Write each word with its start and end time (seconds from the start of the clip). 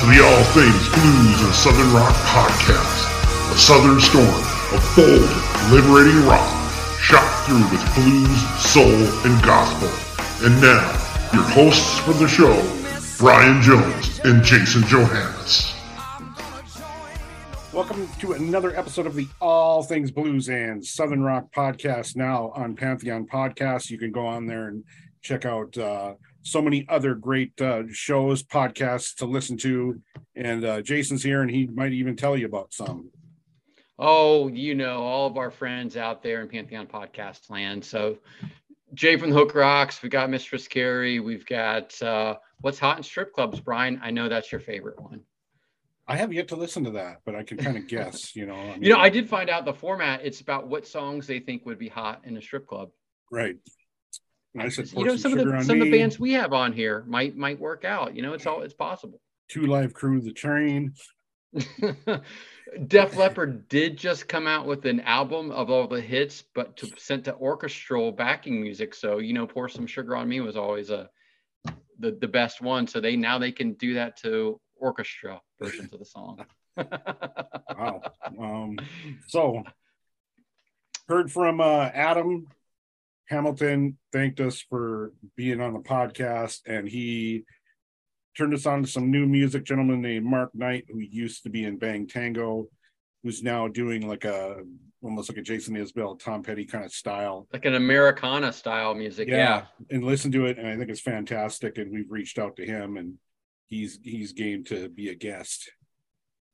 To 0.00 0.06
the 0.06 0.24
All 0.24 0.44
Things 0.54 0.88
Blues 0.88 1.42
and 1.42 1.54
Southern 1.54 1.92
Rock 1.92 2.14
podcast, 2.24 3.52
a 3.52 3.58
southern 3.58 4.00
storm 4.00 4.26
of 4.72 4.80
bold, 4.96 5.28
liberating 5.70 6.24
rock, 6.24 6.48
shot 6.98 7.44
through 7.44 7.60
with 7.68 7.94
blues, 7.94 8.62
soul, 8.62 8.86
and 9.30 9.42
gospel. 9.44 9.90
And 10.42 10.58
now, 10.62 10.88
your 11.34 11.42
hosts 11.42 11.98
for 11.98 12.14
the 12.14 12.26
show, 12.26 12.56
Brian 13.18 13.60
Jones 13.60 14.20
and 14.24 14.42
Jason 14.42 14.84
Johannes. 14.84 15.70
Welcome 17.74 18.08
to 18.20 18.32
another 18.32 18.74
episode 18.74 19.06
of 19.06 19.14
the 19.14 19.28
All 19.38 19.82
Things 19.82 20.10
Blues 20.10 20.48
and 20.48 20.82
Southern 20.82 21.22
Rock 21.22 21.52
podcast. 21.52 22.16
Now 22.16 22.52
on 22.56 22.74
Pantheon 22.74 23.26
Podcast, 23.26 23.90
you 23.90 23.98
can 23.98 24.12
go 24.12 24.26
on 24.26 24.46
there 24.46 24.68
and 24.68 24.82
check 25.20 25.44
out 25.44 25.76
uh, 25.76 26.14
so 26.42 26.62
many 26.62 26.86
other 26.88 27.14
great 27.14 27.60
uh, 27.60 27.82
shows, 27.90 28.42
podcasts 28.42 29.14
to 29.16 29.26
listen 29.26 29.56
to. 29.58 30.00
And 30.34 30.64
uh, 30.64 30.80
Jason's 30.82 31.22
here, 31.22 31.42
and 31.42 31.50
he 31.50 31.66
might 31.66 31.92
even 31.92 32.16
tell 32.16 32.36
you 32.36 32.46
about 32.46 32.72
some. 32.72 33.10
Oh, 33.98 34.48
you 34.48 34.74
know, 34.74 35.02
all 35.02 35.26
of 35.26 35.36
our 35.36 35.50
friends 35.50 35.96
out 35.96 36.22
there 36.22 36.40
in 36.40 36.48
Pantheon 36.48 36.86
podcast 36.86 37.50
land. 37.50 37.84
So 37.84 38.18
Jay 38.94 39.16
from 39.16 39.30
the 39.30 39.36
Hook 39.36 39.54
Rocks, 39.54 40.02
we 40.02 40.08
got 40.08 40.30
Mistress 40.30 40.66
Carrie, 40.66 41.20
we've 41.20 41.44
got 41.44 42.00
uh 42.02 42.36
what's 42.60 42.78
hot 42.78 42.96
in 42.96 43.02
strip 43.02 43.34
clubs, 43.34 43.60
Brian. 43.60 44.00
I 44.02 44.10
know 44.10 44.28
that's 44.28 44.50
your 44.50 44.60
favorite 44.60 45.00
one. 45.00 45.20
I 46.08 46.16
have 46.16 46.32
yet 46.32 46.48
to 46.48 46.56
listen 46.56 46.82
to 46.84 46.90
that, 46.92 47.20
but 47.24 47.36
I 47.36 47.42
can 47.42 47.56
kind 47.58 47.76
of 47.76 47.86
guess. 47.86 48.34
You 48.34 48.46
know, 48.46 48.54
I 48.54 48.76
You 48.80 48.88
know, 48.88 48.98
I 48.98 49.10
did 49.10 49.28
find 49.28 49.48
out 49.48 49.64
the 49.64 49.74
format, 49.74 50.22
it's 50.24 50.40
about 50.40 50.66
what 50.66 50.86
songs 50.86 51.26
they 51.26 51.38
think 51.38 51.66
would 51.66 51.78
be 51.78 51.88
hot 51.88 52.22
in 52.24 52.36
a 52.36 52.42
strip 52.42 52.66
club. 52.66 52.90
right. 53.30 53.56
I 54.58 54.68
said, 54.68 54.90
You 54.92 55.04
know, 55.04 55.16
some, 55.16 55.32
some 55.32 55.38
of 55.38 55.46
the 55.46 55.64
some 55.64 55.80
of 55.80 55.86
the 55.86 55.98
bands 55.98 56.18
we 56.18 56.32
have 56.32 56.52
on 56.52 56.72
here 56.72 57.04
might 57.06 57.36
might 57.36 57.60
work 57.60 57.84
out. 57.84 58.16
You 58.16 58.22
know, 58.22 58.32
it's 58.32 58.46
all 58.46 58.62
it's 58.62 58.74
possible. 58.74 59.20
Two 59.48 59.66
Live 59.66 59.94
Crew, 59.94 60.20
The 60.20 60.32
Train. 60.32 60.94
Def 62.86 63.16
Leppard 63.16 63.68
did 63.68 63.96
just 63.96 64.28
come 64.28 64.46
out 64.46 64.66
with 64.66 64.84
an 64.86 65.00
album 65.00 65.50
of 65.50 65.70
all 65.70 65.88
the 65.88 66.00
hits, 66.00 66.44
but 66.54 66.76
to 66.78 66.88
sent 66.96 67.24
to 67.24 67.34
orchestral 67.34 68.12
backing 68.12 68.60
music. 68.60 68.94
So 68.94 69.18
you 69.18 69.32
know, 69.32 69.46
pour 69.46 69.68
some 69.68 69.86
sugar 69.86 70.16
on 70.16 70.28
me 70.28 70.40
was 70.40 70.56
always 70.56 70.90
a 70.90 71.08
the 71.98 72.12
the 72.20 72.28
best 72.28 72.60
one. 72.60 72.86
So 72.86 73.00
they 73.00 73.16
now 73.16 73.38
they 73.38 73.52
can 73.52 73.74
do 73.74 73.94
that 73.94 74.16
to 74.22 74.60
orchestra 74.76 75.40
versions 75.60 75.92
of 75.92 75.98
the 75.98 76.04
song. 76.04 76.44
Wow. 77.76 78.02
Um, 78.38 78.78
so 79.26 79.62
heard 81.08 81.32
from 81.32 81.60
uh, 81.60 81.90
Adam 81.92 82.46
Hamilton 83.30 83.96
thanked 84.12 84.40
us 84.40 84.60
for 84.60 85.12
being 85.36 85.60
on 85.60 85.72
the 85.72 85.78
podcast 85.78 86.60
and 86.66 86.88
he 86.88 87.44
turned 88.36 88.52
us 88.52 88.66
on 88.66 88.82
to 88.82 88.88
some 88.88 89.10
new 89.10 89.24
music 89.24 89.64
gentleman 89.64 90.02
named 90.02 90.26
Mark 90.26 90.50
Knight 90.52 90.84
who 90.88 90.98
used 90.98 91.44
to 91.44 91.48
be 91.48 91.64
in 91.64 91.78
Bang 91.78 92.08
Tango 92.08 92.66
who's 93.22 93.42
now 93.42 93.68
doing 93.68 94.08
like 94.08 94.24
a 94.24 94.56
almost 95.02 95.30
like 95.30 95.38
a 95.38 95.42
Jason 95.42 95.76
Isbell 95.76 96.18
Tom 96.18 96.42
Petty 96.42 96.64
kind 96.66 96.84
of 96.84 96.92
style 96.92 97.46
like 97.52 97.64
an 97.64 97.76
Americana 97.76 98.52
style 98.52 98.94
music. 98.94 99.28
Yeah. 99.28 99.66
and 99.90 100.02
listen 100.02 100.32
to 100.32 100.46
it 100.46 100.58
and 100.58 100.66
I 100.66 100.76
think 100.76 100.90
it's 100.90 101.00
fantastic 101.00 101.78
and 101.78 101.92
we've 101.92 102.10
reached 102.10 102.38
out 102.38 102.56
to 102.56 102.66
him 102.66 102.96
and 102.96 103.14
he's 103.68 104.00
he's 104.02 104.32
game 104.32 104.64
to 104.64 104.88
be 104.88 105.10
a 105.10 105.14
guest 105.14 105.70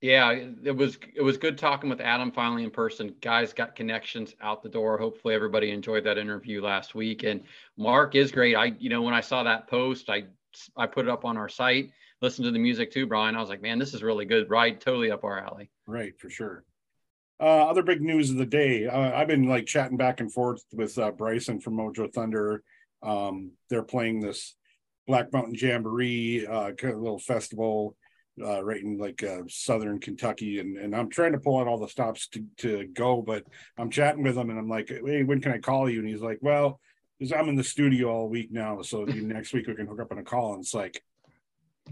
Yeah, 0.02 0.30
it 0.30 0.76
was 0.76 0.98
it 1.14 1.22
was 1.22 1.38
good 1.38 1.56
talking 1.56 1.88
with 1.88 2.00
Adam 2.00 2.30
finally 2.30 2.64
in 2.64 2.70
person. 2.70 3.14
Guys 3.22 3.52
got 3.52 3.74
connections 3.74 4.34
out 4.42 4.62
the 4.62 4.68
door. 4.68 4.98
Hopefully 4.98 5.34
everybody 5.34 5.70
enjoyed 5.70 6.04
that 6.04 6.18
interview 6.18 6.62
last 6.62 6.94
week. 6.94 7.22
And 7.22 7.42
Mark 7.78 8.14
is 8.14 8.30
great. 8.30 8.54
I 8.54 8.66
you 8.78 8.90
know 8.90 9.02
when 9.02 9.14
I 9.14 9.22
saw 9.22 9.42
that 9.44 9.68
post, 9.68 10.10
I 10.10 10.24
I 10.76 10.86
put 10.86 11.06
it 11.06 11.10
up 11.10 11.24
on 11.24 11.36
our 11.36 11.48
site. 11.48 11.90
Listened 12.20 12.44
to 12.44 12.50
the 12.50 12.58
music 12.58 12.90
too, 12.90 13.06
Brian. 13.06 13.36
I 13.36 13.40
was 13.40 13.48
like, 13.48 13.62
man, 13.62 13.78
this 13.78 13.94
is 13.94 14.02
really 14.02 14.26
good. 14.26 14.50
Right, 14.50 14.78
totally 14.78 15.10
up 15.10 15.24
our 15.24 15.38
alley. 15.38 15.70
Right, 15.86 16.18
for 16.18 16.30
sure. 16.30 16.64
Uh, 17.38 17.68
other 17.68 17.82
big 17.82 18.00
news 18.00 18.30
of 18.30 18.36
the 18.36 18.46
day. 18.46 18.86
Uh, 18.86 19.14
I've 19.14 19.28
been 19.28 19.48
like 19.48 19.66
chatting 19.66 19.98
back 19.98 20.20
and 20.20 20.32
forth 20.32 20.62
with 20.72 20.98
uh, 20.98 21.10
Bryson 21.10 21.60
from 21.60 21.76
Mojo 21.76 22.10
Thunder. 22.12 22.62
Um, 23.02 23.52
they're 23.68 23.82
playing 23.82 24.20
this 24.20 24.54
Black 25.06 25.32
Mountain 25.32 25.54
Jamboree, 25.54 26.46
uh, 26.46 26.72
kind 26.72 26.94
of 26.94 27.00
little 27.00 27.18
festival, 27.18 27.96
uh, 28.42 28.62
right 28.62 28.82
in 28.82 28.98
like 28.98 29.22
uh, 29.22 29.42
southern 29.48 30.00
Kentucky, 30.00 30.60
and 30.60 30.76
and 30.76 30.94
I'm 30.94 31.08
trying 31.08 31.32
to 31.32 31.38
pull 31.38 31.58
out 31.58 31.68
all 31.68 31.78
the 31.78 31.88
stops 31.88 32.28
to 32.28 32.44
to 32.58 32.86
go, 32.88 33.22
but 33.22 33.44
I'm 33.78 33.90
chatting 33.90 34.22
with 34.22 34.36
him, 34.36 34.50
and 34.50 34.58
I'm 34.58 34.68
like, 34.68 34.88
hey, 34.88 35.22
when 35.22 35.40
can 35.40 35.52
I 35.52 35.58
call 35.58 35.88
you? 35.88 36.00
And 36.00 36.08
he's 36.08 36.22
like, 36.22 36.38
well, 36.42 36.80
because 37.18 37.32
I'm 37.32 37.48
in 37.48 37.56
the 37.56 37.64
studio 37.64 38.10
all 38.10 38.28
week 38.28 38.50
now, 38.50 38.82
so 38.82 39.04
next 39.04 39.52
week 39.52 39.66
we 39.66 39.74
can 39.74 39.86
hook 39.86 40.00
up 40.00 40.12
on 40.12 40.18
a 40.18 40.24
call. 40.24 40.54
And 40.54 40.62
it's 40.62 40.74
like, 40.74 41.02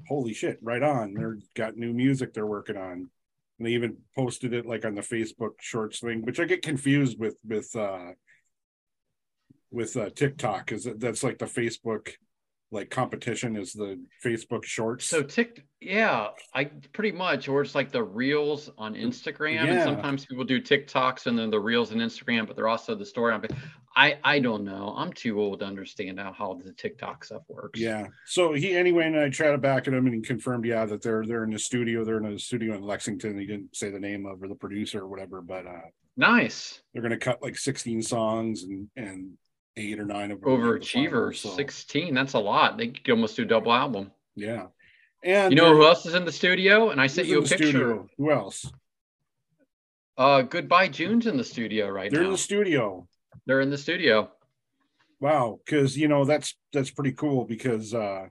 holy 0.09 0.35
shit, 0.35 0.59
right 0.63 0.83
on. 0.83 1.15
They're 1.15 1.39
got 1.55 1.77
new 1.77 1.93
music 1.93 2.35
they're 2.35 2.47
working 2.47 2.77
on 2.77 3.11
and 3.59 3.67
they 3.67 3.73
even 3.73 3.97
posted 4.15 4.53
it 4.53 4.67
like 4.67 4.85
on 4.85 4.95
the 4.95 5.01
Facebook 5.01 5.53
shorts 5.61 6.01
thing, 6.01 6.23
which 6.23 6.41
I 6.41 6.45
get 6.45 6.63
confused 6.63 7.19
with 7.19 7.37
with 7.47 7.75
uh 7.77 8.13
with 9.71 9.97
uh 9.97 10.11
TikTok 10.11 10.67
because 10.67 10.89
that's 10.97 11.23
like 11.23 11.39
the 11.39 11.47
Facebook 11.47 12.11
like 12.75 12.91
competition 12.91 13.57
is 13.57 13.73
the 13.73 13.99
Facebook 14.23 14.65
shorts. 14.65 15.07
So 15.07 15.23
Tik, 15.23 15.65
yeah, 15.81 16.29
I 16.53 16.65
pretty 16.65 17.13
much, 17.13 17.49
or 17.49 17.63
it's 17.63 17.75
like 17.75 17.93
the 17.93 18.03
reels 18.03 18.71
on 18.77 18.95
Instagram, 18.95 19.69
and 19.69 19.83
sometimes 19.83 20.27
people 20.27 20.45
do 20.45 20.61
TikToks 20.61 21.27
and 21.27 21.39
then 21.39 21.51
the 21.51 21.61
reels 21.61 21.93
on 21.93 21.99
Instagram, 21.99 22.47
but 22.47 22.57
they're 22.57 22.69
also 22.69 22.95
the 22.95 23.07
story. 23.07 23.33
on 23.33 23.47
I 23.97 24.19
I 24.25 24.39
don't 24.41 24.65
know. 24.65 24.93
I'm 24.97 25.13
too 25.13 25.41
old 25.41 25.61
to 25.61 25.67
understand 25.67 26.19
how, 26.19 26.33
how 26.33 26.61
the 26.63 26.73
TikTok 26.73 27.25
stuff 27.25 27.43
works. 27.49 27.79
yeah. 27.79 28.09
So 28.27 28.53
he 28.53 28.77
anyway, 28.77 29.07
and 29.07 29.19
I 29.19 29.31
chatted 29.31 29.61
back 29.63 29.87
at 29.87 29.95
him 29.95 30.07
and 30.07 30.15
he 30.15 30.21
confirmed, 30.21 30.65
yeah, 30.65 30.85
that 30.87 31.03
they're 31.03 31.25
they're 31.25 31.45
in 31.45 31.51
the 31.51 31.59
studio. 31.59 32.05
They're 32.05 32.19
in 32.19 32.27
a 32.27 32.39
studio 32.39 32.75
in 32.75 32.83
Lexington. 32.83 33.39
He 33.39 33.47
didn't 33.47 33.77
say 33.77 33.91
the 33.91 34.01
name 34.01 34.27
of 34.27 34.43
or 34.43 34.49
the 34.49 34.55
producer 34.55 35.01
or 35.01 35.09
whatever, 35.09 35.41
but 35.41 35.67
uh 35.67 35.89
nice. 36.17 36.81
they're 36.93 37.03
gonna 37.03 37.17
cut 37.17 37.43
like 37.43 37.57
16 37.57 38.03
songs 38.03 38.65
and 38.65 38.89
and 38.97 39.39
eight 39.77 39.99
or 39.99 40.05
nine 40.05 40.31
of 40.31 40.41
them. 40.41 40.51
are 40.51 40.79
the 40.79 40.81
Overachievers, 40.81 41.37
so, 41.37 41.51
16. 41.51 42.15
That's 42.15 42.35
a 42.35 42.39
lot. 42.39 42.79
They 42.79 42.89
could 42.89 43.11
almost 43.11 43.37
do 43.37 43.43
a 43.43 43.47
double 43.47 43.73
album. 43.73 44.11
Yeah. 44.37 44.67
And 45.23 45.53
You 45.53 45.57
know 45.57 45.75
who 45.75 45.85
else 45.85 46.07
is 46.07 46.15
in 46.15 46.25
the 46.25 46.33
studio? 46.33 46.91
And 46.91 47.01
I 47.01 47.07
sent 47.07 47.29
you 47.29 47.39
a 47.39 47.43
picture. 47.43 47.57
studio? 47.67 48.09
Who 48.19 48.31
else? 48.31 48.71
Uh, 50.17 50.43
Goodbye 50.43 50.89
June's 50.89 51.27
in 51.27 51.37
the 51.37 51.45
studio 51.45 51.89
right 51.89 52.11
They're 52.11 52.21
now. 52.21 52.27
in 52.27 52.33
the 52.33 52.39
studio. 52.39 53.09
They're 53.47 53.61
in 53.61 53.71
the 53.71 53.79
studio. 53.79 54.31
Wow, 55.21 55.59
because 55.65 55.97
you 55.97 56.09
know 56.09 56.25
that's 56.25 56.55
that's 56.73 56.91
pretty 56.91 57.13
cool 57.13 57.45
because 57.45 57.95
uh 57.95 58.27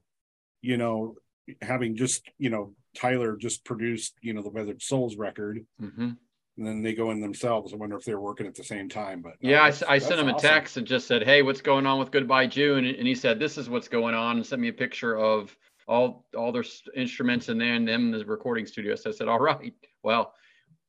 you 0.62 0.78
know 0.78 1.16
having 1.62 1.96
just 1.96 2.30
you 2.38 2.50
know 2.50 2.74
Tyler 2.96 3.36
just 3.36 3.66
produced 3.66 4.14
you 4.22 4.34
know 4.34 4.42
the 4.44 4.50
Weathered 4.50 4.82
Souls 4.82 5.16
record 5.18 5.66
hmm 5.80 6.12
and 6.58 6.66
then 6.66 6.82
they 6.84 6.94
go 6.94 7.12
in 7.12 7.20
themselves. 7.20 7.74
I 7.74 7.78
wonder 7.78 7.98
if 7.98 8.06
they're 8.06 8.20
working 8.20 8.46
at 8.46 8.56
the 8.56 8.64
same 8.64 8.88
time. 8.90 9.22
But 9.22 9.34
no, 9.42 9.50
Yeah, 9.50 9.64
I, 9.64 9.70
s- 9.70 9.84
I 9.84 9.96
that's 9.98 10.08
sent 10.08 10.20
him 10.20 10.30
a 10.30 10.34
awesome. 10.34 10.50
text 10.50 10.78
and 10.78 10.86
just 10.88 11.08
said, 11.08 11.24
"Hey, 11.24 11.42
what's 11.42 11.62
going 11.62 11.86
on 11.86 12.00
with 12.00 12.12
Goodbye 12.12 12.48
June?" 12.48 12.86
And, 12.86 13.08
he 13.08 13.16
said, 13.16 13.40
"This 13.40 13.58
is 13.58 13.70
what's 13.70 13.88
going 13.88 14.14
on," 14.16 14.38
and 14.38 14.46
sent 14.46 14.62
me 14.62 14.68
a 14.68 14.74
picture 14.74 15.18
of 15.18 15.56
all 15.88 16.26
all 16.36 16.52
their 16.52 16.64
instruments 16.96 17.50
and 17.50 17.60
then 17.60 17.86
them 17.86 18.14
in 18.14 18.20
the 18.20 18.26
recording 18.26 18.66
studio. 18.66 18.96
So 18.96 19.10
I 19.10 19.14
said, 19.14 19.28
"All 19.28 19.40
right, 19.40 19.74
well, 20.04 20.34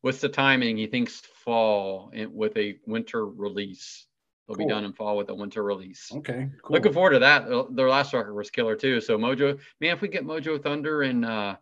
what's 0.03 0.21
the 0.21 0.29
timing?" 0.29 0.77
He 0.77 0.87
thinks 0.87 1.21
fall 1.21 2.13
with 2.31 2.57
a 2.57 2.79
winter 2.87 3.27
release. 3.27 4.07
They'll 4.47 4.59
be 4.59 4.67
done 4.67 4.85
in 4.85 4.93
fall 4.93 5.17
with 5.17 5.31
a 5.31 5.35
winter 5.35 5.63
release. 5.63 6.13
Okay, 6.13 6.51
cool. 6.63 6.77
Looking 6.77 6.93
forward 6.93 7.13
to 7.13 7.19
that. 7.21 7.51
Uh, 7.51 7.65
Their 7.71 7.89
last 7.89 8.13
record 8.13 8.35
was 8.35 8.51
killer 8.51 8.77
too. 8.77 9.01
So 9.01 9.17
Mojo, 9.17 9.59
man, 9.81 9.97
if 9.97 10.03
we 10.03 10.09
get 10.09 10.25
Mojo 10.25 10.63
Thunder 10.63 11.01
and 11.03 11.25
uh 11.25 11.57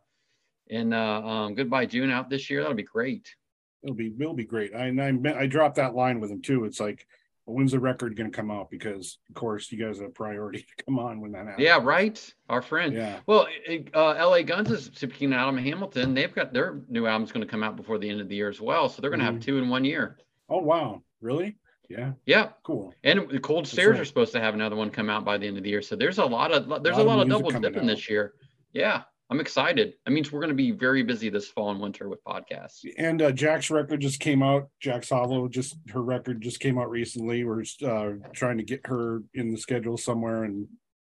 and 0.68 0.92
uh 0.92 1.22
um 1.24 1.54
Goodbye 1.54 1.86
June 1.86 2.10
out 2.10 2.28
this 2.28 2.50
year, 2.50 2.60
that'll 2.60 2.74
be 2.76 2.82
great. 2.82 3.32
It'll 3.82 3.94
be 3.96 4.12
it'll 4.18 4.34
be 4.34 4.44
great. 4.44 4.74
I 4.74 4.86
and 4.86 5.00
I 5.28 5.40
I 5.40 5.46
dropped 5.46 5.76
that 5.76 5.94
line 5.94 6.20
with 6.20 6.30
him 6.30 6.40
too. 6.42 6.64
It's 6.64 6.78
like, 6.80 7.06
when's 7.46 7.72
the 7.72 7.80
record 7.80 8.16
going 8.16 8.30
to 8.30 8.36
come 8.36 8.50
out? 8.50 8.70
Because 8.70 9.18
of 9.28 9.34
course 9.34 9.70
you 9.72 9.84
guys 9.84 9.98
have 9.98 10.08
a 10.08 10.12
priority 10.12 10.58
to 10.78 10.84
come 10.84 10.98
on 10.98 11.20
when 11.20 11.32
that 11.32 11.46
happens. 11.46 11.64
Yeah, 11.64 11.80
right. 11.82 12.34
Our 12.48 12.62
friend. 12.62 12.94
Yeah. 12.94 13.18
Well, 13.26 13.48
uh, 13.94 14.14
LA 14.28 14.42
Guns 14.42 14.70
is 14.70 14.90
speaking 14.94 15.32
of 15.32 15.38
Adam 15.38 15.56
Hamilton. 15.56 16.14
They've 16.14 16.32
got 16.34 16.52
their 16.52 16.80
new 16.88 17.06
album's 17.06 17.32
going 17.32 17.44
to 17.44 17.50
come 17.50 17.62
out 17.64 17.76
before 17.76 17.98
the 17.98 18.08
end 18.08 18.20
of 18.20 18.28
the 18.28 18.36
year 18.36 18.48
as 18.48 18.60
well. 18.60 18.88
So 18.88 19.00
they're 19.02 19.10
going 19.10 19.20
to 19.20 19.26
Mhm. 19.26 19.34
have 19.34 19.40
two 19.42 19.58
in 19.58 19.68
one 19.68 19.84
year. 19.84 20.18
Oh 20.48 20.58
wow, 20.60 21.02
really? 21.20 21.56
Yeah, 21.88 22.12
Yeah. 22.24 22.50
cool. 22.62 22.94
And 23.04 23.28
the 23.28 23.40
Cold 23.40 23.66
Stares 23.66 23.92
right. 23.92 24.00
are 24.00 24.04
supposed 24.04 24.32
to 24.32 24.40
have 24.40 24.54
another 24.54 24.76
one 24.76 24.88
come 24.90 25.10
out 25.10 25.24
by 25.26 25.36
the 25.38 25.46
end 25.46 25.56
of 25.58 25.62
the 25.64 25.68
year. 25.70 25.82
So 25.82 25.94
there's 25.96 26.18
a 26.18 26.24
lot 26.24 26.52
of 26.52 26.68
there's 26.82 26.96
Lot 26.96 27.02
a 27.04 27.08
lot 27.08 27.20
of 27.20 27.28
music 27.28 27.46
double 27.48 27.60
dipping 27.60 27.82
out. 27.82 27.86
this 27.86 28.08
year. 28.08 28.34
Yeah. 28.72 29.02
I'm 29.32 29.40
excited. 29.40 29.94
That 30.04 30.10
means 30.10 30.30
we're 30.30 30.40
going 30.40 30.50
to 30.50 30.54
be 30.54 30.72
very 30.72 31.02
busy 31.02 31.30
this 31.30 31.48
fall 31.48 31.70
and 31.70 31.80
winter 31.80 32.06
with 32.06 32.22
podcasts. 32.22 32.84
And 32.98 33.22
uh, 33.22 33.32
Jack's 33.32 33.70
record 33.70 34.02
just 34.02 34.20
came 34.20 34.42
out. 34.42 34.68
Jack's 34.78 35.08
Hollow 35.08 35.48
just 35.48 35.74
her 35.88 36.02
record 36.02 36.42
just 36.42 36.60
came 36.60 36.78
out 36.78 36.90
recently. 36.90 37.42
We're 37.42 37.64
uh, 37.82 38.10
trying 38.34 38.58
to 38.58 38.62
get 38.62 38.86
her 38.88 39.22
in 39.32 39.50
the 39.50 39.56
schedule 39.56 39.96
somewhere 39.96 40.44
and 40.44 40.68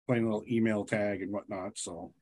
playing 0.07 0.25
a 0.25 0.27
little 0.27 0.45
email 0.47 0.85
tag 0.85 1.23
and 1.23 1.33
whatnot. 1.33 1.79
So 1.79 2.13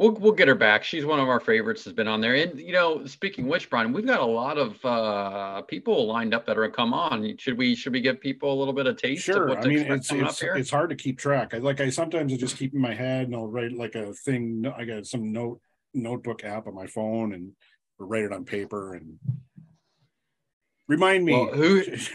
We'll 0.00 0.12
we'll 0.12 0.32
get 0.32 0.48
her 0.48 0.54
back. 0.54 0.82
She's 0.82 1.04
one 1.04 1.20
of 1.20 1.28
our 1.28 1.40
favorites. 1.40 1.84
Has 1.84 1.92
been 1.92 2.08
on 2.08 2.22
there. 2.22 2.34
And 2.34 2.58
you 2.58 2.72
know, 2.72 3.04
speaking 3.04 3.46
which, 3.46 3.68
Brian, 3.68 3.92
we've 3.92 4.06
got 4.06 4.20
a 4.20 4.24
lot 4.24 4.56
of 4.56 4.82
uh, 4.82 5.60
people 5.60 6.06
lined 6.06 6.32
up 6.32 6.46
that 6.46 6.56
are 6.56 6.70
come 6.70 6.94
on. 6.94 7.36
Should 7.36 7.58
we 7.58 7.74
should 7.74 7.92
we 7.92 8.00
give 8.00 8.18
people 8.18 8.50
a 8.50 8.56
little 8.58 8.72
bit 8.72 8.86
of 8.86 8.96
taste 8.96 9.28
of 9.28 9.34
sure. 9.34 9.58
I 9.58 9.66
mean, 9.66 9.80
it's 9.92 10.10
it's 10.10 10.42
it's 10.42 10.70
hard 10.70 10.88
to 10.88 10.96
keep 10.96 11.18
track. 11.18 11.52
I 11.52 11.58
like 11.58 11.82
I 11.82 11.90
sometimes 11.90 12.32
I 12.32 12.36
just 12.36 12.56
keep 12.56 12.72
in 12.72 12.80
my 12.80 12.94
head 12.94 13.26
and 13.26 13.36
I'll 13.36 13.46
write 13.46 13.72
like 13.72 13.94
a 13.94 14.14
thing. 14.14 14.64
I 14.74 14.86
got 14.86 15.04
some 15.06 15.32
note 15.32 15.60
notebook 15.92 16.44
app 16.44 16.66
on 16.66 16.74
my 16.74 16.86
phone 16.86 17.34
and 17.34 17.52
write 17.98 18.24
it 18.24 18.32
on 18.32 18.46
paper 18.46 18.94
and 18.94 19.18
remind 20.88 21.26
me. 21.26 21.34
Well, 21.34 21.52
who- 21.52 21.84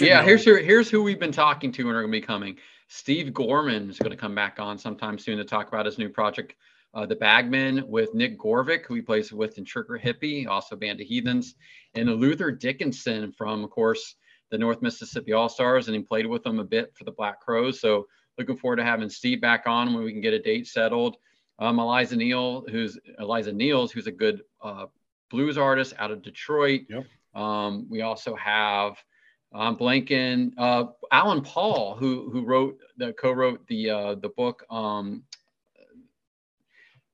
yeah, 0.00 0.20
know. 0.20 0.22
here's 0.22 0.46
who 0.46 0.54
here's 0.54 0.88
who 0.88 1.02
we've 1.02 1.20
been 1.20 1.30
talking 1.30 1.72
to 1.72 1.82
and 1.88 1.90
are 1.90 2.00
going 2.00 2.12
to 2.12 2.20
be 2.20 2.26
coming. 2.26 2.56
Steve 2.88 3.34
Gorman 3.34 3.90
is 3.90 3.98
going 3.98 4.12
to 4.12 4.16
come 4.16 4.34
back 4.34 4.58
on 4.58 4.78
sometime 4.78 5.18
soon 5.18 5.36
to 5.36 5.44
talk 5.44 5.68
about 5.68 5.84
his 5.84 5.98
new 5.98 6.08
project, 6.08 6.54
uh, 6.94 7.06
The 7.06 7.16
Bagman, 7.16 7.84
with 7.88 8.14
Nick 8.14 8.38
Govrik, 8.38 8.84
who 8.86 8.94
he 8.94 9.02
plays 9.02 9.32
with 9.32 9.58
in 9.58 9.64
Trigger 9.64 9.96
Hippy, 9.96 10.46
also 10.46 10.76
Band 10.76 11.00
of 11.00 11.06
Heathens, 11.06 11.54
and 11.94 12.08
Luther 12.08 12.50
Dickinson 12.50 13.32
from, 13.32 13.64
of 13.64 13.70
course, 13.70 14.16
the 14.50 14.58
North 14.58 14.82
Mississippi 14.82 15.32
All 15.32 15.48
Stars, 15.48 15.88
and 15.88 15.96
he 15.96 16.02
played 16.02 16.26
with 16.26 16.42
them 16.42 16.58
a 16.58 16.64
bit 16.64 16.92
for 16.94 17.04
the 17.04 17.12
Black 17.12 17.40
Crowes. 17.40 17.80
So 17.80 18.06
looking 18.38 18.56
forward 18.56 18.76
to 18.76 18.84
having 18.84 19.08
Steve 19.08 19.40
back 19.40 19.66
on 19.66 19.94
when 19.94 20.04
we 20.04 20.12
can 20.12 20.20
get 20.20 20.34
a 20.34 20.38
date 20.38 20.66
settled. 20.66 21.16
Um, 21.58 21.78
Eliza 21.78 22.16
Neal, 22.16 22.64
who's 22.70 22.98
Eliza 23.18 23.52
Neals, 23.52 23.90
who's 23.90 24.06
a 24.06 24.12
good 24.12 24.42
uh, 24.62 24.86
blues 25.30 25.56
artist 25.56 25.94
out 25.98 26.10
of 26.10 26.22
Detroit. 26.22 26.82
Yep. 26.88 27.06
Um, 27.34 27.86
we 27.88 28.02
also 28.02 28.34
have 28.36 29.02
um, 29.54 29.76
blanking 29.76 30.52
uh, 30.58 30.84
Alan 31.10 31.42
Paul, 31.42 31.96
who 31.96 32.30
who 32.30 32.44
wrote 32.44 32.78
the 32.96 33.12
co-wrote 33.14 33.66
the 33.68 33.90
uh, 33.90 34.14
the 34.16 34.30
book 34.30 34.64
um, 34.70 35.22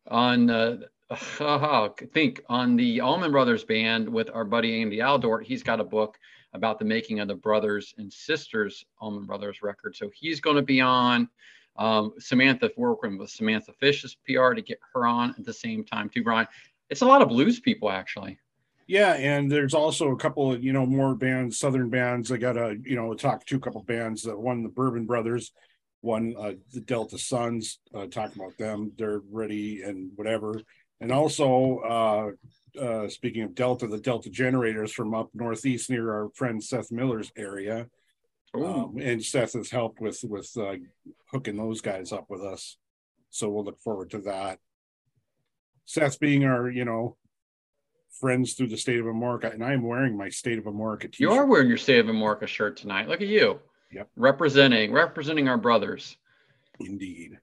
on 0.08 0.50
uh, 0.50 0.78
think 2.12 2.42
on 2.48 2.76
the 2.76 3.00
Allman 3.00 3.32
Brothers 3.32 3.64
band 3.64 4.08
with 4.08 4.30
our 4.32 4.44
buddy 4.44 4.80
Andy 4.80 4.98
Aledort. 4.98 5.44
He's 5.44 5.62
got 5.62 5.80
a 5.80 5.84
book 5.84 6.18
about 6.52 6.78
the 6.78 6.84
making 6.84 7.20
of 7.20 7.28
the 7.28 7.34
brothers 7.34 7.94
and 7.98 8.12
sisters 8.12 8.84
Allman 9.00 9.24
Brothers 9.24 9.62
record. 9.62 9.96
So 9.96 10.10
he's 10.14 10.40
going 10.40 10.56
to 10.56 10.62
be 10.62 10.80
on. 10.80 11.28
Um, 11.76 12.14
Samantha 12.18 12.70
working 12.76 13.18
with 13.18 13.30
Samantha 13.30 13.72
Fish's 13.78 14.16
PR 14.26 14.52
to 14.52 14.62
get 14.62 14.80
her 14.92 15.06
on 15.06 15.34
at 15.38 15.44
the 15.44 15.52
same 15.52 15.84
time 15.84 16.08
too, 16.08 16.24
Brian. 16.24 16.48
It's 16.90 17.02
a 17.02 17.06
lot 17.06 17.22
of 17.22 17.28
blues 17.28 17.60
people 17.60 17.90
actually. 17.90 18.38
Yeah, 18.88 19.12
and 19.12 19.52
there's 19.52 19.74
also 19.74 20.12
a 20.12 20.16
couple 20.16 20.50
of 20.50 20.64
you 20.64 20.72
know 20.72 20.86
more 20.86 21.14
bands, 21.14 21.58
southern 21.58 21.90
bands. 21.90 22.32
I 22.32 22.38
got 22.38 22.54
to 22.54 22.76
you 22.82 22.96
know 22.96 23.14
talk 23.14 23.44
to 23.46 23.56
a 23.56 23.60
couple 23.60 23.82
bands. 23.82 24.26
One 24.26 24.62
the 24.62 24.70
Bourbon 24.70 25.04
Brothers, 25.04 25.52
one 26.00 26.34
uh, 26.38 26.52
the 26.72 26.80
Delta 26.80 27.18
Suns, 27.18 27.80
Uh, 27.94 28.06
talk 28.06 28.34
about 28.34 28.56
them. 28.58 28.92
They're 28.96 29.22
ready 29.30 29.82
and 29.82 30.10
whatever. 30.16 30.60
And 31.00 31.12
also 31.12 31.78
uh, 31.78 32.80
uh, 32.80 33.08
speaking 33.08 33.42
of 33.42 33.54
Delta, 33.54 33.86
the 33.86 33.98
Delta 33.98 34.30
Generators 34.30 34.92
from 34.92 35.14
up 35.14 35.30
northeast 35.34 35.90
near 35.90 36.12
our 36.12 36.28
friend 36.34 36.62
Seth 36.62 36.90
Miller's 36.90 37.32
area. 37.36 37.86
Um, 38.54 38.96
and 39.00 39.22
Seth 39.22 39.52
has 39.52 39.70
helped 39.70 40.00
with 40.00 40.20
with 40.24 40.50
uh, 40.56 40.76
hooking 41.30 41.56
those 41.56 41.80
guys 41.80 42.12
up 42.12 42.26
with 42.28 42.40
us. 42.40 42.78
So 43.30 43.48
we'll 43.50 43.64
look 43.64 43.80
forward 43.80 44.10
to 44.10 44.18
that. 44.22 44.58
Seth 45.84 46.18
being 46.18 46.44
our 46.44 46.70
you 46.70 46.84
know 46.84 47.16
friends 48.20 48.54
through 48.54 48.68
the 48.68 48.76
state 48.76 49.00
of 49.00 49.06
America, 49.06 49.50
and 49.52 49.62
I'm 49.62 49.82
wearing 49.82 50.16
my 50.16 50.28
state 50.28 50.58
of 50.58 50.66
America 50.66 51.08
t-shirt. 51.08 51.20
You 51.20 51.32
are 51.32 51.46
wearing 51.46 51.68
your 51.68 51.76
State 51.76 52.00
of 52.00 52.08
America 52.08 52.46
shirt 52.46 52.76
tonight. 52.76 53.08
Look 53.08 53.20
at 53.20 53.28
you. 53.28 53.60
Yep. 53.90 54.08
Representing, 54.16 54.92
representing 54.92 55.48
our 55.48 55.58
brothers. 55.58 56.16
indeed. 56.80 57.38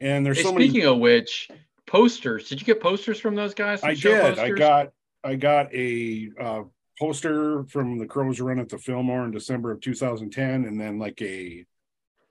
And 0.00 0.24
there's 0.24 0.36
Hey, 0.36 0.42
so 0.44 0.52
many. 0.52 0.68
speaking 0.68 0.86
of 0.86 0.98
which, 0.98 1.48
posters. 1.86 2.48
Did 2.48 2.60
you 2.60 2.66
get 2.66 2.80
posters 2.80 3.18
from 3.18 3.34
those 3.34 3.54
guys? 3.54 3.82
I 3.82 3.94
did. 3.94 4.38
I 4.38 4.50
got 4.50 4.92
I 5.24 5.34
got 5.36 5.74
a 5.74 6.30
uh, 6.38 6.62
poster 6.98 7.64
from 7.64 7.98
the 7.98 8.06
Crows 8.06 8.38
Run 8.40 8.58
at 8.60 8.68
the 8.68 8.78
Fillmore 8.78 9.24
in 9.24 9.30
December 9.30 9.72
of 9.72 9.80
2010, 9.80 10.66
and 10.66 10.80
then 10.80 10.98
like 10.98 11.20
a 11.22 11.64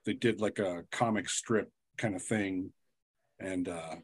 they 0.06 0.14
did 0.14 0.40
like 0.40 0.60
a 0.60 0.84
comic 0.92 1.28
strip 1.28 1.72
kind 1.98 2.16
of 2.16 2.22
thing, 2.24 2.72
and 3.40 3.68
uh 3.68 3.96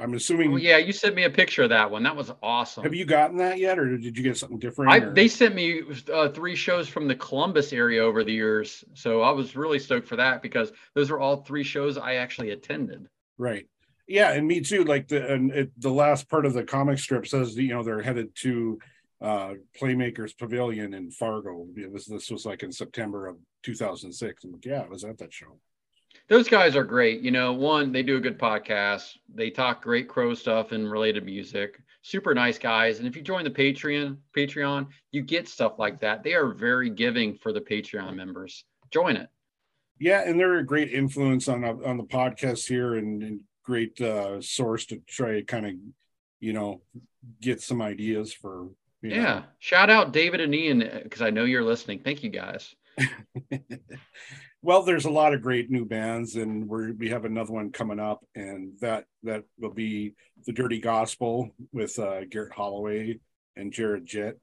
I'm 0.00 0.14
assuming. 0.14 0.52
Oh, 0.52 0.56
yeah, 0.56 0.76
you 0.76 0.92
sent 0.92 1.14
me 1.14 1.24
a 1.24 1.30
picture 1.30 1.64
of 1.64 1.70
that 1.70 1.90
one. 1.90 2.04
That 2.04 2.14
was 2.14 2.30
awesome. 2.42 2.84
Have 2.84 2.94
you 2.94 3.04
gotten 3.04 3.36
that 3.38 3.58
yet, 3.58 3.78
or 3.78 3.96
did 3.96 4.16
you 4.16 4.22
get 4.22 4.36
something 4.36 4.58
different? 4.58 4.92
I, 4.92 5.00
they 5.00 5.26
sent 5.26 5.54
me 5.54 5.82
uh, 6.12 6.28
three 6.28 6.54
shows 6.54 6.88
from 6.88 7.08
the 7.08 7.16
Columbus 7.16 7.72
area 7.72 8.02
over 8.02 8.22
the 8.22 8.32
years, 8.32 8.84
so 8.94 9.22
I 9.22 9.30
was 9.30 9.56
really 9.56 9.78
stoked 9.80 10.06
for 10.06 10.16
that 10.16 10.40
because 10.40 10.72
those 10.94 11.10
were 11.10 11.18
all 11.18 11.36
three 11.36 11.64
shows 11.64 11.98
I 11.98 12.14
actually 12.14 12.50
attended. 12.50 13.08
Right. 13.38 13.66
Yeah, 14.06 14.32
and 14.32 14.46
me 14.46 14.60
too. 14.60 14.84
Like 14.84 15.08
the 15.08 15.32
and 15.32 15.50
it, 15.50 15.80
the 15.80 15.90
last 15.90 16.28
part 16.28 16.46
of 16.46 16.52
the 16.54 16.64
comic 16.64 16.98
strip 16.98 17.26
says 17.26 17.54
that, 17.54 17.62
you 17.62 17.70
know 17.70 17.82
they're 17.82 18.02
headed 18.02 18.34
to 18.36 18.78
uh 19.20 19.54
Playmakers 19.80 20.36
Pavilion 20.36 20.94
in 20.94 21.10
Fargo. 21.10 21.66
It 21.76 21.90
was 21.90 22.06
this 22.06 22.30
was 22.30 22.46
like 22.46 22.62
in 22.62 22.70
September 22.70 23.26
of 23.26 23.36
2006. 23.64 24.44
I'm 24.44 24.52
like, 24.52 24.64
yeah, 24.64 24.82
I 24.82 24.88
was 24.88 25.04
at 25.04 25.18
that 25.18 25.32
show. 25.32 25.58
Those 26.28 26.48
guys 26.48 26.76
are 26.76 26.84
great. 26.84 27.20
You 27.20 27.30
know, 27.30 27.52
one, 27.52 27.92
they 27.92 28.02
do 28.02 28.16
a 28.16 28.20
good 28.20 28.38
podcast. 28.38 29.16
They 29.34 29.50
talk 29.50 29.82
great 29.82 30.08
crow 30.08 30.34
stuff 30.34 30.72
and 30.72 30.90
related 30.90 31.24
music. 31.24 31.80
Super 32.02 32.34
nice 32.34 32.58
guys. 32.58 32.98
And 32.98 33.06
if 33.06 33.14
you 33.16 33.22
join 33.22 33.44
the 33.44 33.50
Patreon, 33.50 34.16
Patreon, 34.36 34.88
you 35.10 35.22
get 35.22 35.48
stuff 35.48 35.78
like 35.78 36.00
that. 36.00 36.22
They 36.22 36.34
are 36.34 36.48
very 36.48 36.90
giving 36.90 37.34
for 37.34 37.52
the 37.52 37.60
Patreon 37.60 38.14
members. 38.16 38.64
Join 38.90 39.16
it. 39.16 39.28
Yeah, 39.98 40.22
and 40.26 40.38
they're 40.38 40.58
a 40.58 40.66
great 40.66 40.92
influence 40.92 41.48
on 41.48 41.64
on 41.64 41.96
the 41.96 42.02
podcast 42.02 42.66
here, 42.66 42.94
and, 42.94 43.22
and 43.22 43.40
great 43.62 44.00
uh 44.00 44.40
source 44.40 44.86
to 44.86 44.96
try 45.06 45.34
to 45.34 45.42
kind 45.42 45.66
of 45.66 45.74
you 46.40 46.52
know 46.52 46.80
get 47.40 47.60
some 47.60 47.80
ideas 47.80 48.32
for. 48.32 48.68
You 49.00 49.10
know. 49.10 49.16
Yeah. 49.16 49.42
Shout 49.58 49.90
out 49.90 50.12
David 50.12 50.40
and 50.40 50.54
Ian 50.54 50.88
because 51.02 51.22
I 51.22 51.30
know 51.30 51.44
you're 51.44 51.64
listening. 51.64 52.00
Thank 52.00 52.22
you 52.22 52.30
guys. 52.30 52.74
well, 54.62 54.84
there's 54.84 55.04
a 55.04 55.10
lot 55.10 55.34
of 55.34 55.42
great 55.42 55.70
new 55.70 55.84
bands, 55.84 56.36
and 56.36 56.68
we 56.68 56.92
we 56.92 57.08
have 57.10 57.24
another 57.24 57.52
one 57.52 57.72
coming 57.72 57.98
up, 57.98 58.24
and 58.34 58.72
that 58.80 59.06
that 59.24 59.44
will 59.58 59.74
be 59.74 60.14
the 60.46 60.52
Dirty 60.52 60.80
Gospel 60.80 61.50
with 61.72 61.98
uh, 61.98 62.24
Garrett 62.24 62.52
Holloway 62.52 63.18
and 63.56 63.72
Jared 63.72 64.06
Jett. 64.06 64.36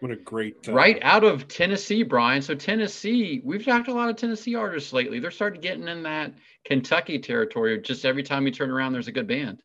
What 0.00 0.12
a 0.12 0.16
great 0.16 0.68
uh, 0.68 0.72
right 0.72 0.98
out 1.02 1.24
of 1.24 1.46
Tennessee, 1.48 2.02
Brian. 2.02 2.42
So 2.42 2.54
Tennessee, 2.54 3.40
we've 3.44 3.64
talked 3.64 3.88
a 3.88 3.94
lot 3.94 4.10
of 4.10 4.16
Tennessee 4.16 4.56
artists 4.56 4.92
lately. 4.92 5.20
They're 5.20 5.30
starting 5.30 5.60
getting 5.60 5.88
in 5.88 6.02
that 6.02 6.34
Kentucky 6.64 7.20
territory. 7.20 7.80
Just 7.80 8.04
every 8.04 8.24
time 8.24 8.46
you 8.46 8.52
turn 8.52 8.70
around, 8.70 8.92
there's 8.92 9.08
a 9.08 9.12
good 9.12 9.28
band. 9.28 9.62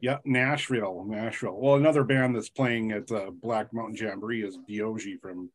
Yeah, 0.00 0.18
Nashville, 0.24 1.04
Nashville. 1.06 1.58
Well, 1.60 1.74
another 1.74 2.04
band 2.04 2.34
that's 2.34 2.48
playing 2.48 2.92
at 2.92 3.06
the 3.06 3.34
Black 3.42 3.72
Mountain 3.74 3.96
Jamboree 3.96 4.42
is 4.42 4.58
Diogi 4.66 5.18
from 5.20 5.50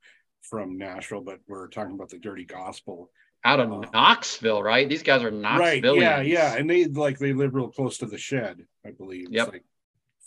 from 0.49 0.77
Nashville, 0.77 1.21
but 1.21 1.39
we're 1.47 1.67
talking 1.67 1.93
about 1.93 2.09
the 2.09 2.19
Dirty 2.19 2.45
Gospel. 2.45 3.09
Out 3.43 3.59
of 3.59 3.71
Oh. 3.71 3.83
Knoxville, 3.93 4.63
right? 4.63 4.89
These 4.89 5.03
guys 5.03 5.21
are 5.21 5.29
Right? 5.29 5.81
Knoxville. 5.83 5.97
Yeah, 5.97 6.21
yeah, 6.21 6.55
and 6.55 6.69
they 6.69 6.85
like 6.85 7.19
they 7.19 7.33
live 7.33 7.53
real 7.53 7.69
close 7.69 7.97
to 7.99 8.05
the 8.07 8.17
shed, 8.17 8.65
I 8.85 8.91
believe. 8.91 9.27
Yep. 9.29 9.47
It's 9.47 9.53
like 9.53 9.63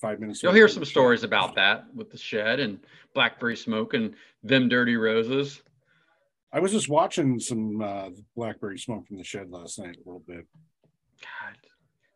five 0.00 0.20
minutes. 0.20 0.42
You'll 0.42 0.52
hear 0.52 0.68
some 0.68 0.80
the 0.80 0.87
shed. 0.87 0.92
stories 0.92 1.25
about 1.25 1.56
that 1.56 1.92
with 1.94 2.10
the 2.10 2.18
shed 2.18 2.60
and 2.60 2.78
Blackberry 3.14 3.56
Smoke 3.56 3.94
and 3.94 4.14
them 4.44 4.68
dirty 4.68 4.96
roses. 4.96 5.62
I 6.52 6.60
was 6.60 6.70
just 6.72 6.88
watching 6.88 7.40
some 7.40 7.82
uh, 7.82 8.10
blackberry 8.37 8.78
smoke 8.78 9.06
from 9.06 9.18
the 9.18 9.25
shed 9.25 9.50
last 9.50 9.78
night 9.78 9.96
a 9.96 10.08
little 10.08 10.22
bit. 10.26 10.46
God, 11.20 11.56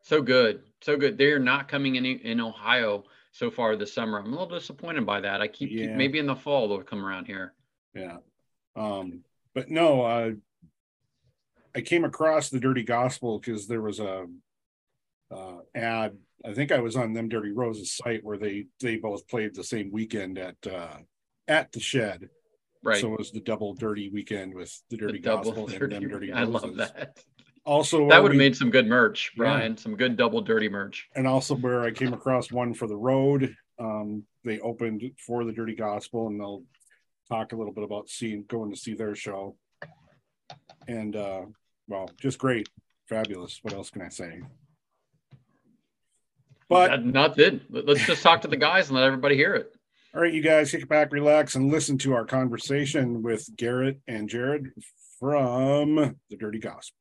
so 0.03 0.23
good, 0.23 0.63
so 0.81 0.97
good. 0.97 1.19
They're 1.19 1.39
not 1.41 1.69
coming 1.69 1.97
in 1.97 2.07
in 2.07 2.41
Ohio 2.41 3.05
so 3.33 3.51
far 3.51 3.75
this 3.77 3.93
summer. 3.93 4.19
I'm 4.19 4.27
a 4.27 4.31
little 4.31 4.47
disappointed 4.47 5.05
by 5.05 5.21
that. 5.21 5.41
I 5.43 5.49
keep, 5.49 5.71
keep 5.71 5.91
maybe 5.91 6.19
in 6.19 6.27
the 6.27 6.37
fall 6.37 6.69
they'll 6.69 6.83
come 6.83 7.05
around 7.05 7.27
here. 7.27 7.53
Yeah. 7.95 8.19
Um, 8.77 9.21
but 9.55 9.69
no, 9.71 10.03
uh, 10.03 10.31
I 11.75 11.81
came 11.81 12.05
across 12.05 12.49
the 12.49 12.61
Dirty 12.61 12.83
Gospel 12.83 13.39
because 13.39 13.67
there 13.67 13.83
was 13.83 14.01
a 14.01 14.27
uh, 15.31 15.59
ad. 15.75 16.17
I 16.45 16.55
think 16.55 16.73
I 16.73 16.81
was 16.81 16.97
on 16.97 17.13
them 17.13 17.29
Dirty 17.29 17.53
Roses 17.53 17.93
site 17.97 18.25
where 18.25 18.39
they 18.39 18.67
they 18.81 18.97
both 18.97 19.27
played 19.29 19.55
the 19.55 19.65
same 19.65 19.91
weekend 19.93 20.39
at 20.39 20.57
uh, 20.71 20.99
at 21.49 21.73
the 21.73 21.81
shed. 21.81 22.29
Right. 22.85 23.01
So 23.01 23.13
it 23.13 23.19
was 23.19 23.31
the 23.31 23.41
double 23.41 23.75
dirty 23.75 24.11
weekend 24.11 24.55
with 24.55 24.77
the 24.91 24.97
The 24.97 25.07
Dirty 25.07 25.19
double 25.21 25.53
Gospel 25.53 25.67
dirty. 25.69 25.95
and 25.95 26.05
them 26.05 26.11
Dirty 26.11 26.33
roses. 26.33 26.41
I 26.41 26.51
love 26.51 26.77
that. 26.79 27.19
Also, 27.65 28.09
That 28.09 28.21
would 28.21 28.33
have 28.33 28.39
made 28.39 28.57
some 28.57 28.71
good 28.71 28.89
merch, 28.89 29.31
Yeah. 29.37 29.45
Brian. 29.45 29.77
Some 29.77 29.95
good 29.95 30.17
double 30.17 30.41
dirty 30.41 30.69
merch. 30.69 31.09
and 31.15 31.29
also 31.29 31.55
where 31.55 31.83
I 31.83 31.93
came 31.93 32.13
across 32.13 32.51
one 32.51 32.75
for 32.75 32.89
the 32.89 32.97
road. 32.97 33.55
Um, 33.79 34.25
they 34.45 34.59
opened 34.59 35.05
for 35.25 35.45
the 35.45 35.53
Dirty 35.53 35.77
Gospel, 35.77 36.27
and 36.27 36.41
they'll 36.41 36.65
talk 37.29 37.53
a 37.53 37.57
little 37.57 37.73
bit 37.73 37.85
about 37.85 38.09
seeing 38.09 38.45
going 38.49 38.71
to 38.71 38.77
see 38.77 38.95
their 38.95 39.15
show. 39.15 39.57
And 40.89 41.15
uh, 41.17 41.43
well, 41.89 42.11
just 42.21 42.39
great, 42.39 42.69
fabulous. 43.09 43.59
What 43.63 43.75
else 43.75 43.91
can 43.91 44.03
I 44.03 44.09
say? 44.09 44.41
But 46.69 46.89
That- 46.91 47.05
not 47.07 47.39
it. 47.39 47.63
Let- 47.71 47.87
Let's 47.87 48.07
just 48.07 48.23
talk 48.23 48.41
to 48.43 48.49
the 48.49 48.57
guys 48.57 48.89
and 48.89 48.97
let 48.99 49.05
everybody 49.07 49.37
hear 49.37 49.55
it. 49.55 49.73
all 50.15 50.21
right, 50.21 50.33
you 50.33 50.43
guys, 50.43 50.71
kick 50.71 50.89
back, 50.89 51.13
relax, 51.13 51.55
and 51.55 51.71
listen 51.71 51.99
to 51.99 52.13
our 52.15 52.25
conversation 52.25 53.23
with 53.23 53.49
Garrett 53.57 54.01
and 54.07 54.29
Jared 54.29 54.73
from 55.19 56.17
the 56.31 56.37
Dirty 56.37 56.59
Gospel. 56.59 56.97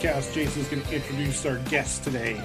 Podcast. 0.00 0.32
Jason's 0.32 0.68
going 0.68 0.82
to 0.82 0.94
introduce 0.94 1.44
our 1.44 1.58
guest 1.68 2.04
today. 2.04 2.40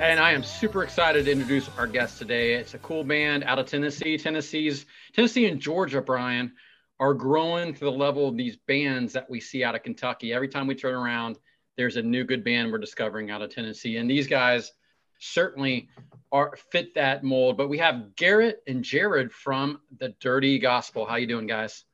And 0.00 0.20
I 0.20 0.32
am 0.32 0.44
super 0.44 0.84
excited 0.84 1.24
to 1.24 1.32
introduce 1.32 1.68
our 1.76 1.86
guest 1.88 2.18
today. 2.18 2.54
It's 2.54 2.74
a 2.74 2.78
cool 2.78 3.02
band 3.02 3.42
out 3.42 3.58
of 3.58 3.66
Tennessee. 3.66 4.16
Tennessee's 4.16 4.86
Tennessee 5.12 5.46
and 5.46 5.60
Georgia, 5.60 6.00
Brian, 6.00 6.52
are 7.00 7.12
growing 7.12 7.74
to 7.74 7.80
the 7.80 7.90
level 7.90 8.28
of 8.28 8.36
these 8.36 8.56
bands 8.68 9.12
that 9.14 9.28
we 9.28 9.40
see 9.40 9.64
out 9.64 9.74
of 9.74 9.82
Kentucky. 9.82 10.32
Every 10.32 10.46
time 10.46 10.68
we 10.68 10.76
turn 10.76 10.94
around, 10.94 11.38
there's 11.76 11.96
a 11.96 12.02
new 12.02 12.22
good 12.22 12.44
band 12.44 12.70
we're 12.70 12.78
discovering 12.78 13.32
out 13.32 13.42
of 13.42 13.52
Tennessee. 13.52 13.96
And 13.96 14.08
these 14.08 14.28
guys 14.28 14.70
certainly 15.18 15.88
are 16.30 16.56
fit 16.70 16.94
that 16.94 17.24
mold. 17.24 17.56
But 17.56 17.68
we 17.68 17.78
have 17.78 18.14
Garrett 18.14 18.62
and 18.68 18.84
Jared 18.84 19.32
from 19.32 19.80
the 19.98 20.14
Dirty 20.20 20.60
Gospel. 20.60 21.04
How 21.04 21.16
you 21.16 21.26
doing, 21.26 21.48
guys? 21.48 21.84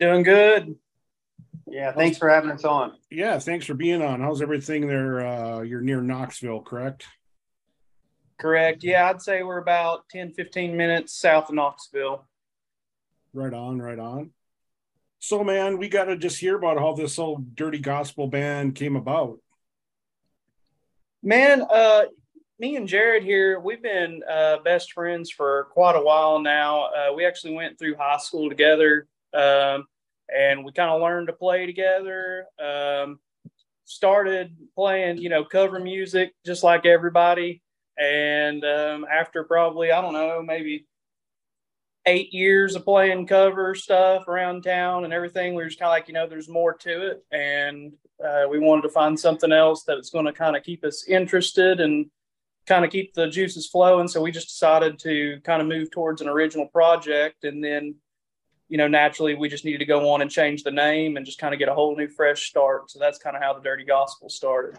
Doing 0.00 0.24
good. 0.24 0.76
Yeah, 1.66 1.92
thanks 1.92 2.16
for 2.16 2.28
having 2.28 2.50
us 2.50 2.64
on. 2.64 2.92
Yeah, 3.10 3.38
thanks 3.38 3.66
for 3.66 3.74
being 3.74 4.02
on. 4.02 4.20
How's 4.20 4.40
everything 4.40 4.86
there? 4.86 5.26
Uh, 5.26 5.60
you're 5.62 5.80
near 5.80 6.00
Knoxville, 6.00 6.62
correct? 6.62 7.06
Correct. 8.38 8.84
Yeah, 8.84 9.08
I'd 9.08 9.22
say 9.22 9.42
we're 9.42 9.58
about 9.58 10.08
10, 10.10 10.32
15 10.32 10.76
minutes 10.76 11.18
south 11.18 11.48
of 11.48 11.54
Knoxville. 11.54 12.26
Right 13.32 13.52
on, 13.52 13.80
right 13.80 13.98
on. 13.98 14.30
So, 15.18 15.42
man, 15.42 15.78
we 15.78 15.88
got 15.88 16.04
to 16.04 16.16
just 16.16 16.38
hear 16.38 16.56
about 16.56 16.78
how 16.78 16.94
this 16.94 17.16
whole 17.16 17.38
dirty 17.54 17.78
gospel 17.78 18.28
band 18.28 18.76
came 18.76 18.94
about. 18.94 19.38
Man, 21.22 21.62
uh, 21.62 22.04
me 22.60 22.76
and 22.76 22.86
Jared 22.86 23.24
here, 23.24 23.58
we've 23.58 23.82
been 23.82 24.22
uh, 24.30 24.58
best 24.58 24.92
friends 24.92 25.30
for 25.30 25.64
quite 25.72 25.96
a 25.96 26.00
while 26.00 26.38
now. 26.38 26.84
Uh, 26.84 27.12
we 27.14 27.26
actually 27.26 27.54
went 27.54 27.78
through 27.78 27.96
high 27.96 28.18
school 28.18 28.48
together 28.48 29.08
um, 29.34 29.86
and 30.34 30.64
we 30.64 30.72
kind 30.72 30.90
of 30.90 31.00
learned 31.00 31.28
to 31.28 31.32
play 31.32 31.66
together. 31.66 32.46
Um, 32.62 33.20
started 33.86 34.56
playing, 34.74 35.18
you 35.18 35.28
know, 35.28 35.44
cover 35.44 35.78
music 35.78 36.32
just 36.44 36.62
like 36.62 36.84
everybody. 36.84 37.62
And 37.98 38.64
um, 38.64 39.06
after 39.10 39.44
probably, 39.44 39.90
I 39.92 40.02
don't 40.02 40.12
know, 40.12 40.42
maybe 40.42 40.86
eight 42.04 42.32
years 42.32 42.74
of 42.74 42.84
playing 42.84 43.26
cover 43.26 43.74
stuff 43.74 44.28
around 44.28 44.62
town 44.62 45.04
and 45.04 45.12
everything, 45.12 45.54
we 45.54 45.62
were 45.62 45.68
just 45.68 45.78
kind 45.78 45.88
of 45.88 45.92
like, 45.92 46.08
you 46.08 46.14
know, 46.14 46.26
there's 46.26 46.48
more 46.48 46.74
to 46.74 47.06
it. 47.08 47.24
And 47.32 47.92
uh, 48.22 48.44
we 48.50 48.58
wanted 48.58 48.82
to 48.82 48.90
find 48.90 49.18
something 49.18 49.52
else 49.52 49.82
that's 49.84 50.10
going 50.10 50.26
to 50.26 50.32
kind 50.32 50.56
of 50.56 50.62
keep 50.62 50.84
us 50.84 51.06
interested 51.08 51.80
and 51.80 52.06
kind 52.66 52.84
of 52.84 52.90
keep 52.90 53.14
the 53.14 53.28
juices 53.28 53.68
flowing. 53.68 54.08
So 54.08 54.20
we 54.20 54.30
just 54.30 54.48
decided 54.48 54.98
to 55.00 55.40
kind 55.44 55.62
of 55.62 55.68
move 55.68 55.90
towards 55.90 56.20
an 56.20 56.28
original 56.28 56.66
project. 56.66 57.44
And 57.44 57.62
then, 57.62 57.94
you 58.68 58.78
know, 58.78 58.88
naturally 58.88 59.34
we 59.34 59.48
just 59.48 59.64
needed 59.64 59.78
to 59.78 59.84
go 59.84 60.10
on 60.10 60.22
and 60.22 60.30
change 60.30 60.62
the 60.62 60.70
name 60.70 61.16
and 61.16 61.24
just 61.24 61.38
kind 61.38 61.54
of 61.54 61.58
get 61.58 61.68
a 61.68 61.74
whole 61.74 61.96
new 61.96 62.08
fresh 62.08 62.48
start. 62.48 62.90
So 62.90 62.98
that's 62.98 63.18
kind 63.18 63.36
of 63.36 63.42
how 63.42 63.52
the 63.54 63.60
Dirty 63.60 63.84
Gospel 63.84 64.28
started. 64.28 64.78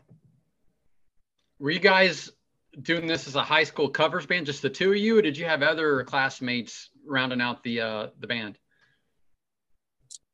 Were 1.59 1.71
you 1.71 1.79
guys 1.79 2.29
doing 2.81 3.07
this 3.07 3.27
as 3.27 3.35
a 3.35 3.43
high 3.43 3.63
school 3.63 3.89
covers 3.89 4.25
band, 4.25 4.45
just 4.45 4.61
the 4.61 4.69
two 4.69 4.91
of 4.91 4.97
you, 4.97 5.17
or 5.17 5.21
did 5.21 5.37
you 5.37 5.45
have 5.45 5.63
other 5.63 6.03
classmates 6.03 6.89
rounding 7.05 7.41
out 7.41 7.63
the 7.63 7.81
uh, 7.81 8.07
the 8.19 8.27
band? 8.27 8.57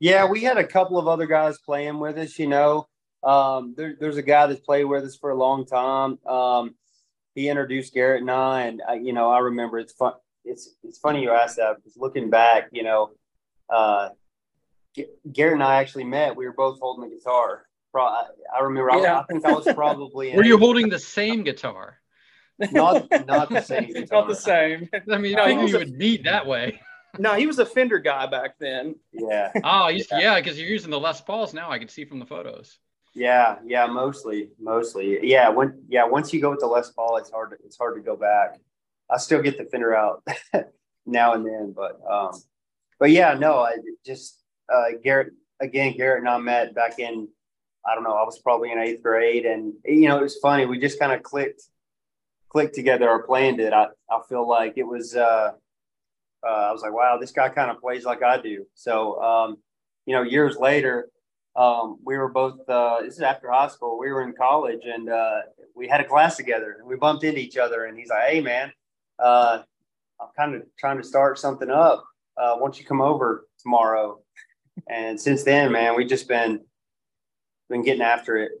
Yeah, 0.00 0.26
we 0.26 0.42
had 0.42 0.58
a 0.58 0.66
couple 0.66 0.98
of 0.98 1.08
other 1.08 1.26
guys 1.26 1.58
playing 1.58 1.98
with 1.98 2.18
us. 2.18 2.38
You 2.38 2.48
know, 2.48 2.88
um, 3.22 3.74
there, 3.76 3.96
there's 3.98 4.18
a 4.18 4.22
guy 4.22 4.46
that's 4.46 4.60
played 4.60 4.84
with 4.84 5.04
us 5.04 5.16
for 5.16 5.30
a 5.30 5.36
long 5.36 5.64
time. 5.64 6.18
Um, 6.26 6.74
he 7.34 7.48
introduced 7.48 7.94
Garrett 7.94 8.20
and 8.20 8.30
I, 8.30 8.62
and 8.62 8.82
I, 8.86 8.94
you 8.94 9.12
know, 9.12 9.30
I 9.30 9.38
remember 9.38 9.78
it's 9.78 9.92
fun. 9.92 10.12
It's 10.44 10.74
it's 10.82 10.98
funny 10.98 11.22
you 11.22 11.30
asked 11.30 11.56
that. 11.56 11.76
Because 11.76 11.96
looking 11.96 12.28
back, 12.28 12.68
you 12.70 12.82
know, 12.82 13.12
uh, 13.70 14.10
G- 14.94 15.06
Garrett 15.32 15.54
and 15.54 15.62
I 15.62 15.76
actually 15.76 16.04
met. 16.04 16.36
We 16.36 16.46
were 16.46 16.52
both 16.52 16.78
holding 16.80 17.08
the 17.10 17.16
guitar. 17.16 17.66
Pro- 17.92 18.04
I, 18.04 18.24
I 18.56 18.60
remember. 18.62 18.90
I- 18.92 19.00
Yeah. 19.00 19.20
I, 19.20 19.24
think 19.24 19.44
I 19.44 19.52
was 19.52 19.64
probably. 19.74 20.30
in 20.32 20.36
Were 20.36 20.44
you 20.44 20.54
eighth- 20.54 20.60
holding 20.60 20.88
the 20.88 20.98
same 20.98 21.42
guitar? 21.44 21.98
Not 22.70 23.06
not 23.26 23.50
the 23.50 23.60
same. 23.62 23.92
Not 24.12 24.28
the 24.28 24.34
same. 24.34 24.88
I 25.10 25.18
mean, 25.18 25.32
No, 25.34 25.42
I 25.42 25.50
he 25.50 25.56
think 25.56 25.70
you 25.70 25.76
a- 25.76 25.78
would 25.80 25.92
meet 25.96 26.24
that 26.24 26.46
way. 26.46 26.80
No, 27.18 27.34
he 27.34 27.46
was 27.46 27.58
a 27.60 27.66
Fender 27.66 27.98
guy 27.98 28.26
back 28.26 28.56
then. 28.58 28.94
Yeah. 29.12 29.50
Oh, 29.64 29.88
you, 29.88 30.04
yeah, 30.12 30.36
because 30.40 30.58
you're 30.58 30.68
using 30.68 30.90
the 30.90 30.98
Les 31.00 31.20
Pauls 31.20 31.52
now. 31.54 31.70
I 31.70 31.78
can 31.78 31.88
see 31.88 32.04
from 32.04 32.18
the 32.20 32.26
photos. 32.26 32.78
Yeah, 33.14 33.58
yeah, 33.64 33.86
mostly, 33.86 34.50
mostly. 34.60 35.18
Yeah, 35.28 35.48
when 35.50 35.82
yeah, 35.88 36.04
once 36.04 36.32
you 36.32 36.40
go 36.40 36.50
with 36.50 36.58
the 36.60 36.66
Les 36.66 36.90
Paul, 36.90 37.16
it's 37.18 37.30
hard 37.30 37.50
to 37.50 37.56
it's 37.64 37.76
hard 37.78 37.94
to 37.96 38.00
go 38.02 38.16
back. 38.16 38.58
I 39.10 39.18
still 39.18 39.42
get 39.42 39.58
the 39.58 39.64
Fender 39.64 39.94
out 39.94 40.24
now 41.06 41.34
and 41.34 41.44
then, 41.46 41.72
but 41.76 42.00
um, 42.08 42.32
but 43.04 43.10
yeah, 43.10 43.34
no, 43.34 43.58
I 43.58 43.74
just 44.06 44.40
uh, 44.72 44.96
Garrett 45.02 45.34
again. 45.60 45.94
Garrett 45.94 46.20
and 46.20 46.28
I 46.28 46.38
met 46.38 46.74
back 46.74 46.98
in 46.98 47.28
I 47.84 47.94
don't 47.94 48.02
know. 48.02 48.14
I 48.14 48.22
was 48.22 48.38
probably 48.38 48.72
in 48.72 48.78
eighth 48.78 49.02
grade, 49.02 49.44
and 49.44 49.74
you 49.84 50.08
know 50.08 50.16
it 50.16 50.22
was 50.22 50.38
funny. 50.38 50.64
We 50.64 50.78
just 50.78 50.98
kind 50.98 51.12
of 51.12 51.22
clicked 51.22 51.60
clicked 52.48 52.74
together 52.74 53.06
or 53.10 53.26
planned 53.26 53.60
it. 53.60 53.74
I 53.74 53.88
I 54.10 54.20
feel 54.26 54.48
like 54.48 54.78
it 54.78 54.84
was 54.84 55.14
uh, 55.14 55.50
uh, 56.42 56.48
I 56.48 56.72
was 56.72 56.80
like, 56.80 56.94
wow, 56.94 57.18
this 57.20 57.30
guy 57.30 57.50
kind 57.50 57.70
of 57.70 57.78
plays 57.78 58.06
like 58.06 58.22
I 58.22 58.40
do. 58.40 58.64
So, 58.72 59.20
um, 59.22 59.58
you 60.06 60.14
know, 60.14 60.22
years 60.22 60.56
later, 60.56 61.10
um, 61.56 61.98
we 62.06 62.16
were 62.16 62.30
both, 62.30 62.66
uh, 62.70 63.02
this 63.02 63.16
is 63.16 63.20
after 63.20 63.50
high 63.50 63.68
school, 63.68 63.98
we 63.98 64.10
were 64.12 64.22
in 64.22 64.32
college 64.32 64.80
and 64.86 65.10
uh, 65.10 65.40
we 65.76 65.88
had 65.88 66.00
a 66.00 66.04
class 66.04 66.38
together 66.38 66.76
and 66.78 66.88
we 66.88 66.96
bumped 66.96 67.22
into 67.22 67.38
each 67.38 67.58
other. 67.58 67.84
And 67.84 67.98
he's 67.98 68.08
like, 68.08 68.30
hey, 68.30 68.40
man, 68.40 68.72
uh, 69.18 69.58
I'm 70.18 70.28
kind 70.36 70.54
of 70.54 70.62
trying 70.78 70.96
to 70.96 71.04
start 71.04 71.38
something 71.38 71.70
up. 71.70 72.02
Uh, 72.36 72.54
why 72.54 72.60
don't 72.60 72.78
you 72.78 72.84
come 72.84 73.00
over 73.00 73.46
tomorrow? 73.58 74.20
And 74.88 75.20
since 75.20 75.44
then, 75.44 75.72
man, 75.72 75.96
we've 75.96 76.08
just 76.08 76.28
been 76.28 76.60
been 77.68 77.82
getting 77.82 78.02
after 78.02 78.36
it. 78.36 78.52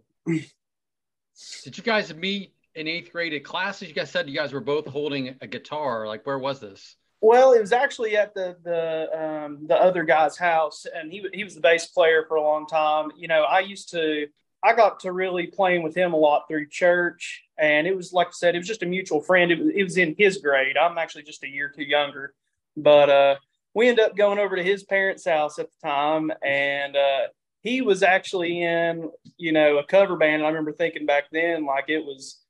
Did 1.64 1.76
you 1.76 1.82
guys 1.82 2.14
meet 2.14 2.54
in 2.74 2.88
eighth 2.88 3.12
grade 3.12 3.34
at 3.34 3.44
classes? 3.44 3.88
You 3.88 3.94
guys 3.94 4.10
said 4.10 4.28
you 4.28 4.34
guys 4.34 4.52
were 4.52 4.60
both 4.60 4.86
holding 4.86 5.36
a 5.40 5.46
guitar. 5.46 6.06
Like, 6.06 6.26
where 6.26 6.38
was 6.38 6.60
this? 6.60 6.96
Well, 7.20 7.52
it 7.52 7.60
was 7.60 7.72
actually 7.72 8.16
at 8.16 8.34
the 8.34 8.56
the 8.62 9.08
um, 9.18 9.66
the 9.66 9.76
other 9.76 10.04
guy's 10.04 10.36
house, 10.36 10.86
and 10.92 11.10
he 11.10 11.26
he 11.32 11.42
was 11.42 11.54
the 11.54 11.60
bass 11.60 11.86
player 11.86 12.24
for 12.28 12.36
a 12.36 12.42
long 12.42 12.66
time. 12.66 13.10
You 13.16 13.28
know, 13.28 13.42
I 13.42 13.60
used 13.60 13.90
to 13.90 14.26
I 14.62 14.74
got 14.74 15.00
to 15.00 15.12
really 15.12 15.46
playing 15.46 15.82
with 15.82 15.94
him 15.94 16.12
a 16.12 16.16
lot 16.16 16.44
through 16.48 16.68
church, 16.68 17.44
and 17.58 17.86
it 17.86 17.96
was 17.96 18.12
like 18.12 18.28
I 18.28 18.32
said, 18.32 18.54
it 18.54 18.58
was 18.58 18.68
just 18.68 18.82
a 18.82 18.86
mutual 18.86 19.20
friend. 19.20 19.50
It 19.50 19.58
was, 19.58 19.68
it 19.74 19.82
was 19.82 19.96
in 19.96 20.14
his 20.18 20.38
grade. 20.38 20.76
I'm 20.76 20.98
actually 20.98 21.24
just 21.24 21.44
a 21.44 21.48
year 21.48 21.70
too 21.70 21.84
younger, 21.84 22.34
but 22.76 23.10
uh, 23.10 23.36
we 23.74 23.88
ended 23.88 24.04
up 24.04 24.16
going 24.16 24.38
over 24.38 24.56
to 24.56 24.62
his 24.62 24.84
parents' 24.84 25.26
house 25.26 25.58
at 25.58 25.66
the 25.70 25.88
time, 25.88 26.30
and 26.44 26.96
uh, 26.96 27.26
he 27.62 27.82
was 27.82 28.02
actually 28.02 28.62
in 28.62 29.10
you 29.36 29.52
know 29.52 29.78
a 29.78 29.84
cover 29.84 30.16
band. 30.16 30.36
And 30.36 30.44
I 30.44 30.48
remember 30.48 30.72
thinking 30.72 31.06
back 31.06 31.24
then, 31.32 31.64
like 31.66 31.88
it 31.88 32.04
was 32.04 32.40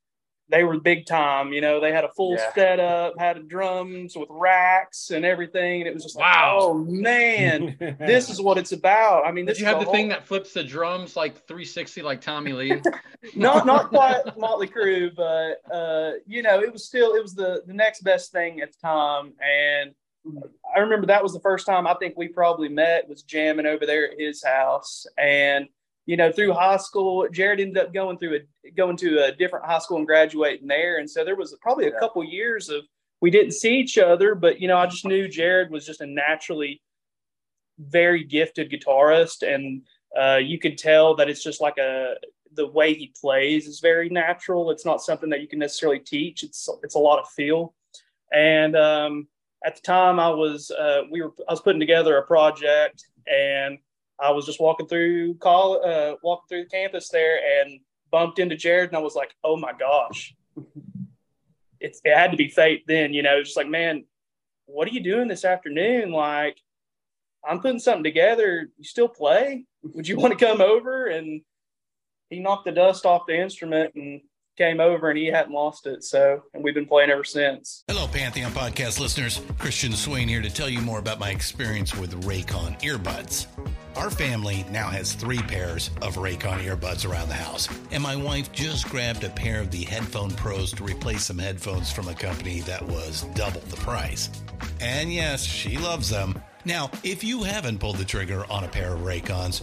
they 0.50 0.62
were 0.62 0.78
big 0.78 1.06
time. 1.06 1.54
You 1.54 1.62
know, 1.62 1.80
they 1.80 1.90
had 1.92 2.04
a 2.04 2.10
full 2.14 2.34
Yeah. 2.34 2.52
setup, 2.54 3.14
had 3.18 3.48
drums 3.48 4.14
with 4.14 4.28
racks 4.30 5.10
and 5.10 5.24
everything, 5.24 5.80
and 5.80 5.88
it 5.88 5.94
was 5.94 6.02
just 6.02 6.16
like, 6.16 6.34
Wow. 6.34 6.58
oh 6.60 6.74
man, 6.74 7.76
this 7.98 8.28
is 8.28 8.40
what 8.42 8.58
it's 8.58 8.72
about. 8.72 9.24
I 9.26 9.32
mean, 9.32 9.46
this 9.46 9.56
Did 9.56 9.62
you 9.62 9.66
have 9.68 9.80
is 9.80 9.86
the 9.86 9.92
thing 9.92 10.08
that 10.10 10.26
flips 10.26 10.52
the 10.52 10.62
drums 10.62 11.16
like 11.16 11.46
360 11.46 12.02
like 12.02 12.20
Tommy 12.20 12.52
Lee? 12.52 12.82
not 13.34 13.64
not 13.64 13.88
quite 13.88 14.36
Motley 14.36 14.68
Crue, 14.68 15.14
but 15.16 15.62
uh, 15.74 16.12
you 16.26 16.42
know, 16.42 16.60
it 16.60 16.70
was 16.70 16.84
still 16.84 17.14
it 17.14 17.22
was 17.22 17.34
the 17.34 17.62
the 17.66 17.72
next 17.72 18.02
best 18.02 18.30
thing 18.30 18.60
at 18.60 18.70
the 18.72 18.78
time. 18.86 19.32
And 19.40 19.94
I 20.74 20.80
remember 20.80 21.06
that 21.06 21.22
was 21.22 21.32
the 21.32 21.40
first 21.40 21.66
time 21.66 21.86
I 21.86 21.94
think 21.94 22.16
we 22.16 22.28
probably 22.28 22.68
met 22.68 23.08
was 23.08 23.22
jamming 23.22 23.66
over 23.66 23.86
there 23.86 24.10
at 24.10 24.18
his 24.18 24.42
house. 24.42 25.06
And 25.18 25.68
you 26.06 26.16
know, 26.16 26.30
through 26.30 26.52
high 26.52 26.76
school, 26.76 27.26
Jared 27.30 27.60
ended 27.60 27.78
up 27.78 27.94
going 27.94 28.18
through 28.18 28.40
a 28.40 28.70
going 28.70 28.96
to 28.98 29.24
a 29.24 29.32
different 29.32 29.66
high 29.66 29.78
school 29.78 29.98
and 29.98 30.06
graduating 30.06 30.68
there. 30.68 30.98
And 30.98 31.08
so 31.08 31.24
there 31.24 31.36
was 31.36 31.56
probably 31.62 31.86
a 31.86 31.98
couple 31.98 32.22
years 32.24 32.68
of 32.68 32.82
we 33.20 33.30
didn't 33.30 33.52
see 33.52 33.76
each 33.76 33.96
other, 33.96 34.34
but 34.34 34.60
you 34.60 34.68
know, 34.68 34.76
I 34.76 34.86
just 34.86 35.06
knew 35.06 35.28
Jared 35.28 35.70
was 35.70 35.86
just 35.86 36.00
a 36.00 36.06
naturally 36.06 36.82
very 37.78 38.22
gifted 38.22 38.70
guitarist 38.70 39.42
and 39.42 39.82
uh, 40.16 40.36
you 40.36 40.58
could 40.58 40.78
tell 40.78 41.16
that 41.16 41.28
it's 41.28 41.42
just 41.42 41.60
like 41.60 41.78
a 41.78 42.14
the 42.52 42.66
way 42.68 42.94
he 42.94 43.12
plays 43.20 43.66
is 43.66 43.80
very 43.80 44.08
natural. 44.08 44.70
It's 44.70 44.84
not 44.84 45.02
something 45.02 45.28
that 45.30 45.40
you 45.40 45.48
can 45.48 45.58
necessarily 45.58 45.98
teach. 45.98 46.42
It's 46.42 46.68
it's 46.82 46.94
a 46.94 47.00
lot 47.00 47.18
of 47.18 47.28
feel. 47.28 47.74
And 48.32 48.76
um, 48.76 49.28
at 49.64 49.76
the 49.76 49.82
time, 49.82 50.20
I 50.20 50.28
was 50.28 50.70
uh, 50.70 51.02
we 51.10 51.22
were 51.22 51.32
I 51.48 51.52
was 51.52 51.60
putting 51.60 51.80
together 51.80 52.16
a 52.16 52.26
project, 52.26 53.04
and 53.26 53.78
I 54.20 54.30
was 54.30 54.46
just 54.46 54.60
walking 54.60 54.86
through 54.86 55.34
call 55.36 55.84
uh, 55.84 56.16
walking 56.22 56.46
through 56.48 56.64
the 56.64 56.70
campus 56.70 57.08
there, 57.08 57.38
and 57.60 57.80
bumped 58.10 58.38
into 58.38 58.56
Jared, 58.56 58.90
and 58.90 58.96
I 58.96 59.00
was 59.00 59.14
like, 59.14 59.34
oh 59.42 59.56
my 59.56 59.72
gosh, 59.72 60.34
it's 61.80 62.00
it 62.04 62.16
had 62.16 62.30
to 62.30 62.36
be 62.36 62.48
fate 62.48 62.84
then. 62.86 63.14
You 63.14 63.22
know, 63.22 63.42
just 63.42 63.56
like 63.56 63.68
man, 63.68 64.04
what 64.66 64.86
are 64.86 64.92
you 64.92 65.02
doing 65.02 65.28
this 65.28 65.44
afternoon? 65.44 66.12
Like, 66.12 66.58
I'm 67.46 67.60
putting 67.60 67.78
something 67.78 68.04
together. 68.04 68.68
You 68.76 68.84
still 68.84 69.08
play? 69.08 69.64
Would 69.82 70.08
you 70.08 70.18
want 70.18 70.38
to 70.38 70.44
come 70.44 70.60
over? 70.60 71.06
And 71.06 71.40
he 72.30 72.40
knocked 72.40 72.66
the 72.66 72.72
dust 72.72 73.06
off 73.06 73.26
the 73.26 73.38
instrument 73.38 73.94
and 73.94 74.20
came 74.56 74.80
over 74.80 75.10
and 75.10 75.18
he 75.18 75.26
hadn't 75.26 75.52
lost 75.52 75.86
it. 75.86 76.04
So, 76.04 76.42
and 76.54 76.62
we've 76.62 76.74
been 76.74 76.86
playing 76.86 77.10
ever 77.10 77.24
since. 77.24 77.84
Hello, 77.88 78.06
Pantheon 78.06 78.52
podcast 78.52 79.00
listeners. 79.00 79.40
Christian 79.58 79.92
Swain 79.92 80.28
here 80.28 80.42
to 80.42 80.50
tell 80.50 80.68
you 80.68 80.80
more 80.80 80.98
about 80.98 81.18
my 81.18 81.30
experience 81.30 81.94
with 81.94 82.24
Raycon 82.24 82.80
earbuds. 82.80 83.46
Our 83.96 84.10
family 84.10 84.64
now 84.70 84.88
has 84.88 85.12
three 85.12 85.38
pairs 85.38 85.90
of 86.02 86.16
Raycon 86.16 86.64
earbuds 86.64 87.08
around 87.08 87.28
the 87.28 87.34
house, 87.34 87.68
and 87.92 88.02
my 88.02 88.16
wife 88.16 88.50
just 88.50 88.88
grabbed 88.88 89.22
a 89.22 89.28
pair 89.30 89.60
of 89.60 89.70
the 89.70 89.84
Headphone 89.84 90.32
Pros 90.32 90.72
to 90.72 90.84
replace 90.84 91.24
some 91.24 91.38
headphones 91.38 91.92
from 91.92 92.08
a 92.08 92.14
company 92.14 92.60
that 92.62 92.82
was 92.82 93.22
double 93.34 93.60
the 93.60 93.76
price. 93.76 94.30
And 94.80 95.12
yes, 95.12 95.44
she 95.44 95.78
loves 95.78 96.10
them. 96.10 96.42
Now, 96.64 96.90
if 97.04 97.22
you 97.22 97.44
haven't 97.44 97.78
pulled 97.78 97.98
the 97.98 98.04
trigger 98.04 98.44
on 98.50 98.64
a 98.64 98.68
pair 98.68 98.94
of 98.94 99.02
Raycons, 99.02 99.62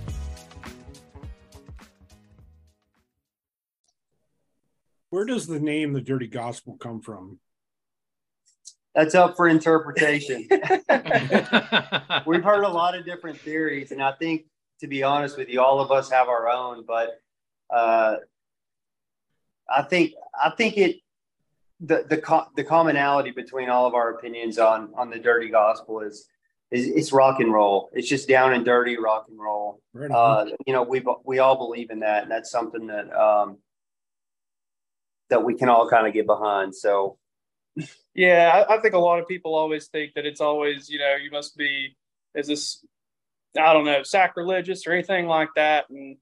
Where 5.11 5.25
does 5.25 5.45
the 5.45 5.59
name 5.59 5.91
the 5.93 6.01
Dirty 6.01 6.27
Gospel 6.27 6.77
come 6.77 7.01
from? 7.01 7.37
That's 8.95 9.13
up 9.13 9.35
for 9.35 9.47
interpretation. 9.47 10.47
We've 12.25 12.43
heard 12.43 12.63
a 12.63 12.69
lot 12.69 12.95
of 12.97 13.05
different 13.05 13.37
theories, 13.39 13.91
and 13.91 14.01
I 14.01 14.13
think, 14.13 14.45
to 14.79 14.87
be 14.87 15.03
honest 15.03 15.37
with 15.37 15.49
you, 15.49 15.61
all 15.61 15.81
of 15.81 15.91
us 15.91 16.09
have 16.11 16.29
our 16.29 16.49
own. 16.49 16.85
But 16.87 17.19
uh, 17.69 18.15
I 19.69 19.81
think 19.83 20.13
I 20.41 20.51
think 20.51 20.77
it 20.77 20.95
the 21.81 22.05
the 22.07 22.17
co- 22.17 22.47
the 22.55 22.63
commonality 22.63 23.31
between 23.31 23.69
all 23.69 23.85
of 23.85 23.93
our 23.93 24.11
opinions 24.11 24.57
on 24.59 24.93
on 24.95 25.09
the 25.09 25.19
dirty 25.19 25.49
gospel 25.49 25.99
is 25.99 26.27
is 26.71 26.87
it's 26.87 27.11
rock 27.11 27.41
and 27.41 27.51
roll. 27.51 27.89
It's 27.91 28.07
just 28.07 28.29
down 28.29 28.53
and 28.53 28.63
dirty 28.63 28.97
rock 28.97 29.25
and 29.29 29.37
roll. 29.37 29.81
Right. 29.93 30.09
Uh, 30.09 30.45
you 30.65 30.71
know, 30.71 30.83
we 30.83 31.03
we 31.25 31.39
all 31.39 31.57
believe 31.57 31.91
in 31.91 31.99
that, 31.99 32.23
and 32.23 32.31
that's 32.31 32.49
something 32.49 32.87
that 32.87 33.11
um, 33.13 33.57
that 35.31 35.43
we 35.43 35.55
can 35.55 35.67
all 35.67 35.89
kind 35.89 36.05
of 36.05 36.13
get 36.13 36.27
behind. 36.27 36.75
So 36.75 37.17
Yeah, 38.13 38.65
I, 38.69 38.75
I 38.75 38.81
think 38.81 38.93
a 38.93 38.99
lot 38.99 39.19
of 39.19 39.27
people 39.27 39.55
always 39.55 39.87
think 39.87 40.13
that 40.15 40.25
it's 40.25 40.41
always, 40.41 40.89
you 40.89 40.99
know, 40.99 41.15
you 41.15 41.31
must 41.31 41.55
be, 41.57 41.95
is 42.35 42.47
this, 42.47 42.85
I 43.57 43.73
don't 43.73 43.85
know, 43.85 44.03
sacrilegious 44.03 44.85
or 44.85 44.91
anything 44.91 45.27
like 45.27 45.49
that. 45.55 45.85
And 45.89 46.17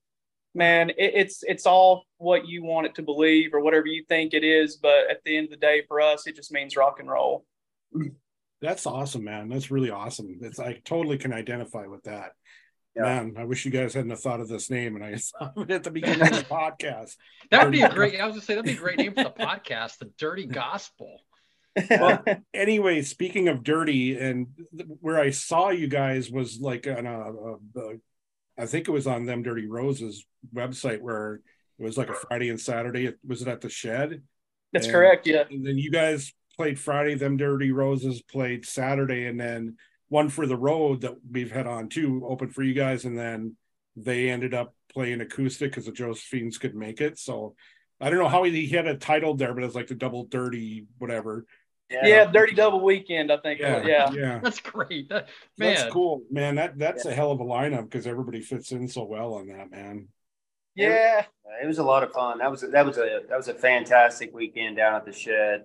man, 0.56 0.91
it, 0.91 1.13
it's 1.15 1.43
it's 1.43 1.65
all 1.65 2.06
what 2.17 2.48
you 2.48 2.63
want 2.63 2.88
it 2.88 2.95
to 2.95 3.02
believe 3.02 3.54
or 3.54 3.62
whatever 3.62 3.88
you 3.88 4.04
think 4.08 4.34
it 4.34 4.43
is. 4.43 4.78
But 4.78 5.10
at 5.10 5.24
the 5.24 5.38
end 5.38 5.45
of 5.45 5.52
the 5.52 5.58
day, 5.58 5.84
for 5.88 6.02
us, 6.02 6.28
it 6.28 6.36
just 6.36 6.52
means 6.52 6.76
rock 6.76 7.00
and 7.00 7.10
roll. 7.10 7.45
That's 8.62 8.86
awesome, 8.86 9.24
man. 9.24 9.50
That's 9.50 9.72
really 9.72 9.89
awesome. 9.89 10.39
It's 10.41 10.60
I 10.60 10.82
totally 10.86 11.17
can 11.17 11.34
identify 11.34 11.86
with 11.88 12.04
that. 12.04 12.32
Yeah. 13.00 13.24
Man, 13.24 13.36
I 13.38 13.44
wish 13.46 13.66
you 13.66 13.72
guys 13.72 13.94
hadn't 13.94 14.10
have 14.12 14.20
thought 14.20 14.40
of 14.42 14.48
this 14.48 14.70
name 14.70 14.96
and 14.96 15.04
I 15.04 15.16
thought 15.40 15.54
of 15.58 15.70
it 15.70 15.72
at 15.74 15.84
the 15.84 15.92
beginning 15.92 16.22
of 16.22 16.30
the 16.30 16.44
podcast. 16.50 17.16
that 17.52 17.64
would 17.64 17.72
be 17.72 17.82
a 17.82 17.90
great. 17.90 18.20
I 18.20 18.26
was 18.26 18.34
gonna 18.36 18.42
say 18.46 18.56
that'd 18.56 18.66
be 18.66 18.74
a 18.74 18.82
great 18.82 18.98
name 18.98 19.14
for 19.14 19.24
the 19.24 19.30
podcast, 19.32 19.98
the 20.00 20.12
Dirty 20.18 20.46
Gospel. 20.46 21.22
Well, 21.90 22.24
anyway, 22.54 23.02
speaking 23.04 23.48
of 23.48 23.64
dirty, 23.64 24.18
and 24.18 24.48
th- 24.76 24.90
where 25.02 25.20
I 25.20 25.30
saw 25.30 25.70
you 25.70 25.88
guys 25.88 26.30
was 26.30 26.60
like 26.60 26.88
on 26.88 27.06
a, 27.06 27.20
a, 27.20 27.54
a 27.54 27.94
I 28.58 28.66
think 28.66 28.88
it 28.88 28.92
was 28.92 29.08
on 29.08 29.26
them 29.26 29.44
Dirty 29.44 29.68
Roses 29.68 30.26
website 30.54 31.00
where 31.00 31.42
it 31.80 31.84
was 31.84 31.98
like 31.98 32.10
a 32.10 32.14
Friday 32.14 32.50
and 32.50 32.60
Saturday. 32.60 33.14
Was 33.26 33.42
it 33.42 33.48
at 33.48 33.62
the 33.62 33.70
shed? 33.70 34.24
That's 34.74 34.88
And- 34.88 34.94
correct. 34.94 35.28
Yeah. 35.28 35.44
And 35.50 35.66
then 35.66 35.78
you 35.78 35.92
guys 35.92 36.34
played 36.58 36.78
Friday, 36.78 37.14
them 37.16 37.38
Dirty 37.38 37.72
Roses 37.72 38.22
played 38.22 38.66
Saturday, 38.66 39.26
and 39.28 39.40
then 39.40 39.78
one 40.10 40.30
for 40.30 40.45
the 40.45 40.58
road 40.58 41.02
that 41.02 41.15
we've 41.30 41.52
had 41.52 41.67
on 41.67 41.89
too, 41.89 42.26
open 42.28 42.50
for 42.50 42.63
you 42.63 42.74
guys, 42.74 43.06
and 43.06 43.17
then 43.17 43.56
they 43.95 44.30
ended 44.30 44.54
up 44.54 44.76
playing 44.93 45.22
acoustic 45.22 45.72
because 45.72 45.86
the 45.86 45.91
Josephine's 45.91 46.58
could 46.58 46.76
make 46.76 47.00
it. 47.02 47.17
So 47.17 47.56
I 48.02 48.10
don't 48.10 48.19
know 48.19 48.28
how 48.28 48.43
he, 48.43 48.65
he 48.65 48.76
had 48.76 48.88
it 48.88 49.02
titled 49.02 49.39
there, 49.39 49.54
but 49.54 49.63
it's 49.63 49.76
like 49.76 49.88
the 49.88 49.95
double 49.95 50.26
dirty 50.26 50.86
whatever. 50.98 51.45
Yeah. 51.89 52.26
Dirty 52.26 52.54
Double 52.54 52.82
Weekend, 52.82 53.32
I 53.32 53.38
think. 53.38 53.60
Yeah, 53.60 53.84
Yeah. 53.84 54.12
yeah. 54.12 54.39
That's 54.43 54.60
great. 54.60 55.10
That- 55.10 55.28
man, 55.58 55.76
That's 55.76 55.91
cool, 55.91 56.22
man. 56.30 56.56
That 56.56 56.78
that's 56.78 57.06
a 57.06 57.13
hell 57.13 57.32
of 57.32 57.39
a 57.39 57.43
lineup 57.43 57.84
because 57.84 58.06
everybody 58.06 58.41
fits 58.41 58.72
in 58.72 58.88
so 58.88 59.04
well 59.06 59.34
on 59.34 59.48
that, 59.48 59.72
man. 59.72 60.08
Yeah. 60.76 61.26
It 61.62 61.65
was 61.65 61.80
a 61.80 61.84
lot 61.84 62.04
of 62.04 62.12
fun. 62.12 62.38
That 62.38 62.52
was 62.52 62.62
that 62.62 62.86
was 62.86 62.98
a 62.98 63.22
that 63.28 63.36
was 63.38 63.48
a 63.48 63.54
fantastic 63.56 64.34
weekend 64.34 64.78
down 64.78 64.95
at 64.95 65.06
the 65.06 65.12
shed. 65.12 65.63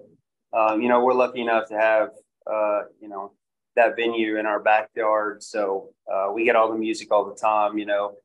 Um, 0.52 0.80
you 0.80 0.88
know, 0.88 1.04
we're 1.04 1.12
lucky 1.12 1.40
enough 1.42 1.68
to 1.68 1.74
have 1.78 2.08
uh, 2.50 2.82
you 3.00 3.08
know 3.08 3.32
that 3.76 3.96
venue 3.96 4.38
in 4.38 4.46
our 4.46 4.60
backyard, 4.60 5.42
so 5.42 5.90
uh, 6.12 6.30
we 6.32 6.44
get 6.44 6.56
all 6.56 6.70
the 6.70 6.78
music 6.78 7.10
all 7.12 7.24
the 7.24 7.34
time. 7.34 7.76
You 7.78 7.86
know, 7.86 8.16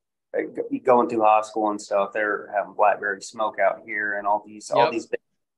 going 0.83 1.09
through 1.09 1.21
high 1.23 1.41
school 1.41 1.71
and 1.71 1.81
stuff, 1.81 2.11
they're 2.13 2.51
having 2.55 2.73
blackberry 2.73 3.21
smoke 3.21 3.57
out 3.59 3.81
here 3.85 4.17
and 4.17 4.27
all 4.27 4.43
these 4.45 4.69
all 4.71 4.83
Yep. 4.83 4.91
these. 4.91 5.07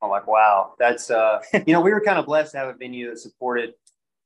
I'm 0.02 0.10
like, 0.10 0.26
wow, 0.28 0.74
that's 0.80 1.12
uh, 1.12 1.42
you 1.68 1.74
know, 1.74 1.82
we 1.82 1.92
were 1.94 2.02
kind 2.02 2.18
of 2.18 2.26
blessed 2.26 2.54
to 2.54 2.58
have 2.58 2.68
a 2.70 2.74
venue 2.74 3.10
that 3.10 3.20
supported 3.20 3.74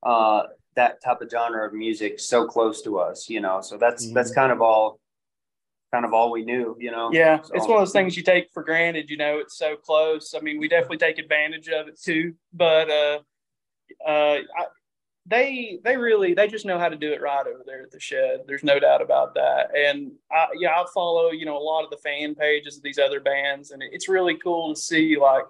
uh 0.04 0.44
that 0.76 1.02
type 1.02 1.22
of 1.22 1.30
genre 1.32 1.66
of 1.66 1.74
music 1.74 2.20
so 2.20 2.46
close 2.46 2.82
to 2.84 3.00
us. 3.00 3.30
You 3.30 3.42
know, 3.42 3.62
so 3.62 3.78
that's 3.78 4.12
that's 4.14 4.34
kind 4.34 4.52
of 4.52 4.62
all 4.62 5.00
kind 5.92 6.06
of 6.06 6.14
all 6.14 6.32
we 6.32 6.44
knew. 6.46 6.76
You 6.80 6.92
know, 6.92 7.10
Yeah, 7.12 7.42
So- 7.42 7.54
it's 7.56 7.68
one 7.68 7.78
of 7.78 7.82
those 7.82 7.92
things 7.94 8.16
you 8.16 8.24
take 8.24 8.50
for 8.54 8.64
granted. 8.64 9.10
You 9.10 9.18
know, 9.18 9.40
it's 9.40 9.58
so 9.58 9.76
close. 9.78 10.34
I 10.36 10.42
mean, 10.42 10.60
we 10.60 10.68
definitely 10.68 10.98
take 10.98 11.18
advantage 11.18 11.70
of 11.70 11.88
it 11.88 12.00
too. 12.00 12.36
But 12.54 12.90
uh, 12.90 13.20
uh, 14.06 14.40
I, 14.58 14.66
they 15.28 15.80
they 15.84 15.98
really 15.98 16.34
they 16.34 16.48
just 16.48 16.66
know 16.66 16.78
how 16.78 16.90
to 16.90 16.96
do 16.96 17.12
it 17.12 17.22
right 17.22 17.48
over 17.48 17.64
there 17.66 17.82
at 17.82 17.92
the 17.92 18.00
shed. 18.00 18.42
There's 18.48 18.64
no 18.64 18.80
doubt 18.80 19.02
about 19.02 19.34
that. 19.36 19.76
And 19.76 20.12
I, 20.32 20.48
yeah, 20.60 20.72
I 20.72 20.86
follow 20.94 21.32
you 21.32 21.46
know 21.46 21.58
a 21.58 21.60
lot 21.60 21.84
of 21.84 21.90
the 21.90 21.98
fan 21.98 22.36
pages 22.36 22.78
of 22.78 22.84
these 22.84 23.00
other 23.00 23.20
bands, 23.20 23.72
and 23.72 23.82
it's 23.84 24.08
really 24.08 24.38
cool 24.38 24.74
to 24.74 24.80
see 24.80 25.18
like 25.18 25.46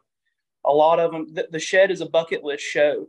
a 0.65 0.71
lot 0.71 0.99
of 0.99 1.11
them. 1.11 1.33
The, 1.33 1.47
the 1.51 1.59
shed 1.59 1.91
is 1.91 2.01
a 2.01 2.05
bucket 2.05 2.43
list 2.43 2.63
show 2.63 3.07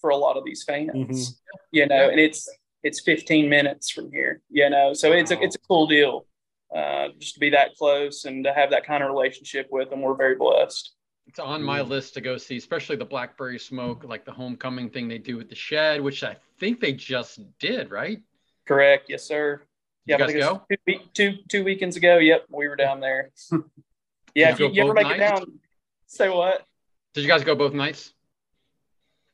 for 0.00 0.10
a 0.10 0.16
lot 0.16 0.36
of 0.36 0.44
these 0.44 0.64
fans. 0.64 0.92
Mhm. 1.30 1.34
You 1.70 1.86
know, 1.86 2.08
and 2.08 2.20
it's 2.20 2.48
it's 2.82 3.00
15 3.00 3.48
minutes 3.48 3.90
from 3.90 4.10
here. 4.10 4.42
You 4.50 4.70
know, 4.70 4.92
so 4.94 5.12
it's 5.12 5.30
a 5.30 5.40
it's 5.40 5.56
a 5.56 5.60
cool 5.60 5.86
deal 5.86 6.26
uh, 6.74 7.08
just 7.18 7.34
to 7.34 7.40
be 7.40 7.50
that 7.50 7.74
close 7.76 8.24
and 8.24 8.44
to 8.44 8.52
have 8.52 8.70
that 8.70 8.84
kind 8.84 9.02
of 9.02 9.10
relationship 9.10 9.68
with 9.70 9.90
them. 9.90 10.00
We're 10.02 10.14
very 10.14 10.34
blessed. 10.36 10.94
It's 11.28 11.38
on 11.38 11.62
my 11.62 11.82
list 11.82 12.14
to 12.14 12.20
go 12.22 12.36
see, 12.38 12.56
especially 12.56 12.96
the 12.96 13.04
Blackberry 13.04 13.58
Smoke, 13.58 14.02
like 14.02 14.24
the 14.24 14.32
homecoming 14.32 14.88
thing 14.88 15.06
they 15.08 15.18
do 15.18 15.36
with 15.36 15.48
the 15.50 15.54
shed, 15.54 16.00
which 16.00 16.24
I 16.24 16.36
think 16.58 16.80
they 16.80 16.94
just 16.94 17.40
did, 17.58 17.90
right? 17.90 18.20
Correct. 18.66 19.06
Yes, 19.08 19.24
sir. 19.24 19.62
You 20.06 20.14
I 20.14 20.18
guys 20.18 20.26
think 20.28 20.38
it 20.38 20.50
was 20.50 20.58
go? 20.58 20.66
Two, 20.86 20.98
two, 21.32 21.38
two 21.48 21.64
weekends 21.64 21.96
ago. 21.96 22.16
Yep. 22.16 22.46
We 22.50 22.66
were 22.66 22.76
down 22.76 23.00
there. 23.00 23.30
yeah. 24.34 24.52
If 24.52 24.58
you 24.58 24.68
you, 24.68 24.72
you 24.72 24.82
ever 24.84 24.94
both 24.94 25.04
make 25.04 25.16
it 25.16 25.18
down, 25.18 25.58
say 26.06 26.30
what? 26.30 26.64
Did 27.12 27.22
you 27.22 27.28
guys 27.28 27.44
go 27.44 27.54
both 27.54 27.74
nights? 27.74 28.12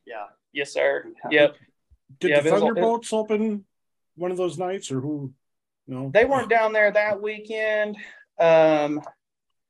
yeah. 0.06 0.26
Yes, 0.52 0.72
sir. 0.72 1.06
Yep. 1.30 1.56
Did 2.20 2.30
Yeah, 2.30 2.40
the 2.40 2.48
it 2.48 2.52
was- 2.52 2.60
Thunderbolts 2.62 3.12
open 3.12 3.64
one 4.16 4.30
of 4.30 4.36
those 4.36 4.58
nights, 4.58 4.90
or 4.92 5.00
who? 5.00 5.32
No, 5.86 6.10
They 6.14 6.24
weren't 6.24 6.48
down 6.48 6.72
there 6.72 6.90
that 6.92 7.20
weekend. 7.20 7.96
Um, 8.38 9.00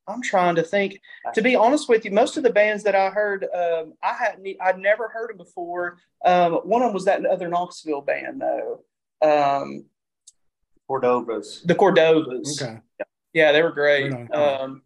I'm 0.06 0.22
trying 0.22 0.54
to 0.56 0.62
think. 0.62 1.00
To 1.34 1.42
be 1.42 1.56
honest 1.56 1.88
with 1.88 2.04
you, 2.04 2.10
most 2.10 2.36
of 2.36 2.42
the 2.42 2.50
bands 2.50 2.82
that 2.84 2.94
I 2.94 3.10
heard, 3.10 3.46
um, 3.54 3.94
I 4.02 4.12
hadn't, 4.14 4.46
I'd 4.60 4.78
never 4.78 5.08
heard 5.08 5.30
them 5.30 5.38
before. 5.38 5.98
Um, 6.24 6.54
one 6.64 6.82
of 6.82 6.88
them 6.88 6.94
was 6.94 7.06
that 7.06 7.24
other 7.24 7.48
Knoxville 7.48 8.02
band, 8.02 8.40
though. 8.40 8.84
Um, 9.22 9.86
Cordovas. 10.88 11.66
the 11.66 11.74
Cordovas. 11.74 12.62
Okay. 12.62 12.78
Yeah, 13.32 13.52
they 13.52 13.62
were 13.62 13.72
great. 13.72 14.12
Right. 14.12 14.30
Um, 14.34 14.82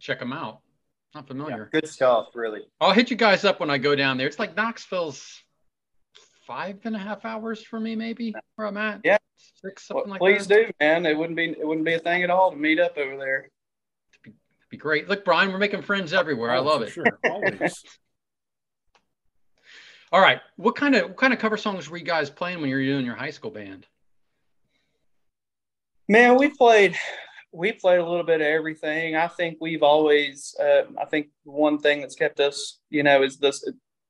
Check 0.00 0.18
them 0.18 0.32
out. 0.32 0.60
Not 1.14 1.28
familiar. 1.28 1.70
Good 1.72 1.88
stuff, 1.88 2.28
really. 2.34 2.62
I'll 2.80 2.92
hit 2.92 3.10
you 3.10 3.16
guys 3.16 3.44
up 3.44 3.60
when 3.60 3.70
I 3.70 3.78
go 3.78 3.94
down 3.94 4.18
there. 4.18 4.26
It's 4.26 4.40
like 4.40 4.56
Knoxville's 4.56 5.42
five 6.46 6.80
and 6.84 6.96
a 6.96 6.98
half 6.98 7.24
hours 7.24 7.62
for 7.62 7.78
me, 7.78 7.94
maybe 7.94 8.34
where 8.56 8.66
I'm 8.66 8.76
at. 8.76 9.00
Yeah. 9.04 9.16
six 9.62 9.88
well, 9.88 10.00
something 10.00 10.10
like 10.10 10.18
please 10.20 10.46
that. 10.48 10.66
do, 10.66 10.72
man. 10.80 11.06
It 11.06 11.16
wouldn't 11.16 11.36
be, 11.36 11.50
it 11.50 11.66
wouldn't 11.66 11.86
be 11.86 11.94
a 11.94 12.00
thing 12.00 12.24
at 12.24 12.30
all 12.30 12.50
to 12.50 12.56
meet 12.56 12.80
up 12.80 12.98
over 12.98 13.16
there. 13.16 13.48
Be 14.74 14.78
great. 14.78 15.08
Look, 15.08 15.24
Brian, 15.24 15.52
we're 15.52 15.58
making 15.58 15.82
friends 15.82 16.12
everywhere. 16.12 16.50
I 16.50 16.58
Oh, 16.58 16.62
love 16.64 16.80
for 16.80 16.86
it. 16.88 16.90
Sure, 16.90 17.20
always. 17.30 17.84
All 20.12 20.20
right. 20.20 20.40
What 20.56 20.74
kind 20.74 20.96
of 20.96 21.10
what 21.10 21.16
kind 21.16 21.32
of 21.32 21.38
cover 21.38 21.56
songs 21.56 21.88
were 21.88 21.96
you 21.96 22.04
guys 22.04 22.28
playing 22.28 22.60
when 22.60 22.68
you 22.68 22.74
were 22.74 22.82
doing 22.82 23.06
your 23.06 23.14
high 23.14 23.30
school 23.30 23.52
band? 23.52 23.86
Man, 26.08 26.36
we 26.36 26.48
played 26.48 26.96
we 27.52 27.70
played 27.70 28.00
a 28.00 28.04
little 28.04 28.24
bit 28.24 28.40
of 28.40 28.48
everything. 28.48 29.14
I 29.14 29.28
think 29.28 29.58
we've 29.60 29.84
always 29.84 30.56
uh, 30.60 30.82
I 31.00 31.04
think 31.04 31.28
one 31.44 31.78
thing 31.78 32.00
that's 32.00 32.16
kept 32.16 32.40
us, 32.40 32.80
you 32.90 33.04
know, 33.04 33.22
is 33.22 33.36
this 33.36 33.64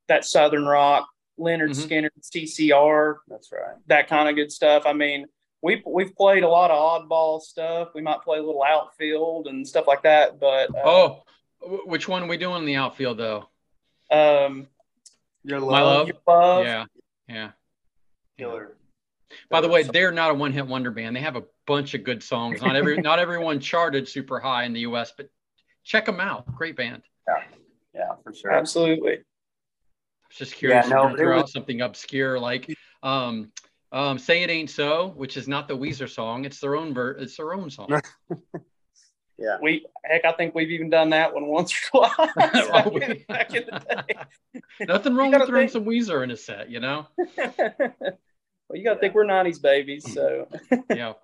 that 0.08 0.24
southern 0.24 0.64
rock, 0.64 1.06
Leonard 1.36 1.72
Mhm. 1.72 1.76
Skinner, 1.76 2.10
CCR, 2.22 3.16
That's 3.28 3.52
right. 3.52 3.76
that 3.88 4.08
kind 4.08 4.30
of 4.30 4.34
good 4.34 4.50
stuff. 4.50 4.84
I 4.86 4.94
mean, 4.94 5.26
we 5.64 5.82
we've 5.86 6.14
played 6.14 6.42
a 6.42 6.48
lot 6.48 6.70
of 6.70 6.76
oddball 7.08 7.40
stuff. 7.40 7.88
We 7.94 8.02
might 8.02 8.20
play 8.20 8.38
a 8.38 8.42
little 8.42 8.62
outfield 8.62 9.46
and 9.46 9.66
stuff 9.66 9.86
like 9.86 10.02
that, 10.02 10.38
but 10.38 10.68
uh, 10.76 10.82
Oh, 10.84 11.22
which 11.86 12.06
one 12.06 12.22
are 12.22 12.26
we 12.28 12.36
doing 12.36 12.58
in 12.58 12.64
the 12.66 12.76
outfield 12.76 13.16
though? 13.18 13.48
um 14.10 14.68
Your 15.42 15.60
My 15.60 15.80
love. 15.80 16.08
Your 16.08 16.16
Love, 16.28 16.64
Yeah. 16.66 16.84
Yeah. 17.28 17.50
killer. 18.38 18.76
By 19.50 19.62
the 19.62 19.68
way, 19.68 19.82
they're 19.82 20.12
not 20.12 20.30
a 20.30 20.34
one-hit 20.34 20.66
wonder 20.66 20.90
band. 20.90 21.16
They 21.16 21.20
have 21.20 21.36
a 21.36 21.44
bunch 21.66 21.94
of 21.94 22.04
good 22.04 22.22
songs. 22.22 22.60
Not 22.60 22.76
every 22.76 22.98
not 22.98 23.18
everyone 23.18 23.58
charted 23.58 24.06
super 24.06 24.38
high 24.38 24.64
in 24.64 24.74
the 24.74 24.80
U.S., 24.80 25.12
but 25.16 25.28
check 25.82 26.04
them 26.04 26.20
out. 26.20 26.46
Great 26.54 26.76
band. 26.76 27.02
Yeah, 27.26 27.42
yeah, 27.94 28.12
for 28.22 28.32
sure. 28.34 28.52
absolutely. 28.52 29.12
I 29.14 30.28
was 30.28 30.36
just 30.36 30.54
curious. 30.54 30.84
Yeah, 30.86 30.90
no, 30.94 30.96
you're 31.02 31.08
gonna 31.08 31.18
throw 31.18 31.34
was- 31.36 31.42
out 31.44 31.48
something 31.48 31.80
obscure 31.80 32.38
like 32.38 32.72
um, 33.02 33.50
um, 33.94 34.18
"Say 34.18 34.42
It 34.42 34.50
Ain't 34.50 34.68
So," 34.68 35.08
which 35.16 35.38
is 35.38 35.48
not 35.48 35.68
the 35.68 35.76
Weezer 35.76 36.08
song. 36.10 36.44
It's 36.44 36.60
their 36.60 36.76
own 36.76 36.92
ver- 36.92 37.12
It's 37.12 37.36
their 37.38 37.54
own 37.54 37.70
song. 37.70 38.00
Yeah. 39.36 39.56
We 39.60 39.84
heck, 40.04 40.24
I 40.24 40.30
think 40.30 40.54
we've 40.54 40.70
even 40.70 40.90
done 40.90 41.10
that 41.10 41.34
one 41.34 41.46
once 41.46 41.74
or 41.92 42.06
twice 42.06 42.12
back, 42.36 42.86
in, 42.86 43.24
back 43.26 43.52
in 43.52 43.64
the 43.66 44.04
day. 44.06 44.64
Nothing 44.86 45.16
wrong 45.16 45.32
with 45.32 45.48
throwing 45.48 45.66
think- 45.66 45.72
some 45.72 45.84
Weezer 45.84 46.22
in 46.22 46.30
a 46.30 46.36
set, 46.36 46.70
you 46.70 46.78
know? 46.78 47.08
well, 47.36 47.58
you 48.72 48.84
got 48.84 48.94
to 48.94 49.00
think 49.00 49.12
we're 49.12 49.24
'90s 49.24 49.60
babies, 49.60 50.12
so 50.14 50.46
Yeah. 50.88 51.14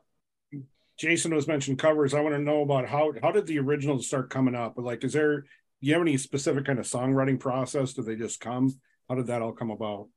Jason 0.98 1.32
was 1.32 1.46
mentioned 1.46 1.78
covers. 1.78 2.12
I 2.12 2.20
want 2.20 2.34
to 2.34 2.40
know 2.40 2.62
about 2.62 2.88
how 2.88 3.12
how 3.22 3.30
did 3.30 3.46
the 3.46 3.60
originals 3.60 4.08
start 4.08 4.28
coming 4.28 4.56
up? 4.56 4.74
Like, 4.76 5.04
is 5.04 5.12
there 5.12 5.42
do 5.42 5.46
you 5.82 5.92
have 5.92 6.02
any 6.02 6.16
specific 6.16 6.64
kind 6.64 6.80
of 6.80 6.86
songwriting 6.86 7.38
process? 7.38 7.92
Do 7.92 8.02
they 8.02 8.16
just 8.16 8.40
come? 8.40 8.74
How 9.08 9.14
did 9.14 9.28
that 9.28 9.40
all 9.40 9.52
come 9.52 9.70
about? 9.70 10.08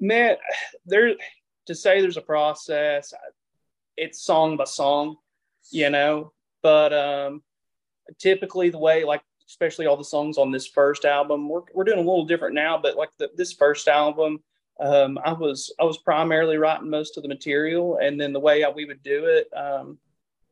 Man, 0.00 0.36
there 0.86 1.14
to 1.66 1.74
say 1.74 2.00
there's 2.00 2.16
a 2.16 2.22
process. 2.22 3.12
It's 3.96 4.22
song 4.22 4.56
by 4.56 4.64
song, 4.64 5.16
you 5.70 5.90
know. 5.90 6.32
But 6.62 6.92
um, 6.92 7.42
typically, 8.18 8.70
the 8.70 8.78
way 8.78 9.04
like 9.04 9.22
especially 9.46 9.86
all 9.86 9.96
the 9.96 10.04
songs 10.04 10.38
on 10.38 10.50
this 10.50 10.66
first 10.66 11.04
album, 11.04 11.48
we're 11.48 11.62
we're 11.74 11.84
doing 11.84 11.98
a 11.98 12.02
little 12.02 12.24
different 12.24 12.54
now. 12.54 12.78
But 12.78 12.96
like 12.96 13.10
the, 13.18 13.30
this 13.36 13.52
first 13.52 13.88
album, 13.88 14.42
um, 14.80 15.18
I 15.24 15.32
was 15.32 15.72
I 15.78 15.84
was 15.84 15.98
primarily 15.98 16.56
writing 16.56 16.90
most 16.90 17.16
of 17.16 17.22
the 17.22 17.28
material, 17.28 17.98
and 17.98 18.20
then 18.20 18.32
the 18.32 18.40
way 18.40 18.64
I, 18.64 18.70
we 18.70 18.86
would 18.86 19.02
do 19.02 19.26
it 19.26 19.48
um, 19.56 19.98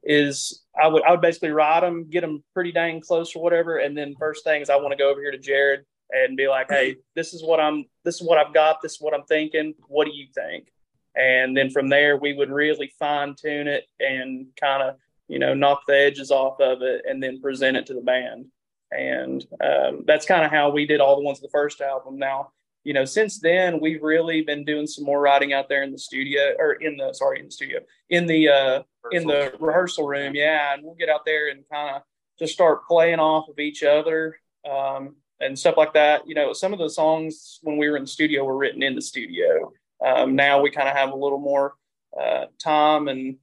is 0.02 0.62
I 0.80 0.88
would 0.88 1.02
I 1.04 1.10
would 1.10 1.20
basically 1.20 1.50
write 1.50 1.80
them, 1.80 2.08
get 2.08 2.20
them 2.20 2.44
pretty 2.54 2.72
dang 2.72 3.00
close 3.00 3.34
or 3.34 3.42
whatever, 3.42 3.78
and 3.78 3.96
then 3.96 4.14
first 4.18 4.44
thing 4.44 4.60
is 4.60 4.70
I 4.70 4.76
want 4.76 4.92
to 4.92 4.98
go 4.98 5.10
over 5.10 5.20
here 5.20 5.32
to 5.32 5.38
Jared 5.38 5.84
and 6.10 6.36
be 6.36 6.48
like, 6.48 6.70
hey, 6.70 6.96
this 7.14 7.34
is 7.34 7.42
what 7.42 7.60
I'm 7.60 7.84
this 8.04 8.16
is 8.16 8.22
what 8.22 8.38
I've 8.38 8.54
got, 8.54 8.80
this 8.82 8.92
is 8.92 9.00
what 9.00 9.14
I'm 9.14 9.24
thinking. 9.24 9.74
What 9.86 10.06
do 10.06 10.12
you 10.12 10.26
think? 10.34 10.68
And 11.16 11.56
then 11.56 11.70
from 11.70 11.88
there 11.88 12.16
we 12.16 12.34
would 12.34 12.50
really 12.50 12.92
fine 12.98 13.34
tune 13.34 13.68
it 13.68 13.86
and 14.00 14.46
kind 14.60 14.82
of 14.82 14.96
you 15.28 15.38
know 15.38 15.54
knock 15.54 15.82
the 15.86 15.96
edges 15.96 16.30
off 16.30 16.60
of 16.60 16.82
it 16.82 17.02
and 17.08 17.22
then 17.22 17.40
present 17.40 17.76
it 17.76 17.86
to 17.86 17.94
the 17.94 18.00
band. 18.00 18.46
And 18.90 19.44
um, 19.62 20.04
that's 20.06 20.24
kind 20.24 20.44
of 20.44 20.50
how 20.50 20.70
we 20.70 20.86
did 20.86 21.00
all 21.00 21.16
the 21.16 21.22
ones 21.22 21.38
of 21.38 21.42
the 21.42 21.50
first 21.50 21.80
album. 21.80 22.18
Now 22.18 22.52
you 22.84 22.94
know, 22.94 23.04
since 23.04 23.38
then 23.38 23.80
we've 23.80 24.02
really 24.02 24.40
been 24.40 24.64
doing 24.64 24.86
some 24.86 25.04
more 25.04 25.20
writing 25.20 25.52
out 25.52 25.68
there 25.68 25.82
in 25.82 25.92
the 25.92 25.98
studio 25.98 26.54
or 26.58 26.72
in 26.72 26.96
the 26.96 27.12
sorry 27.12 27.38
in 27.38 27.44
the 27.44 27.50
studio 27.50 27.80
in 28.08 28.26
the 28.26 28.48
uh 28.48 28.82
in 29.12 29.26
the 29.26 29.52
rehearsal 29.60 30.06
room, 30.06 30.34
yeah, 30.34 30.72
and 30.72 30.82
we'll 30.82 30.94
get 30.94 31.10
out 31.10 31.26
there 31.26 31.50
and 31.50 31.64
kind 31.70 31.96
of 31.96 32.02
just 32.38 32.54
start 32.54 32.86
playing 32.86 33.18
off 33.18 33.48
of 33.48 33.58
each 33.58 33.82
other. 33.82 34.38
Um, 34.66 35.16
and 35.40 35.58
stuff 35.58 35.76
like 35.76 35.94
that. 35.94 36.26
You 36.26 36.34
know, 36.34 36.52
some 36.52 36.72
of 36.72 36.78
the 36.78 36.90
songs 36.90 37.60
when 37.62 37.76
we 37.76 37.88
were 37.88 37.96
in 37.96 38.04
the 38.04 38.08
studio 38.08 38.44
were 38.44 38.56
written 38.56 38.82
in 38.82 38.94
the 38.94 39.02
studio. 39.02 39.72
Um, 40.04 40.36
now 40.36 40.60
we 40.60 40.70
kind 40.70 40.88
of 40.88 40.96
have 40.96 41.10
a 41.10 41.16
little 41.16 41.38
more 41.38 41.74
uh, 42.18 42.46
time 42.62 43.08
and 43.08 43.36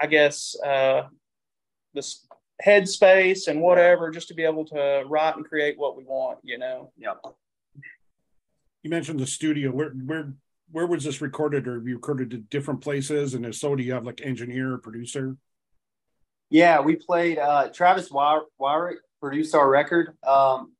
I 0.00 0.06
guess 0.06 0.56
uh, 0.64 1.02
this 1.94 2.26
headspace 2.64 3.48
and 3.48 3.60
whatever 3.60 4.10
just 4.10 4.28
to 4.28 4.34
be 4.34 4.44
able 4.44 4.64
to 4.66 5.04
write 5.06 5.36
and 5.36 5.44
create 5.44 5.78
what 5.78 5.96
we 5.96 6.04
want. 6.04 6.38
You 6.42 6.58
know. 6.58 6.92
Yeah. 6.96 7.14
You 8.82 8.90
mentioned 8.90 9.20
the 9.20 9.26
studio. 9.26 9.70
Where 9.70 9.90
where 9.90 10.32
where 10.72 10.86
was 10.86 11.04
this 11.04 11.20
recorded, 11.20 11.68
or 11.68 11.82
you 11.86 11.96
recorded 11.96 12.32
at 12.32 12.48
different 12.48 12.80
places? 12.80 13.34
And 13.34 13.44
if 13.44 13.56
so, 13.56 13.76
do 13.76 13.82
you 13.82 13.92
have 13.92 14.06
like 14.06 14.20
engineer 14.22 14.74
or 14.74 14.78
producer? 14.78 15.36
Yeah, 16.48 16.80
we 16.80 16.96
played. 16.96 17.38
Uh, 17.38 17.68
Travis 17.68 18.08
Wyrick 18.08 18.96
produced 19.20 19.54
our 19.54 19.68
record, 19.68 20.16
um, 20.26 20.72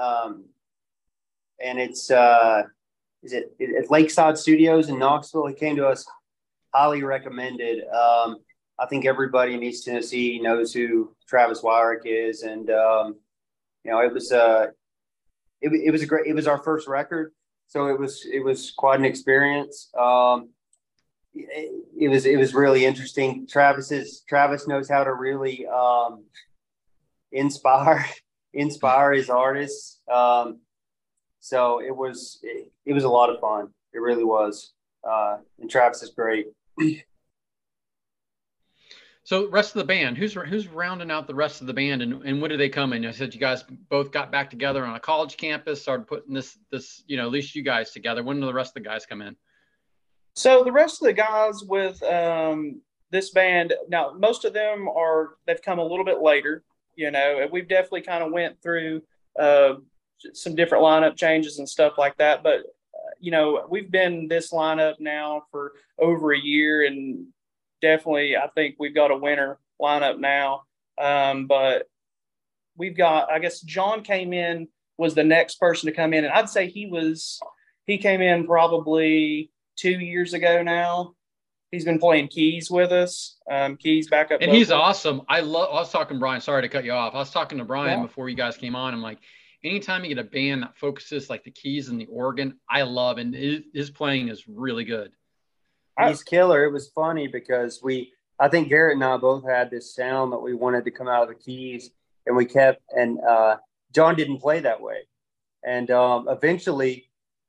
um, 0.00 0.44
and 1.62 1.78
it's 1.78 2.10
uh, 2.10 2.62
is 3.22 3.32
it 3.32 3.56
at 3.78 3.90
Lakeside 3.90 4.38
Studios 4.38 4.88
in 4.88 4.98
Knoxville. 4.98 5.46
He 5.46 5.54
came 5.54 5.76
to 5.76 5.86
us, 5.86 6.06
highly 6.74 7.02
recommended. 7.02 7.84
Um, 7.88 8.38
I 8.78 8.86
think 8.86 9.06
everybody 9.06 9.54
in 9.54 9.62
East 9.62 9.84
Tennessee 9.84 10.38
knows 10.40 10.72
who 10.72 11.14
Travis 11.28 11.62
Wyrick 11.62 12.02
is, 12.04 12.42
and 12.42 12.70
um, 12.70 13.16
you 13.84 13.90
know 13.90 14.00
it 14.00 14.12
was 14.12 14.30
uh, 14.32 14.66
it, 15.60 15.70
it 15.72 15.90
was 15.90 16.02
a 16.02 16.06
great. 16.06 16.26
It 16.26 16.34
was 16.34 16.46
our 16.46 16.62
first 16.62 16.86
record, 16.86 17.32
so 17.66 17.88
it 17.88 17.98
was 17.98 18.26
it 18.30 18.44
was 18.44 18.72
quite 18.76 18.98
an 18.98 19.04
experience. 19.04 19.90
Um, 19.98 20.50
it, 21.34 21.84
it 21.98 22.08
was 22.08 22.26
it 22.26 22.36
was 22.36 22.54
really 22.54 22.84
interesting. 22.84 23.46
Travis's 23.48 24.22
Travis 24.28 24.68
knows 24.68 24.88
how 24.88 25.02
to 25.02 25.12
really 25.12 25.66
um, 25.66 26.24
inspire 27.32 28.06
inspire 28.54 29.12
his 29.12 29.30
artists. 29.30 30.00
Um, 30.12 30.60
so 31.40 31.80
it 31.80 31.94
was 31.94 32.38
it, 32.42 32.70
it, 32.86 32.92
was 32.92 33.04
a 33.04 33.08
lot 33.08 33.30
of 33.30 33.40
fun. 33.40 33.68
It 33.92 33.98
really 33.98 34.24
was. 34.24 34.72
Uh, 35.08 35.38
and 35.60 35.70
Travis 35.70 36.02
is 36.02 36.10
great. 36.10 36.46
So 39.28 39.46
rest 39.50 39.76
of 39.76 39.80
the 39.80 39.84
band, 39.84 40.16
who's 40.16 40.32
who's 40.32 40.68
rounding 40.68 41.10
out 41.10 41.26
the 41.26 41.34
rest 41.34 41.60
of 41.60 41.66
the 41.66 41.74
band, 41.74 42.00
and, 42.00 42.22
and 42.24 42.40
when 42.40 42.50
do 42.50 42.56
they 42.56 42.70
come 42.70 42.94
in? 42.94 43.04
I 43.04 43.10
said 43.10 43.34
you 43.34 43.40
guys 43.40 43.62
both 43.90 44.10
got 44.10 44.32
back 44.32 44.48
together 44.48 44.86
on 44.86 44.96
a 44.96 45.00
college 45.00 45.36
campus, 45.36 45.82
started 45.82 46.06
putting 46.06 46.32
this 46.32 46.56
this 46.70 47.04
you 47.06 47.18
know 47.18 47.26
at 47.26 47.30
least 47.30 47.54
you 47.54 47.62
guys 47.62 47.90
together. 47.90 48.22
When 48.22 48.40
do 48.40 48.46
the 48.46 48.54
rest 48.54 48.70
of 48.70 48.82
the 48.82 48.88
guys 48.88 49.04
come 49.04 49.20
in? 49.20 49.36
So 50.34 50.64
the 50.64 50.72
rest 50.72 51.02
of 51.02 51.06
the 51.08 51.12
guys 51.12 51.62
with 51.62 52.02
um, 52.04 52.80
this 53.10 53.28
band 53.28 53.74
now, 53.90 54.14
most 54.18 54.46
of 54.46 54.54
them 54.54 54.88
are 54.88 55.36
they've 55.46 55.60
come 55.60 55.78
a 55.78 55.86
little 55.86 56.06
bit 56.06 56.22
later. 56.22 56.64
You 56.98 57.12
know, 57.12 57.46
we've 57.52 57.68
definitely 57.68 58.00
kind 58.00 58.24
of 58.24 58.32
went 58.32 58.60
through 58.60 59.02
uh, 59.38 59.74
some 60.34 60.56
different 60.56 60.82
lineup 60.82 61.16
changes 61.16 61.60
and 61.60 61.68
stuff 61.68 61.92
like 61.96 62.16
that, 62.16 62.42
but 62.42 62.58
uh, 62.58 63.10
you 63.20 63.30
know, 63.30 63.64
we've 63.70 63.88
been 63.88 64.26
this 64.26 64.52
lineup 64.52 64.96
now 64.98 65.44
for 65.52 65.74
over 65.96 66.32
a 66.32 66.38
year, 66.38 66.84
and 66.84 67.26
definitely, 67.80 68.36
I 68.36 68.48
think 68.48 68.74
we've 68.80 68.96
got 68.96 69.12
a 69.12 69.16
winner 69.16 69.60
lineup 69.80 70.18
now. 70.18 70.62
Um, 71.00 71.46
but 71.46 71.86
we've 72.76 72.96
got, 72.96 73.30
I 73.30 73.38
guess, 73.38 73.60
John 73.60 74.02
came 74.02 74.32
in 74.32 74.66
was 74.96 75.14
the 75.14 75.22
next 75.22 75.60
person 75.60 75.86
to 75.86 75.94
come 75.94 76.12
in, 76.12 76.24
and 76.24 76.34
I'd 76.34 76.48
say 76.48 76.68
he 76.68 76.86
was 76.86 77.38
he 77.86 77.98
came 77.98 78.20
in 78.20 78.44
probably 78.44 79.52
two 79.76 80.00
years 80.00 80.34
ago 80.34 80.64
now. 80.64 81.14
He's 81.70 81.84
been 81.84 81.98
playing 81.98 82.28
keys 82.28 82.70
with 82.70 82.92
us. 82.92 83.36
Um, 83.50 83.76
keys 83.76 84.08
back 84.08 84.30
up, 84.30 84.40
and 84.40 84.50
he's 84.50 84.70
awesome. 84.70 85.22
I 85.28 85.40
love. 85.40 85.68
I 85.70 85.74
was 85.74 85.90
talking 85.90 86.16
to 86.16 86.18
Brian. 86.18 86.40
Sorry 86.40 86.62
to 86.62 86.68
cut 86.68 86.84
you 86.84 86.92
off. 86.92 87.14
I 87.14 87.18
was 87.18 87.30
talking 87.30 87.58
to 87.58 87.64
Brian 87.64 88.00
yeah. 88.00 88.06
before 88.06 88.28
you 88.28 88.36
guys 88.36 88.56
came 88.56 88.74
on. 88.74 88.94
I'm 88.94 89.02
like, 89.02 89.18
anytime 89.62 90.02
you 90.02 90.14
get 90.14 90.18
a 90.18 90.28
band 90.28 90.62
that 90.62 90.76
focuses 90.78 91.28
like 91.28 91.44
the 91.44 91.50
keys 91.50 91.88
and 91.88 92.00
the 92.00 92.06
organ, 92.06 92.58
I 92.70 92.82
love, 92.82 93.18
and 93.18 93.34
his, 93.34 93.60
his 93.74 93.90
playing 93.90 94.28
is 94.28 94.44
really 94.48 94.84
good 94.84 95.12
he's 96.06 96.22
killer. 96.22 96.64
It 96.64 96.72
was 96.72 96.88
funny 96.88 97.26
because 97.26 97.80
we, 97.82 98.12
I 98.38 98.48
think 98.48 98.68
Garrett 98.68 98.94
and 98.94 99.04
I 99.04 99.16
both 99.16 99.44
had 99.44 99.70
this 99.70 99.94
sound 99.94 100.32
that 100.32 100.38
we 100.38 100.54
wanted 100.54 100.84
to 100.84 100.90
come 100.90 101.08
out 101.08 101.22
of 101.22 101.28
the 101.28 101.34
keys, 101.34 101.90
and 102.26 102.36
we 102.36 102.44
kept. 102.44 102.82
And 102.96 103.18
uh, 103.20 103.56
John 103.94 104.14
didn't 104.14 104.38
play 104.38 104.60
that 104.60 104.80
way, 104.80 105.08
and 105.64 105.90
um, 105.90 106.28
eventually, 106.28 107.07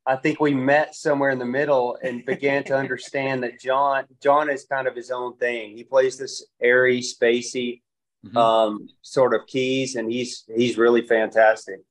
I 0.09 0.15
think 0.15 0.39
we 0.39 0.55
met 0.55 0.95
somewhere 0.95 1.29
in 1.29 1.37
the 1.37 1.45
middle 1.45 1.95
and 2.01 2.25
began 2.25 2.63
to 2.63 2.75
understand 2.75 3.43
that 3.43 3.59
John 3.59 4.05
John 4.23 4.49
is 4.49 4.65
kind 4.65 4.87
of 4.87 4.95
his 4.95 5.11
own 5.11 5.37
thing. 5.37 5.77
He 5.77 5.83
plays 5.83 6.17
this 6.17 6.43
airy, 6.59 6.99
spacey 6.99 7.81
mm-hmm. 8.25 8.35
um, 8.35 8.89
sort 9.03 9.35
of 9.35 9.45
keys, 9.45 9.95
and 9.95 10.11
he's 10.11 10.45
he's 10.55 10.79
really 10.79 11.03
fantastic. 11.03 11.81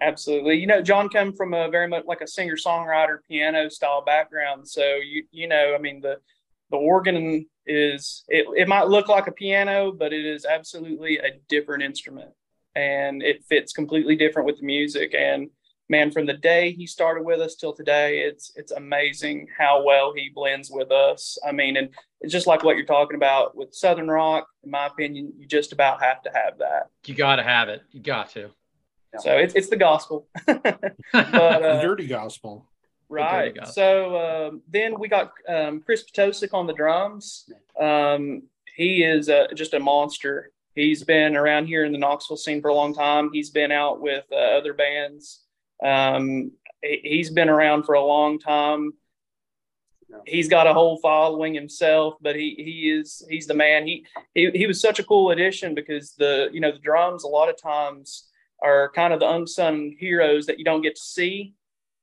Absolutely. 0.00 0.56
You 0.56 0.66
know, 0.66 0.80
John 0.80 1.10
come 1.10 1.34
from 1.34 1.52
a 1.52 1.68
very 1.68 1.88
much 1.88 2.04
like 2.06 2.22
a 2.22 2.26
singer 2.26 2.56
songwriter 2.56 3.18
piano 3.28 3.68
style 3.68 4.02
background. 4.02 4.66
So 4.66 4.96
you 4.96 5.24
you 5.30 5.46
know, 5.46 5.74
I 5.74 5.78
mean 5.78 6.00
the 6.00 6.20
the 6.70 6.78
organ 6.78 7.44
is 7.66 8.24
it, 8.28 8.46
it 8.56 8.66
might 8.66 8.88
look 8.88 9.08
like 9.08 9.26
a 9.26 9.32
piano, 9.32 9.92
but 9.92 10.14
it 10.14 10.24
is 10.24 10.46
absolutely 10.46 11.18
a 11.18 11.38
different 11.50 11.82
instrument. 11.82 12.30
And 12.74 13.22
it 13.22 13.44
fits 13.44 13.74
completely 13.74 14.16
different 14.16 14.46
with 14.46 14.58
the 14.58 14.66
music. 14.66 15.14
And 15.14 15.50
man, 15.94 16.10
from 16.10 16.26
the 16.26 16.34
day 16.34 16.72
he 16.72 16.86
started 16.86 17.24
with 17.24 17.40
us 17.40 17.54
till 17.54 17.72
today, 17.72 18.20
it's 18.20 18.52
it's 18.56 18.72
amazing 18.72 19.46
how 19.56 19.84
well 19.84 20.12
he 20.12 20.28
blends 20.28 20.70
with 20.70 20.90
us. 20.90 21.38
I 21.46 21.52
mean, 21.52 21.76
and 21.76 21.88
it's 22.20 22.32
just 22.32 22.48
like 22.48 22.64
what 22.64 22.76
you're 22.76 22.84
talking 22.84 23.16
about 23.16 23.56
with 23.56 23.72
Southern 23.72 24.08
rock, 24.08 24.48
in 24.64 24.70
my 24.72 24.86
opinion, 24.86 25.32
you 25.38 25.46
just 25.46 25.72
about 25.72 26.02
have 26.02 26.20
to 26.22 26.30
have 26.34 26.58
that. 26.58 26.90
You 27.06 27.14
gotta 27.14 27.44
have 27.44 27.68
it. 27.68 27.82
You 27.92 28.00
got 28.00 28.30
to. 28.30 28.50
So 29.20 29.36
it's 29.36 29.54
it's 29.54 29.68
the 29.68 29.76
gospel, 29.76 30.26
but 30.46 30.92
uh, 31.14 31.80
dirty 31.80 32.08
gospel. 32.08 32.66
Right. 33.08 33.54
Gospel. 33.54 33.72
So 33.72 33.88
um, 34.48 34.62
then 34.68 34.98
we 34.98 35.06
got 35.06 35.32
um, 35.48 35.80
Chris 35.80 36.02
Potosik 36.02 36.52
on 36.52 36.66
the 36.66 36.72
drums. 36.72 37.48
Um, 37.80 38.42
he 38.74 39.04
is 39.04 39.28
uh, 39.28 39.46
just 39.54 39.74
a 39.74 39.78
monster. 39.78 40.50
He's 40.74 41.04
been 41.04 41.36
around 41.36 41.66
here 41.66 41.84
in 41.84 41.92
the 41.92 41.98
Knoxville 41.98 42.36
scene 42.36 42.60
for 42.60 42.70
a 42.70 42.74
long 42.74 42.92
time. 42.92 43.30
He's 43.32 43.50
been 43.50 43.70
out 43.70 44.00
with 44.00 44.24
uh, 44.32 44.58
other 44.58 44.74
bands. 44.74 45.43
Um, 45.82 46.52
he's 46.82 47.30
been 47.30 47.48
around 47.48 47.84
for 47.84 47.94
a 47.94 48.04
long 48.04 48.38
time. 48.38 48.92
He's 50.26 50.48
got 50.48 50.66
a 50.66 50.72
whole 50.72 50.98
following 50.98 51.54
himself, 51.54 52.14
but 52.20 52.36
he 52.36 52.54
he 52.56 52.90
is 52.90 53.24
he's 53.28 53.46
the 53.46 53.54
man. 53.54 53.86
He 53.86 54.06
he 54.34 54.50
he 54.50 54.66
was 54.66 54.80
such 54.80 54.98
a 54.98 55.04
cool 55.04 55.30
addition 55.30 55.74
because 55.74 56.14
the 56.14 56.48
you 56.52 56.60
know 56.60 56.70
the 56.70 56.78
drums 56.78 57.24
a 57.24 57.28
lot 57.28 57.48
of 57.48 57.60
times 57.60 58.28
are 58.62 58.92
kind 58.94 59.12
of 59.12 59.20
the 59.20 59.28
unsung 59.28 59.94
heroes 59.98 60.46
that 60.46 60.58
you 60.58 60.64
don't 60.64 60.82
get 60.82 60.96
to 60.96 61.02
see. 61.02 61.54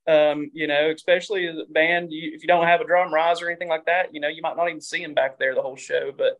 Um, 0.08 0.50
you 0.54 0.68
know, 0.68 0.92
especially 0.94 1.48
as 1.48 1.58
a 1.58 1.72
band, 1.72 2.12
you, 2.12 2.32
if 2.34 2.42
you 2.42 2.48
don't 2.48 2.66
have 2.66 2.82
a 2.82 2.86
drum 2.86 3.14
riser 3.14 3.46
or 3.46 3.50
anything 3.50 3.70
like 3.70 3.86
that, 3.86 4.14
you 4.14 4.20
know, 4.20 4.28
you 4.28 4.42
might 4.42 4.58
not 4.58 4.68
even 4.68 4.82
see 4.82 5.02
him 5.02 5.14
back 5.14 5.38
there 5.38 5.54
the 5.54 5.62
whole 5.62 5.76
show. 5.76 6.12
But 6.16 6.40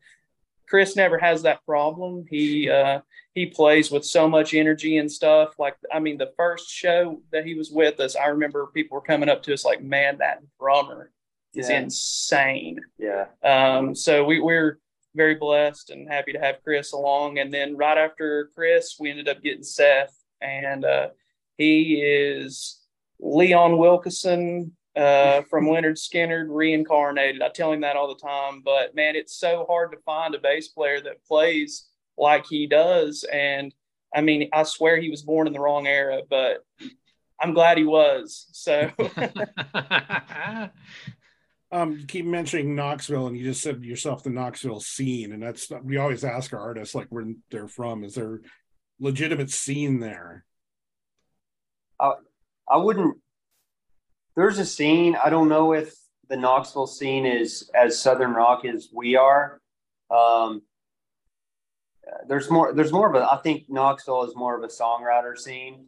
Chris 0.72 0.96
never 0.96 1.18
has 1.18 1.42
that 1.42 1.64
problem. 1.66 2.24
He 2.30 2.70
uh, 2.70 3.02
he 3.36 3.48
plays 3.48 3.92
with 3.92 4.06
so 4.06 4.30
much 4.30 4.54
energy 4.54 4.98
and 4.98 5.12
stuff. 5.12 5.60
Like, 5.60 5.76
I 5.94 6.00
mean, 6.00 6.18
the 6.18 6.32
first 6.38 6.70
show 6.70 7.22
that 7.34 7.46
he 7.46 7.56
was 7.56 7.70
with 7.70 8.00
us, 8.00 8.16
I 8.16 8.28
remember 8.28 8.68
people 8.68 8.96
were 8.96 9.02
coming 9.02 9.28
up 9.28 9.44
to 9.44 9.54
us 9.54 9.66
like, 9.66 9.84
"Man, 9.84 10.20
that 10.20 10.40
drummer 10.58 11.12
is 11.54 11.70
yeah. 11.70 11.82
insane." 11.82 12.80
Yeah. 12.98 13.26
Um, 13.44 13.94
so 13.94 14.24
we, 14.24 14.40
we're 14.40 14.80
very 15.14 15.36
blessed 15.36 15.90
and 15.90 16.08
happy 16.08 16.32
to 16.32 16.40
have 16.40 16.64
Chris 16.64 16.94
along. 16.94 17.38
And 17.38 17.54
then 17.54 17.76
right 17.76 17.98
after 17.98 18.50
Chris, 18.56 18.96
we 18.98 19.10
ended 19.10 19.28
up 19.28 19.44
getting 19.44 19.64
Seth, 19.64 20.16
and 20.40 20.86
uh, 20.86 21.10
he 21.58 22.02
is 22.02 22.80
Leon 23.20 23.74
Wilkeson 23.74 24.72
uh, 24.96 25.42
from 25.44 25.66
Lynyrd 25.66 25.98
Skynyrd 25.98 26.48
reincarnated. 26.50 27.42
I 27.42 27.50
tell 27.50 27.72
him 27.72 27.82
that 27.82 27.96
all 27.96 28.08
the 28.08 28.22
time, 28.22 28.62
but 28.64 28.96
man, 28.96 29.16
it's 29.16 29.36
so 29.36 29.66
hard 29.70 29.92
to 29.92 29.98
find 30.00 30.36
a 30.36 30.40
bass 30.40 30.68
player 30.68 31.02
that 31.02 31.24
plays 31.26 31.88
like 32.18 32.46
he 32.46 32.68
does. 32.68 33.26
And 33.32 33.74
I 34.14 34.22
mean, 34.22 34.50
I 34.54 34.64
swear 34.64 35.00
he 35.00 35.10
was 35.10 35.22
born 35.22 35.48
in 35.48 35.54
the 35.54 35.60
wrong 35.60 35.88
era, 35.88 36.22
but 36.30 36.66
I'm 37.40 37.54
glad 37.54 37.78
he 37.78 37.86
was. 37.86 38.48
So 38.52 38.92
Um, 41.74 41.94
you 41.94 42.06
keep 42.06 42.26
mentioning 42.26 42.76
Knoxville, 42.76 43.28
and 43.28 43.38
you 43.38 43.46
just 43.46 43.62
said 43.62 43.84
yourself 43.84 44.24
the 44.24 44.30
Knoxville 44.30 44.82
scene, 44.82 45.32
and 45.32 45.42
that's 45.42 45.72
we 45.84 45.98
always 45.98 46.26
ask 46.26 46.52
our 46.54 46.60
artists 46.60 46.94
like 46.94 47.08
where 47.10 47.26
they're 47.50 47.70
from. 47.70 48.04
Is 48.04 48.16
there 48.16 48.42
legitimate 49.00 49.50
scene 49.52 50.00
there? 50.02 50.44
I 51.98 52.16
I 52.70 52.78
wouldn't. 52.78 53.18
There's 54.36 54.60
a 54.60 54.66
scene. 54.66 55.18
I 55.24 55.30
don't 55.30 55.50
know 55.50 55.74
if 55.74 55.94
the 56.30 56.38
Knoxville 56.38 56.88
scene 56.88 57.26
is 57.26 57.70
as 57.76 58.02
Southern 58.02 58.34
rock 58.34 58.66
as 58.66 58.90
we 58.94 59.16
are. 59.16 59.60
Um, 60.10 60.62
there's 62.28 62.50
more. 62.50 62.74
There's 62.74 62.92
more 62.92 63.10
of 63.10 63.16
a. 63.16 63.32
I 63.32 63.38
think 63.38 63.66
Knoxville 63.70 64.24
is 64.24 64.36
more 64.36 64.56
of 64.58 64.64
a 64.64 64.68
songwriter 64.68 65.38
scene. 65.38 65.86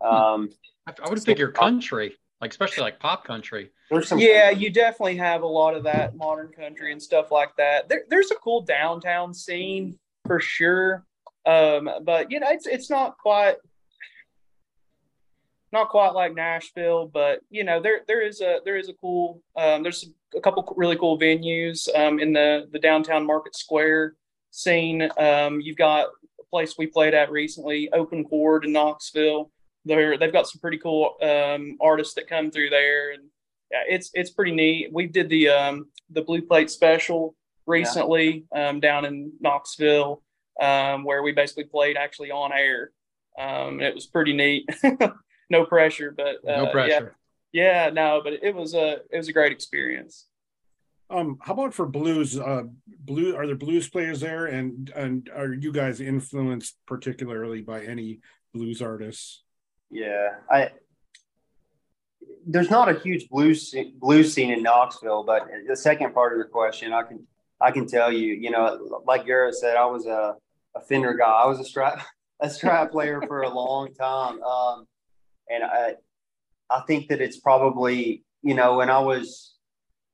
Hmm. 0.00 0.06
Um, 0.06 0.50
I, 0.86 0.94
I 1.04 1.10
would 1.10 1.18
so, 1.18 1.24
figure 1.24 1.50
country 1.50 2.16
like 2.40 2.50
especially 2.50 2.82
like 2.82 2.98
pop 2.98 3.24
country. 3.24 3.70
There's 3.90 4.08
some 4.08 4.18
yeah, 4.18 4.50
you 4.50 4.70
definitely 4.70 5.16
have 5.16 5.42
a 5.42 5.46
lot 5.46 5.74
of 5.74 5.84
that 5.84 6.16
modern 6.16 6.48
country 6.48 6.92
and 6.92 7.02
stuff 7.02 7.30
like 7.30 7.54
that. 7.56 7.88
There, 7.88 8.04
there's 8.08 8.30
a 8.30 8.36
cool 8.36 8.62
downtown 8.62 9.34
scene 9.34 9.98
for 10.26 10.40
sure, 10.40 11.04
um, 11.44 11.90
but 12.02 12.30
you 12.30 12.40
know 12.40 12.48
it's 12.50 12.66
it's 12.66 12.88
not 12.88 13.18
quite 13.18 13.56
not 15.72 15.88
quite 15.88 16.10
like 16.14 16.34
Nashville, 16.34 17.06
but 17.06 17.40
you 17.50 17.64
know 17.64 17.80
there 17.80 18.00
there 18.08 18.22
is 18.22 18.40
a 18.40 18.58
there 18.64 18.76
is 18.76 18.88
a 18.88 18.94
cool 18.94 19.42
um, 19.56 19.82
there's 19.82 20.08
a 20.36 20.40
couple 20.40 20.72
really 20.76 20.96
cool 20.96 21.18
venues 21.18 21.88
um, 21.96 22.18
in 22.18 22.32
the 22.32 22.68
the 22.72 22.78
downtown 22.78 23.26
Market 23.26 23.54
Square 23.56 24.14
scene. 24.50 25.08
Um, 25.16 25.60
you've 25.60 25.76
got 25.76 26.08
a 26.40 26.44
place 26.50 26.74
we 26.76 26.86
played 26.86 27.14
at 27.14 27.30
recently, 27.30 27.92
Open 27.92 28.24
Chord 28.24 28.64
in 28.64 28.72
Knoxville. 28.72 29.50
They're 29.84 30.18
they've 30.18 30.32
got 30.32 30.48
some 30.48 30.60
pretty 30.60 30.78
cool 30.78 31.14
um, 31.22 31.76
artists 31.80 32.14
that 32.14 32.28
come 32.28 32.50
through 32.50 32.70
there, 32.70 33.12
and 33.12 33.24
yeah, 33.70 33.82
it's 33.88 34.10
it's 34.14 34.30
pretty 34.30 34.52
neat. 34.52 34.92
We 34.92 35.06
did 35.06 35.28
the 35.28 35.48
um, 35.48 35.86
the 36.10 36.22
Blue 36.22 36.42
Plate 36.42 36.70
Special 36.70 37.34
recently 37.66 38.44
yeah. 38.52 38.68
um, 38.68 38.80
down 38.80 39.04
in 39.04 39.32
Knoxville, 39.40 40.22
um, 40.60 41.04
where 41.04 41.22
we 41.22 41.32
basically 41.32 41.64
played 41.64 41.96
actually 41.96 42.30
on 42.30 42.52
air. 42.52 42.90
Um, 43.38 43.80
it 43.80 43.94
was 43.94 44.06
pretty 44.06 44.32
neat. 44.32 44.68
no 45.50 45.64
pressure, 45.64 46.14
but 46.16 46.36
uh, 46.48 46.64
no 46.64 46.66
pressure. 46.68 47.16
Yeah, 47.52 47.86
yeah, 47.86 47.90
no, 47.90 48.20
but 48.22 48.34
it 48.34 48.54
was 48.54 48.74
a 48.74 49.00
it 49.10 49.16
was 49.16 49.28
a 49.28 49.32
great 49.32 49.52
experience. 49.52 50.26
Um, 51.10 51.38
how 51.42 51.54
about 51.54 51.74
for 51.74 51.86
blues? 51.86 52.38
Uh, 52.38 52.64
blue 52.86 53.36
are 53.36 53.46
there 53.46 53.56
blues 53.56 53.88
players 53.88 54.20
there, 54.20 54.46
and 54.46 54.90
and 54.94 55.28
are 55.34 55.52
you 55.52 55.72
guys 55.72 56.00
influenced 56.00 56.76
particularly 56.86 57.62
by 57.62 57.84
any 57.84 58.20
blues 58.54 58.80
artists? 58.80 59.42
Yeah, 59.90 60.28
I 60.50 60.70
there's 62.46 62.70
not 62.70 62.88
a 62.88 62.98
huge 62.98 63.28
blues 63.28 63.74
blues 63.96 64.32
scene 64.32 64.50
in 64.50 64.62
Knoxville, 64.62 65.24
but 65.24 65.48
the 65.68 65.76
second 65.76 66.14
part 66.14 66.32
of 66.32 66.36
your 66.36 66.48
question, 66.48 66.92
I 66.92 67.02
can 67.02 67.26
I 67.60 67.70
can 67.70 67.86
tell 67.86 68.12
you, 68.12 68.34
you 68.34 68.50
know, 68.50 69.02
like 69.06 69.26
Garrett 69.26 69.54
said, 69.54 69.76
I 69.76 69.84
was 69.86 70.06
a, 70.06 70.36
a 70.74 70.80
Fender 70.80 71.14
guy. 71.14 71.26
I 71.26 71.46
was 71.46 71.60
a 71.60 71.64
Strat 71.64 72.02
a 72.40 72.46
Strat 72.46 72.90
player 72.90 73.22
for 73.26 73.42
a 73.42 73.48
long 73.48 73.92
time, 73.94 74.42
um, 74.42 74.86
and 75.50 75.64
I 75.64 75.94
I 76.68 76.80
think 76.86 77.08
that 77.08 77.20
it's 77.20 77.38
probably 77.38 78.24
you 78.42 78.54
know 78.54 78.76
when 78.76 78.90
I 78.90 79.00
was 79.00 79.54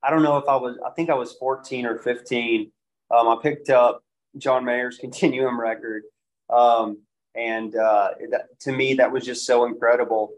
I 0.03 0.11
don't 0.11 0.22
know 0.22 0.37
if 0.38 0.49
I 0.49 0.57
was 0.57 0.79
I 0.85 0.90
think 0.90 1.11
I 1.11 1.14
was 1.14 1.33
14 1.35 1.87
or 1.87 1.99
15. 1.99 2.72
Um, 3.11 3.29
I 3.29 3.37
picked 3.42 3.70
up 3.70 4.03
John 4.37 4.64
Mayer's 4.64 4.99
Continuum 5.01 5.61
record. 5.61 6.03
Um, 6.49 6.99
and 7.37 7.77
uh, 7.77 8.11
that, 8.31 8.59
to 8.61 8.72
me 8.72 8.94
that 8.94 9.12
was 9.12 9.25
just 9.25 9.46
so 9.46 9.66
incredible 9.66 10.33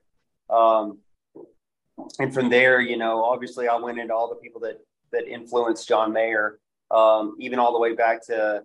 um, 0.51 0.99
and 2.19 2.35
from 2.35 2.51
there 2.51 2.81
you 2.81 2.97
know 2.97 3.25
obviously 3.25 3.69
i 3.69 3.77
went 3.77 3.99
into 3.99 4.13
all 4.13 4.29
the 4.29 4.37
people 4.37 4.61
that 4.61 4.79
that 5.13 5.27
influenced 5.29 5.89
john 5.89 6.13
mayer 6.13 6.59
um, 6.91 7.37
even 7.39 7.59
all 7.59 7.73
the 7.73 7.79
way 7.79 7.95
back 7.95 8.25
to 8.27 8.63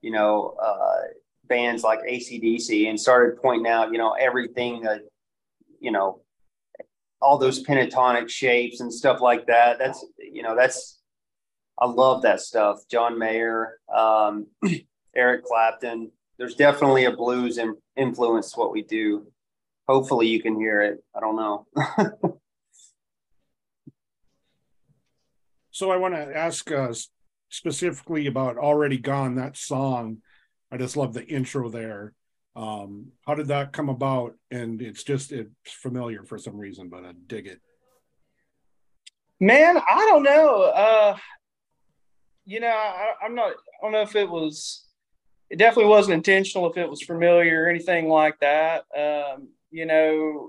you 0.00 0.10
know 0.10 0.56
uh, 0.60 1.02
bands 1.46 1.82
like 1.82 2.00
acdc 2.00 2.88
and 2.88 3.00
started 3.00 3.40
pointing 3.40 3.70
out 3.70 3.92
you 3.92 3.98
know 3.98 4.12
everything 4.12 4.82
that 4.82 5.02
you 5.82 5.90
know 5.90 6.22
all 7.20 7.38
those 7.38 7.64
pentatonic 7.64 8.28
shapes 8.28 8.80
and 8.80 8.92
stuff 8.92 9.20
like 9.20 9.46
that 9.46 9.78
that's 9.78 10.04
you 10.18 10.42
know 10.42 10.56
that's 10.56 11.00
i 11.78 11.86
love 11.86 12.22
that 12.22 12.40
stuff 12.40 12.78
john 12.90 13.18
mayer 13.18 13.78
um, 13.94 14.46
eric 15.14 15.44
clapton 15.44 16.10
there's 16.42 16.54
definitely 16.56 17.04
a 17.04 17.12
blues 17.12 17.58
in, 17.58 17.76
influence 17.96 18.56
what 18.56 18.72
we 18.72 18.82
do. 18.82 19.28
Hopefully 19.88 20.26
you 20.26 20.42
can 20.42 20.56
hear 20.56 20.80
it. 20.80 21.04
I 21.14 21.20
don't 21.20 21.36
know. 21.36 21.68
so 25.70 25.92
I 25.92 25.98
want 25.98 26.14
to 26.14 26.36
ask 26.36 26.68
uh, 26.72 26.92
specifically 27.48 28.26
about 28.26 28.58
"Already 28.58 28.98
Gone." 28.98 29.36
That 29.36 29.56
song, 29.56 30.18
I 30.70 30.78
just 30.78 30.96
love 30.96 31.14
the 31.14 31.24
intro 31.24 31.68
there. 31.68 32.12
Um, 32.54 33.12
how 33.26 33.34
did 33.34 33.48
that 33.48 33.72
come 33.72 33.88
about? 33.88 34.34
And 34.50 34.82
it's 34.82 35.04
just 35.04 35.32
it's 35.32 35.50
familiar 35.66 36.24
for 36.24 36.38
some 36.38 36.56
reason, 36.56 36.88
but 36.88 37.04
I 37.04 37.12
dig 37.26 37.46
it. 37.46 37.60
Man, 39.40 39.78
I 39.78 40.06
don't 40.08 40.22
know. 40.22 40.62
Uh, 40.62 41.16
you 42.44 42.60
know, 42.60 42.68
I, 42.68 43.12
I'm 43.24 43.34
not. 43.34 43.52
I 43.52 43.82
don't 43.82 43.92
know 43.92 44.02
if 44.02 44.14
it 44.14 44.28
was 44.28 44.86
it 45.52 45.58
definitely 45.58 45.90
wasn't 45.90 46.14
intentional 46.14 46.70
if 46.70 46.78
it 46.78 46.88
was 46.88 47.02
familiar 47.02 47.64
or 47.64 47.68
anything 47.68 48.08
like 48.08 48.40
that. 48.40 48.86
Um, 48.96 49.48
you 49.70 49.84
know, 49.84 50.48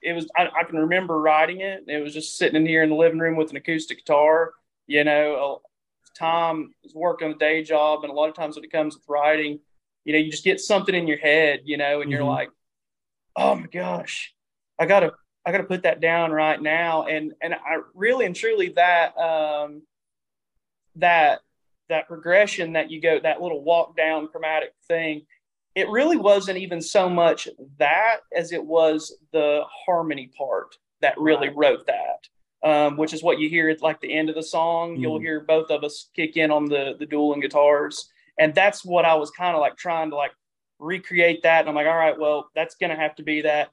it 0.00 0.14
was, 0.14 0.26
I, 0.34 0.48
I, 0.48 0.64
can 0.64 0.78
remember 0.78 1.20
writing 1.20 1.60
it. 1.60 1.84
It 1.86 2.02
was 2.02 2.14
just 2.14 2.38
sitting 2.38 2.56
in 2.56 2.66
here 2.66 2.82
in 2.82 2.88
the 2.88 2.96
living 2.96 3.18
room 3.18 3.36
with 3.36 3.50
an 3.50 3.58
acoustic 3.58 3.98
guitar. 3.98 4.52
You 4.86 5.04
know, 5.04 5.60
a, 5.62 6.18
Tom 6.18 6.72
is 6.84 6.94
working 6.94 7.32
a 7.32 7.34
day 7.34 7.62
job. 7.62 8.02
And 8.02 8.10
a 8.10 8.14
lot 8.14 8.30
of 8.30 8.34
times 8.34 8.56
when 8.56 8.64
it 8.64 8.72
comes 8.72 8.94
with 8.94 9.04
writing, 9.08 9.60
you 10.04 10.12
know, 10.12 10.18
you 10.18 10.30
just 10.30 10.44
get 10.44 10.60
something 10.60 10.94
in 10.94 11.06
your 11.06 11.18
head, 11.18 11.60
you 11.64 11.76
know, 11.76 12.00
and 12.00 12.02
mm-hmm. 12.02 12.10
you're 12.12 12.24
like, 12.24 12.50
oh 13.36 13.54
my 13.54 13.66
gosh, 13.66 14.32
I 14.78 14.86
gotta, 14.86 15.12
I 15.44 15.52
gotta 15.52 15.64
put 15.64 15.82
that 15.82 16.00
down 16.00 16.30
right 16.30 16.60
now. 16.60 17.04
And, 17.04 17.32
and 17.42 17.54
I 17.54 17.78
really 17.94 18.26
and 18.26 18.36
truly 18.36 18.70
that, 18.70 19.16
um, 19.18 19.82
that 20.96 21.40
that 21.88 22.08
progression 22.08 22.72
that 22.72 22.90
you 22.90 23.00
go 23.00 23.18
that 23.20 23.40
little 23.40 23.62
walk 23.62 23.96
down 23.96 24.28
chromatic 24.28 24.72
thing 24.88 25.22
it 25.74 25.88
really 25.88 26.16
wasn't 26.16 26.56
even 26.56 26.80
so 26.80 27.08
much 27.08 27.48
that 27.78 28.18
as 28.34 28.52
it 28.52 28.64
was 28.64 29.16
the 29.32 29.62
harmony 29.86 30.30
part 30.36 30.76
that 31.00 31.18
really 31.18 31.48
right. 31.48 31.56
wrote 31.56 31.86
that 31.86 32.28
um, 32.68 32.96
which 32.96 33.12
is 33.12 33.22
what 33.22 33.38
you 33.38 33.48
hear 33.48 33.68
at 33.68 33.82
like 33.82 34.00
the 34.00 34.12
end 34.12 34.28
of 34.28 34.34
the 34.34 34.42
song 34.42 34.96
mm. 34.96 35.00
you'll 35.00 35.20
hear 35.20 35.40
both 35.40 35.70
of 35.70 35.84
us 35.84 36.10
kick 36.14 36.36
in 36.36 36.50
on 36.50 36.64
the 36.66 36.94
the 36.98 37.06
dueling 37.06 37.40
guitars 37.40 38.08
and 38.38 38.54
that's 38.54 38.84
what 38.84 39.04
i 39.04 39.14
was 39.14 39.30
kind 39.30 39.54
of 39.54 39.60
like 39.60 39.76
trying 39.76 40.10
to 40.10 40.16
like 40.16 40.32
recreate 40.78 41.42
that 41.42 41.60
and 41.60 41.68
i'm 41.68 41.74
like 41.74 41.86
all 41.86 41.96
right 41.96 42.18
well 42.18 42.48
that's 42.54 42.74
gonna 42.76 42.96
have 42.96 43.14
to 43.14 43.22
be 43.22 43.42
that 43.42 43.70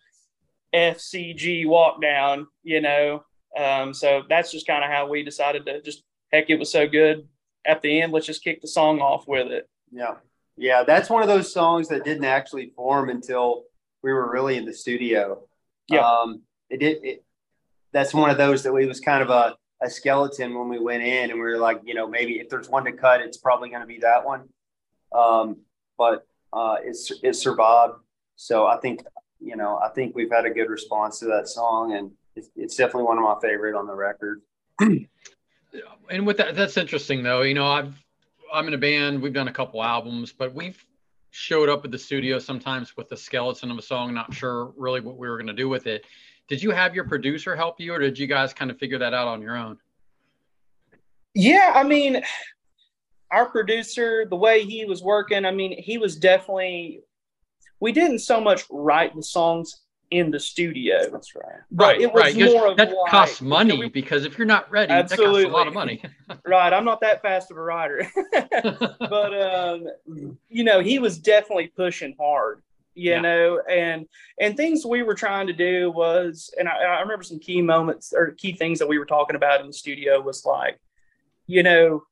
fcg 0.74 1.68
walk 1.68 2.02
down 2.02 2.48
you 2.64 2.82
know 2.82 3.24
um, 3.60 3.94
so 3.94 4.24
that's 4.30 4.50
just 4.50 4.66
kind 4.66 4.82
of 4.82 4.90
how 4.90 5.10
we 5.10 5.24
decided 5.24 5.66
to 5.66 5.82
just 5.82 6.04
heck 6.32 6.50
it 6.50 6.58
was 6.58 6.72
so 6.72 6.88
good 6.88 7.28
at 7.66 7.82
the 7.82 8.02
end, 8.02 8.12
let's 8.12 8.26
just 8.26 8.44
kick 8.44 8.62
the 8.62 8.68
song 8.68 9.00
off 9.00 9.28
with 9.28 9.52
it. 9.52 9.70
Yeah. 9.92 10.16
Yeah. 10.58 10.84
That's 10.84 11.10
one 11.10 11.22
of 11.22 11.28
those 11.28 11.54
songs 11.54 11.88
that 11.90 12.04
didn't 12.04 12.26
actually 12.26 12.72
form 12.76 13.10
until 13.10 13.64
we 14.04 14.12
were 14.12 14.32
really 14.32 14.58
in 14.58 14.66
the 14.66 14.74
studio. 14.74 15.44
Yeah. 15.88 16.08
Um, 16.08 16.42
it 16.70 16.80
did. 16.80 17.04
It, 17.04 17.26
that's 17.94 18.14
one 18.14 18.30
of 18.30 18.38
those 18.38 18.64
that 18.64 18.74
we 18.74 18.86
was 18.86 19.00
kind 19.00 19.22
of 19.22 19.30
a, 19.30 19.56
a 19.82 19.90
skeleton 19.90 20.58
when 20.58 20.70
we 20.70 20.80
went 20.80 21.04
in 21.04 21.32
and 21.32 21.34
we 21.34 21.46
were 21.46 21.58
like, 21.58 21.82
you 21.84 21.94
know, 21.94 22.08
maybe 22.08 22.40
if 22.40 22.50
there's 22.50 22.70
one 22.70 22.86
to 22.86 22.92
cut, 22.92 23.22
it's 23.22 23.38
probably 23.38 23.70
going 23.70 23.82
to 23.82 23.88
be 23.88 24.00
that 24.00 24.26
one. 24.26 24.48
Um, 25.14 25.58
but 25.98 26.28
uh, 26.54 26.78
it's, 26.84 27.12
it 27.24 27.36
survived. 27.36 27.96
So 28.36 28.68
I 28.68 28.78
think, 28.78 29.04
you 29.40 29.56
know, 29.56 29.78
I 29.78 29.90
think 29.90 30.16
we've 30.16 30.32
had 30.32 30.46
a 30.46 30.50
good 30.50 30.70
response 30.70 31.20
to 31.20 31.26
that 31.26 31.48
song 31.48 31.94
and 31.94 32.12
it's, 32.36 32.50
it's 32.56 32.76
definitely 32.76 33.04
one 33.04 33.18
of 33.18 33.24
my 33.24 33.36
favorite 33.42 33.76
on 33.76 33.88
the 33.88 33.96
record. 33.96 34.42
and 34.80 36.26
with 36.26 36.38
that, 36.38 36.56
that's 36.56 36.78
interesting 36.78 37.24
though. 37.24 37.42
You 37.42 37.54
know, 37.54 37.68
I've 37.68 37.94
I'm 38.54 38.68
in 38.68 38.74
a 38.74 38.78
band. 38.78 39.22
We've 39.22 39.34
done 39.34 39.48
a 39.48 39.54
couple 39.54 39.82
albums, 39.82 40.34
but 40.34 40.54
we've 40.54 40.84
showed 41.32 41.70
up 41.70 41.86
at 41.86 41.92
the 41.92 41.98
studio 41.98 42.40
sometimes 42.40 42.98
with 42.98 43.08
the 43.08 43.16
skeleton 43.16 43.72
of 43.72 43.78
a 43.78 43.82
song, 43.82 44.14
not 44.14 44.34
sure 44.34 44.74
really 44.76 45.00
what 45.00 45.18
we 45.18 45.30
were 45.30 45.38
going 45.38 45.48
to 45.48 45.54
do 45.54 45.70
with 45.70 45.88
it. 45.88 46.06
Did 46.52 46.62
you 46.62 46.72
have 46.72 46.94
your 46.94 47.06
producer 47.06 47.56
help 47.56 47.80
you, 47.80 47.94
or 47.94 48.00
did 48.00 48.20
you 48.20 48.28
guys 48.28 48.54
kind 48.54 48.70
of 48.70 48.78
figure 48.78 48.98
that 48.98 49.14
out 49.14 49.26
on 49.26 49.42
your 49.42 49.56
own? 49.56 49.78
Yeah, 51.34 51.72
I 51.74 51.84
mean, 51.84 52.22
our 53.32 53.46
producer, 53.46 54.26
the 54.30 54.36
way 54.36 54.66
he 54.66 54.84
was 54.84 55.02
working, 55.02 55.46
I 55.46 55.52
mean, 55.52 55.82
he 55.82 55.98
was 55.98 56.18
definitely. 56.18 57.04
We 57.80 57.94
didn't 57.94 58.20
so 58.20 58.42
much 58.42 58.66
write 58.70 59.16
the 59.16 59.24
songs 59.24 59.84
in 60.12 60.30
the 60.30 60.42
studio. 60.42 61.10
That's 61.10 61.34
right. 61.36 61.62
But 61.72 61.86
right, 61.86 62.02
it 62.02 62.14
was 62.14 62.36
right. 62.36 62.36
more 62.36 62.68
of 62.68 62.76
that 62.76 62.92
like, 62.92 63.10
costs 63.10 63.42
money 63.42 63.80
we, 63.80 63.88
because 63.88 64.26
if 64.26 64.38
you're 64.38 64.46
not 64.46 64.70
ready, 64.70 64.92
absolutely. 64.92 65.44
that 65.44 65.52
costs 65.52 65.54
a 65.54 65.58
lot 65.58 65.68
of 65.70 65.74
money. 65.74 66.04
right. 66.46 66.74
I'm 66.74 66.84
not 66.84 67.00
that 67.00 67.22
fast 67.22 67.50
of 67.52 67.56
a 67.56 67.62
writer. 67.62 68.12
but 69.00 69.42
um, 69.42 69.88
you 70.50 70.66
know, 70.66 70.82
he 70.82 71.00
was 71.00 71.18
definitely 71.18 71.68
pushing 71.68 72.14
hard. 72.20 72.62
You 72.94 73.12
yeah. 73.12 73.22
know, 73.22 73.62
and 73.70 74.06
and 74.40 74.58
things 74.58 74.86
we 74.86 75.04
were 75.04 75.16
trying 75.16 75.48
to 75.48 75.54
do 75.54 75.92
was, 75.92 76.54
and 76.60 76.68
I, 76.68 76.78
I 76.78 77.00
remember 77.02 77.24
some 77.24 77.40
key 77.40 77.62
moments 77.62 78.14
or 78.14 78.32
key 78.32 78.54
things 78.54 78.80
that 78.80 78.88
we 78.88 79.00
were 79.00 79.06
talking 79.06 79.36
about 79.36 79.62
in 79.62 79.68
the 79.68 79.74
studio 79.74 80.20
was 80.20 80.46
like, 80.46 80.78
you 81.48 81.64
know, 81.64 82.04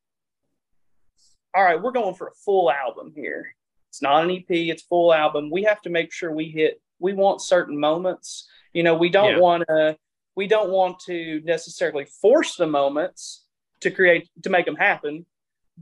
all 1.53 1.63
right, 1.63 1.81
we're 1.81 1.91
going 1.91 2.15
for 2.15 2.27
a 2.27 2.33
full 2.45 2.71
album 2.71 3.11
here. 3.13 3.53
It's 3.89 4.01
not 4.01 4.23
an 4.23 4.31
EP, 4.31 4.45
it's 4.49 4.83
full 4.83 5.13
album. 5.13 5.49
We 5.51 5.63
have 5.63 5.81
to 5.81 5.89
make 5.89 6.13
sure 6.13 6.31
we 6.31 6.49
hit 6.49 6.81
we 6.99 7.13
want 7.13 7.41
certain 7.41 7.79
moments. 7.79 8.47
You 8.73 8.83
know, 8.83 8.95
we 8.95 9.09
don't 9.09 9.33
yeah. 9.33 9.39
want 9.39 9.63
to 9.67 9.97
we 10.35 10.47
don't 10.47 10.69
want 10.69 10.99
to 11.01 11.41
necessarily 11.43 12.05
force 12.05 12.55
the 12.55 12.67
moments 12.67 13.45
to 13.81 13.91
create 13.91 14.29
to 14.43 14.49
make 14.49 14.65
them 14.65 14.75
happen. 14.75 15.25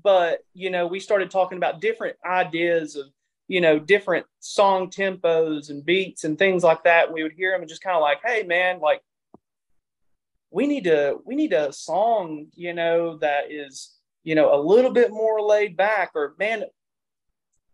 But 0.02 0.40
you 0.54 0.70
know, 0.70 0.88
we 0.88 1.00
started 1.00 1.30
talking 1.30 1.58
about 1.58 1.82
different 1.82 2.18
ideas 2.26 2.96
of 2.96 3.08
you 3.48 3.62
know 3.62 3.80
different 3.80 4.26
song 4.40 4.90
tempos 4.90 5.70
and 5.70 5.86
beats 5.86 6.24
and 6.24 6.38
things 6.38 6.64
like 6.64 6.84
that. 6.84 7.12
We 7.12 7.24
would 7.24 7.34
hear 7.34 7.52
them 7.52 7.62
and 7.62 7.70
just 7.70 7.84
kind 7.84 7.96
of 7.96 8.02
like, 8.02 8.20
hey 8.24 8.44
man, 8.44 8.80
like 8.80 9.02
we 10.52 10.68
need 10.68 10.86
to 10.86 11.18
we 11.26 11.36
need 11.36 11.54
a 11.54 11.72
song 11.74 12.48
you 12.56 12.74
know 12.74 13.18
that 13.18 13.52
is 13.52 13.96
you 14.24 14.34
know 14.34 14.56
a 14.56 14.60
little 14.62 14.92
bit 14.92 15.12
more 15.12 15.42
laid 15.42 15.76
back 15.76 16.12
or 16.16 16.36
man 16.40 16.64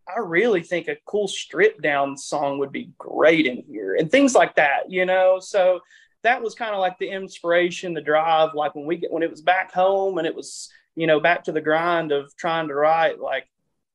I 0.08 0.20
really 0.20 0.62
think 0.62 0.88
a 0.88 0.98
cool 1.06 1.28
strip 1.28 1.82
down 1.82 2.18
song 2.18 2.60
would 2.60 2.72
be 2.72 2.92
great 2.98 3.46
in 3.46 3.58
here. 3.58 3.64
here 3.68 3.96
and 3.96 4.12
things 4.12 4.36
like 4.36 4.56
that, 4.56 4.90
you 4.92 5.06
know. 5.06 5.40
So 5.40 5.80
that 6.24 6.42
was 6.42 6.56
kind 6.56 6.74
of 6.74 6.82
like 6.82 6.98
the 7.00 7.10
inspiration, 7.10 7.94
the 7.94 8.02
drive. 8.02 8.50
Like 8.54 8.76
when 8.76 8.86
we 8.86 8.98
get 8.98 9.12
when 9.12 9.24
it 9.24 9.32
was 9.32 9.42
back 9.42 9.72
home 9.72 10.18
and 10.18 10.28
it 10.28 10.36
was 10.36 10.70
you 10.96 11.08
know 11.08 11.20
back 11.20 11.44
to 11.46 11.52
the 11.52 11.62
grind 11.62 12.12
of 12.12 12.36
trying 12.36 12.68
to 12.68 12.76
write, 12.76 13.20
like 13.20 13.48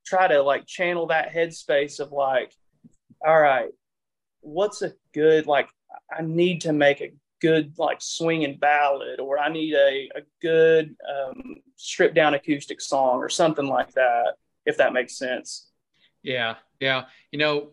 try 0.09 0.29
to 0.29 0.43
like 0.43 0.67
channel 0.67 1.07
that 1.09 1.33
headspace 1.33 2.01
of 2.01 2.13
like, 2.13 2.53
all 3.27 3.41
right, 3.41 3.71
what's 4.41 4.83
a 4.83 4.95
good 5.13 5.47
like 5.47 5.69
I 6.17 6.23
need 6.23 6.63
to 6.63 6.73
make 6.73 7.01
a 7.01 7.13
good 7.41 7.75
like 7.79 7.99
swinging 8.01 8.59
ballad 8.59 9.21
or 9.21 9.39
I 9.39 9.49
need 9.49 9.75
a, 9.75 10.11
a 10.17 10.23
good 10.41 10.97
um, 11.09 11.57
stripped 11.77 12.15
down 12.15 12.35
acoustic 12.35 12.81
song 12.81 13.19
or 13.19 13.29
something 13.29 13.67
like 13.67 13.93
that, 13.93 14.35
if 14.67 14.77
that 14.79 14.93
makes 14.93 15.17
sense. 15.19 15.71
Yeah, 16.23 16.57
yeah. 16.81 17.05
You 17.31 17.39
know, 17.39 17.71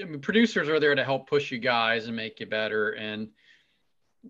I 0.00 0.04
mean, 0.04 0.20
producers 0.20 0.68
are 0.68 0.80
there 0.80 0.94
to 0.94 1.04
help 1.04 1.28
push 1.28 1.50
you 1.50 1.58
guys 1.58 2.06
and 2.06 2.16
make 2.16 2.40
you 2.40 2.46
better. 2.46 2.90
And 2.90 3.28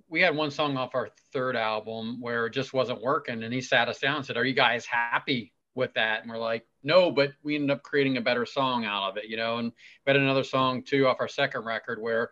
we 0.08 0.20
had 0.20 0.34
one 0.34 0.50
song 0.50 0.76
off 0.76 0.94
our 0.94 1.10
third 1.32 1.56
album 1.56 2.20
where 2.20 2.46
it 2.46 2.52
just 2.52 2.72
wasn't 2.72 3.02
working. 3.02 3.42
And 3.42 3.54
he 3.54 3.60
sat 3.60 3.88
us 3.88 3.98
down 3.98 4.16
and 4.16 4.26
said, 4.26 4.36
Are 4.36 4.44
you 4.44 4.54
guys 4.54 4.86
happy 4.86 5.52
with 5.74 5.94
that? 5.94 6.22
And 6.22 6.30
we're 6.30 6.38
like, 6.38 6.66
No, 6.84 7.10
but 7.10 7.32
we 7.42 7.54
ended 7.54 7.70
up 7.70 7.82
creating 7.82 8.18
a 8.18 8.20
better 8.20 8.46
song 8.46 8.84
out 8.84 9.08
of 9.10 9.16
it, 9.16 9.24
you 9.24 9.36
know. 9.36 9.58
And 9.58 9.72
we 10.06 10.10
had 10.10 10.16
another 10.16 10.44
song 10.44 10.82
too 10.82 11.06
off 11.06 11.16
our 11.18 11.28
second 11.28 11.64
record 11.64 12.00
where 12.00 12.30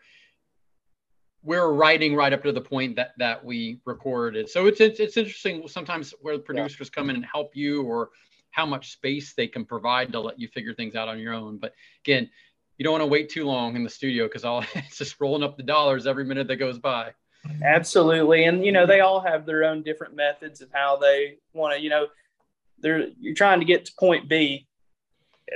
we're 1.43 1.73
writing 1.73 2.15
right 2.15 2.33
up 2.33 2.43
to 2.45 2.53
the 2.53 2.61
point 2.61 2.97
that 2.97 3.13
that 3.19 3.45
we 3.45 3.81
recorded. 3.85 4.49
So 4.49 4.67
it's 4.67 4.81
it's, 4.81 5.01
it's 5.01 5.17
interesting 5.17 5.67
sometimes 5.67 6.15
where 6.21 6.37
the 6.37 6.43
producers 6.43 6.91
yeah. 6.93 7.01
come 7.01 7.11
in 7.11 7.17
and 7.17 7.25
help 7.25 7.57
you 7.57 7.83
or 7.83 8.11
how 8.51 8.67
much 8.67 8.93
space 8.93 9.33
they 9.35 9.49
can 9.49 9.65
provide 9.65 10.13
to 10.13 10.21
let 10.21 10.39
you 10.39 10.47
figure 10.49 10.75
things 10.75 10.95
out 10.95 11.09
on 11.09 11.19
your 11.19 11.33
own. 11.33 11.59
But 11.59 11.73
again, 12.05 12.29
you 12.79 12.85
don't 12.85 12.93
want 12.93 13.03
to 13.03 13.07
wait 13.07 13.31
too 13.31 13.45
long 13.45 13.75
in 13.77 13.83
the 13.83 13.91
studio 13.91 14.27
because 14.27 14.45
all 14.45 14.65
it's 14.75 14.99
just 14.99 15.21
rolling 15.21 15.43
up 15.43 15.57
the 15.57 15.63
dollars 15.63 16.07
every 16.07 16.25
minute 16.25 16.47
that 16.49 16.57
goes 16.57 16.79
by. 16.79 17.13
Absolutely, 17.65 18.45
and 18.45 18.65
you 18.65 18.71
know 18.71 18.87
they 18.87 19.01
all 19.01 19.21
have 19.21 19.47
their 19.47 19.65
own 19.65 19.83
different 19.83 20.15
methods 20.15 20.61
of 20.61 20.69
how 20.73 20.97
they 20.97 21.39
want 21.53 21.75
to. 21.75 21.83
You 21.83 21.91
know, 21.91 22.07
they're 22.83 23.09
you're 23.19 23.35
trying 23.35 23.61
to 23.61 23.65
get 23.65 23.87
to 23.87 23.93
point 23.99 24.29
B. 24.29 24.67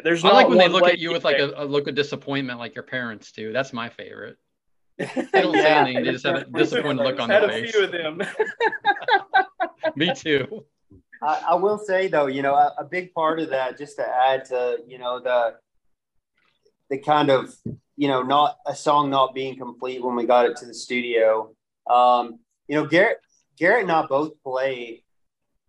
There's 0.03 0.25
I 0.25 0.31
like 0.31 0.49
when 0.49 0.59
they 0.59 0.69
look 0.69 0.85
at 0.85 0.99
you 0.99 1.13
with 1.13 1.25
like 1.25 1.39
a, 1.39 1.53
a, 1.57 1.65
look 1.65 1.89
of 1.89 1.95
disappointment, 1.95 2.59
like 2.59 2.75
your 2.75 2.85
parents 2.85 3.33
do. 3.33 3.53
That's 3.53 3.73
my 3.73 3.89
favorite. 3.89 4.37
They 4.99 5.43
don't 5.43 5.55
yeah, 5.55 5.63
say 5.63 5.75
anything; 5.75 6.05
they 6.05 6.13
just 6.13 6.25
have 6.27 6.37
a 6.37 6.45
disappointed 6.55 7.03
look 7.03 7.21
on 7.21 7.29
their 7.29 7.49
face. 7.49 7.75
Had 7.75 7.85
a 7.85 7.89
few 7.89 8.03
of 8.09 8.19
them. 8.19 8.23
Me 9.97 10.15
too. 10.15 10.65
I, 11.23 11.43
I, 11.49 11.55
will 11.55 11.79
say 11.79 12.09
though, 12.09 12.27
you 12.27 12.43
know, 12.43 12.55
a, 12.55 12.75
a, 12.79 12.85
big 12.85 13.13
part 13.13 13.41
of 13.41 13.51
that, 13.51 13.79
just 13.79 13.97
to 13.97 14.07
add 14.07 14.45
to, 14.47 14.79
you 14.87 14.99
know, 14.99 15.21
the 15.21 15.57
the 16.91 16.99
kind 16.99 17.31
of, 17.31 17.55
you 17.97 18.09
know, 18.09 18.23
not 18.23 18.59
a 18.67 18.75
song 18.75 19.11
not 19.11 19.35
being 19.35 19.57
complete 19.57 20.03
when 20.03 20.15
we 20.15 20.25
got 20.25 20.47
it 20.47 20.57
to 20.59 20.67
the 20.67 20.75
studio. 20.75 21.55
Um, 21.89 22.41
you 22.69 22.77
know, 22.77 22.87
Garrett, 22.87 23.19
Garrett 23.59 23.83
and 23.83 23.93
I 23.93 24.07
both 24.07 24.33
play, 24.43 25.05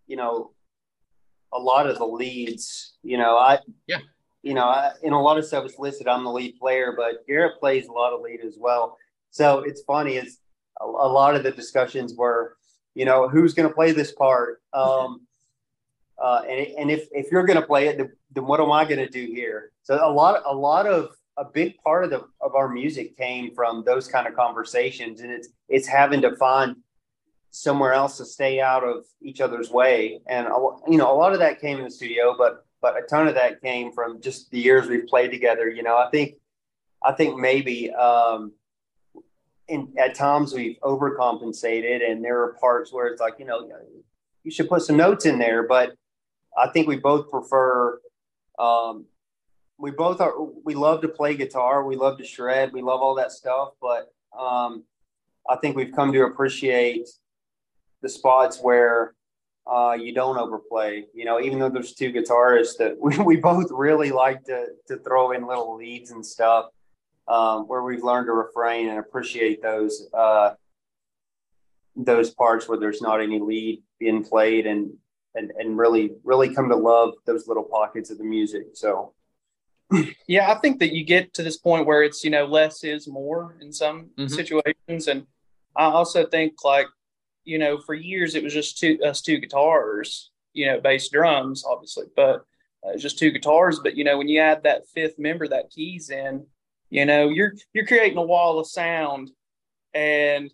you 0.08 0.16
know, 0.16 0.52
a 1.58 1.60
lot 1.60 1.88
of 1.88 1.98
the 1.98 2.06
leads. 2.06 2.94
You 3.04 3.18
know, 3.18 3.38
I 3.38 3.60
yeah, 3.88 4.00
you 4.44 4.54
know, 4.54 4.66
I, 4.66 4.92
in 5.04 5.14
a 5.14 5.22
lot 5.22 5.38
of 5.38 5.46
stuff 5.46 5.66
it's 5.66 5.80
listed 5.80 6.08
I'm 6.08 6.24
the 6.24 6.32
lead 6.32 6.58
player, 6.60 6.94
but 6.96 7.26
Garrett 7.28 7.60
plays 7.60 7.88
a 7.88 7.92
lot 7.92 8.14
of 8.14 8.22
lead 8.22 8.42
as 8.42 8.56
well. 8.60 8.98
So 9.32 9.60
it's 9.60 9.82
funny 9.82 10.18
It's 10.18 10.38
a, 10.82 10.86
a 10.86 11.10
lot 11.20 11.36
of 11.36 11.44
the 11.44 11.52
discussions 11.52 12.16
were, 12.16 12.58
you 12.96 13.06
know, 13.06 13.28
who's 13.28 13.54
going 13.54 13.68
to 13.68 13.76
play 13.76 13.92
this 13.92 14.12
part. 14.12 14.62
Um, 14.74 15.28
uh, 16.18 16.42
and, 16.50 16.68
and 16.80 16.92
if, 16.92 17.08
if 17.12 17.32
you're 17.32 17.46
going 17.46 17.60
to 17.60 17.66
play 17.66 17.88
it, 17.88 17.98
then, 17.98 18.12
then 18.34 18.46
what 18.48 18.60
am 18.60 18.72
I 18.72 18.86
going 18.86 19.00
to 19.00 19.10
do 19.10 19.26
here? 19.26 19.72
So 19.84 20.00
a 20.04 20.12
lot, 20.12 20.42
a 20.46 20.56
lot 20.56 20.88
of 20.88 21.12
a 21.38 21.46
big 21.46 21.78
part 21.84 22.04
of 22.04 22.10
the 22.10 22.26
of 22.42 22.56
our 22.56 22.68
music 22.68 23.16
came 23.16 23.54
from 23.54 23.84
those 23.86 24.08
kind 24.08 24.28
of 24.28 24.36
conversations, 24.36 25.22
and 25.22 25.32
it's 25.32 25.50
it's 25.70 25.88
having 25.88 26.22
to 26.22 26.36
find 26.38 26.78
somewhere 27.52 27.94
else 27.94 28.18
to 28.18 28.26
stay 28.26 28.60
out 28.60 28.84
of 28.84 29.06
each 29.22 29.42
other's 29.42 29.70
way. 29.70 30.20
And 30.28 30.48
you 30.88 30.98
know, 30.98 31.12
a 31.12 31.18
lot 31.18 31.34
of 31.34 31.40
that 31.40 31.60
came 31.62 31.78
in 31.78 31.84
the 31.84 31.92
studio, 31.92 32.36
but 32.38 32.66
but 32.82 32.98
a 32.98 33.02
ton 33.08 33.28
of 33.28 33.36
that 33.36 33.62
came 33.62 33.92
from 33.92 34.22
just 34.22 34.52
the 34.52 34.60
years 34.60 34.88
we've 34.88 35.08
played 35.08 35.32
together. 35.32 35.70
You 35.70 35.84
know, 35.84 35.98
I 35.98 36.10
think 36.12 36.36
I 37.04 37.12
think 37.12 37.38
maybe 37.38 37.92
um, 37.92 38.54
in, 39.68 39.94
at 39.98 40.16
times 40.16 40.54
we've 40.54 40.78
overcompensated, 40.82 42.10
and 42.10 42.24
there 42.24 42.42
are 42.44 42.54
parts 42.60 42.92
where 42.94 43.08
it's 43.08 43.22
like 43.22 43.36
you 43.40 43.46
know 43.46 43.68
you 44.44 44.52
should 44.52 44.70
put 44.70 44.82
some 44.82 44.98
notes 44.98 45.26
in 45.26 45.40
there, 45.40 45.68
but 45.68 45.94
I 46.58 46.70
think 46.70 46.88
we 46.88 46.98
both 46.98 47.30
prefer. 47.30 48.00
Um, 48.60 49.06
we 49.78 49.92
both 49.92 50.22
are. 50.22 50.34
We 50.64 50.76
love 50.76 51.02
to 51.02 51.08
play 51.08 51.36
guitar. 51.36 51.84
We 51.86 51.96
love 51.96 52.18
to 52.18 52.26
shred. 52.26 52.74
We 52.74 52.82
love 52.82 53.02
all 53.02 53.16
that 53.16 53.32
stuff. 53.32 53.74
But 53.82 54.12
um, 54.38 54.84
I 55.50 55.56
think 55.58 55.76
we've 55.76 55.94
come 55.94 56.12
to 56.14 56.24
appreciate 56.24 57.08
the 58.02 58.10
spots 58.10 58.60
where 58.62 59.14
uh, 59.66 59.98
you 60.00 60.14
don't 60.14 60.38
overplay. 60.38 61.06
You 61.14 61.26
know, 61.26 61.40
even 61.42 61.60
though 61.60 61.70
there's 61.70 61.94
two 61.94 62.12
guitarists, 62.12 62.78
that 62.78 62.98
we, 63.00 63.18
we 63.20 63.36
both 63.38 63.68
really 63.72 64.12
like 64.12 64.44
to 64.46 64.68
to 64.88 64.98
throw 64.98 65.32
in 65.32 65.48
little 65.48 65.76
leads 65.76 66.12
and 66.12 66.26
stuff. 66.26 66.68
Um, 67.28 67.68
where 67.68 67.84
we've 67.84 68.04
learned 68.04 68.28
to 68.28 68.32
refrain 68.32 68.88
and 68.88 69.00
appreciate 69.00 69.62
those 69.62 70.08
uh, 70.14 70.52
those 71.98 72.30
parts 72.30 72.70
where 72.70 72.78
there's 72.78 73.02
not 73.02 73.20
any 73.20 73.40
lead 73.40 73.84
being 74.00 74.24
played 74.24 74.66
and 74.66 74.92
and 75.36 75.52
and 75.58 75.78
really 75.78 76.12
really 76.24 76.54
come 76.54 76.70
to 76.70 76.76
love 76.76 77.14
those 77.26 77.48
little 77.48 77.64
pockets 77.64 78.10
of 78.10 78.18
the 78.18 78.24
music. 78.24 78.68
So 78.74 79.14
yeah, 80.28 80.52
I 80.52 80.56
think 80.56 80.80
that 80.80 80.94
you 80.94 81.04
get 81.04 81.34
to 81.34 81.44
this 81.44 81.58
point 81.58 81.86
where 81.86 82.04
it's 82.04 82.24
you 82.24 82.30
know 82.30 82.46
less 82.46 82.84
is 82.84 83.08
more 83.08 83.56
in 83.62 83.74
some 83.74 84.10
mm-hmm. 84.18 84.28
situations, 84.28 85.08
and 85.08 85.26
I 85.76 85.86
also 85.86 86.26
think 86.26 86.64
like 86.64 86.88
you 87.48 87.58
know 87.58 87.80
for 87.80 87.94
years 87.94 88.36
it 88.36 88.44
was 88.44 88.54
just 88.54 88.78
two 88.78 89.00
us 89.04 89.22
two 89.22 89.40
guitars, 89.40 90.32
you 90.54 90.68
know, 90.68 90.80
bass 90.80 91.10
drums 91.10 91.64
obviously, 91.66 92.08
but 92.16 92.46
uh, 92.86 92.92
it's 92.92 93.02
just 93.02 93.18
two 93.18 93.32
guitars. 93.32 93.80
But 93.80 93.96
you 93.96 94.04
know 94.04 94.18
when 94.18 94.28
you 94.28 94.40
add 94.40 94.64
that 94.64 94.88
fifth 94.94 95.18
member, 95.18 95.48
that 95.48 95.72
keys 95.72 96.10
in, 96.10 96.46
you 96.90 97.06
know 97.06 97.30
you're 97.30 97.54
you're 97.74 97.88
creating 97.88 98.18
a 98.18 98.24
wall 98.24 98.60
of 98.60 98.68
sound, 98.68 99.32
and 99.94 100.52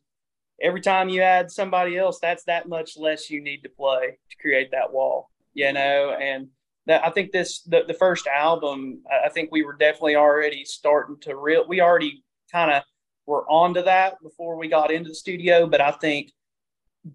every 0.61 0.81
time 0.81 1.09
you 1.09 1.21
add 1.21 1.51
somebody 1.51 1.97
else, 1.97 2.19
that's 2.19 2.43
that 2.45 2.69
much 2.69 2.97
less 2.97 3.29
you 3.29 3.41
need 3.41 3.63
to 3.63 3.69
play 3.69 4.17
to 4.29 4.37
create 4.37 4.71
that 4.71 4.93
wall, 4.93 5.29
you 5.53 5.73
know. 5.73 6.15
And 6.19 6.49
that 6.85 7.03
I 7.05 7.09
think 7.09 7.31
this 7.31 7.61
the, 7.63 7.83
the 7.87 7.93
first 7.95 8.27
album, 8.27 9.01
I 9.11 9.29
think 9.29 9.51
we 9.51 9.63
were 9.63 9.73
definitely 9.73 10.15
already 10.15 10.63
starting 10.63 11.17
to 11.21 11.35
real. 11.35 11.67
We 11.67 11.81
already 11.81 12.23
kind 12.51 12.71
of 12.71 12.83
were 13.25 13.49
onto 13.49 13.81
that 13.83 14.21
before 14.21 14.57
we 14.57 14.67
got 14.67 14.91
into 14.91 15.09
the 15.09 15.15
studio, 15.15 15.65
but 15.65 15.81
I 15.81 15.91
think 15.91 16.31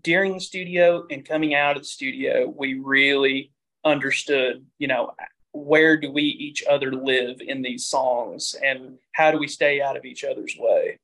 during 0.03 0.35
the 0.35 0.41
studio 0.41 1.07
and 1.11 1.27
coming 1.27 1.55
out 1.55 1.77
of 1.77 1.83
the 1.83 1.89
studio, 1.89 2.53
we 2.55 2.75
really 2.75 3.53
understood, 3.85 4.65
you 4.79 4.89
know, 4.89 5.13
where 5.53 5.97
do 5.97 6.11
we 6.13 6.23
each 6.23 6.63
other 6.69 6.93
live 6.93 7.41
in 7.41 7.63
these 7.63 7.87
songs 7.87 8.55
and 8.63 8.99
how 9.13 9.31
do 9.31 9.39
we 9.39 9.49
stay 9.49 9.81
out 9.81 9.97
of 9.97 10.05
each 10.05 10.25
other's 10.25 10.55
way? 10.59 10.99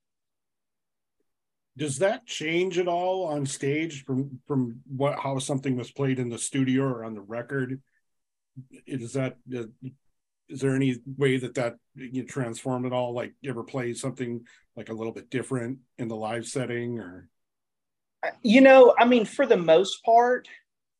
Does 1.76 1.98
that 1.98 2.26
change 2.26 2.78
at 2.78 2.86
all 2.86 3.24
on 3.24 3.46
stage 3.46 4.04
from 4.04 4.40
from 4.46 4.80
what 4.86 5.18
how 5.18 5.38
something 5.40 5.76
was 5.76 5.90
played 5.90 6.20
in 6.20 6.28
the 6.28 6.38
studio 6.38 6.84
or 6.84 7.04
on 7.04 7.14
the 7.14 7.20
record? 7.20 7.82
Is 8.86 9.14
that 9.14 9.38
uh, 9.56 9.64
there 10.48 10.76
any 10.76 10.98
way 11.16 11.36
that 11.38 11.54
that 11.54 11.74
you 11.96 12.22
transform 12.24 12.86
at 12.86 12.92
all? 12.92 13.12
Like 13.12 13.32
you 13.40 13.50
ever 13.50 13.64
play 13.64 13.92
something 13.94 14.46
like 14.76 14.88
a 14.88 14.92
little 14.92 15.12
bit 15.12 15.30
different 15.30 15.78
in 15.98 16.06
the 16.06 16.14
live 16.14 16.46
setting 16.46 17.00
or 17.00 17.28
you 18.42 18.60
know 18.60 18.94
i 18.98 19.04
mean 19.04 19.24
for 19.24 19.46
the 19.46 19.56
most 19.56 20.04
part 20.04 20.48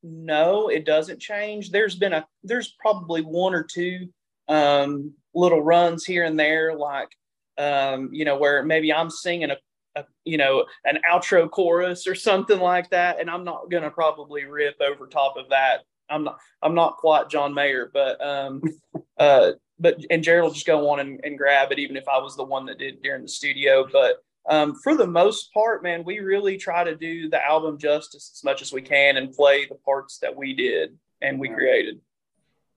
no 0.04 0.68
it 0.68 0.84
doesn't 0.84 1.18
change. 1.18 1.70
There's 1.70 1.96
been 1.96 2.12
a 2.12 2.26
there's 2.44 2.74
probably 2.78 3.22
one 3.22 3.54
or 3.54 3.64
two 3.64 4.08
um 4.48 5.12
little 5.34 5.62
runs 5.62 6.04
here 6.04 6.24
and 6.24 6.38
there 6.38 6.76
like 6.76 7.08
um 7.56 8.10
you 8.12 8.26
know 8.26 8.36
where 8.36 8.62
maybe 8.62 8.92
i'm 8.92 9.08
singing 9.08 9.50
a 9.50 9.56
a, 9.96 10.04
you 10.24 10.36
know 10.36 10.66
an 10.84 10.98
outro 11.10 11.50
chorus 11.50 12.06
or 12.06 12.14
something 12.14 12.58
like 12.60 12.90
that 12.90 13.18
and 13.18 13.30
i'm 13.30 13.44
not 13.44 13.70
gonna 13.70 13.90
probably 13.90 14.44
rip 14.44 14.76
over 14.80 15.06
top 15.06 15.36
of 15.38 15.48
that. 15.48 15.84
I'm 16.10 16.24
not 16.24 16.38
i'm 16.60 16.74
not 16.74 16.98
quite 16.98 17.30
john 17.30 17.54
mayer 17.54 17.90
but 17.94 18.20
um 18.20 18.60
uh 19.18 19.52
but 19.78 20.04
and 20.10 20.22
jared 20.22 20.42
will 20.42 20.50
just 20.50 20.66
go 20.66 20.90
on 20.90 21.00
and, 21.00 21.20
and 21.24 21.38
grab 21.38 21.72
it 21.72 21.78
even 21.78 21.96
if 21.96 22.06
i 22.08 22.18
was 22.18 22.36
the 22.36 22.44
one 22.44 22.66
that 22.66 22.78
did 22.78 23.00
during 23.02 23.22
the 23.22 23.28
studio 23.28 23.88
but 23.90 24.22
um, 24.48 24.74
for 24.82 24.94
the 24.94 25.06
most 25.06 25.52
part 25.52 25.82
man 25.82 26.04
we 26.04 26.20
really 26.20 26.56
try 26.56 26.84
to 26.84 26.96
do 26.96 27.28
the 27.28 27.44
album 27.44 27.78
justice 27.78 28.30
as 28.34 28.44
much 28.44 28.62
as 28.62 28.72
we 28.72 28.82
can 28.82 29.16
and 29.16 29.32
play 29.32 29.66
the 29.66 29.74
parts 29.76 30.18
that 30.18 30.34
we 30.34 30.54
did 30.54 30.96
and 31.22 31.38
we 31.38 31.48
created 31.48 32.00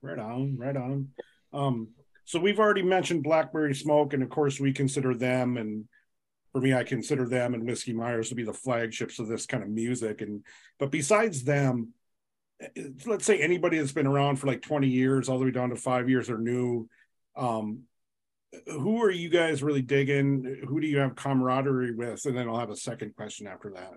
right 0.02 0.18
on 0.18 0.56
right 0.56 0.76
on 0.76 1.08
um 1.52 1.88
so 2.24 2.38
we've 2.38 2.58
already 2.58 2.82
mentioned 2.82 3.22
blackberry 3.22 3.74
smoke 3.74 4.12
and 4.12 4.22
of 4.22 4.28
course 4.28 4.60
we 4.60 4.72
consider 4.72 5.14
them 5.14 5.56
and 5.56 5.84
for 6.52 6.60
me, 6.60 6.74
I 6.74 6.84
consider 6.84 7.28
them 7.28 7.54
and 7.54 7.66
Whiskey 7.66 7.92
Myers 7.92 8.30
to 8.30 8.34
be 8.34 8.44
the 8.44 8.52
flagships 8.52 9.18
of 9.18 9.28
this 9.28 9.46
kind 9.46 9.62
of 9.62 9.68
music. 9.68 10.22
And 10.22 10.44
but 10.78 10.90
besides 10.90 11.44
them, 11.44 11.92
let's 13.06 13.24
say 13.24 13.40
anybody 13.40 13.78
that's 13.78 13.92
been 13.92 14.06
around 14.06 14.36
for 14.36 14.46
like 14.46 14.62
20 14.62 14.88
years, 14.88 15.28
all 15.28 15.38
the 15.38 15.44
way 15.44 15.50
down 15.50 15.70
to 15.70 15.76
five 15.76 16.08
years, 16.08 16.30
or 16.30 16.38
new. 16.38 16.88
Um, 17.36 17.82
who 18.66 19.02
are 19.02 19.10
you 19.10 19.28
guys 19.28 19.62
really 19.62 19.82
digging? 19.82 20.62
Who 20.66 20.80
do 20.80 20.86
you 20.86 20.98
have 20.98 21.16
camaraderie 21.16 21.94
with? 21.94 22.24
And 22.24 22.36
then 22.36 22.48
I'll 22.48 22.58
have 22.58 22.70
a 22.70 22.76
second 22.76 23.14
question 23.14 23.46
after 23.46 23.70
that. 23.70 23.94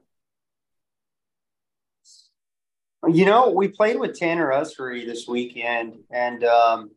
You 3.08 3.26
know, 3.26 3.49
we 3.49 3.68
played 3.68 3.99
with 3.99 4.18
Tanner 4.18 4.52
Usrey 4.52 5.06
this 5.06 5.28
weekend, 5.28 5.95
and 6.12 6.43
um, 6.43 6.91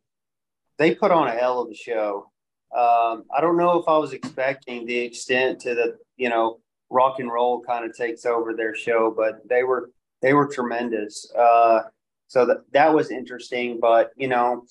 they 0.77 0.93
put 0.93 1.11
on 1.11 1.27
a 1.27 1.31
hell 1.31 1.61
of 1.61 1.71
a 1.71 1.75
show. 1.75 2.31
Um, 2.75 3.23
I 3.35 3.41
don't 3.41 3.57
know 3.57 3.79
if 3.79 3.87
I 3.87 3.97
was 3.97 4.13
expecting 4.13 4.85
the 4.85 4.97
extent 4.97 5.61
to 5.61 5.73
the, 5.73 5.97
you 6.17 6.29
know, 6.29 6.59
rock 6.89 7.19
and 7.19 7.31
roll 7.31 7.61
kind 7.61 7.85
of 7.85 7.95
takes 7.95 8.25
over 8.25 8.53
their 8.53 8.75
show, 8.75 9.13
but 9.15 9.47
they 9.49 9.63
were 9.63 9.91
they 10.21 10.33
were 10.33 10.47
tremendous. 10.47 11.31
Uh, 11.33 11.83
so 12.27 12.45
that 12.45 12.57
that 12.73 12.93
was 12.93 13.11
interesting. 13.11 13.79
But 13.79 14.11
you 14.15 14.27
know, 14.27 14.65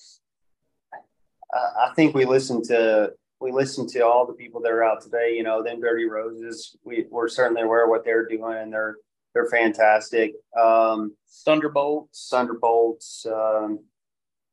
I 1.55 1.91
think 1.95 2.15
we 2.15 2.25
listen 2.25 2.61
to 2.67 3.11
we 3.39 3.51
listened 3.51 3.89
to 3.89 4.01
all 4.01 4.25
the 4.25 4.33
people 4.33 4.61
that 4.61 4.71
are 4.71 4.83
out 4.83 5.01
today. 5.01 5.33
You 5.35 5.43
know, 5.43 5.63
them 5.63 5.81
Dirty 5.81 6.05
Roses. 6.05 6.75
We 6.83 7.05
we're 7.09 7.27
certainly 7.27 7.61
aware 7.61 7.83
of 7.83 7.89
what 7.89 8.03
they're 8.03 8.27
doing, 8.27 8.57
and 8.57 8.73
they're 8.73 8.97
they're 9.33 9.49
fantastic. 9.49 10.33
Um, 10.59 11.15
Thunderbolts, 11.45 12.27
Thunderbolts, 12.29 13.25
um, 13.25 13.79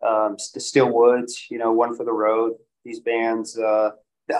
um, 0.06 0.36
Still 0.38 0.90
Woods. 0.90 1.46
You 1.50 1.58
know, 1.58 1.72
one 1.72 1.96
for 1.96 2.04
the 2.04 2.12
road. 2.12 2.54
These 2.84 3.00
bands, 3.00 3.56
uh, 3.56 3.90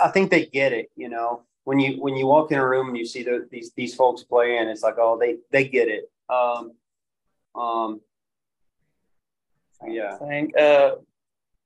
I 0.00 0.08
think 0.08 0.30
they 0.30 0.46
get 0.46 0.72
it. 0.72 0.90
You 0.96 1.08
know, 1.08 1.44
when 1.64 1.78
you 1.78 2.00
when 2.00 2.16
you 2.16 2.26
walk 2.26 2.50
in 2.52 2.58
a 2.58 2.68
room 2.68 2.88
and 2.88 2.96
you 2.96 3.06
see 3.06 3.22
the, 3.22 3.46
these 3.50 3.72
these 3.76 3.94
folks 3.94 4.24
playing, 4.24 4.68
it's 4.68 4.82
like, 4.82 4.96
oh, 4.98 5.18
they 5.18 5.36
they 5.50 5.68
get 5.68 5.88
it. 5.88 6.10
Um, 6.28 6.72
um, 7.54 8.00
yeah. 9.86 10.16
I 10.20 10.26
think, 10.26 10.56
uh, 10.56 10.92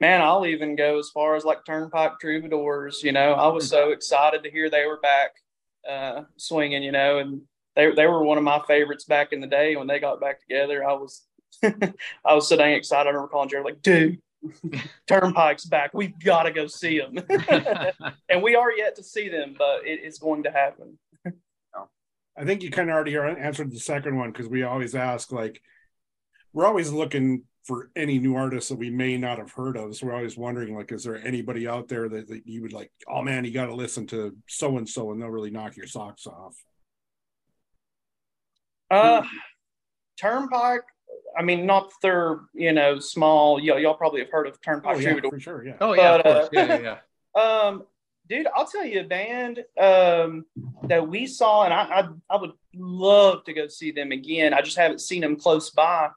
man, 0.00 0.20
I'll 0.22 0.46
even 0.46 0.76
go 0.76 0.98
as 0.98 1.10
far 1.10 1.36
as 1.36 1.44
like 1.44 1.64
Turnpike 1.64 2.18
Troubadours. 2.20 3.02
You 3.02 3.12
know, 3.12 3.32
I 3.32 3.48
was 3.48 3.68
so 3.68 3.90
excited 3.90 4.42
to 4.42 4.50
hear 4.50 4.68
they 4.68 4.86
were 4.86 5.00
back 5.00 5.30
uh, 5.88 6.24
swinging. 6.36 6.82
You 6.82 6.92
know, 6.92 7.18
and 7.18 7.42
they 7.74 7.90
they 7.92 8.06
were 8.06 8.22
one 8.22 8.38
of 8.38 8.44
my 8.44 8.62
favorites 8.66 9.04
back 9.04 9.32
in 9.32 9.40
the 9.40 9.46
day 9.46 9.76
when 9.76 9.86
they 9.86 9.98
got 9.98 10.20
back 10.20 10.40
together. 10.40 10.84
I 10.84 10.92
was 10.94 11.26
I 11.62 12.34
was 12.34 12.48
so 12.48 12.56
dang 12.56 12.74
excited. 12.74 13.08
I 13.08 13.12
remember 13.12 13.28
calling 13.28 13.48
Jared 13.48 13.66
like, 13.66 13.82
dude. 13.82 14.20
Turnpike's 15.08 15.64
back. 15.64 15.92
We've 15.92 16.16
got 16.20 16.44
to 16.44 16.52
go 16.52 16.68
see 16.68 17.00
them, 17.00 17.16
and 18.28 18.42
we 18.42 18.54
are 18.54 18.70
yet 18.70 18.94
to 18.96 19.02
see 19.02 19.28
them, 19.28 19.56
but 19.58 19.84
it 19.84 20.04
is 20.04 20.18
going 20.18 20.44
to 20.44 20.52
happen. 20.52 20.98
I 22.36 22.44
think 22.44 22.62
you 22.62 22.70
kind 22.70 22.90
of 22.90 22.94
already 22.94 23.16
answered 23.16 23.70
the 23.70 23.80
second 23.80 24.16
one 24.16 24.30
because 24.30 24.46
we 24.46 24.62
always 24.62 24.94
ask 24.94 25.32
like 25.32 25.60
we're 26.52 26.66
always 26.66 26.92
looking 26.92 27.44
for 27.66 27.90
any 27.96 28.18
new 28.20 28.36
artists 28.36 28.68
that 28.70 28.78
we 28.78 28.90
may 28.90 29.16
not 29.18 29.38
have 29.38 29.50
heard 29.50 29.76
of. 29.76 29.96
So 29.96 30.06
we're 30.06 30.14
always 30.14 30.36
wondering, 30.36 30.76
like, 30.76 30.92
is 30.92 31.02
there 31.02 31.16
anybody 31.26 31.66
out 31.66 31.88
there 31.88 32.08
that, 32.08 32.28
that 32.28 32.46
you 32.46 32.62
would 32.62 32.72
like, 32.72 32.92
oh 33.08 33.22
man, 33.22 33.44
you 33.44 33.50
got 33.50 33.66
to 33.66 33.74
listen 33.74 34.06
to 34.08 34.36
so 34.46 34.78
and 34.78 34.88
so 34.88 35.10
and 35.10 35.20
they'll 35.20 35.28
really 35.30 35.50
knock 35.50 35.76
your 35.76 35.88
socks 35.88 36.26
off? 36.28 36.54
Uh, 38.90 39.22
Turnpike, 40.20 40.84
I 41.36 41.42
mean, 41.42 41.66
not 41.66 41.88
that 41.88 41.94
they're, 42.02 42.40
you 42.54 42.72
know, 42.72 42.98
small. 43.00 43.60
Y'all, 43.60 43.78
y'all 43.80 43.94
probably 43.94 44.20
have 44.20 44.30
heard 44.30 44.46
of 44.46 44.60
Turnpike 44.62 44.96
Oh, 44.96 44.98
yeah, 45.00 45.06
Troubadour. 45.10 45.30
for 45.32 45.40
sure. 45.40 45.66
Yeah. 45.66 45.74
Oh 45.80 45.92
yeah, 45.92 46.16
But, 46.18 46.26
of 46.26 46.32
course. 46.32 46.44
uh, 46.46 46.48
Yeah, 46.52 46.78
yeah, 46.78 46.98
yeah. 47.36 47.40
Um, 47.42 47.82
dude, 48.28 48.46
I'll 48.54 48.66
tell 48.66 48.84
you 48.84 49.00
a 49.00 49.04
band 49.04 49.64
um, 49.78 50.46
that 50.84 51.06
we 51.06 51.26
saw, 51.26 51.64
and 51.64 51.74
I, 51.74 51.82
I 51.82 52.08
I 52.30 52.36
would 52.40 52.52
love 52.74 53.44
to 53.44 53.52
go 53.52 53.66
see 53.68 53.90
them 53.90 54.12
again. 54.12 54.54
I 54.54 54.62
just 54.62 54.76
haven't 54.78 55.00
seen 55.00 55.20
them 55.20 55.36
close 55.36 55.70
by. 55.70 56.10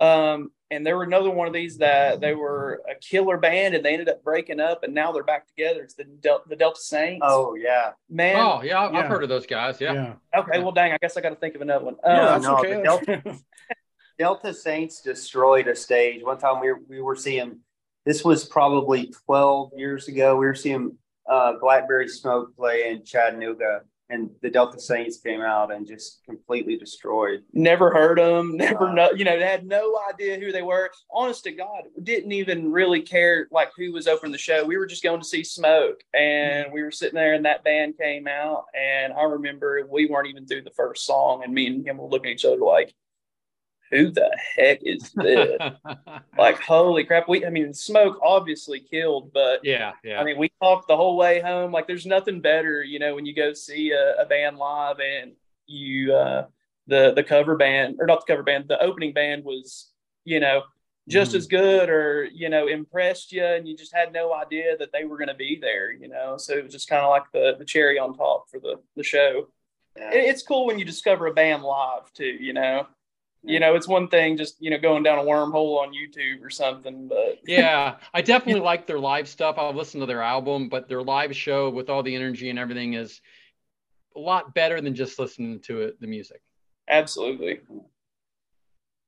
Um, 0.00 0.50
and 0.70 0.84
there 0.84 0.96
were 0.96 1.04
another 1.04 1.30
one 1.30 1.46
of 1.46 1.52
these 1.52 1.78
that 1.78 2.20
they 2.20 2.34
were 2.34 2.82
a 2.90 2.94
killer 2.96 3.36
band, 3.38 3.74
and 3.74 3.84
they 3.84 3.92
ended 3.92 4.08
up 4.08 4.22
breaking 4.24 4.58
up, 4.60 4.82
and 4.82 4.92
now 4.94 5.12
they're 5.12 5.22
back 5.22 5.46
together. 5.46 5.82
It's 5.82 5.94
the 5.94 6.04
Del- 6.04 6.42
the 6.48 6.56
Delta 6.56 6.80
Saints. 6.80 7.24
Oh 7.28 7.54
yeah. 7.54 7.92
man. 8.10 8.36
Oh 8.36 8.62
yeah, 8.62 8.80
I've, 8.82 8.92
Yeah. 8.92 8.98
I've 9.00 9.06
heard 9.06 9.22
of 9.22 9.28
those 9.28 9.46
guys. 9.46 9.80
Yeah. 9.80 9.92
Yeah. 9.92 10.40
Okay, 10.40 10.58
well, 10.60 10.72
dang, 10.72 10.92
I 10.92 10.98
guess 11.00 11.16
I 11.16 11.20
got 11.20 11.30
to 11.30 11.36
think 11.36 11.54
of 11.54 11.60
another 11.62 11.84
one. 11.84 11.96
Yeah, 12.04 12.10
Um, 12.34 12.42
that's 12.42 12.44
no, 12.44 12.58
okay. 12.58 12.74
the 12.74 13.16
That's- 13.22 13.42
Delta 14.18 14.54
Saints 14.54 15.02
destroyed 15.02 15.68
a 15.68 15.76
stage. 15.76 16.22
One 16.22 16.38
time 16.38 16.60
we 16.60 16.72
were, 16.72 16.80
we 16.88 17.00
were 17.02 17.16
seeing, 17.16 17.58
this 18.06 18.24
was 18.24 18.44
probably 18.44 19.12
12 19.26 19.72
years 19.76 20.08
ago. 20.08 20.36
We 20.36 20.46
were 20.46 20.54
seeing 20.54 20.96
uh, 21.28 21.54
Blackberry 21.60 22.08
Smoke 22.08 22.56
play 22.56 22.88
in 22.90 23.04
Chattanooga, 23.04 23.82
and 24.08 24.30
the 24.40 24.50
Delta 24.50 24.78
Saints 24.78 25.18
came 25.18 25.40
out 25.40 25.72
and 25.72 25.86
just 25.86 26.22
completely 26.24 26.76
destroyed. 26.76 27.42
never 27.52 27.90
heard 27.90 28.18
them 28.18 28.56
never 28.56 28.84
uh, 28.84 28.86
Wow. 28.88 28.94
know 28.94 29.10
you 29.12 29.24
know 29.24 29.38
they 29.38 29.44
had 29.46 29.66
no 29.66 29.98
idea 30.12 30.38
who 30.38 30.52
they 30.52 30.62
were 30.62 30.90
honest 31.12 31.44
to 31.44 31.52
god 31.52 31.84
didn't 32.02 32.32
even 32.32 32.70
really 32.70 33.02
care 33.02 33.48
like 33.50 33.70
who 33.76 33.92
was 33.92 34.06
opening 34.06 34.32
the 34.32 34.38
show 34.38 34.64
we 34.64 34.76
were 34.76 34.86
just 34.86 35.02
going 35.02 35.20
to 35.20 35.26
see 35.26 35.42
smoke 35.42 36.00
and 36.14 36.72
we 36.72 36.82
were 36.82 36.90
sitting 36.90 37.14
there 37.16 37.34
and 37.34 37.44
that 37.44 37.64
band 37.64 37.94
came 37.98 38.26
out 38.28 38.64
and 38.78 39.12
i 39.12 39.22
remember 39.24 39.86
we 39.90 40.06
weren't 40.06 40.28
even 40.28 40.46
through 40.46 40.62
the 40.62 40.70
first 40.70 41.04
song 41.04 41.42
and 41.44 41.52
me 41.52 41.66
and 41.66 41.86
him 41.86 41.98
were 41.98 42.08
looking 42.08 42.30
at 42.30 42.34
each 42.34 42.44
other 42.44 42.56
like 42.58 42.94
who 43.90 44.10
the 44.10 44.36
heck 44.56 44.80
is 44.82 45.12
this 45.12 45.60
like 46.38 46.60
holy 46.62 47.04
crap 47.04 47.28
we 47.28 47.44
i 47.46 47.50
mean 47.50 47.72
smoke 47.72 48.18
obviously 48.22 48.80
killed 48.80 49.32
but 49.32 49.60
yeah, 49.62 49.92
yeah. 50.02 50.20
I 50.20 50.24
mean, 50.24 50.38
we 50.38 50.50
talked 50.62 50.88
the 50.88 50.96
whole 50.96 51.16
way 51.16 51.40
home. 51.40 51.72
Like, 51.72 51.86
there's 51.86 52.06
nothing 52.06 52.40
better, 52.40 52.82
you 52.82 52.98
know, 52.98 53.14
when 53.14 53.26
you 53.26 53.34
go 53.34 53.52
see 53.52 53.90
a, 53.92 54.14
a 54.22 54.26
band 54.26 54.56
live 54.58 54.98
and 55.00 55.32
you, 55.66 56.14
uh, 56.14 56.46
the 56.86 57.12
the 57.14 57.22
cover 57.24 57.56
band 57.56 57.96
or 58.00 58.06
not 58.06 58.24
the 58.24 58.32
cover 58.32 58.42
band, 58.42 58.66
the 58.68 58.80
opening 58.82 59.12
band 59.12 59.44
was, 59.44 59.90
you 60.24 60.38
know, 60.40 60.62
just 61.08 61.32
Mhm. 61.32 61.36
as 61.36 61.46
good 61.46 61.88
or 61.88 62.24
you 62.32 62.48
know 62.48 62.66
impressed 62.68 63.32
you, 63.32 63.44
and 63.44 63.66
you 63.68 63.76
just 63.76 63.94
had 63.94 64.12
no 64.12 64.32
idea 64.34 64.76
that 64.76 64.90
they 64.92 65.04
were 65.04 65.16
going 65.16 65.28
to 65.28 65.34
be 65.34 65.58
there, 65.60 65.90
you 65.92 66.08
know. 66.08 66.36
So 66.36 66.54
it 66.56 66.64
was 66.64 66.72
just 66.72 66.88
kind 66.88 67.02
of 67.02 67.10
like 67.10 67.30
the 67.32 67.56
the 67.58 67.64
cherry 67.64 67.98
on 67.98 68.16
top 68.16 68.48
for 68.50 68.58
the 68.60 68.80
the 68.96 69.02
show. 69.04 69.48
Yeah. 69.96 70.10
It, 70.12 70.24
it's 70.26 70.42
cool 70.42 70.66
when 70.66 70.78
you 70.78 70.84
discover 70.84 71.26
a 71.26 71.34
band 71.34 71.62
live 71.62 72.12
too, 72.12 72.24
you 72.40 72.52
know. 72.52 72.86
You 73.46 73.60
know, 73.60 73.76
it's 73.76 73.86
one 73.86 74.08
thing 74.08 74.36
just 74.36 74.56
you 74.60 74.70
know 74.70 74.78
going 74.78 75.04
down 75.04 75.18
a 75.18 75.22
wormhole 75.22 75.78
on 75.78 75.94
YouTube 75.94 76.42
or 76.42 76.50
something, 76.50 77.06
but 77.08 77.38
yeah, 77.46 77.96
I 78.12 78.20
definitely 78.20 78.60
like 78.60 78.86
their 78.86 78.98
live 78.98 79.28
stuff. 79.28 79.56
I've 79.56 79.76
listened 79.76 80.02
to 80.02 80.06
their 80.06 80.22
album, 80.22 80.68
but 80.68 80.88
their 80.88 81.02
live 81.02 81.34
show 81.34 81.70
with 81.70 81.88
all 81.88 82.02
the 82.02 82.14
energy 82.14 82.50
and 82.50 82.58
everything 82.58 82.94
is 82.94 83.20
a 84.16 84.18
lot 84.18 84.52
better 84.52 84.80
than 84.80 84.94
just 84.94 85.18
listening 85.18 85.60
to 85.60 85.82
it, 85.82 86.00
the 86.00 86.06
music. 86.08 86.40
absolutely. 86.88 87.60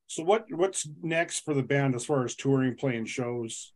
So 0.07 0.23
what 0.23 0.45
what's 0.49 0.87
next 1.03 1.41
for 1.41 1.53
the 1.53 1.61
band 1.61 1.93
as 1.93 2.05
far 2.05 2.23
as 2.23 2.33
touring, 2.33 2.75
playing 2.75 3.05
shows? 3.05 3.73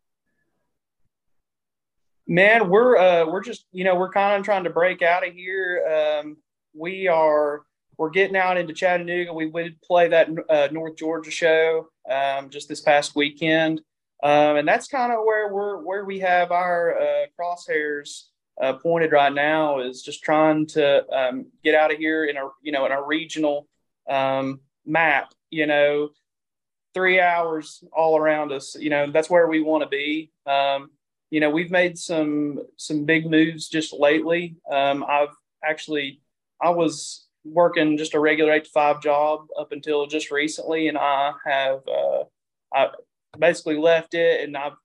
Man, 2.26 2.70
we're 2.70 2.96
uh 2.96 3.26
we're 3.26 3.42
just 3.42 3.66
you 3.70 3.84
know 3.84 3.96
we're 3.96 4.10
kind 4.10 4.40
of 4.40 4.44
trying 4.44 4.64
to 4.64 4.70
break 4.70 5.02
out 5.02 5.26
of 5.26 5.34
here. 5.34 6.22
Um, 6.24 6.38
we 6.74 7.06
are 7.06 7.62
we're 7.98 8.10
getting 8.10 8.36
out 8.36 8.56
into 8.56 8.72
Chattanooga. 8.72 9.32
We 9.32 9.46
would 9.46 9.80
play 9.82 10.08
that 10.08 10.28
uh, 10.48 10.68
North 10.72 10.96
Georgia 10.96 11.30
show 11.30 11.88
um, 12.10 12.50
just 12.50 12.68
this 12.68 12.80
past 12.80 13.14
weekend, 13.16 13.80
um, 14.22 14.56
and 14.56 14.68
that's 14.68 14.88
kind 14.88 15.12
of 15.12 15.20
where 15.24 15.52
we're 15.52 15.82
where 15.82 16.04
we 16.04 16.20
have 16.20 16.52
our 16.52 16.98
uh, 17.00 17.26
crosshairs 17.38 18.24
uh, 18.60 18.74
pointed 18.74 19.12
right 19.12 19.32
now 19.32 19.80
is 19.80 20.02
just 20.02 20.22
trying 20.22 20.66
to 20.66 21.06
um, 21.10 21.46
get 21.62 21.74
out 21.74 21.92
of 21.92 21.98
here 21.98 22.24
in 22.24 22.36
our 22.36 22.52
you 22.62 22.72
know 22.72 22.86
in 22.86 22.92
a 22.92 23.02
regional 23.02 23.66
um, 24.08 24.60
map. 24.86 25.32
You 25.50 25.66
know, 25.66 26.10
three 26.94 27.20
hours 27.20 27.82
all 27.92 28.16
around 28.16 28.52
us. 28.52 28.76
You 28.78 28.90
know, 28.90 29.10
that's 29.10 29.30
where 29.30 29.46
we 29.48 29.60
want 29.60 29.82
to 29.82 29.88
be. 29.88 30.30
Um, 30.46 30.90
you 31.30 31.40
know, 31.40 31.50
we've 31.50 31.70
made 31.70 31.98
some 31.98 32.60
some 32.76 33.04
big 33.04 33.28
moves 33.28 33.68
just 33.68 33.92
lately. 33.92 34.56
Um, 34.70 35.04
I've 35.06 35.34
actually 35.64 36.20
I 36.62 36.70
was 36.70 37.23
working 37.44 37.96
just 37.98 38.14
a 38.14 38.20
regular 38.20 38.52
eight 38.52 38.64
to 38.64 38.70
five 38.70 39.02
job 39.02 39.46
up 39.58 39.72
until 39.72 40.06
just 40.06 40.30
recently, 40.30 40.88
and 40.88 40.98
I 40.98 41.32
have 41.44 41.80
uh, 41.86 42.24
I 42.74 42.88
basically 43.38 43.76
left 43.76 44.14
it, 44.14 44.42
and 44.42 44.56
I've 44.56 44.76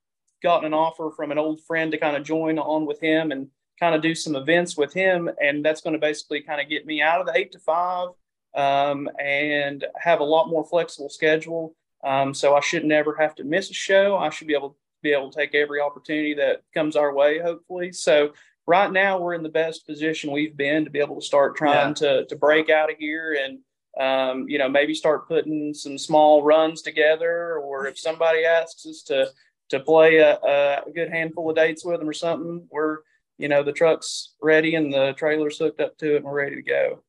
gotten 0.44 0.66
an 0.66 0.74
offer 0.74 1.12
from 1.16 1.32
an 1.32 1.38
old 1.38 1.62
friend 1.66 1.92
to 1.92 1.98
kind 1.98 2.16
of 2.16 2.24
join 2.24 2.60
on 2.60 2.86
with 2.86 3.00
him 3.00 3.32
and 3.32 3.48
kind 3.80 3.96
of 3.96 4.02
do 4.02 4.14
some 4.14 4.36
events 4.36 4.78
with 4.78 4.94
him, 4.94 5.30
and 5.42 5.64
that's 5.64 5.82
going 5.82 5.94
to 5.94 6.00
basically 6.00 6.42
kind 6.42 6.62
of 6.62 6.70
get 6.70 6.86
me 6.86 7.02
out 7.02 7.22
of 7.22 7.28
the 7.28 7.38
eight 7.38 7.52
to 7.54 7.60
five 7.60 8.10
um, 8.56 9.10
and 9.20 9.86
have 9.98 10.20
a 10.20 10.24
lot 10.24 10.50
more 10.50 10.66
flexible 10.66 11.10
schedule. 11.10 11.76
Um, 12.04 12.34
so 12.34 12.56
I 12.56 12.62
should 12.62 12.86
never 12.86 13.16
have 13.16 13.36
to 13.36 13.44
miss 13.44 13.70
a 13.70 13.74
show. 13.74 14.18
I 14.18 14.30
should 14.30 14.48
be 14.48 14.56
able 14.56 14.78
be 15.02 15.12
able 15.12 15.32
to 15.32 15.38
take 15.38 15.56
every 15.56 15.80
opportunity 15.80 16.34
that 16.34 16.62
comes 16.74 16.96
our 16.96 17.14
way, 17.14 17.40
hopefully. 17.40 17.92
So 17.92 18.34
right 18.70 18.92
now 18.92 19.20
we're 19.20 19.34
in 19.34 19.42
the 19.42 19.50
best 19.50 19.88
position 19.88 20.32
we've 20.32 20.56
been 20.56 20.86
to 20.86 20.92
be 20.92 21.00
able 21.00 21.20
to 21.20 21.26
start 21.26 21.58
trying 21.58 21.96
to 21.96 22.26
to 22.26 22.36
break 22.36 22.70
out 22.70 22.92
of 22.92 22.98
here 22.98 23.36
and 23.44 23.60
um, 24.00 24.48
you 24.48 24.60
know 24.60 24.70
maybe 24.70 24.94
start 24.94 25.28
putting 25.28 25.74
some 25.74 25.98
small 25.98 26.44
runs 26.44 26.82
together, 26.82 27.58
or 27.58 27.88
if 27.88 28.00
somebody 28.00 28.46
asks 28.46 28.86
us 28.86 29.02
to 29.04 29.30
to 29.70 29.80
play 29.80 30.18
a, 30.18 30.36
a 30.36 30.92
good 30.94 31.10
handful 31.10 31.50
of 31.50 31.56
dates 31.56 31.84
with 31.84 32.00
them 32.00 32.08
or 32.08 32.14
something, 32.14 32.68
we're 32.70 33.00
you 33.38 33.50
know 33.50 33.64
the 33.64 33.74
truck's 33.74 34.36
ready 34.42 34.76
and 34.76 34.94
the 34.94 35.14
trailer's 35.18 35.58
hooked 35.58 35.82
up 35.82 35.98
to 35.98 36.14
it 36.14 36.18
and 36.18 36.26
we're 36.26 36.44
ready 36.44 36.56
to 36.56 36.62
go. 36.62 37.04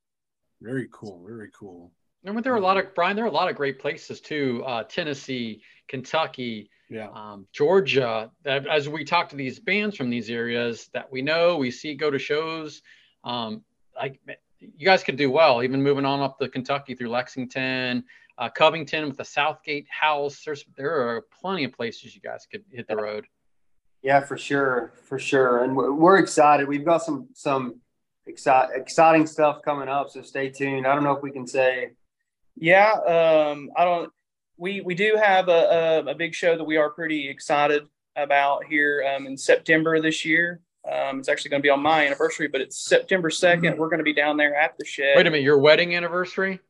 Very 0.61 0.89
cool. 0.91 1.23
Very 1.27 1.51
cool. 1.59 1.93
And 2.25 2.35
when 2.35 2.43
there 2.43 2.53
are 2.53 2.59
a 2.59 2.61
lot 2.61 2.77
of 2.77 2.95
Brian. 2.95 3.17
There 3.17 3.25
are 3.25 3.29
a 3.29 3.33
lot 3.33 3.51
of 3.51 3.57
great 3.57 3.79
places 3.79 4.21
too. 4.21 4.63
Uh, 4.67 4.83
Tennessee, 4.85 5.63
Kentucky, 5.89 6.71
Yeah. 6.91 7.09
Um, 7.15 7.47
Georgia, 7.53 8.33
as 8.45 8.89
we 8.89 9.05
talk 9.05 9.29
to 9.29 9.37
these 9.37 9.61
bands 9.61 9.97
from 9.97 10.11
these 10.11 10.29
areas 10.29 10.91
that 10.93 11.11
we 11.11 11.23
know, 11.23 11.57
we 11.57 11.71
see 11.71 11.95
go 11.95 12.11
to 12.11 12.19
shows, 12.19 12.83
um, 13.23 13.63
like 13.97 14.21
you 14.59 14.85
guys 14.85 15.05
could 15.05 15.17
do 15.17 15.31
well, 15.31 15.63
even 15.63 15.83
moving 15.83 16.05
on 16.05 16.21
up 16.21 16.39
to 16.41 16.49
Kentucky 16.49 16.97
through 16.97 17.11
Lexington, 17.11 18.05
uh, 18.39 18.49
Covington 18.49 19.07
with 19.07 19.17
the 19.17 19.25
Southgate 19.25 19.87
House. 19.89 20.43
There's 20.45 20.65
there 20.77 21.09
are 21.09 21.23
plenty 21.41 21.63
of 21.63 21.73
places 21.73 22.15
you 22.15 22.21
guys 22.21 22.47
could 22.51 22.65
hit 22.73 22.89
the 22.89 22.97
road. 22.97 23.27
Yeah, 24.03 24.21
for 24.21 24.37
sure, 24.37 24.93
for 25.05 25.19
sure, 25.19 25.63
and 25.63 25.77
we're, 25.77 25.93
we're 25.93 26.19
excited. 26.19 26.67
We've 26.67 26.85
got 26.85 27.03
some 27.03 27.29
some 27.35 27.81
exci- 28.29 28.77
exciting 28.77 29.27
stuff 29.27 29.63
coming 29.63 29.89
up, 29.89 30.11
so 30.11 30.23
stay 30.23 30.51
tuned. 30.51 30.87
I 30.87 30.95
don't 30.95 31.05
know 31.05 31.13
if 31.13 31.23
we 31.23 31.31
can 31.31 31.47
say. 31.47 31.93
Yeah, 32.57 32.93
um, 32.93 33.71
I 33.77 33.85
don't. 33.85 34.13
We 34.61 34.83
we 34.83 34.95
do 34.95 35.17
have 35.21 35.49
a, 35.49 36.03
a, 36.07 36.11
a 36.11 36.15
big 36.15 36.35
show 36.35 36.55
that 36.55 36.65
we 36.65 36.77
are 36.77 36.91
pretty 36.91 37.31
excited 37.31 37.87
about 38.15 38.65
here 38.67 39.03
um, 39.17 39.27
in 39.27 39.39
September 39.39 40.01
this 40.03 40.23
year. 40.27 40.61
Um, 40.87 41.19
it's 41.19 41.31
actually 41.31 41.51
going 41.51 41.63
to 41.63 41.67
be 41.67 41.71
on 41.71 41.81
my 41.81 42.05
anniversary, 42.07 42.47
but 42.47 42.61
it's 42.61 42.79
September 42.79 43.31
2nd. 43.31 43.79
We're 43.79 43.89
going 43.89 43.99
to 43.99 44.05
be 44.05 44.13
down 44.13 44.37
there 44.37 44.55
at 44.55 44.77
the 44.79 44.85
shed. 44.85 45.17
Wait 45.17 45.27
a 45.27 45.31
minute, 45.31 45.45
your 45.45 45.59
wedding 45.59 45.95
anniversary? 45.95 46.61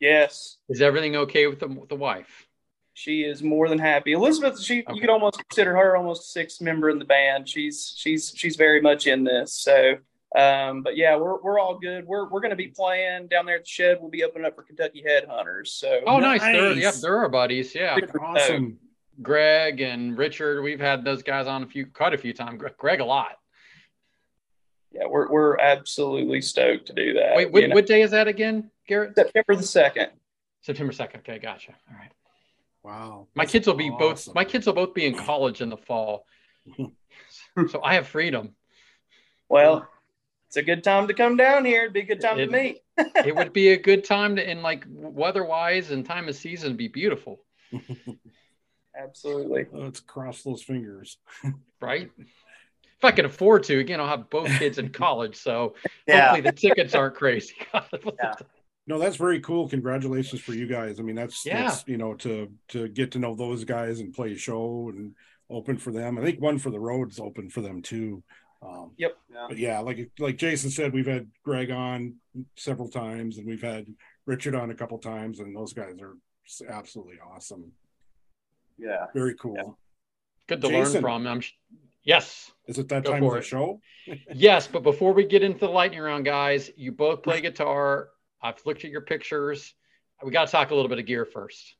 Yes. 0.00 0.58
Is 0.68 0.80
everything 0.80 1.16
okay 1.16 1.48
with 1.48 1.58
the, 1.58 1.66
with 1.66 1.88
the 1.88 1.96
wife? 1.96 2.46
She 2.94 3.22
is 3.22 3.42
more 3.42 3.68
than 3.68 3.78
happy. 3.78 4.12
Elizabeth, 4.12 4.60
she 4.60 4.82
Okay. 4.82 4.94
you 4.94 5.00
could 5.00 5.10
almost 5.10 5.42
consider 5.48 5.74
her 5.74 5.96
almost 5.96 6.22
a 6.22 6.26
sixth 6.26 6.60
member 6.60 6.88
in 6.88 6.98
the 7.00 7.04
band. 7.04 7.48
She's 7.48 7.94
she's 7.96 8.32
she's 8.36 8.54
very 8.56 8.80
much 8.80 9.06
in 9.08 9.24
this. 9.24 9.54
So 9.54 9.94
um, 10.36 10.82
but 10.82 10.96
yeah, 10.96 11.16
we're 11.16 11.40
we're 11.40 11.58
all 11.58 11.78
good. 11.78 12.06
We're 12.06 12.28
we're 12.28 12.40
gonna 12.40 12.56
be 12.56 12.68
playing 12.68 13.28
down 13.28 13.46
there 13.46 13.56
at 13.56 13.62
the 13.62 13.68
shed. 13.68 13.98
We'll 14.00 14.10
be 14.10 14.24
opening 14.24 14.46
up 14.46 14.54
for 14.54 14.62
Kentucky 14.62 15.04
Headhunters. 15.06 15.68
So 15.68 16.00
Oh, 16.06 16.18
nice. 16.18 16.40
They're, 16.40 16.72
yep, 16.72 16.94
they're 16.94 17.18
our 17.18 17.28
buddies. 17.28 17.74
Yeah. 17.74 17.98
Awesome. 18.20 18.78
Greg 19.22 19.80
and 19.80 20.16
Richard, 20.16 20.62
we've 20.62 20.80
had 20.80 21.04
those 21.04 21.22
guys 21.22 21.46
on 21.46 21.62
a 21.62 21.66
few, 21.66 21.84
quite 21.86 22.14
a 22.14 22.18
few 22.18 22.32
times. 22.32 22.58
Greg, 22.58 22.76
Greg 22.78 23.00
a 23.00 23.04
lot. 23.04 23.36
yeah, 24.92 25.06
we're 25.06 25.30
we're 25.30 25.58
absolutely 25.58 26.40
stoked 26.40 26.86
to 26.86 26.94
do 26.94 27.14
that. 27.14 27.36
Wait, 27.36 27.52
what, 27.52 27.62
you 27.62 27.68
know. 27.68 27.74
what 27.74 27.86
day 27.86 28.02
is 28.02 28.12
that 28.12 28.28
again, 28.28 28.70
Garrett? 28.86 29.14
September 29.14 29.56
the 29.56 29.62
second. 29.62 30.10
September 30.62 30.92
2nd. 30.92 31.18
Okay, 31.18 31.38
gotcha. 31.38 31.72
All 31.90 31.96
right. 31.96 32.12
Wow. 32.82 33.28
My 33.34 33.46
kids 33.46 33.66
will 33.66 33.74
be 33.74 33.90
both, 33.90 34.32
my 34.34 34.44
kids 34.44 34.66
will 34.66 34.74
both 34.74 34.94
be 34.94 35.06
in 35.06 35.14
college 35.14 35.60
in 35.60 35.68
the 35.68 35.76
fall. 35.76 36.26
so 37.68 37.82
I 37.82 37.94
have 37.94 38.06
freedom. 38.06 38.54
Well, 39.48 39.88
it's 40.50 40.56
a 40.56 40.62
good 40.64 40.82
time 40.82 41.06
to 41.06 41.14
come 41.14 41.36
down 41.36 41.64
here. 41.64 41.82
It'd 41.82 41.92
be 41.92 42.00
a 42.00 42.04
good 42.04 42.20
time 42.20 42.36
It- 42.40 42.46
to 42.46 42.52
meet. 42.52 42.80
It 43.24 43.34
would 43.36 43.52
be 43.52 43.68
a 43.68 43.78
good 43.78 44.04
time 44.04 44.34
to, 44.36 44.50
in 44.50 44.62
like 44.62 44.84
weather 44.90 45.44
wise 45.44 45.90
and 45.92 46.04
time 46.04 46.28
of 46.28 46.34
season, 46.34 46.76
be 46.76 46.88
beautiful, 46.88 47.40
Absolutely. 49.00 49.66
Let's 49.72 50.00
cross 50.00 50.42
those 50.42 50.62
fingers. 50.62 51.16
right? 51.80 52.10
If 52.18 53.04
I 53.04 53.12
could 53.12 53.24
afford 53.24 53.62
to, 53.64 53.78
again, 53.78 54.00
I'll 54.00 54.08
have 54.08 54.28
both 54.28 54.48
kids 54.58 54.78
in 54.78 54.90
college. 54.90 55.36
So 55.36 55.74
Yeah, 56.06 56.20
hopefully 56.30 56.40
the 56.42 56.52
tickets 56.52 56.94
aren't 56.94 57.14
crazy. 57.14 57.54
Yeah. 57.72 58.34
No, 58.86 58.98
that's 58.98 59.16
very 59.16 59.40
cool. 59.40 59.68
Congratulations 59.68 60.40
for 60.42 60.52
you 60.52 60.66
guys. 60.66 60.98
I 60.98 61.02
mean, 61.02 61.14
that's, 61.16 61.46
Yeah. 61.46 61.62
that's 61.68 61.84
you 61.86 61.96
know 61.96 62.14
to 62.14 62.50
to 62.68 62.88
get 62.88 63.12
to 63.12 63.18
know 63.18 63.34
those 63.34 63.64
guys 63.64 64.00
and 64.00 64.12
play 64.12 64.32
a 64.32 64.36
show 64.36 64.90
and 64.94 65.14
open 65.48 65.78
for 65.78 65.92
them. 65.92 66.18
I 66.18 66.22
think 66.22 66.40
one 66.40 66.58
for 66.58 66.70
the 66.70 66.80
roads 66.80 67.18
open 67.20 67.48
for 67.48 67.60
them 67.62 67.80
too. 67.82 68.22
Um, 68.62 68.92
yeah. 68.98 69.08
but 69.48 69.56
yeah, 69.56 69.78
like 69.80 70.10
like 70.18 70.36
Jason 70.36 70.70
said, 70.70 70.92
we've 70.92 71.06
had 71.06 71.28
Greg 71.44 71.70
on 71.70 72.16
several 72.56 72.88
times 72.88 73.38
and 73.38 73.46
we've 73.46 73.62
had 73.62 73.86
Richard 74.26 74.54
on 74.54 74.70
a 74.70 74.74
couple 74.74 74.98
times, 74.98 75.40
and 75.40 75.56
those 75.56 75.72
guys 75.72 75.94
are 76.02 76.16
absolutely 76.68 77.16
awesome. 77.34 77.72
yeah. 78.78 79.06
Very 79.14 79.34
cool. 79.36 79.78
Good 80.46 80.60
to 80.60 80.68
Jason. 80.68 80.92
learn 80.94 81.02
from. 81.02 81.26
I'm 81.26 81.40
sh- 81.40 81.52
yes. 82.02 82.50
Is 82.66 82.78
it 82.78 82.88
that 82.88 83.04
Go 83.04 83.12
time 83.12 83.22
of 83.22 83.28
for 83.30 83.34
the 83.34 83.38
it. 83.40 83.44
show? 83.44 83.80
Yes, 84.34 84.66
but 84.66 84.82
before 84.82 85.12
we 85.12 85.24
get 85.24 85.42
into 85.42 85.60
the 85.60 85.68
lightning 85.68 86.00
round, 86.00 86.24
guys, 86.24 86.70
you 86.76 86.90
both 86.92 87.22
play 87.22 87.40
guitar. 87.48 88.08
I've 88.42 88.60
looked 88.66 88.84
at 88.84 88.90
your 88.90 89.02
pictures. 89.02 89.74
We 90.22 90.32
got 90.32 90.46
to 90.46 90.52
talk 90.52 90.70
a 90.70 90.74
little 90.74 90.88
bit 90.88 90.98
of 90.98 91.06
gear 91.06 91.24
first. 91.24 91.76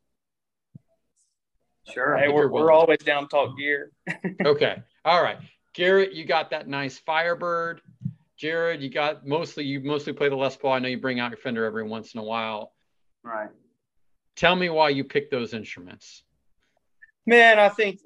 Sure. 1.93 2.17
Hey, 2.17 2.29
we're, 2.29 2.49
we're 2.49 2.71
always 2.71 2.99
down 2.99 3.23
to 3.25 3.29
talk 3.29 3.59
gear. 3.59 3.91
Okay. 4.45 4.83
All 5.05 5.23
right. 5.23 5.39
Garrett, 5.75 6.13
you 6.13 6.25
got 6.25 6.51
that 6.51 6.69
nice 6.69 6.99
Firebird. 6.99 7.81
Jared, 8.37 8.81
you 8.81 8.89
got 8.89 9.27
mostly 9.27 9.65
you 9.65 9.81
mostly 9.81 10.15
play 10.15 10.31
the 10.31 10.37
Les 10.37 10.57
Paul. 10.57 10.73
I 10.73 10.79
know 10.79 10.89
you 10.89 10.99
bring 10.99 11.21
out 11.21 11.31
your 11.31 11.37
Fender 11.37 11.65
every 11.65 11.85
once 11.85 12.15
in 12.15 12.21
a 12.21 12.25
while. 12.25 12.73
Right. 13.23 13.51
Tell 14.35 14.57
me 14.57 14.71
why 14.71 14.89
you 14.89 15.05
picked 15.05 15.31
those 15.31 15.53
instruments. 15.53 16.23
Man, 17.27 17.59
I 17.59 17.69
think, 17.69 18.01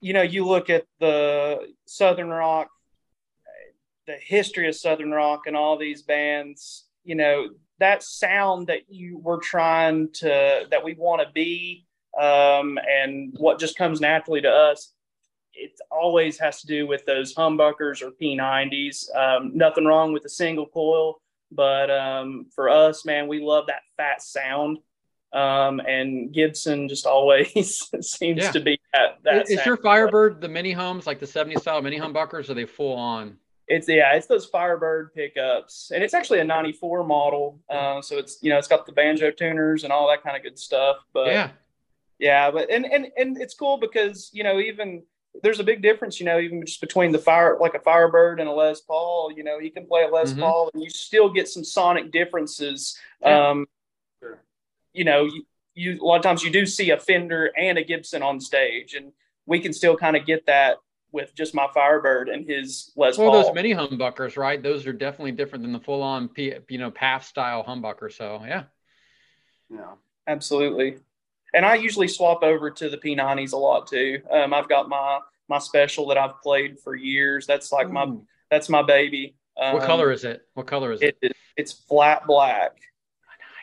you 0.00 0.12
know, 0.12 0.22
you 0.22 0.46
look 0.46 0.70
at 0.70 0.86
the 1.00 1.68
Southern 1.86 2.28
Rock, 2.28 2.68
the 4.06 4.14
history 4.14 4.68
of 4.68 4.76
Southern 4.76 5.10
Rock 5.10 5.42
and 5.46 5.56
all 5.56 5.76
these 5.76 6.02
bands, 6.02 6.84
you 7.02 7.16
know, 7.16 7.48
that 7.80 8.04
sound 8.04 8.68
that 8.68 8.88
you 8.88 9.18
were 9.18 9.38
trying 9.38 10.12
to, 10.12 10.66
that 10.70 10.84
we 10.84 10.94
want 10.94 11.22
to 11.22 11.32
be, 11.32 11.86
um, 12.18 12.78
and 12.88 13.34
what 13.36 13.58
just 13.58 13.76
comes 13.76 14.00
naturally 14.00 14.40
to 14.42 14.48
us, 14.48 14.93
it 15.56 15.72
always 15.90 16.38
has 16.38 16.60
to 16.60 16.66
do 16.66 16.86
with 16.86 17.04
those 17.06 17.34
humbuckers 17.34 18.02
or 18.02 18.10
P90s. 18.10 19.14
Um, 19.16 19.52
nothing 19.54 19.84
wrong 19.84 20.12
with 20.12 20.24
a 20.24 20.28
single 20.28 20.66
coil, 20.66 21.20
but 21.52 21.90
um, 21.90 22.46
for 22.54 22.68
us, 22.68 23.04
man, 23.04 23.28
we 23.28 23.40
love 23.40 23.66
that 23.68 23.82
fat 23.96 24.22
sound. 24.22 24.78
Um, 25.32 25.80
and 25.80 26.32
Gibson 26.32 26.88
just 26.88 27.06
always 27.06 27.80
seems 28.00 28.42
Yeah. 28.42 28.50
to 28.52 28.60
be 28.60 28.80
that. 28.92 29.18
that 29.24 29.42
Is, 29.50 29.58
is 29.58 29.66
your. 29.66 29.76
Firebird 29.76 30.40
the 30.40 30.48
mini 30.48 30.70
hums, 30.72 31.06
like 31.06 31.18
the 31.18 31.26
70 31.26 31.56
style 31.56 31.82
mini 31.82 31.98
humbuckers? 31.98 32.48
Are 32.50 32.54
they 32.54 32.66
full 32.66 32.94
on? 32.96 33.36
It's 33.66 33.88
yeah, 33.88 34.12
it's 34.14 34.26
those 34.26 34.44
Firebird 34.46 35.14
pickups, 35.14 35.90
and 35.92 36.04
it's 36.04 36.12
actually 36.12 36.40
a 36.40 36.44
'94 36.44 37.02
model. 37.02 37.58
Uh, 37.68 38.02
so 38.02 38.18
it's 38.18 38.38
you 38.42 38.50
know 38.50 38.58
it's 38.58 38.68
got 38.68 38.84
the 38.84 38.92
banjo 38.92 39.30
tuners 39.30 39.84
and 39.84 39.92
all 39.92 40.06
that 40.08 40.22
kind 40.22 40.36
of 40.36 40.42
good 40.42 40.58
stuff. 40.58 40.98
But 41.14 41.28
yeah. 41.28 41.50
yeah, 42.18 42.50
but 42.50 42.70
and 42.70 42.84
and 42.84 43.06
and 43.16 43.40
it's 43.40 43.54
cool 43.54 43.78
because 43.78 44.28
you 44.34 44.44
know 44.44 44.60
even 44.60 45.02
there's 45.42 45.60
a 45.60 45.64
big 45.64 45.82
difference, 45.82 46.20
you 46.20 46.26
know, 46.26 46.38
even 46.38 46.64
just 46.64 46.80
between 46.80 47.12
the 47.12 47.18
fire 47.18 47.56
like 47.60 47.74
a 47.74 47.80
Firebird 47.80 48.40
and 48.40 48.48
a 48.48 48.52
Les 48.52 48.80
Paul. 48.80 49.32
You 49.36 49.42
know, 49.44 49.58
you 49.58 49.70
can 49.70 49.86
play 49.86 50.04
a 50.04 50.08
Les 50.08 50.32
Mhm. 50.32 50.40
Paul 50.40 50.70
and 50.72 50.82
you 50.82 50.90
still 50.90 51.28
get 51.30 51.48
some 51.48 51.64
sonic 51.64 52.10
differences. 52.10 52.96
Yeah. 53.20 53.50
Um, 53.50 53.66
you 54.92 55.04
know, 55.04 55.24
you, 55.24 55.44
you 55.74 56.00
a 56.00 56.04
lot 56.04 56.16
of 56.16 56.22
times 56.22 56.42
you 56.44 56.50
do 56.50 56.64
see 56.66 56.90
a 56.90 56.96
Fender 56.98 57.50
and 57.56 57.78
a 57.78 57.84
Gibson 57.84 58.22
on 58.22 58.40
stage, 58.40 58.94
and 58.94 59.12
we 59.46 59.58
can 59.60 59.72
still 59.72 59.96
kind 59.96 60.16
of 60.16 60.24
get 60.24 60.46
that 60.46 60.78
with 61.10 61.34
just 61.34 61.54
my 61.54 61.68
Firebird 61.74 62.28
and 62.28 62.48
his 62.48 62.92
Les 62.96 63.16
Paul. 63.16 63.24
Well, 63.24 63.32
Paul. 63.34 63.42
those 63.44 63.54
mini 63.54 63.74
humbuckers, 63.74 64.36
right? 64.36 64.62
Those 64.62 64.86
are 64.86 64.92
definitely 64.92 65.32
different 65.32 65.62
than 65.62 65.72
the 65.72 65.80
full 65.80 66.02
on, 66.02 66.28
P, 66.28 66.54
you 66.68 66.78
know, 66.78 66.90
PAF 66.90 67.24
style 67.24 67.64
humbucker. 67.64 68.12
So 68.12 68.40
yeah. 68.46 68.64
Yeah. 69.68 69.94
Absolutely. 70.26 70.98
And 71.54 71.64
I 71.64 71.76
usually 71.76 72.08
swap 72.08 72.42
over 72.42 72.70
to 72.70 72.88
the 72.90 72.98
P90s 72.98 73.52
a 73.52 73.56
lot 73.56 73.86
too. 73.86 74.20
Um, 74.30 74.52
I've 74.52 74.68
got 74.68 74.88
my 74.88 75.20
my 75.48 75.58
special 75.58 76.08
that 76.08 76.18
I've 76.18 76.40
played 76.42 76.78
for 76.80 76.94
years. 76.94 77.46
That's 77.46 77.70
like 77.70 77.90
my 77.90 78.12
that's 78.50 78.68
my 78.68 78.82
baby. 78.82 79.36
Um, 79.56 79.74
What 79.74 79.84
color 79.84 80.10
is 80.10 80.24
it? 80.24 80.42
What 80.54 80.66
color 80.66 80.92
is 80.92 81.00
it? 81.00 81.16
it, 81.22 81.30
it? 81.30 81.36
It's 81.56 81.72
flat 81.72 82.26
black. 82.26 82.72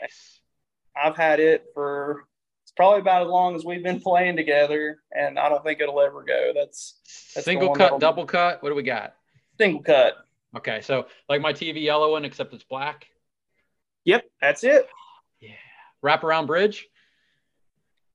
Nice. 0.01 0.39
I've 0.95 1.17
had 1.17 1.39
it 1.39 1.65
for 1.73 2.25
it's 2.63 2.71
probably 2.77 3.01
about 3.01 3.23
as 3.23 3.27
long 3.27 3.55
as 3.55 3.65
we've 3.65 3.83
been 3.83 3.99
playing 3.99 4.37
together, 4.37 5.01
and 5.11 5.37
I 5.37 5.49
don't 5.49 5.63
think 5.63 5.81
it'll 5.81 5.99
ever 5.99 6.23
go. 6.23 6.53
That's 6.55 6.95
That's 7.03 7.33
the 7.33 7.41
Single 7.41 7.69
one 7.69 7.77
cut, 7.77 7.99
double 7.99 8.25
cut. 8.25 8.63
What 8.63 8.69
do 8.69 8.75
we 8.75 8.83
got? 8.83 9.15
single 9.57 9.83
cut. 9.83 10.15
Okay, 10.57 10.81
so 10.81 11.05
like 11.29 11.41
my 11.41 11.53
TV 11.53 11.83
yellow 11.83 12.11
one, 12.11 12.25
except 12.25 12.53
it's 12.53 12.63
black. 12.63 13.07
Yep, 14.05 14.23
that's 14.41 14.63
it. 14.63 14.87
Yeah. 15.39 15.51
Wraparound 16.03 16.47
bridge. 16.47 16.87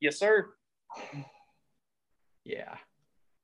Yes, 0.01 0.19
sir. 0.19 0.49
Yeah. 2.45 2.75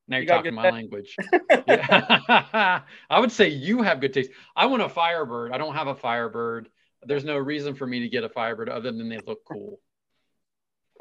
Now 0.08 0.16
you're 0.16 0.22
You 0.22 0.28
talking 0.28 0.54
my 0.54 0.62
taste. 0.64 0.74
language. 0.74 1.16
I 1.50 2.82
would 3.18 3.32
say 3.32 3.48
you 3.48 3.82
have 3.82 4.00
good 4.00 4.12
taste. 4.12 4.30
I 4.54 4.66
want 4.66 4.82
a 4.82 4.88
Firebird. 4.88 5.52
I 5.52 5.58
don't 5.58 5.74
have 5.74 5.86
a 5.88 5.94
Firebird. 5.94 6.68
There's 7.04 7.24
no 7.24 7.36
reason 7.36 7.74
for 7.74 7.86
me 7.86 8.00
to 8.00 8.08
get 8.08 8.24
a 8.24 8.28
Firebird 8.28 8.68
other 8.68 8.92
than 8.92 9.08
they 9.08 9.18
look 9.26 9.40
cool. 9.44 9.80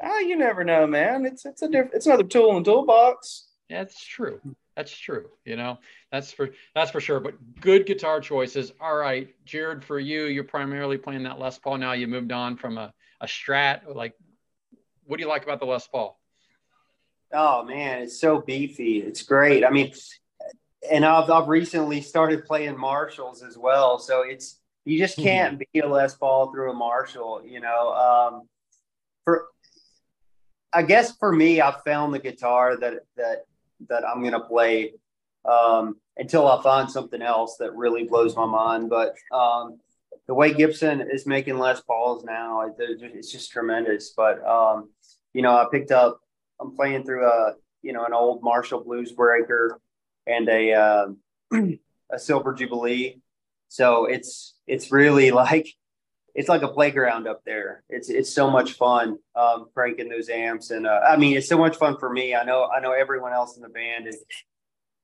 Ah, 0.04 0.18
you 0.18 0.36
never 0.36 0.64
know, 0.64 0.84
man. 0.84 1.24
It's 1.24 1.46
it's 1.46 1.62
a 1.62 1.68
different. 1.68 1.94
It's 1.94 2.06
another 2.06 2.24
tool 2.24 2.56
in 2.56 2.64
the 2.64 2.72
toolbox. 2.72 3.46
Yeah, 3.68 3.84
That's 3.84 4.04
true. 4.04 4.40
That's 4.74 4.90
true. 4.98 5.28
You 5.44 5.54
know, 5.54 5.78
that's 6.10 6.32
for 6.32 6.48
that's 6.74 6.90
for 6.90 7.00
sure. 7.00 7.20
But 7.20 7.34
good 7.60 7.86
guitar 7.86 8.20
choices. 8.20 8.72
All 8.80 8.96
right, 8.96 9.28
Jared, 9.44 9.84
for 9.84 10.00
you, 10.00 10.24
you're 10.24 10.42
primarily 10.42 10.98
playing 10.98 11.22
that 11.22 11.38
Les 11.38 11.56
Paul. 11.56 11.78
Now 11.78 11.92
you 11.92 12.08
moved 12.08 12.32
on 12.32 12.56
from 12.56 12.78
a, 12.78 12.92
a 13.20 13.26
Strat. 13.26 13.94
Like, 13.94 14.14
what 15.06 15.16
do 15.16 15.22
you 15.22 15.28
like 15.28 15.42
about 15.44 15.60
the 15.60 15.66
Les 15.66 15.86
Paul? 15.86 16.18
Oh 17.32 17.64
man, 17.64 18.02
it's 18.02 18.18
so 18.20 18.40
beefy. 18.40 18.98
It's 18.98 19.22
great. 19.22 19.64
I 19.64 19.70
mean, 19.70 19.92
and 20.90 21.04
I've 21.04 21.30
I've 21.30 21.48
recently 21.48 22.00
started 22.00 22.44
playing 22.44 22.76
Marshalls 22.76 23.42
as 23.42 23.56
well. 23.56 23.98
So 23.98 24.22
it's 24.22 24.60
you 24.84 24.98
just 24.98 25.16
can't 25.16 25.58
beat 25.58 25.84
a 25.84 25.88
Les 25.88 26.14
Paul 26.14 26.52
through 26.52 26.72
a 26.72 26.74
Marshall. 26.74 27.42
You 27.44 27.60
know, 27.60 27.92
um, 27.92 28.48
for 29.24 29.46
I 30.72 30.82
guess 30.82 31.16
for 31.16 31.32
me, 31.32 31.60
I 31.60 31.74
found 31.84 32.12
the 32.12 32.18
guitar 32.18 32.76
that 32.76 32.94
that 33.16 33.44
that 33.88 34.04
I'm 34.06 34.22
gonna 34.22 34.40
play 34.40 34.92
um, 35.44 35.96
until 36.16 36.46
I 36.48 36.62
find 36.62 36.90
something 36.90 37.22
else 37.22 37.56
that 37.58 37.74
really 37.74 38.04
blows 38.04 38.36
my 38.36 38.46
mind. 38.46 38.90
But 38.90 39.14
um, 39.32 39.78
the 40.28 40.34
way 40.34 40.54
Gibson 40.54 41.00
is 41.00 41.26
making 41.26 41.58
Les 41.58 41.80
Pauls 41.80 42.24
now, 42.24 42.72
it's 42.78 43.32
just 43.32 43.50
tremendous. 43.50 44.12
But 44.16 44.44
um, 44.46 44.90
you 45.32 45.42
know, 45.42 45.56
I 45.56 45.66
picked 45.70 45.90
up. 45.90 46.20
I'm 46.60 46.76
playing 46.76 47.04
through 47.04 47.26
a 47.26 47.54
you 47.82 47.92
know 47.92 48.04
an 48.04 48.12
old 48.12 48.42
Marshall 48.42 48.84
Blues 48.84 49.12
Breaker 49.12 49.80
and 50.26 50.48
a 50.48 50.72
uh, 50.72 51.06
a 52.12 52.18
Silver 52.18 52.54
Jubilee. 52.54 53.20
So 53.68 54.06
it's 54.06 54.54
it's 54.66 54.92
really 54.92 55.30
like 55.42 55.68
it's 56.34 56.48
like 56.48 56.62
a 56.62 56.68
playground 56.68 57.26
up 57.26 57.42
there. 57.44 57.82
It's 57.88 58.08
it's 58.08 58.32
so 58.32 58.50
much 58.50 58.74
fun 58.74 59.18
um, 59.34 59.66
cranking 59.74 60.08
those 60.08 60.28
amps, 60.28 60.70
and 60.70 60.86
uh, 60.86 61.00
I 61.06 61.16
mean 61.16 61.36
it's 61.36 61.48
so 61.48 61.58
much 61.58 61.76
fun 61.76 61.98
for 61.98 62.10
me. 62.10 62.34
I 62.34 62.44
know 62.44 62.68
I 62.68 62.80
know 62.80 62.92
everyone 62.92 63.32
else 63.32 63.56
in 63.56 63.62
the 63.62 63.68
band 63.68 64.06
is. 64.06 64.24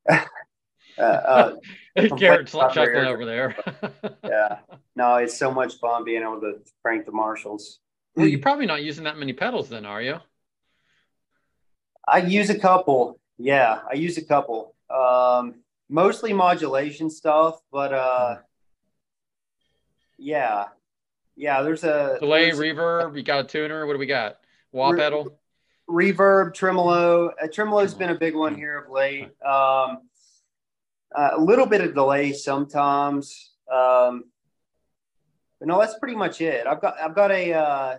uh, 0.98 1.02
uh, 1.02 1.56
Garrett's 2.16 2.52
chuckling 2.52 3.06
over 3.06 3.24
there. 3.24 3.56
yeah, 4.24 4.58
no, 4.96 5.16
it's 5.16 5.36
so 5.36 5.52
much 5.52 5.74
fun 5.78 6.04
being 6.04 6.22
able 6.22 6.40
to 6.40 6.60
crank 6.82 7.06
the 7.06 7.12
Marshalls. 7.12 7.80
Well, 8.14 8.26
you're 8.26 8.40
probably 8.40 8.66
not 8.66 8.82
using 8.82 9.04
that 9.04 9.16
many 9.16 9.32
pedals, 9.32 9.68
then, 9.68 9.84
are 9.84 10.02
you? 10.02 10.18
I 12.06 12.18
use 12.18 12.50
a 12.50 12.58
couple. 12.58 13.20
Yeah, 13.36 13.80
I 13.88 13.94
use 13.94 14.18
a 14.18 14.24
couple. 14.24 14.74
Um, 14.90 15.56
mostly 15.88 16.32
modulation 16.32 17.10
stuff, 17.10 17.60
but 17.70 17.92
uh, 17.92 18.36
yeah, 20.16 20.66
yeah. 21.36 21.62
There's 21.62 21.84
a 21.84 22.16
delay, 22.18 22.46
there's 22.46 22.58
reverb. 22.58 23.16
You 23.16 23.22
got 23.22 23.44
a 23.44 23.44
tuner. 23.44 23.86
What 23.86 23.92
do 23.92 23.98
we 23.98 24.06
got? 24.06 24.38
Wah 24.72 24.90
re- 24.90 24.98
pedal, 24.98 25.38
reverb, 25.88 26.54
tremolo. 26.54 27.28
Uh, 27.28 27.46
tremolo's 27.46 27.94
been 27.94 28.10
a 28.10 28.14
big 28.14 28.34
one 28.34 28.54
here 28.54 28.78
of 28.78 28.90
late. 28.90 29.30
Um, 29.44 30.07
uh, 31.14 31.30
a 31.32 31.40
little 31.40 31.66
bit 31.66 31.80
of 31.80 31.94
delay 31.94 32.32
sometimes. 32.32 33.52
Um, 33.72 34.24
but 35.58 35.68
no, 35.68 35.80
that's 35.80 35.98
pretty 35.98 36.14
much 36.14 36.40
it. 36.40 36.66
I've 36.66 36.80
got 36.80 37.00
I've 37.00 37.14
got 37.14 37.30
a 37.30 37.52
uh, 37.52 37.98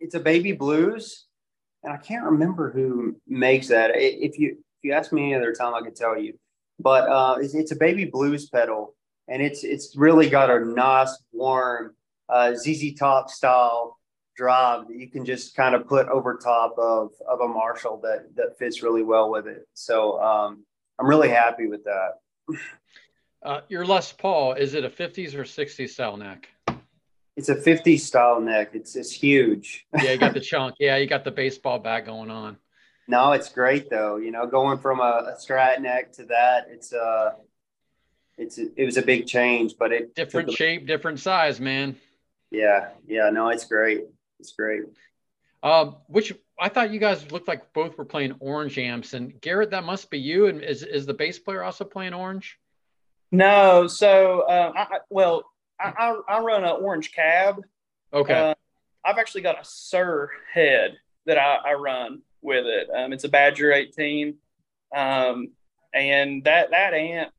it's 0.00 0.14
a 0.14 0.20
baby 0.20 0.52
blues, 0.52 1.26
and 1.82 1.92
I 1.92 1.96
can't 1.96 2.24
remember 2.24 2.70
who 2.70 3.16
makes 3.26 3.68
that. 3.68 3.90
If 3.94 4.38
you 4.38 4.50
if 4.50 4.84
you 4.84 4.92
ask 4.92 5.12
me 5.12 5.24
any 5.24 5.34
other 5.34 5.52
time, 5.52 5.74
I 5.74 5.80
could 5.80 5.96
tell 5.96 6.18
you. 6.18 6.38
But 6.78 7.08
uh, 7.08 7.36
it's, 7.40 7.54
it's 7.54 7.72
a 7.72 7.76
baby 7.76 8.04
blues 8.04 8.48
pedal, 8.48 8.94
and 9.26 9.42
it's 9.42 9.64
it's 9.64 9.96
really 9.96 10.30
got 10.30 10.50
a 10.50 10.64
nice 10.64 11.16
warm 11.32 11.96
uh, 12.28 12.54
ZZ 12.54 12.94
Top 12.94 13.30
style 13.30 13.98
drive 14.36 14.86
that 14.86 14.96
you 14.96 15.08
can 15.10 15.24
just 15.24 15.56
kind 15.56 15.74
of 15.74 15.88
put 15.88 16.06
over 16.08 16.36
top 16.36 16.76
of 16.78 17.10
of 17.28 17.40
a 17.40 17.48
Marshall 17.48 18.00
that 18.04 18.34
that 18.36 18.56
fits 18.58 18.82
really 18.82 19.02
well 19.02 19.30
with 19.30 19.48
it. 19.48 19.66
So 19.74 20.22
um, 20.22 20.64
I'm 20.98 21.06
really 21.06 21.28
happy 21.28 21.66
with 21.66 21.84
that. 21.84 22.58
Uh, 23.42 23.60
your 23.68 23.84
Les 23.84 24.12
Paul 24.12 24.54
is 24.54 24.74
it 24.74 24.84
a 24.84 24.90
50s 24.90 25.34
or 25.34 25.44
60s 25.44 25.90
style 25.90 26.16
neck? 26.16 26.48
It's 27.36 27.48
a 27.48 27.54
50s 27.54 28.00
style 28.00 28.40
neck. 28.40 28.70
It's 28.74 28.96
it's 28.96 29.12
huge. 29.12 29.86
yeah, 29.94 30.12
you 30.12 30.18
got 30.18 30.34
the 30.34 30.40
chunk. 30.52 30.74
Yeah, 30.80 30.96
you 30.96 31.06
got 31.06 31.22
the 31.22 31.30
baseball 31.30 31.78
bat 31.78 32.04
going 32.04 32.30
on. 32.30 32.56
No, 33.06 33.32
it's 33.32 33.48
great 33.48 33.88
though. 33.88 34.16
You 34.16 34.32
know, 34.32 34.46
going 34.46 34.78
from 34.78 35.00
a, 35.00 35.34
a 35.34 35.36
strat 35.38 35.80
neck 35.80 36.12
to 36.14 36.24
that, 36.26 36.66
it's 36.68 36.92
uh 36.92 37.34
it's 38.36 38.58
it 38.58 38.84
was 38.84 38.96
a 38.96 39.02
big 39.02 39.26
change, 39.26 39.74
but 39.78 39.92
it 39.92 40.14
different 40.14 40.52
shape, 40.52 40.86
different 40.86 41.20
size, 41.20 41.60
man. 41.60 41.96
Yeah, 42.50 42.88
yeah, 43.06 43.30
no, 43.30 43.50
it's 43.50 43.64
great. 43.64 44.04
It's 44.40 44.52
great. 44.52 44.82
Um, 45.62 45.96
which 46.06 46.32
I 46.60 46.68
thought 46.68 46.92
you 46.92 47.00
guys 47.00 47.30
looked 47.32 47.48
like 47.48 47.72
both 47.72 47.98
were 47.98 48.04
playing 48.04 48.36
orange 48.40 48.78
amps, 48.78 49.14
and 49.14 49.40
Garrett, 49.40 49.70
that 49.70 49.84
must 49.84 50.10
be 50.10 50.18
you. 50.18 50.46
And 50.46 50.62
is 50.62 50.82
is 50.82 51.06
the 51.06 51.14
bass 51.14 51.38
player 51.38 51.62
also 51.62 51.84
playing 51.84 52.14
orange? 52.14 52.58
No, 53.30 53.86
so 53.86 54.40
uh, 54.42 54.72
I, 54.74 54.98
well, 55.10 55.44
I, 55.78 56.16
I, 56.28 56.40
run 56.40 56.64
an 56.64 56.76
orange 56.80 57.12
cab. 57.12 57.62
Okay. 58.12 58.32
Uh, 58.32 58.54
I've 59.04 59.18
actually 59.18 59.42
got 59.42 59.58
a 59.58 59.62
Suhr 59.62 60.28
head 60.52 60.96
that 61.26 61.36
I, 61.36 61.56
I 61.56 61.72
run 61.74 62.22
with 62.40 62.64
it. 62.64 62.88
Um, 62.94 63.12
it's 63.12 63.24
a 63.24 63.28
Badger 63.28 63.72
18, 63.72 64.34
um, 64.96 65.50
and 65.92 66.42
that 66.44 66.70
that 66.70 66.94
amp, 66.94 67.32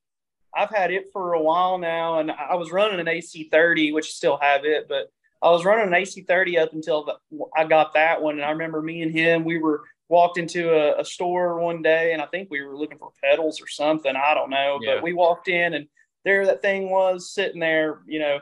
I've 0.55 0.70
had 0.70 0.91
it 0.91 1.09
for 1.11 1.34
a 1.34 1.41
while 1.41 1.78
now, 1.78 2.20
and 2.20 2.32
I 2.32 2.55
was 2.55 2.72
running 2.72 2.99
an 2.99 3.07
AC30, 3.07 3.93
which 3.93 4.13
still 4.13 4.38
have 4.38 4.65
it, 4.65 4.88
but 4.88 5.11
I 5.42 5.50
was 5.50 5.64
running 5.66 5.88
an 5.88 6.02
AC30 6.02 6.62
up 6.62 6.74
until 6.74 7.06
the, 7.06 7.16
I 7.56 7.66
got 7.66 7.94
that 7.94 8.22
one. 8.22 8.36
And 8.36 8.44
I 8.44 8.52
remember 8.52 8.82
me 8.82 9.02
and 9.02 9.12
him, 9.12 9.46
we 9.46 9.58
were 9.58 9.84
walked 10.10 10.38
into 10.38 10.74
a, 10.74 11.00
a, 11.00 11.06
store 11.06 11.60
one 11.60 11.82
day, 11.82 12.14
and 12.14 12.22
I 12.22 12.26
think 12.26 12.50
we 12.50 12.62
were 12.62 12.76
looking 12.76 12.98
for 12.98 13.12
pedals 13.24 13.62
or 13.62 13.68
something. 13.68 14.14
I 14.16 14.34
don't 14.34 14.50
know, 14.50 14.80
yeah. 14.82 14.96
but 14.96 15.04
we 15.04 15.14
walked 15.14 15.48
in, 15.48 15.76
and 15.76 15.88
there 16.26 16.46
that 16.48 16.62
thing 16.62 16.90
was 16.90 17.32
sitting 17.32 17.60
there, 17.60 18.00
you 18.08 18.20
know, 18.20 18.40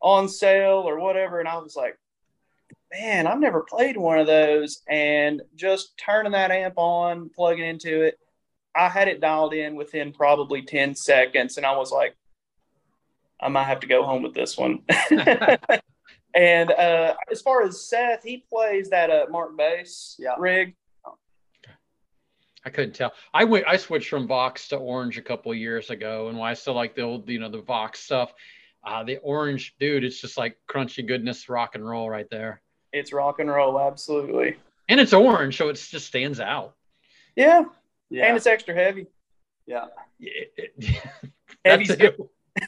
on 0.00 0.28
sale 0.28 0.82
or 0.86 0.98
whatever, 0.98 1.38
and 1.38 1.48
I 1.48 1.58
was 1.58 1.76
like, 1.76 1.98
man, 2.92 3.26
I've 3.26 3.40
never 3.40 3.60
played 3.60 3.96
one 3.96 4.18
of 4.18 4.26
those. 4.26 4.82
And 4.88 5.42
just 5.54 5.96
turning 5.98 6.32
that 6.32 6.50
amp 6.50 6.74
on, 6.76 7.30
plugging 7.30 7.66
into 7.66 8.02
it, 8.02 8.18
I 8.74 8.88
had 8.88 9.08
it 9.08 9.20
dialed 9.20 9.54
in 9.54 9.74
within 9.74 10.12
probably 10.12 10.62
10 10.62 10.94
seconds. 10.94 11.56
And 11.56 11.66
I 11.66 11.76
was 11.76 11.90
like, 11.90 12.14
I 13.40 13.48
might 13.48 13.64
have 13.64 13.80
to 13.80 13.86
go 13.86 14.02
home 14.04 14.22
with 14.22 14.34
this 14.34 14.56
one. 14.56 14.80
and 16.36 16.70
uh, 16.70 17.14
as 17.30 17.42
far 17.42 17.62
as 17.62 17.80
Seth, 17.82 18.22
he 18.22 18.44
plays 18.48 18.90
that 18.90 19.10
uh, 19.10 19.26
Mark 19.30 19.56
bass 19.56 20.16
yeah. 20.18 20.34
rig. 20.38 20.74
I 22.64 22.70
couldn't 22.70 22.94
tell. 22.94 23.12
I 23.32 23.44
went. 23.44 23.66
I 23.66 23.76
switched 23.76 24.08
from 24.08 24.26
Vox 24.26 24.68
to 24.68 24.76
Orange 24.76 25.18
a 25.18 25.22
couple 25.22 25.54
years 25.54 25.90
ago, 25.90 26.28
and 26.28 26.36
why 26.36 26.50
I 26.50 26.54
still 26.54 26.74
like 26.74 26.96
the 26.96 27.02
old, 27.02 27.28
you 27.28 27.38
know, 27.38 27.48
the 27.48 27.62
Vox 27.62 28.00
stuff. 28.00 28.34
Uh, 28.84 29.02
the 29.02 29.18
Orange, 29.18 29.74
dude, 29.80 30.04
it's 30.04 30.20
just 30.20 30.36
like 30.36 30.56
crunchy 30.68 31.06
goodness, 31.06 31.48
rock 31.48 31.74
and 31.74 31.88
roll 31.88 32.08
right 32.08 32.28
there 32.30 32.60
it's 32.96 33.12
rock 33.12 33.38
and 33.38 33.50
roll, 33.50 33.78
absolutely. 33.78 34.56
And 34.88 35.00
it's 35.00 35.12
orange, 35.12 35.56
so 35.56 35.68
it 35.68 35.74
just 35.74 36.06
stands 36.06 36.40
out. 36.40 36.74
Yeah. 37.34 37.64
Yeah. 38.08 38.26
And 38.26 38.36
it's 38.36 38.46
extra 38.46 38.74
heavy. 38.74 39.06
Yeah. 39.66 39.86
yeah. 40.18 40.70
Heavy's 41.64 41.94
good. 41.96 42.16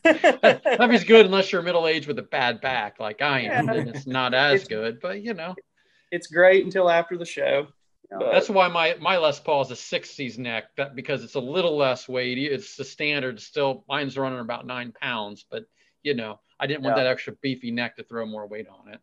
Heavy's 0.05 1.05
good 1.05 1.27
unless 1.27 1.53
you're 1.53 1.63
middle 1.63 1.87
aged 1.87 2.07
with 2.07 2.19
a 2.19 2.23
bad 2.23 2.61
back 2.61 3.01
like 3.01 3.23
I 3.23 3.41
am. 3.41 3.67
Yeah. 3.67 3.75
Then 3.75 3.89
it's 3.89 4.07
not 4.07 4.35
as 4.35 4.61
it's, 4.61 4.69
good, 4.69 5.01
but 5.01 5.23
you 5.23 5.35
know. 5.35 5.55
It's 6.11 6.27
great 6.27 6.65
until 6.65 6.89
after 6.91 7.17
the 7.17 7.25
show. 7.25 7.69
But... 8.11 8.33
That's 8.33 8.49
why 8.49 8.69
my 8.69 8.97
my 9.01 9.19
Les 9.19 9.39
Paul 9.39 9.63
is 9.63 9.71
a 9.71 9.75
60s 9.75 10.39
neck, 10.39 10.65
that 10.77 10.97
because 10.97 11.23
it's 11.25 11.35
a 11.35 11.41
little 11.41 11.77
less 11.77 12.09
weighty. 12.09 12.47
It's 12.47 12.77
the 12.77 12.85
standard. 12.85 13.41
Still, 13.41 13.85
mine's 13.89 14.17
running 14.17 14.41
about 14.41 14.67
nine 14.67 14.93
pounds, 14.93 15.45
but 15.51 15.65
you 16.03 16.15
know, 16.15 16.41
I 16.59 16.67
didn't 16.67 16.83
want 16.85 16.97
yeah. 16.97 17.05
that 17.05 17.11
extra 17.11 17.35
beefy 17.43 17.71
neck 17.71 17.97
to 17.97 18.05
throw 18.05 18.25
more 18.25 18.47
weight 18.47 18.67
on 18.69 18.93
it. 18.93 19.01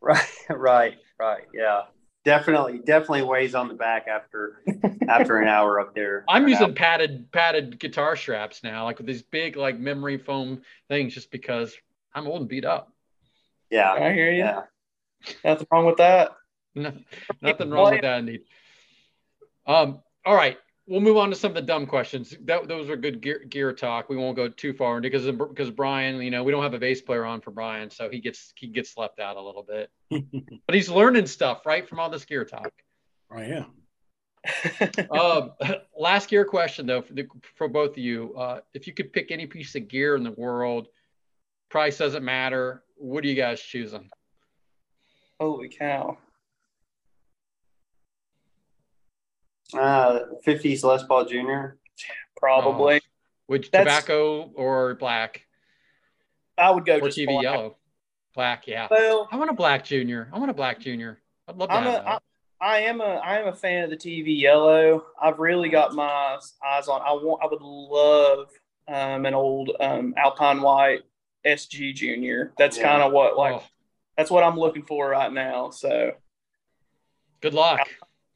Right, 0.00 0.28
right, 0.50 0.98
right. 1.18 1.44
Yeah. 1.54 1.82
Definitely, 2.24 2.78
definitely 2.78 3.22
weighs 3.22 3.54
on 3.54 3.68
the 3.68 3.74
back 3.74 4.06
after 4.06 4.62
after 5.08 5.38
an 5.38 5.48
hour 5.48 5.80
up 5.80 5.94
there. 5.94 6.24
I'm 6.28 6.46
using 6.46 6.68
hour. 6.68 6.72
padded 6.72 7.32
padded 7.32 7.78
guitar 7.80 8.14
straps 8.14 8.62
now, 8.62 8.84
like 8.84 8.98
with 8.98 9.06
these 9.06 9.22
big 9.22 9.56
like 9.56 9.78
memory 9.78 10.18
foam 10.18 10.62
things, 10.88 11.14
just 11.14 11.30
because 11.30 11.74
I'm 12.14 12.28
old 12.28 12.40
and 12.40 12.48
beat 12.48 12.64
up. 12.64 12.92
Yeah, 13.70 13.92
I 13.92 14.12
hear 14.12 14.30
you. 14.30 14.38
Yeah. 14.38 14.62
Nothing 15.44 15.66
wrong 15.70 15.86
with 15.86 15.96
that. 15.96 16.32
No, 16.74 16.92
nothing 17.40 17.70
wrong 17.70 17.92
with 17.92 18.02
that, 18.02 18.18
indeed. 18.20 18.42
Um, 19.66 20.00
all 20.24 20.34
right 20.34 20.58
we'll 20.92 21.00
move 21.00 21.16
on 21.16 21.30
to 21.30 21.36
some 21.36 21.50
of 21.50 21.54
the 21.54 21.62
dumb 21.62 21.86
questions. 21.86 22.36
That 22.44 22.68
those 22.68 22.90
are 22.90 22.96
good 22.96 23.22
gear, 23.22 23.42
gear 23.48 23.72
talk. 23.72 24.10
We 24.10 24.16
won't 24.16 24.36
go 24.36 24.48
too 24.48 24.74
far 24.74 24.98
into 24.98 25.08
because 25.08 25.26
because 25.48 25.70
Brian, 25.70 26.20
you 26.20 26.30
know, 26.30 26.44
we 26.44 26.52
don't 26.52 26.62
have 26.62 26.74
a 26.74 26.78
bass 26.78 27.00
player 27.00 27.24
on 27.24 27.40
for 27.40 27.50
Brian, 27.50 27.90
so 27.90 28.10
he 28.10 28.20
gets 28.20 28.52
he 28.56 28.66
gets 28.66 28.96
left 28.98 29.18
out 29.18 29.36
a 29.36 29.42
little 29.42 29.62
bit. 29.62 29.90
but 30.66 30.74
he's 30.74 30.90
learning 30.90 31.26
stuff 31.26 31.64
right 31.64 31.88
from 31.88 31.98
all 31.98 32.10
this 32.10 32.26
gear 32.26 32.44
talk. 32.44 32.72
I 33.30 33.44
am. 33.44 33.66
uh, 35.10 35.48
last 35.96 36.28
gear 36.28 36.44
question 36.44 36.84
though 36.84 37.00
for, 37.00 37.14
the, 37.14 37.26
for 37.54 37.68
both 37.68 37.92
of 37.92 37.98
you. 37.98 38.34
Uh, 38.36 38.60
if 38.74 38.86
you 38.86 38.92
could 38.92 39.12
pick 39.12 39.30
any 39.30 39.46
piece 39.46 39.74
of 39.74 39.88
gear 39.88 40.14
in 40.16 40.24
the 40.24 40.32
world, 40.32 40.88
price 41.70 41.96
doesn't 41.96 42.24
matter. 42.24 42.82
What 42.96 43.24
are 43.24 43.28
you 43.28 43.36
guys 43.36 43.62
choosing? 43.62 44.10
Holy 45.40 45.68
cow! 45.68 46.18
Uh, 49.74 50.20
50s 50.46 50.84
Les 50.84 51.02
Paul 51.04 51.24
Jr. 51.24 51.76
Probably. 52.36 52.96
Oh. 52.96 53.08
Which 53.46 53.70
That's, 53.70 53.84
tobacco 53.84 54.50
or 54.54 54.94
black? 54.94 55.46
I 56.56 56.70
would 56.70 56.84
go 56.84 56.96
or 56.96 57.08
TV 57.08 57.26
black. 57.26 57.42
yellow. 57.42 57.76
Black, 58.34 58.66
yeah. 58.66 58.88
Well, 58.90 59.28
I 59.30 59.36
want 59.36 59.50
a 59.50 59.54
black 59.54 59.84
junior. 59.84 60.30
I 60.32 60.38
want 60.38 60.50
a 60.50 60.54
black 60.54 60.80
junior. 60.80 61.20
I'd 61.48 61.56
love 61.56 61.68
to 61.68 61.74
I'm 61.74 61.84
have 61.84 61.94
a, 61.94 62.04
that. 62.04 62.22
I, 62.60 62.76
I 62.76 62.78
am 62.82 63.00
a 63.00 63.04
I 63.04 63.38
am 63.38 63.48
a 63.48 63.54
fan 63.54 63.84
of 63.84 63.90
the 63.90 63.96
TV 63.96 64.40
yellow. 64.40 65.04
I've 65.20 65.38
really 65.38 65.68
got 65.68 65.94
my 65.94 66.38
eyes 66.64 66.88
on. 66.88 67.02
I 67.02 67.12
want. 67.12 67.42
I 67.42 67.46
would 67.46 67.60
love 67.60 68.48
um, 68.88 69.26
an 69.26 69.34
old 69.34 69.72
um, 69.80 70.14
Alpine 70.16 70.62
White 70.62 71.02
SG 71.44 71.94
Junior. 71.94 72.54
That's 72.56 72.78
yeah. 72.78 72.84
kind 72.84 73.02
of 73.02 73.12
what 73.12 73.36
like. 73.36 73.54
Oh. 73.54 73.64
That's 74.16 74.30
what 74.30 74.44
I'm 74.44 74.58
looking 74.58 74.82
for 74.82 75.08
right 75.08 75.32
now. 75.32 75.70
So 75.70 76.12
Good 77.42 77.54
luck. 77.54 77.80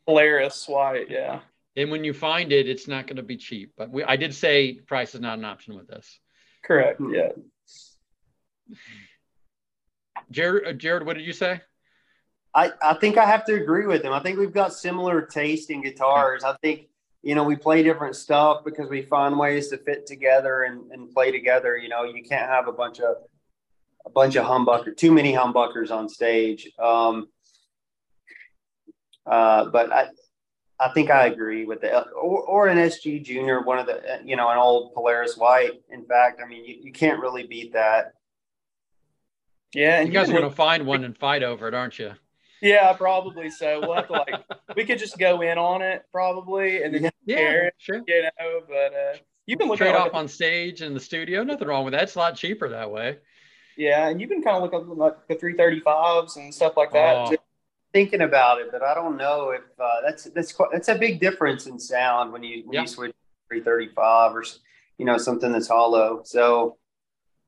Polaris 0.07 0.66
White. 0.68 1.11
Yeah. 1.11 1.40
And 1.76 1.90
when 1.90 2.04
you 2.04 2.14
find 2.14 2.52
it, 2.52 2.68
it's 2.68 2.88
not 2.88 3.07
going 3.07 3.16
to 3.16 3.22
be 3.22 3.36
cheap. 3.36 3.72
But 3.76 3.90
we, 3.90 4.02
I 4.04 4.16
did 4.16 4.34
say 4.34 4.74
price 4.74 5.14
is 5.14 5.20
not 5.20 5.38
an 5.38 5.44
option 5.44 5.76
with 5.76 5.88
this. 5.88 6.18
Correct. 6.64 7.00
Yeah. 7.12 7.32
Jared, 10.30 10.66
uh, 10.66 10.72
Jared, 10.72 11.04
what 11.04 11.16
did 11.16 11.26
you 11.26 11.32
say? 11.32 11.61
I, 12.54 12.72
I 12.82 12.94
think 12.94 13.18
I 13.18 13.26
have 13.26 13.44
to 13.44 13.54
agree 13.54 13.86
with 13.86 14.02
him. 14.02 14.12
I 14.12 14.20
think 14.20 14.38
we've 14.38 14.52
got 14.52 14.72
similar 14.72 15.20
taste 15.20 15.70
in 15.70 15.82
guitars. 15.82 16.42
I 16.42 16.57
think, 16.62 16.88
you 17.22 17.34
know, 17.34 17.44
we 17.44 17.54
play 17.57 17.82
different 17.82 18.16
stuff 18.16 18.64
because 18.64 18.88
we 18.88 19.02
find 19.02 19.38
ways 19.38 19.68
to 19.68 19.76
fit 19.76 20.07
together 20.07 20.62
and, 20.62 20.90
and 20.90 21.12
play 21.12 21.30
together. 21.30 21.76
You 21.76 21.90
know, 21.90 22.04
you 22.04 22.22
can't 22.22 22.48
have 22.48 22.68
a 22.68 22.72
bunch 22.72 23.00
of 23.00 23.16
a 24.07 24.11
bunch 24.11 24.36
of 24.36 24.46
humbucker, 24.46 24.96
too 24.96 25.11
many 25.11 25.34
humbuckers 25.34 25.90
on 25.90 26.09
stage. 26.09 26.70
Um, 26.78 27.26
uh, 29.27 29.66
but 29.66 29.93
I, 29.93 30.09
I 30.79 30.91
think 30.91 31.11
I 31.11 31.27
agree 31.27 31.64
with 31.64 31.81
the 31.81 32.09
or, 32.11 32.43
or 32.43 32.68
an 32.68 32.79
SG 32.79 33.24
Junior, 33.24 33.62
one 33.62 33.79
of 33.79 33.87
the 33.87 34.20
you 34.24 34.37
know 34.37 34.49
an 34.51 34.59
old 34.59 34.95
Polaris 34.95 35.37
White. 35.37 35.83
In 35.91 36.05
fact, 36.05 36.41
I 36.45 36.47
mean 36.47 36.64
you, 36.64 36.77
you 36.83 36.93
can't 36.93 37.20
really 37.20 37.47
beat 37.47 37.72
that. 37.72 38.12
Yeah, 39.74 40.01
and 40.01 40.09
you 40.09 40.12
guys 40.12 40.29
are 40.29 40.33
going 40.33 40.45
to 40.49 40.51
find 40.51 40.87
one 40.87 41.05
and 41.05 41.16
fight 41.16 41.43
over 41.43 41.68
it, 41.68 41.74
aren't 41.74 41.99
you? 41.99 42.12
Yeah, 42.62 42.93
probably 42.95 43.51
so. 43.51 43.81
We'll 43.81 43.95
have 43.95 44.07
to 44.07 44.12
like 44.12 44.45
we 44.77 44.85
could 44.85 44.99
just 44.99 45.18
go 45.18 45.41
in 45.43 45.59
on 45.59 45.83
it 45.83 46.05
probably 46.12 46.83
and 46.83 46.95
then 46.95 47.11
yeah, 47.24 47.37
share 47.37 47.66
it, 47.66 47.74
sure. 47.79 48.03
you 48.07 48.22
know. 48.22 48.61
But 48.66 48.95
uh, 48.95 49.16
you 49.47 49.57
can 49.57 49.68
look 49.68 49.79
trade 49.79 49.91
at 49.91 49.97
off 49.97 50.14
on 50.14 50.29
stage 50.29 50.83
in 50.83 50.95
the 50.95 51.01
studio. 51.01 51.43
Nothing 51.43 51.68
wrong 51.68 51.85
with 51.85 51.93
that. 51.93 52.05
It's 52.05 52.14
a 52.14 52.18
lot 52.18 52.37
cheaper 52.37 52.68
that 52.68 52.91
way. 52.91 53.18
Yeah, 53.77 54.09
and 54.09 54.20
you 54.20 54.29
can 54.29 54.43
kind 54.43 54.57
of 54.57 54.62
look 54.62 54.74
at 54.74 54.89
like 54.89 55.29
the 55.29 55.37
335s 55.37 56.37
and 56.37 56.55
stuff 56.55 56.77
like 56.77 56.93
that. 56.93 57.16
Oh. 57.16 57.37
Thinking 57.97 58.20
about 58.20 58.61
it, 58.61 58.68
but 58.70 58.82
I 58.82 58.92
don't 58.92 59.16
know 59.16 59.53
if 59.53 59.62
uh, 59.80 60.03
that's 60.05 60.24
that's 60.24 60.53
quite, 60.53 60.68
that's 60.70 60.88
a 60.88 60.97
big 60.97 61.18
difference 61.18 61.64
in 61.64 61.78
sound 61.78 62.30
when 62.30 62.42
you 62.42 62.62
when 62.66 62.82
you 62.82 62.86
switch 62.86 63.14
335 63.49 64.36
or 64.36 64.44
you 64.99 65.07
know 65.07 65.16
something 65.16 65.51
that's 65.51 65.68
hollow. 65.68 66.20
So 66.22 66.76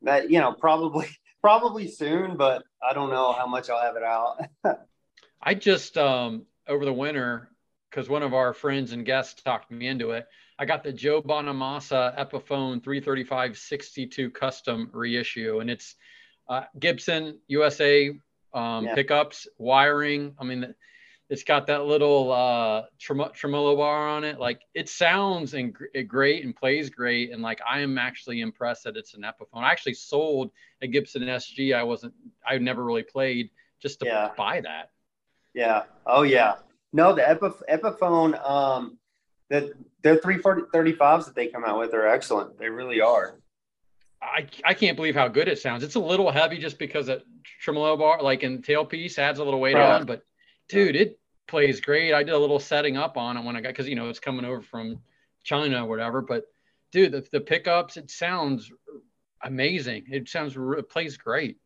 that 0.00 0.30
you 0.30 0.40
know 0.40 0.54
probably 0.54 1.06
probably 1.42 1.86
soon, 1.86 2.38
but 2.38 2.62
I 2.82 2.94
don't 2.94 3.10
know 3.10 3.34
how 3.34 3.46
much 3.46 3.68
I'll 3.68 3.82
have 3.82 3.96
it 3.96 4.02
out. 4.02 4.38
I 5.42 5.52
just 5.52 5.98
um 5.98 6.46
over 6.66 6.86
the 6.86 6.94
winter 6.94 7.50
because 7.90 8.08
one 8.08 8.22
of 8.22 8.32
our 8.32 8.54
friends 8.54 8.92
and 8.92 9.04
guests 9.04 9.42
talked 9.42 9.70
me 9.70 9.86
into 9.86 10.12
it. 10.12 10.28
I 10.58 10.64
got 10.64 10.82
the 10.82 10.94
Joe 10.94 11.20
Bonamassa 11.20 12.18
Epiphone 12.18 12.82
335 12.82 13.58
62 13.58 14.30
custom 14.30 14.88
reissue, 14.94 15.60
and 15.60 15.68
it's 15.68 15.94
uh, 16.48 16.62
Gibson 16.78 17.38
USA 17.48 18.18
um, 18.54 18.84
Yeah. 18.86 18.94
pickups, 18.94 19.46
wiring. 19.58 20.34
I 20.38 20.44
mean, 20.44 20.74
it's 21.30 21.42
got 21.44 21.66
that 21.66 21.84
little 21.84 22.32
uh, 22.32 22.84
trem- 22.98 23.30
tremolo 23.34 23.76
bar 23.76 24.08
on 24.08 24.24
it. 24.24 24.38
Like 24.38 24.62
it 24.74 24.88
sounds 24.88 25.52
and 25.54 25.74
gr- 25.74 25.86
great 26.06 26.44
and 26.44 26.56
plays 26.56 26.88
great. 26.88 27.32
And 27.32 27.42
like 27.42 27.60
I 27.68 27.80
am 27.80 27.98
actually 27.98 28.40
impressed 28.40 28.84
that 28.84 28.96
it's 28.96 29.12
an 29.14 29.22
Epiphone. 29.22 29.62
I 29.62 29.70
actually 29.70 29.94
sold 29.94 30.50
a 30.80 30.86
Gibson 30.86 31.22
SG. 31.22 31.74
I 31.74 31.82
wasn't. 31.82 32.14
I 32.46 32.56
never 32.58 32.82
really 32.82 33.02
played 33.02 33.50
just 33.82 34.00
to 34.00 34.06
Yeah. 34.06 34.30
buy 34.36 34.60
that. 34.62 34.90
Yeah. 35.54 35.84
Oh 36.06 36.22
yeah. 36.22 36.54
No, 36.94 37.12
the 37.14 37.20
Epif- 37.22 37.62
Epiphone, 37.68 38.42
um, 38.48 38.98
the 39.50 39.74
their 40.02 40.16
335s 40.16 41.26
that 41.26 41.34
they 41.34 41.48
come 41.48 41.64
out 41.64 41.78
with 41.78 41.92
are 41.92 42.06
excellent. 42.06 42.58
They 42.58 42.70
really 42.70 43.00
are. 43.02 43.38
I, 44.20 44.46
I 44.64 44.74
can't 44.74 44.96
believe 44.96 45.14
how 45.14 45.28
good 45.28 45.48
it 45.48 45.58
sounds. 45.58 45.82
It's 45.84 45.94
a 45.94 46.00
little 46.00 46.30
heavy 46.30 46.58
just 46.58 46.78
because 46.78 47.06
that 47.06 47.22
tremolo 47.60 47.96
bar, 47.96 48.22
like 48.22 48.42
in 48.42 48.62
tailpiece, 48.62 49.18
adds 49.18 49.38
a 49.38 49.44
little 49.44 49.60
weight 49.60 49.74
Right. 49.76 50.00
on. 50.00 50.06
But 50.06 50.24
dude, 50.68 50.96
it 50.96 51.18
plays 51.46 51.80
great. 51.80 52.12
I 52.12 52.22
did 52.22 52.34
a 52.34 52.38
little 52.38 52.58
setting 52.58 52.96
up 52.96 53.16
on 53.16 53.36
it 53.36 53.44
when 53.44 53.56
I 53.56 53.60
got 53.60 53.68
because 53.68 53.88
you 53.88 53.94
know 53.94 54.08
it's 54.08 54.18
coming 54.20 54.44
over 54.44 54.60
from 54.60 55.00
China 55.44 55.84
or 55.84 55.88
whatever. 55.88 56.20
But 56.20 56.44
dude, 56.92 57.12
the, 57.12 57.26
the 57.30 57.40
pickups, 57.40 57.96
it 57.96 58.10
sounds 58.10 58.70
amazing. 59.42 60.04
It 60.10 60.28
sounds 60.28 60.56
it 60.56 60.88
plays 60.90 61.16
great. 61.16 61.58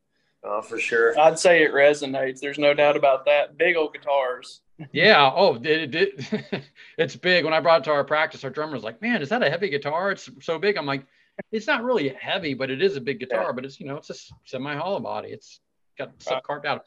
Oh, 0.45 0.61
for 0.61 0.79
sure. 0.79 1.19
I'd 1.19 1.39
say 1.39 1.63
it 1.63 1.73
resonates. 1.73 2.41
There's 2.41 2.59
no 2.59 2.75
doubt 2.75 2.97
about 2.97 3.25
that. 3.27 3.57
Big 3.57 3.77
old 3.77 3.95
guitars. 3.95 4.61
Yeah. 4.93 5.31
Oh, 5.33 5.61
it, 5.63 5.95
it, 5.95 6.63
it's 6.99 7.15
big. 7.15 7.45
When 7.45 7.55
I 7.55 7.61
brought 7.61 7.83
it 7.83 7.85
to 7.85 7.93
our 7.93 8.03
practice, 8.03 8.43
our 8.43 8.51
drummer 8.51 8.73
was 8.73 8.83
like, 8.83 9.01
"Man, 9.01 9.23
is 9.23 9.29
that 9.29 9.41
a 9.43 9.49
heavy 9.49 9.69
guitar? 9.69 10.11
It's 10.11 10.29
so 10.41 10.59
big." 10.59 10.77
I'm 10.77 10.87
like, 10.87 11.05
"It's 11.51 11.67
not 11.67 11.83
really 11.83 12.09
heavy, 12.09 12.55
but 12.55 12.71
it 12.71 12.83
is 12.83 12.97
a 12.97 13.01
big 13.01 13.21
guitar. 13.21 13.47
Yeah. 13.47 13.53
But 13.53 13.65
it's 13.65 13.81
you 13.81 13.87
know, 13.87 13.97
it's 13.97 14.11
a 14.11 14.15
semi 14.45 14.75
hollow 14.75 15.01
body. 15.01 15.31
It's 15.31 15.61
got 15.99 16.11
stuff 16.21 16.43
carved 16.43 16.67
out. 16.67 16.85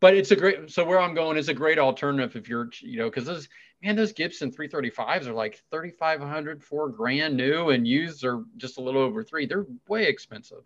But 0.00 0.14
it's 0.14 0.30
a 0.30 0.36
great. 0.36 0.70
So 0.70 0.84
where 0.84 1.00
I'm 1.00 1.14
going 1.14 1.36
is 1.36 1.48
a 1.48 1.54
great 1.54 1.78
alternative 1.78 2.36
if 2.36 2.48
you're 2.48 2.70
you 2.80 2.98
know 2.98 3.08
because 3.08 3.24
those 3.24 3.48
man 3.82 3.96
those 3.96 4.12
Gibson 4.12 4.50
335s 4.50 5.26
are 5.26 5.32
like 5.32 5.62
3,500, 5.70 6.62
four 6.62 6.88
grand 6.88 7.36
new, 7.36 7.70
and 7.70 7.86
used 7.86 8.24
are 8.24 8.44
just 8.56 8.78
a 8.78 8.80
little 8.80 9.02
over 9.02 9.22
three. 9.22 9.46
They're 9.46 9.66
way 9.88 10.06
expensive. 10.06 10.64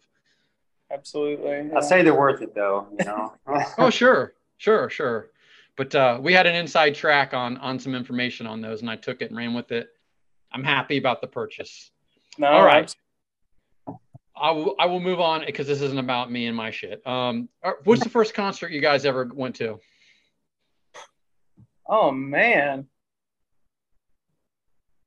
Absolutely. 0.92 1.70
I 1.76 1.80
say 1.80 2.02
they're 2.02 2.14
worth 2.14 2.42
it 2.42 2.54
though. 2.54 2.88
You 2.98 3.04
know. 3.04 3.34
oh 3.78 3.90
sure 3.90 4.34
sure 4.60 4.90
sure 4.90 5.30
but 5.76 5.94
uh, 5.94 6.18
we 6.20 6.34
had 6.34 6.46
an 6.46 6.54
inside 6.54 6.94
track 6.94 7.32
on 7.32 7.56
on 7.56 7.78
some 7.78 7.94
information 7.94 8.46
on 8.46 8.60
those 8.60 8.82
and 8.82 8.90
i 8.90 8.96
took 8.96 9.22
it 9.22 9.30
and 9.30 9.36
ran 9.36 9.54
with 9.54 9.72
it 9.72 9.88
i'm 10.52 10.62
happy 10.62 10.98
about 10.98 11.20
the 11.20 11.26
purchase 11.26 11.90
No, 12.38 12.48
all 12.48 12.64
right 12.64 12.84
abs- 12.84 12.96
i 14.40 14.50
will 14.50 14.74
i 14.78 14.86
will 14.86 15.00
move 15.00 15.20
on 15.20 15.42
because 15.44 15.66
this 15.66 15.80
isn't 15.82 15.98
about 15.98 16.30
me 16.30 16.46
and 16.46 16.56
my 16.56 16.70
shit 16.70 17.06
um 17.06 17.48
uh, 17.62 17.72
what's 17.84 18.02
the 18.02 18.08
first 18.10 18.32
concert 18.34 18.70
you 18.72 18.80
guys 18.80 19.04
ever 19.04 19.28
went 19.34 19.56
to 19.56 19.78
Oh 21.92 22.12
man. 22.12 22.86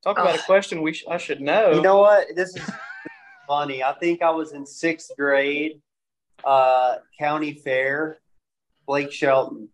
Talk 0.03 0.17
about 0.17 0.35
a 0.35 0.41
question 0.43 0.81
we 0.81 0.91
sh- 0.91 1.05
I 1.09 1.15
should 1.17 1.39
know. 1.39 1.71
You 1.71 1.81
know 1.81 1.99
what? 1.99 2.27
This 2.35 2.57
is 2.57 2.69
funny. 3.47 3.81
I 3.81 3.93
think 3.93 4.21
I 4.21 4.31
was 4.31 4.51
in 4.51 4.65
sixth 4.65 5.11
grade, 5.17 5.81
uh, 6.43 6.95
county 7.17 7.53
fair, 7.53 8.17
Blake 8.85 9.13
Shelton, 9.13 9.69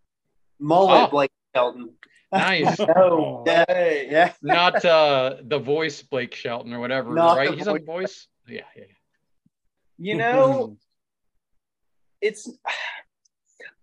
mullet 0.59 1.07
Oh. 1.07 1.07
Blake 1.07 1.31
Shelton. 1.55 1.95
nice 2.31 2.77
no 2.95 3.43
Yeah. 3.47 3.65
way. 3.67 4.07
Yeah. 4.11 4.33
not 4.43 4.85
uh 4.85 5.37
the 5.41 5.57
voice 5.57 6.03
blake 6.03 6.35
shelton 6.35 6.71
or 6.73 6.79
whatever 6.79 7.11
Not 7.15 7.37
right 7.37 7.49
the 7.49 7.55
he's 7.55 7.67
on 7.67 7.77
voice. 7.79 7.85
voice 7.87 8.27
yeah 8.47 8.61
yeah 8.77 8.83
You 9.99 10.15
know, 10.15 10.77
it's 12.21 12.49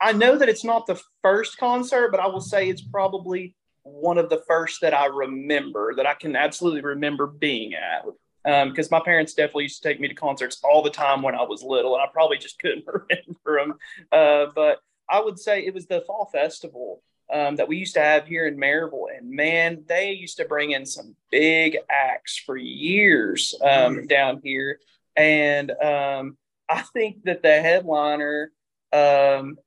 I 0.00 0.12
know 0.12 0.36
that 0.38 0.48
it's 0.48 0.64
not 0.64 0.86
the 0.86 1.00
first 1.22 1.58
concert, 1.58 2.10
but 2.10 2.20
I 2.20 2.26
will 2.26 2.40
say 2.40 2.68
it's 2.68 2.82
probably 2.82 3.54
one 3.82 4.18
of 4.18 4.28
the 4.28 4.42
first 4.48 4.80
that 4.80 4.94
I 4.94 5.06
remember 5.06 5.94
that 5.94 6.06
I 6.06 6.14
can 6.14 6.36
absolutely 6.36 6.82
remember 6.82 7.26
being 7.26 7.74
at. 7.74 8.04
Because 8.44 8.92
my 8.92 9.00
parents 9.00 9.34
definitely 9.34 9.64
used 9.64 9.82
to 9.82 9.88
take 9.88 10.00
me 10.00 10.06
to 10.08 10.14
concerts 10.14 10.60
all 10.62 10.82
the 10.82 10.90
time 10.90 11.20
when 11.20 11.34
I 11.34 11.42
was 11.42 11.62
little, 11.62 11.94
and 11.94 12.02
I 12.02 12.06
probably 12.12 12.38
just 12.38 12.58
couldn't 12.60 12.86
remember 12.86 13.58
them. 13.58 13.74
Uh, 14.12 14.46
but 14.54 14.78
I 15.08 15.20
would 15.20 15.38
say 15.38 15.64
it 15.64 15.74
was 15.74 15.86
the 15.86 16.02
fall 16.02 16.30
festival 16.32 17.02
um, 17.32 17.56
that 17.56 17.68
we 17.68 17.76
used 17.76 17.94
to 17.94 18.00
have 18.00 18.26
here 18.26 18.46
in 18.46 18.56
Maryville, 18.56 19.16
and 19.16 19.30
man, 19.30 19.84
they 19.88 20.12
used 20.12 20.36
to 20.36 20.44
bring 20.44 20.72
in 20.72 20.86
some 20.86 21.16
big 21.30 21.78
acts 21.90 22.36
for 22.38 22.56
years 22.56 23.54
um, 23.62 24.06
down 24.06 24.40
here, 24.44 24.78
and 25.16 25.70
um, 25.70 26.36
I 26.68 26.82
think 26.82 27.24
that 27.24 27.42
the 27.42 27.60
headliner, 27.60 28.52
um, 28.92 29.58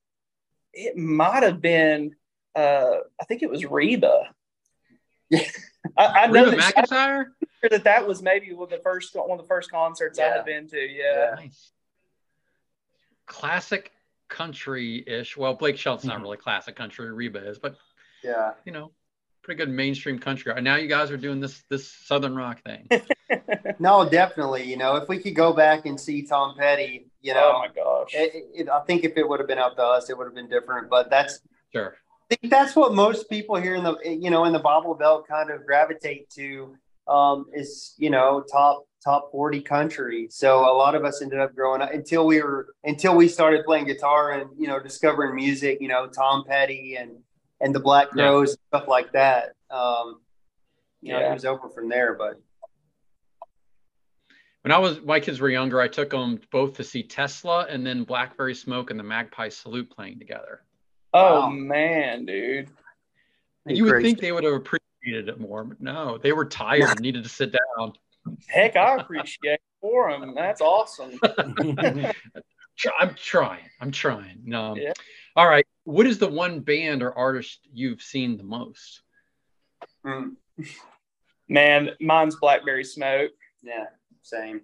it 0.74 0.96
might 0.98 1.44
have 1.44 1.62
been, 1.62 2.16
uh, 2.56 2.98
I 3.20 3.26
think 3.26 3.44
it 3.44 3.50
was 3.50 3.66
Reba. 3.66 4.30
Yeah. 5.30 5.42
I, 5.98 6.06
I 6.06 6.28
know 6.28 6.46
Reba 6.46 6.58
that, 6.58 6.76
McEntire? 6.76 7.26
that 7.70 7.84
that 7.84 8.08
was 8.08 8.22
maybe 8.22 8.54
one 8.54 8.64
of 8.64 8.70
the 8.70 8.80
first 8.84 9.16
one 9.16 9.32
of 9.32 9.38
the 9.38 9.48
first 9.48 9.72
concerts 9.72 10.20
I 10.20 10.24
had 10.24 10.46
been 10.46 10.68
to. 10.70 10.80
Yeah. 10.80 11.36
Nice. 11.36 11.72
Classic 13.26 13.92
country-ish. 14.28 15.38
Well, 15.38 15.54
Blake 15.54 15.78
Shelton's 15.78 16.06
not 16.06 16.22
really 16.22 16.38
classic 16.38 16.76
country. 16.76 17.12
Reba 17.12 17.48
is, 17.48 17.60
but 17.60 17.76
Yeah. 18.24 18.54
you 18.66 18.72
know, 18.72 18.92
pretty 19.50 19.66
good 19.66 19.74
mainstream 19.74 20.20
country. 20.20 20.54
And 20.56 20.64
now 20.64 20.76
you 20.76 20.88
guys 20.88 21.10
are 21.10 21.18
doing 21.18 21.40
this 21.40 21.64
this 21.70 21.92
southern 21.92 22.36
rock 22.36 22.62
thing. 22.64 22.88
No, 23.82 24.10
definitely. 24.10 24.64
You 24.64 24.76
know, 24.76 24.96
if 24.98 25.08
we 25.08 25.20
could 25.20 25.36
go 25.36 25.54
back 25.54 25.86
and 25.86 25.98
see 25.98 26.24
Tom 26.24 26.56
Petty, 26.58 27.08
you 27.22 27.34
know, 27.34 27.54
oh 27.56 27.60
my 27.60 27.68
gosh. 27.74 28.10
it, 28.14 28.46
it, 28.54 28.70
I 28.70 28.82
think 28.82 29.06
if 29.06 29.16
it 29.16 29.30
would 29.30 29.40
have 29.40 29.48
been 29.48 29.60
up 29.60 29.76
to 29.78 29.84
us, 29.84 30.10
it 30.10 30.18
would 30.18 30.26
have 30.26 30.34
been 30.34 30.50
different. 30.50 30.90
But 30.90 31.10
that's 31.10 31.40
Sure. 31.72 31.96
I 32.30 32.36
think 32.36 32.52
that's 32.52 32.76
what 32.76 32.94
most 32.94 33.30
people 33.30 33.56
here 33.56 33.76
in 33.76 33.84
the 33.84 33.98
you 34.04 34.30
know 34.32 34.46
in 34.46 34.54
the 34.54 34.60
Bible 34.60 34.96
Belt 34.96 35.28
kind 35.28 35.50
of 35.52 35.66
gravitate 35.66 36.30
to 36.32 36.76
um, 37.08 37.46
is 37.54 37.94
you 37.98 38.10
know 38.10 38.44
top 38.52 38.86
top 39.04 39.32
forty 39.32 39.62
country. 39.62 40.28
So 40.30 40.60
a 40.60 40.74
lot 40.76 40.96
of 40.96 41.06
us 41.06 41.22
ended 41.22 41.40
up 41.40 41.56
growing 41.56 41.82
up 41.82 41.94
until 41.94 42.26
we 42.26 42.42
were 42.42 42.74
until 42.84 43.16
we 43.16 43.28
started 43.28 43.64
playing 43.64 43.86
guitar 43.86 44.32
and 44.32 44.50
you 44.58 44.68
know 44.68 44.80
discovering 44.80 45.36
music. 45.36 45.78
You 45.80 45.88
know 45.88 46.08
Tom 46.08 46.44
Petty 46.46 46.98
and 47.00 47.12
and 47.62 47.74
the 47.76 47.80
Black 47.80 48.08
Yeah. 48.16 48.24
Crowes 48.28 48.58
stuff 48.68 48.88
like 48.88 49.12
that. 49.14 49.54
Um, 49.70 50.22
you 51.02 51.14
know 51.14 51.20
Yeah. 51.20 51.32
it 51.32 51.34
was 51.34 51.46
over 51.46 51.70
from 51.70 51.90
there, 51.90 52.14
but 52.14 52.40
When 54.64 54.72
I 54.74 54.78
was 54.78 55.02
my 55.02 55.20
kids 55.20 55.40
were 55.40 55.50
younger, 55.50 55.80
I 55.80 55.88
took 55.88 56.10
them 56.10 56.40
both 56.52 56.76
to 56.78 56.84
see 56.84 57.04
Tesla 57.04 57.66
and 57.70 57.86
then 57.86 58.04
Blackberry 58.04 58.54
Smoke 58.56 58.90
and 58.92 59.00
the 59.00 59.04
Magpie 59.04 59.50
Salute 59.50 59.90
playing 59.90 60.20
together. 60.20 60.62
oh 61.14 61.42
wow. 61.42 61.50
man, 61.50 62.26
dude. 62.26 62.70
You 63.66 63.84
would 63.86 63.92
Crazy. 63.94 64.08
think 64.08 64.20
they 64.22 64.32
would 64.32 64.44
have 64.44 64.54
appreciated 64.54 65.30
it 65.30 65.40
more, 65.40 65.64
but 65.64 65.80
no, 65.82 66.18
they 66.18 66.34
were 66.34 66.46
tired 66.46 66.90
and 66.90 67.00
needed 67.00 67.24
to 67.24 67.30
sit 67.30 67.52
down. 67.78 67.94
Heck, 68.48 68.76
I 68.76 68.96
appreciate 68.98 69.54
it 69.54 69.62
for 69.82 70.12
them. 70.12 70.34
That's 70.36 70.60
awesome. 70.62 71.20
I'm 73.00 73.14
trying. 73.16 73.66
I'm 73.82 73.92
trying. 73.92 74.42
No. 74.44 74.76
Yeah. 74.76 74.94
All 75.40 75.48
right. 75.48 75.66
What 75.86 76.06
is 76.06 76.18
the 76.18 76.28
one 76.28 76.60
band 76.60 77.02
or 77.02 77.18
artist 77.18 77.60
you've 77.74 78.02
seen 78.02 78.36
the 78.36 78.44
most? 78.44 79.04
Mm, 80.06 80.36
Man, 81.48 81.92
mine's 82.02 82.36
Blackberry 82.36 82.84
Smoke. 82.84 83.32
yeah, 83.64 83.86
same. 84.22 84.60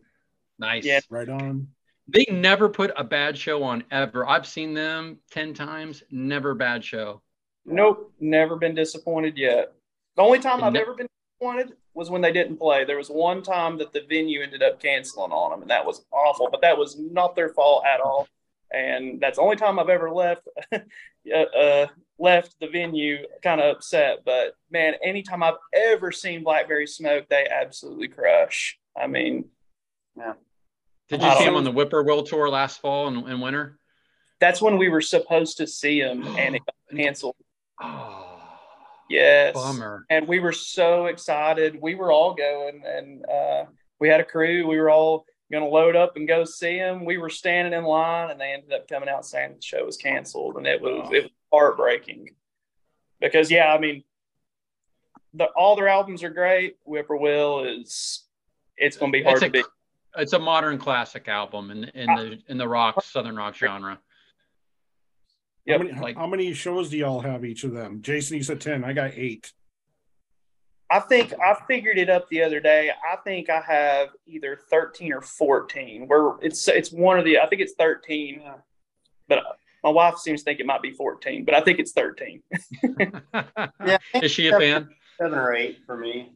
Nice. 0.59 0.83
Yeah. 0.83 0.99
right 1.09 1.29
on. 1.29 1.69
They 2.09 2.25
never 2.29 2.67
put 2.67 2.91
a 2.97 3.05
bad 3.05 3.37
show 3.37 3.63
on 3.63 3.85
ever. 3.89 4.27
I've 4.27 4.45
seen 4.45 4.73
them 4.73 5.19
10 5.31 5.53
times, 5.53 6.03
never 6.11 6.51
a 6.51 6.55
bad 6.55 6.83
show. 6.83 7.21
Nope, 7.65 8.11
never 8.19 8.57
been 8.57 8.75
disappointed 8.75 9.37
yet. 9.37 9.71
The 10.17 10.23
only 10.23 10.39
time 10.39 10.61
I've 10.61 10.73
Ne- 10.73 10.81
ever 10.81 10.93
been 10.93 11.07
disappointed 11.39 11.77
was 11.93 12.09
when 12.09 12.21
they 12.21 12.33
didn't 12.33 12.57
play. 12.57 12.83
There 12.83 12.97
was 12.97 13.09
one 13.09 13.41
time 13.41 13.77
that 13.77 13.93
the 13.93 14.01
venue 14.09 14.41
ended 14.41 14.61
up 14.61 14.81
canceling 14.81 15.31
on 15.31 15.51
them, 15.51 15.61
and 15.61 15.71
that 15.71 15.85
was 15.85 16.05
awful. 16.11 16.49
But 16.51 16.59
that 16.63 16.77
was 16.77 16.99
not 16.99 17.33
their 17.33 17.47
fault 17.53 17.85
at 17.85 18.01
all. 18.01 18.27
And 18.75 19.21
that's 19.21 19.37
the 19.37 19.41
only 19.43 19.55
time 19.55 19.79
I've 19.79 19.89
ever 19.89 20.11
left 20.11 20.41
uh, 20.73 20.77
uh, 21.31 21.87
left 22.19 22.55
the 22.59 22.67
venue 22.67 23.19
kind 23.41 23.61
of 23.61 23.77
upset. 23.77 24.19
But 24.25 24.55
man, 24.69 24.95
anytime 25.03 25.41
I've 25.43 25.55
ever 25.73 26.11
seen 26.11 26.43
Blackberry 26.43 26.85
Smoke, 26.87 27.27
they 27.29 27.47
absolutely 27.47 28.09
crush. 28.09 28.77
I 28.99 29.07
mean, 29.07 29.45
yeah. 30.17 30.33
Did 31.07 31.21
you 31.21 31.29
see 31.29 31.35
don't- 31.35 31.45
them 31.45 31.55
on 31.55 31.63
the 31.63 31.71
Whippoorwill 31.71 32.23
tour 32.23 32.49
last 32.49 32.81
fall 32.81 33.07
and, 33.07 33.25
and 33.27 33.41
winter? 33.41 33.79
that's 34.41 34.61
when 34.61 34.77
we 34.77 34.89
were 34.89 35.01
supposed 35.01 35.57
to 35.57 35.65
see 35.67 36.01
them, 36.01 36.23
and 36.37 36.55
it 36.57 36.61
got 36.65 36.97
canceled. 36.97 37.35
Oh, 37.81 38.21
Yes. 39.09 39.53
bummer. 39.53 40.05
and 40.09 40.27
we 40.27 40.39
were 40.39 40.51
so 40.51 41.05
excited. 41.05 41.79
We 41.81 41.95
were 41.95 42.11
all 42.11 42.33
going, 42.33 42.83
and 42.85 43.25
uh, 43.25 43.65
we 43.99 44.09
had 44.09 44.19
a 44.19 44.25
crew. 44.25 44.67
We 44.67 44.77
were 44.79 44.89
all 44.89 45.25
going 45.51 45.63
to 45.63 45.69
load 45.69 45.95
up 45.95 46.15
and 46.15 46.27
go 46.27 46.43
see 46.43 46.77
them. 46.77 47.05
We 47.05 47.17
were 47.17 47.29
standing 47.29 47.73
in 47.73 47.83
line, 47.85 48.31
and 48.31 48.39
they 48.39 48.51
ended 48.53 48.73
up 48.73 48.87
coming 48.87 49.09
out 49.09 49.25
saying 49.25 49.55
the 49.55 49.61
show 49.61 49.85
was 49.85 49.97
canceled, 49.97 50.57
and 50.57 50.65
it 50.65 50.81
was 50.81 51.09
it 51.13 51.23
was 51.23 51.31
heartbreaking. 51.53 52.31
Because 53.21 53.49
yeah, 53.51 53.73
I 53.73 53.79
mean, 53.79 54.03
the, 55.33 55.45
all 55.55 55.75
their 55.75 55.87
albums 55.87 56.23
are 56.23 56.29
great. 56.29 56.77
Whippoorwill 56.83 57.65
is 57.65 58.23
it's 58.77 58.97
going 58.97 59.11
to 59.11 59.17
be 59.17 59.23
hard 59.23 59.35
It's 59.35 59.41
to 59.41 59.47
a, 59.47 59.51
beat. 59.51 59.65
it's 60.17 60.33
a 60.33 60.39
modern 60.39 60.77
classic 60.77 61.27
album 61.27 61.71
in, 61.71 61.83
in 61.85 62.07
the 62.07 62.39
in 62.49 62.57
the 62.57 62.67
rock 62.67 63.03
southern 63.03 63.35
rock 63.35 63.55
genre. 63.55 63.99
Yep. 65.65 65.77
How, 65.79 65.83
many, 65.87 65.99
like- 65.99 66.15
how 66.17 66.27
many 66.27 66.53
shows 66.53 66.89
do 66.89 66.97
y'all 66.97 67.21
have 67.21 67.43
each 67.45 67.63
of 67.63 67.71
them? 67.71 68.01
Jason, 68.01 68.37
you 68.37 68.43
said 68.43 68.61
ten. 68.61 68.83
I 68.83 68.93
got 68.93 69.11
eight. 69.15 69.51
I 70.89 70.99
think 70.99 71.33
I 71.43 71.55
figured 71.67 71.97
it 71.97 72.09
up 72.09 72.29
the 72.29 72.43
other 72.43 72.59
day. 72.59 72.91
I 72.91 73.15
think 73.17 73.49
I 73.49 73.61
have 73.61 74.09
either 74.27 74.59
13 74.69 75.13
or 75.13 75.21
14. 75.21 76.07
Where 76.07 76.33
it's 76.41 76.67
it's 76.67 76.91
one 76.91 77.17
of 77.17 77.25
the 77.25 77.39
I 77.39 77.47
think 77.47 77.61
it's 77.61 77.73
13. 77.73 78.41
But 79.27 79.39
my 79.83 79.89
wife 79.89 80.17
seems 80.17 80.41
to 80.41 80.45
think 80.45 80.59
it 80.59 80.65
might 80.65 80.81
be 80.83 80.91
14, 80.91 81.45
but 81.45 81.55
I 81.55 81.61
think 81.61 81.79
it's 81.79 81.91
13. 81.91 82.41
Yeah, 83.85 83.97
Is 84.21 84.31
she 84.31 84.47
a 84.47 84.59
fan? 84.59 84.89
seven 85.17 85.37
or 85.37 85.53
eight 85.53 85.79
for 85.85 85.97
me. 85.97 86.33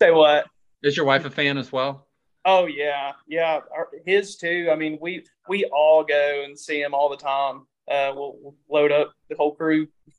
Say 0.00 0.10
what? 0.10 0.46
Is 0.82 0.96
your 0.96 1.06
wife 1.06 1.24
a 1.24 1.30
fan 1.30 1.56
as 1.58 1.70
well? 1.72 2.06
Oh 2.44 2.66
yeah, 2.66 3.12
yeah. 3.26 3.60
Our, 3.74 3.88
his 4.06 4.36
too. 4.36 4.70
I 4.72 4.76
mean, 4.76 4.98
we 5.00 5.24
we 5.48 5.64
all 5.66 6.02
go 6.04 6.42
and 6.44 6.58
see 6.58 6.80
him 6.80 6.94
all 6.94 7.08
the 7.10 7.16
time. 7.16 7.66
Uh, 7.90 8.12
we'll, 8.14 8.36
we'll 8.40 8.54
load 8.68 8.92
up 8.92 9.12
the 9.28 9.36
whole 9.36 9.54
crew. 9.54 9.88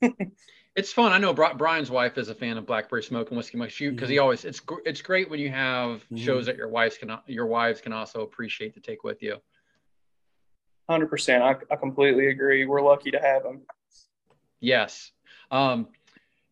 It's 0.74 0.90
fun. 0.92 1.12
I 1.12 1.18
know 1.18 1.34
Brian's 1.34 1.90
wife 1.90 2.16
is 2.16 2.30
a 2.30 2.34
fan 2.34 2.56
of 2.56 2.64
Blackberry 2.66 3.02
Smoke 3.02 3.28
and 3.28 3.36
Whiskey 3.36 3.58
Must 3.58 3.74
Shoot 3.74 3.94
because 3.94 4.08
he 4.08 4.18
always 4.18 4.44
it's 4.46 4.62
it's 4.86 5.02
great 5.02 5.28
when 5.28 5.38
you 5.38 5.50
have 5.50 6.02
Mhm. 6.10 6.18
shows 6.24 6.46
that 6.46 6.56
your 6.56 6.68
wives 6.68 6.96
can 6.96 7.14
your 7.26 7.46
wives 7.46 7.80
can 7.82 7.92
also 7.92 8.22
appreciate 8.22 8.72
to 8.74 8.80
take 8.80 9.04
with 9.04 9.22
you. 9.22 9.36
Hundred 10.88 11.08
percent. 11.10 11.42
I 11.42 11.56
I 11.70 11.76
completely 11.76 12.28
agree. 12.28 12.64
We're 12.64 12.80
lucky 12.80 13.10
to 13.10 13.20
have 13.20 13.42
them. 13.42 13.66
Yes. 14.60 15.12
Um, 15.50 15.88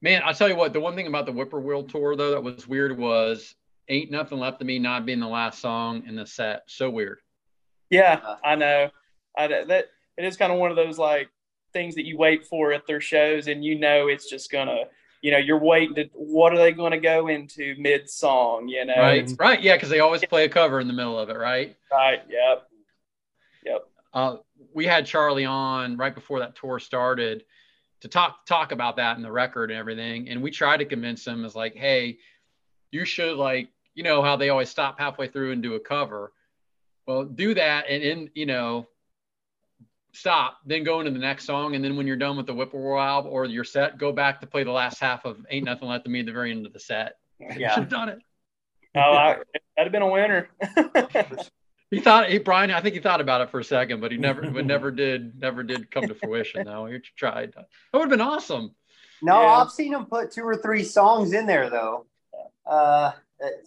man, 0.03 0.23
I'll 0.25 0.35
tell 0.35 0.49
you 0.51 0.57
what, 0.57 0.75
the 0.75 0.81
one 0.81 0.95
thing 0.97 1.07
about 1.07 1.25
the 1.25 1.33
Whippoorwill 1.33 1.85
tour 1.85 2.15
though 2.15 2.33
that 2.33 2.43
was 2.43 2.69
weird 2.69 2.99
was 2.99 3.55
Ain't 3.89 4.11
Nothing 4.11 4.39
Left 4.39 4.61
of 4.61 4.67
Me 4.67 4.79
not 4.79 5.07
being 5.07 5.21
the 5.21 5.29
last 5.29 5.61
song 5.61 6.07
in 6.07 6.15
the 6.15 6.27
set. 6.27 6.65
So 6.67 6.91
weird. 6.91 7.21
Yeah, 7.89 8.21
Uh. 8.23 8.37
I 8.45 8.55
know. 8.55 8.91
I 9.35 9.47
that 9.47 9.71
it 10.19 10.25
is 10.25 10.37
kind 10.37 10.53
of 10.53 10.59
one 10.59 10.71
of 10.71 10.77
those 10.77 10.99
like 10.99 11.31
things 11.73 11.95
that 11.95 12.07
you 12.07 12.17
wait 12.17 12.47
for 12.47 12.73
at 12.73 12.87
their 12.87 13.01
shows, 13.01 13.47
and 13.49 13.65
you 13.65 13.79
know 13.79 14.09
it's 14.09 14.29
just 14.29 14.51
gonna. 14.51 14.85
You 15.23 15.33
know, 15.33 15.37
you're 15.37 15.59
waiting 15.59 15.95
to 15.97 16.05
what 16.15 16.55
are 16.55 16.57
they 16.57 16.73
going 16.73 16.93
to 16.93 16.99
go 16.99 17.29
into 17.29 17.75
mid 17.79 18.09
song? 18.09 18.69
You 18.69 18.87
know, 18.87 18.95
Right. 18.97 19.19
It's- 19.19 19.37
Right. 19.39 19.61
Yeah, 19.61 19.77
because 19.77 19.91
they 19.91 20.01
always 20.01 20.25
play 20.25 20.47
a 20.47 20.49
cover 20.49 20.81
in 20.81 20.87
the 20.87 20.95
middle 20.95 21.19
of 21.19 21.29
it, 21.29 21.37
right? 21.37 21.77
right. 21.93 22.23
Yep. 22.27 22.67
Yep. 23.67 23.87
uh, 24.15 24.37
we 24.73 24.87
had 24.87 25.05
Charlie 25.05 25.45
on 25.45 25.99
right 25.99 26.15
before 26.15 26.39
that 26.39 26.57
tour 26.57 26.79
started 26.79 27.45
to 28.01 28.09
talk 28.09 28.47
talk 28.47 28.73
about 28.73 28.97
that 28.97 29.17
and 29.17 29.25
the 29.25 29.31
record 29.31 29.71
and 29.71 29.79
everything. 29.79 30.31
And 30.31 30.41
we 30.41 30.51
tried 30.51 30.79
to 30.79 30.87
convince 30.87 31.27
him 31.27 31.45
as 31.45 31.55
like, 31.55 31.75
hey, 31.75 32.17
you 32.91 33.05
should 33.05 33.37
like, 33.37 33.69
you 33.95 34.03
know 34.03 34.23
how 34.23 34.37
they 34.37 34.49
always 34.49 34.71
stop 34.71 34.99
halfway 34.99 35.29
through 35.29 35.53
and 35.53 35.63
do 35.63 35.75
a 35.75 35.81
cover. 35.81 36.33
Well, 37.07 37.25
do 37.25 37.53
that 37.55 37.85
and 37.91 38.03
in 38.03 38.31
you 38.35 38.47
know, 38.47 38.87
stop, 40.13 40.59
then 40.67 40.85
go 40.85 41.01
into 41.01 41.13
the 41.13 41.19
next 41.19 41.45
song, 41.45 41.75
and 41.75 41.85
then 41.85 41.97
when 41.97 42.07
you're 42.07 42.17
done 42.17 42.37
with 42.37 42.47
the 42.47 42.55
Whippoorwill 42.55 43.01
album 43.01 43.33
or 43.33 43.45
your 43.47 43.65
set, 43.65 43.99
go 43.99 44.13
back 44.13 44.41
to 44.41 44.47
play 44.47 44.65
the 44.65 44.71
last 44.71 45.01
half 45.01 45.25
of 45.25 45.39
Ain't 45.51 45.65
Nothing 45.65 45.89
Left 45.89 46.07
of 46.07 46.13
Me 46.13 46.21
at 46.21 46.27
the 46.27 46.33
very 46.33 46.51
end 46.51 46.67
of 46.67 46.73
the 46.73 46.81
set. 46.81 47.15
Yeah. 47.39 47.75
Should 47.75 47.85
have 47.85 47.89
done 47.89 48.09
it. 48.11 48.19
Oh, 48.95 49.01
I, 49.01 49.37
that'd 49.77 49.93
have 49.93 49.93
been 49.93 50.03
a 50.03 50.09
winner. 50.09 50.49
He 51.91 51.99
thought 51.99 52.31
he 52.31 52.39
Brian, 52.39 52.71
I 52.71 52.81
think 52.81 52.95
he 52.95 53.01
thought 53.01 53.21
about 53.21 53.41
it 53.41 53.51
for 53.51 53.59
a 53.59 53.65
second, 53.65 54.01
but 54.01 54.13
he 54.13 54.17
never 54.17 54.49
but 54.49 54.65
never 54.65 54.93
did 54.93 55.41
never 55.41 55.65
did 55.65 55.91
come 55.91 56.07
to 56.07 56.15
fruition 56.15 56.65
though. 56.65 56.87
He 56.87 56.99
tried. 57.17 57.53
That 57.53 57.67
would 57.93 58.03
have 58.03 58.11
been 58.11 58.21
awesome. 58.21 58.77
No, 59.23 59.41
Yeah. 59.41 59.49
I've 59.49 59.73
seen 59.73 59.93
them 59.93 60.07
put 60.07 60.31
two 60.31 60.45
or 60.45 60.57
three 60.57 60.85
songs 60.85 61.33
in 61.33 61.47
there 61.47 61.69
though. 61.69 62.07
Uh, 62.65 63.11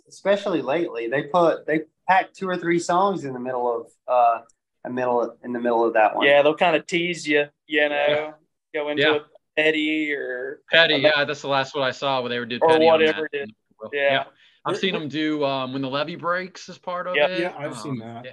especially 0.07 0.61
lately, 0.61 1.07
they 1.07 1.23
put 1.23 1.67
they 1.67 1.81
packed 2.07 2.35
two 2.35 2.47
or 2.47 2.55
three 2.55 2.79
songs 2.79 3.25
in 3.25 3.33
the 3.33 3.39
middle 3.39 3.81
of 3.81 3.91
uh, 4.07 4.41
a 4.85 4.89
middle 4.89 5.37
in 5.43 5.53
the 5.53 5.59
middle 5.59 5.85
of 5.85 5.93
that 5.93 6.15
one. 6.15 6.25
yeah, 6.25 6.41
they'll 6.41 6.55
kind 6.55 6.75
of 6.75 6.85
tease 6.87 7.27
you. 7.27 7.45
You 7.67 7.89
know, 7.89 8.33
go 8.73 8.89
into 8.89 9.03
Yeah. 9.03 9.15
a 9.15 9.19
Eddie 9.55 10.11
or 10.13 10.61
Petty, 10.71 10.95
yeah, 10.95 11.25
that's 11.25 11.41
the 11.41 11.47
last 11.47 11.75
one 11.75 11.83
I 11.83 11.91
saw 11.91 12.19
where 12.21 12.29
they 12.29 12.39
were 12.39 12.45
did 12.45 12.61
Or 12.61 12.69
Petty 12.69 12.87
on 12.87 12.99
whatever 12.99 13.29
it 13.31 13.43
is. 13.43 13.49
Yeah. 13.93 14.23
I've 14.65 14.77
seen 14.77 14.93
them 14.93 15.07
do 15.09 15.43
um, 15.43 15.73
when 15.73 15.81
the 15.81 15.89
levee 15.89 16.15
breaks 16.15 16.69
as 16.69 16.77
part 16.77 17.05
of 17.05 17.15
Yep. 17.15 17.29
it. 17.29 17.39
Yeah, 17.41 17.53
I've 17.57 17.73
Um, 17.73 17.77
seen 17.77 17.97
that. 17.99 18.25
yeah. 18.25 18.31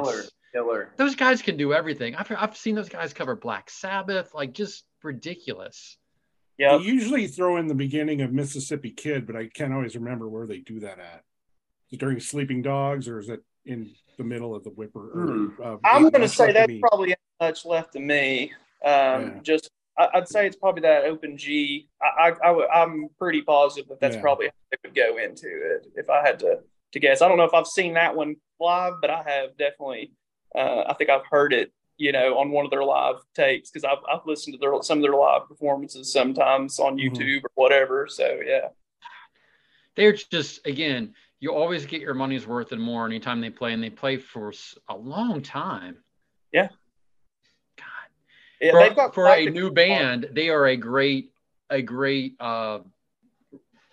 killer, 0.00 0.16
Yes. 0.16 0.30
killer. 0.52 0.92
Those 0.96 1.14
guys 1.14 1.42
can 1.42 1.56
do 1.56 1.72
everything. 1.72 2.14
I've 2.16 2.30
I've 2.36 2.56
seen 2.56 2.74
those 2.74 2.88
guys 2.88 3.12
cover 3.14 3.36
Black 3.36 3.70
Sabbath, 3.70 4.34
like 4.34 4.52
just 4.52 4.84
ridiculous. 5.02 5.96
yeah. 6.58 6.76
They 6.76 6.84
usually 6.84 7.26
throw 7.28 7.56
in 7.58 7.66
the 7.68 7.74
beginning 7.74 8.20
of 8.22 8.32
Mississippi 8.32 8.90
Kid, 8.90 9.26
but 9.26 9.36
I 9.36 9.46
can't 9.48 9.72
always 9.72 9.94
remember 9.94 10.28
where 10.28 10.46
they 10.46 10.58
do 10.58 10.80
that 10.80 10.98
at. 10.98 11.22
Is 11.88 11.92
it 11.92 12.00
during 12.00 12.18
Sleeping 12.18 12.62
Dogs, 12.62 13.06
or 13.08 13.18
is 13.20 13.28
it 13.28 13.42
in 13.68 13.90
the 14.16 14.24
middle 14.24 14.54
of 14.54 14.64
the 14.64 14.70
Whipper? 14.70 15.10
Or, 15.12 15.26
Hmm. 15.26 15.62
uh, 15.62 15.76
I'm 15.84 16.02
going 16.10 16.22
to 16.22 16.28
say 16.28 16.52
that's 16.52 16.68
Me? 16.68 16.80
probably 16.80 17.10
not 17.10 17.18
much 17.40 17.64
left 17.64 17.92
to 17.92 18.00
me. 18.00 18.52
Um, 18.84 18.90
Yeah. 18.90 19.40
Just, 19.42 19.70
I, 19.96 20.08
I'd 20.14 20.28
say 20.28 20.46
it's 20.46 20.56
probably 20.56 20.82
that 20.82 21.04
open 21.04 21.36
G. 21.36 21.88
I, 22.02 22.30
I, 22.30 22.48
I 22.48 22.50
would, 22.50 22.68
I'm 22.70 23.08
pretty 23.18 23.42
positive 23.42 23.88
that 23.90 24.00
that's 24.00 24.16
Yeah. 24.16 24.22
probably 24.22 24.46
how 24.46 24.52
it 24.72 24.80
would 24.84 24.94
go 24.94 25.18
into 25.18 25.46
it 25.48 25.86
if 25.94 26.10
I 26.10 26.26
had 26.26 26.38
to 26.40 26.60
to 26.92 27.00
guess. 27.00 27.20
I 27.20 27.28
don't 27.28 27.36
know 27.36 27.44
if 27.44 27.52
I've 27.52 27.66
seen 27.66 27.94
that 27.94 28.16
one 28.16 28.36
live, 28.58 28.94
but 29.02 29.10
I 29.10 29.22
have 29.22 29.56
definitely. 29.58 30.12
Uh, 30.54 30.84
I 30.88 30.94
think 30.94 31.10
I've 31.10 31.26
heard 31.30 31.52
it, 31.52 31.70
you 31.98 32.12
know, 32.12 32.38
on 32.38 32.50
one 32.50 32.64
of 32.64 32.70
their 32.70 32.82
live 32.82 33.16
takes 33.34 33.70
because 33.70 33.84
I've 33.84 34.02
I've 34.10 34.24
listened 34.26 34.54
to 34.54 34.58
their 34.58 34.82
some 34.82 34.98
of 34.98 35.02
their 35.02 35.12
live 35.12 35.46
performances 35.48 36.10
sometimes 36.12 36.78
on 36.80 36.96
Mhm. 36.96 37.10
YouTube 37.14 37.44
or 37.44 37.50
whatever. 37.56 38.06
So 38.08 38.40
yeah, 38.42 38.68
They're 39.96 40.12
just 40.14 40.66
again, 40.66 41.14
you 41.40 41.54
always 41.54 41.86
get 41.86 42.00
your 42.00 42.14
money's 42.14 42.46
worth 42.46 42.72
and 42.72 42.82
more 42.82 43.06
anytime 43.06 43.40
they 43.40 43.50
play, 43.50 43.72
and 43.72 43.82
they 43.82 43.90
play 43.90 44.16
for 44.16 44.52
a 44.88 44.96
long 44.96 45.42
time. 45.42 45.98
Yeah. 46.52 46.68
God. 47.76 47.86
yeah 48.60 48.72
for, 48.72 48.80
they've 48.80 48.96
got 48.96 49.14
for 49.14 49.28
a 49.28 49.48
new 49.48 49.70
band, 49.70 50.28
they 50.32 50.48
are 50.48 50.66
a 50.66 50.76
great, 50.76 51.32
a 51.70 51.80
great 51.80 52.34
uh, 52.40 52.80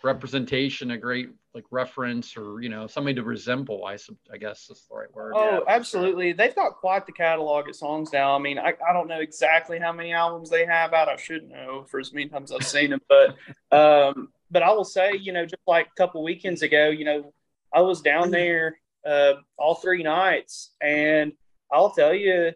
representation, 0.03 0.91
a 0.91 0.97
great 0.97 1.29
like 1.53 1.65
reference, 1.71 2.35
or 2.35 2.61
you 2.61 2.69
know, 2.69 2.85
somebody 2.85 3.15
to 3.15 3.23
resemble. 3.23 3.85
I 3.85 3.97
I 4.31 4.37
guess 4.37 4.69
is 4.69 4.85
the 4.89 4.95
right 4.95 5.13
word. 5.13 5.33
Oh, 5.35 5.63
absolutely. 5.67 6.33
They've 6.33 6.53
got 6.53 6.73
quite 6.75 7.05
the 7.05 7.13
catalog 7.13 7.69
of 7.69 7.75
songs 7.75 8.11
now. 8.11 8.35
I 8.35 8.39
mean, 8.39 8.59
I, 8.59 8.73
I 8.87 8.91
don't 8.91 9.07
know 9.07 9.21
exactly 9.21 9.79
how 9.79 9.93
many 9.93 10.11
albums 10.11 10.49
they 10.49 10.65
have 10.65 10.93
out. 10.93 11.07
I 11.07 11.15
should 11.15 11.47
know 11.49 11.85
for 11.87 11.99
as 11.99 12.11
many 12.11 12.27
times 12.27 12.51
I've 12.51 12.65
seen 12.65 12.89
them, 12.89 13.01
but 13.07 13.35
um, 13.71 14.29
but 14.51 14.63
I 14.63 14.71
will 14.71 14.85
say, 14.85 15.13
you 15.15 15.31
know, 15.31 15.45
just 15.45 15.61
like 15.67 15.87
a 15.87 15.95
couple 15.95 16.23
weekends 16.23 16.61
ago, 16.61 16.89
you 16.89 17.05
know, 17.05 17.33
I 17.73 17.81
was 17.81 18.01
down 18.01 18.31
there 18.31 18.79
uh, 19.05 19.33
all 19.57 19.75
three 19.75 20.03
nights, 20.03 20.71
and 20.81 21.33
I'll 21.71 21.91
tell 21.91 22.13
you, 22.13 22.51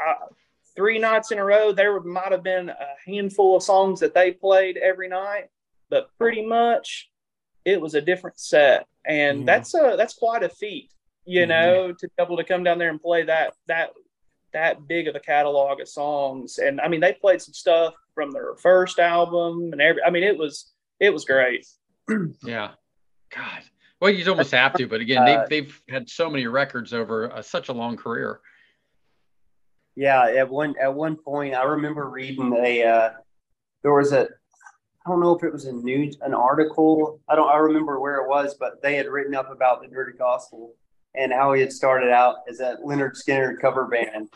I, 0.00 0.14
three 0.74 0.98
nights 0.98 1.30
in 1.30 1.38
a 1.38 1.44
row, 1.44 1.72
there 1.72 2.00
might 2.00 2.32
have 2.32 2.42
been 2.42 2.70
a 2.70 2.88
handful 3.06 3.56
of 3.56 3.62
songs 3.62 4.00
that 4.00 4.14
they 4.14 4.32
played 4.32 4.76
every 4.76 5.08
night, 5.08 5.48
but 5.90 6.08
pretty 6.18 6.44
much 6.44 7.10
it 7.64 7.80
was 7.80 7.94
a 7.94 8.00
different 8.00 8.40
set, 8.40 8.86
and 9.06 9.42
Mhm. 9.42 9.46
that's 9.46 9.74
a 9.74 9.94
that's 9.96 10.14
quite 10.14 10.42
a 10.42 10.48
feat, 10.48 10.90
you 11.24 11.42
Mhm. 11.42 11.48
know, 11.48 11.92
to 11.92 12.08
be 12.08 12.22
able 12.22 12.36
to 12.36 12.44
come 12.44 12.64
down 12.64 12.78
there 12.78 12.90
and 12.90 13.00
play 13.00 13.22
that 13.22 13.54
that 13.66 13.92
that 14.52 14.86
big 14.86 15.08
of 15.08 15.14
a 15.16 15.20
catalog 15.20 15.80
of 15.80 15.88
songs. 15.88 16.58
And 16.58 16.80
I 16.80 16.88
mean, 16.88 17.00
they 17.00 17.12
played 17.12 17.40
some 17.42 17.54
stuff 17.54 17.94
from 18.14 18.30
their 18.30 18.54
first 18.56 18.98
album 18.98 19.70
and 19.72 19.80
every. 19.80 20.02
I 20.02 20.10
mean, 20.10 20.22
it 20.22 20.36
was 20.36 20.72
it 21.00 21.12
was 21.12 21.24
great. 21.24 21.66
Yeah. 22.44 22.72
God. 23.34 23.62
Well, 24.00 24.10
you 24.10 24.28
almost 24.28 24.50
have 24.50 24.74
to, 24.74 24.86
but 24.86 25.00
again, 25.00 25.22
Uh, 25.22 25.46
they've 25.46 25.48
they've 25.48 25.82
had 25.88 26.10
so 26.10 26.28
many 26.28 26.46
records 26.46 26.92
over 26.92 27.32
uh, 27.32 27.40
such 27.40 27.68
a 27.68 27.72
long 27.72 27.96
career. 27.96 28.40
Yeah, 29.94 30.24
at 30.24 30.48
one 30.48 30.74
at 30.80 30.92
one 30.92 31.16
point, 31.16 31.54
I 31.54 31.62
remember 31.64 32.08
reading 32.08 32.52
a 32.62 32.82
uh, 32.82 33.10
there 33.82 33.92
was 33.94 34.12
a 34.12 34.22
I 34.22 35.10
don't 35.10 35.20
know 35.20 35.36
if 35.36 35.42
it 35.44 35.52
was 35.52 35.66
a 35.66 35.72
news 35.72 36.16
an 36.22 36.34
article. 36.34 37.20
I 37.28 37.36
don't 37.36 37.48
I 37.48 37.56
remember 37.58 38.00
where 38.00 38.16
it 38.16 38.28
was, 38.28 38.54
but 38.54 38.82
they 38.82 38.96
had 38.96 39.06
written 39.06 39.34
up 39.34 39.50
about 39.50 39.82
the 39.82 39.88
Dirty 39.88 40.16
Gospel 40.18 40.74
and 41.14 41.32
how 41.32 41.52
he 41.52 41.60
had 41.60 41.72
started 41.72 42.10
out 42.10 42.36
as 42.48 42.60
a 42.60 42.78
Lynyrd 42.84 43.12
Skynyrd 43.16 43.60
cover 43.60 43.86
band. 43.86 44.28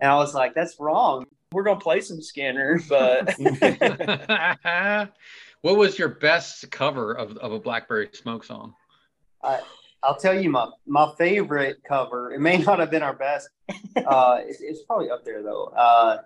And 0.00 0.10
I 0.10 0.16
was 0.16 0.34
like, 0.34 0.54
that's 0.54 0.76
wrong. 0.78 1.26
We're 1.52 1.64
gonna 1.64 1.80
play 1.80 2.00
some 2.00 2.18
Skynyrd, 2.18 2.88
but 2.88 3.36
what 5.62 5.76
was 5.76 5.98
your 5.98 6.08
best 6.08 6.70
cover 6.70 7.12
of, 7.12 7.36
of 7.38 7.52
a 7.52 7.58
Blackberry 7.58 8.08
Smoke 8.12 8.44
song? 8.44 8.74
I'll 10.02 10.16
tell 10.16 10.38
you 10.40 10.48
my 10.48 10.68
my 10.86 11.12
favorite 11.18 11.78
cover. 11.86 12.32
It 12.32 12.40
may 12.40 12.58
not 12.58 12.78
have 12.78 12.90
been 12.90 13.02
our 13.02 13.14
best. 13.14 13.48
Uh, 13.96 14.38
it's, 14.46 14.60
it's 14.60 14.82
probably 14.84 15.10
up 15.10 15.24
there 15.24 15.42
though. 15.42 15.64
Uh, 15.76 16.18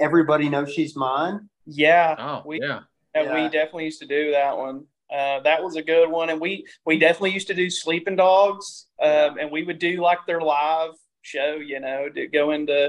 Everybody 0.00 0.48
knows 0.48 0.72
she's 0.72 0.94
mine. 0.94 1.48
yeah, 1.66 2.14
Oh, 2.18 2.42
we 2.46 2.60
yeah. 2.62 2.80
Yeah, 3.16 3.34
we 3.34 3.48
definitely 3.48 3.86
used 3.86 4.00
to 4.00 4.06
do 4.06 4.30
that 4.30 4.56
one. 4.56 4.84
Uh, 5.10 5.40
that 5.40 5.62
was 5.62 5.76
a 5.76 5.82
good 5.82 6.10
one, 6.10 6.30
and 6.30 6.40
we 6.40 6.66
we 6.84 6.98
definitely 6.98 7.32
used 7.32 7.46
to 7.48 7.54
do 7.54 7.70
Sleeping 7.70 8.16
Dogs, 8.16 8.86
um, 9.02 9.38
and 9.38 9.50
we 9.50 9.62
would 9.62 9.78
do 9.78 10.00
like 10.02 10.18
their 10.26 10.40
live 10.40 10.90
show, 11.22 11.54
you 11.54 11.80
know, 11.80 12.08
to 12.08 12.26
go 12.26 12.50
into 12.50 12.88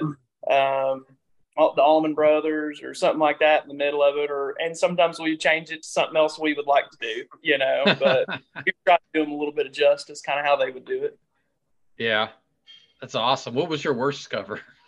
um, 0.49 1.05
the 1.55 1.81
Allman 1.81 2.13
Brothers 2.13 2.81
or 2.83 2.93
something 2.93 3.19
like 3.19 3.39
that 3.39 3.63
in 3.63 3.69
the 3.69 3.73
middle 3.73 4.03
of 4.03 4.17
it, 4.17 4.29
or 4.29 4.55
and 4.59 4.77
sometimes 4.77 5.19
we 5.19 5.31
would 5.31 5.39
change 5.39 5.71
it 5.71 5.83
to 5.83 5.87
something 5.87 6.17
else 6.17 6.37
we 6.37 6.53
would 6.53 6.67
like 6.67 6.89
to 6.89 6.97
do, 6.99 7.23
you 7.41 7.57
know. 7.57 7.83
But 7.99 8.27
we 8.65 8.71
try 8.85 8.97
to 8.97 9.01
do 9.13 9.23
them 9.23 9.31
a 9.31 9.37
little 9.37 9.53
bit 9.53 9.67
of 9.67 9.73
justice, 9.73 10.21
kind 10.21 10.39
of 10.39 10.45
how 10.45 10.55
they 10.55 10.71
would 10.71 10.85
do 10.85 11.03
it. 11.03 11.17
yeah. 11.97 12.29
That's 13.01 13.15
awesome. 13.15 13.55
What 13.55 13.69
was 13.69 13.83
your 13.83 13.93
worst 13.93 14.29
cover? 14.29 14.59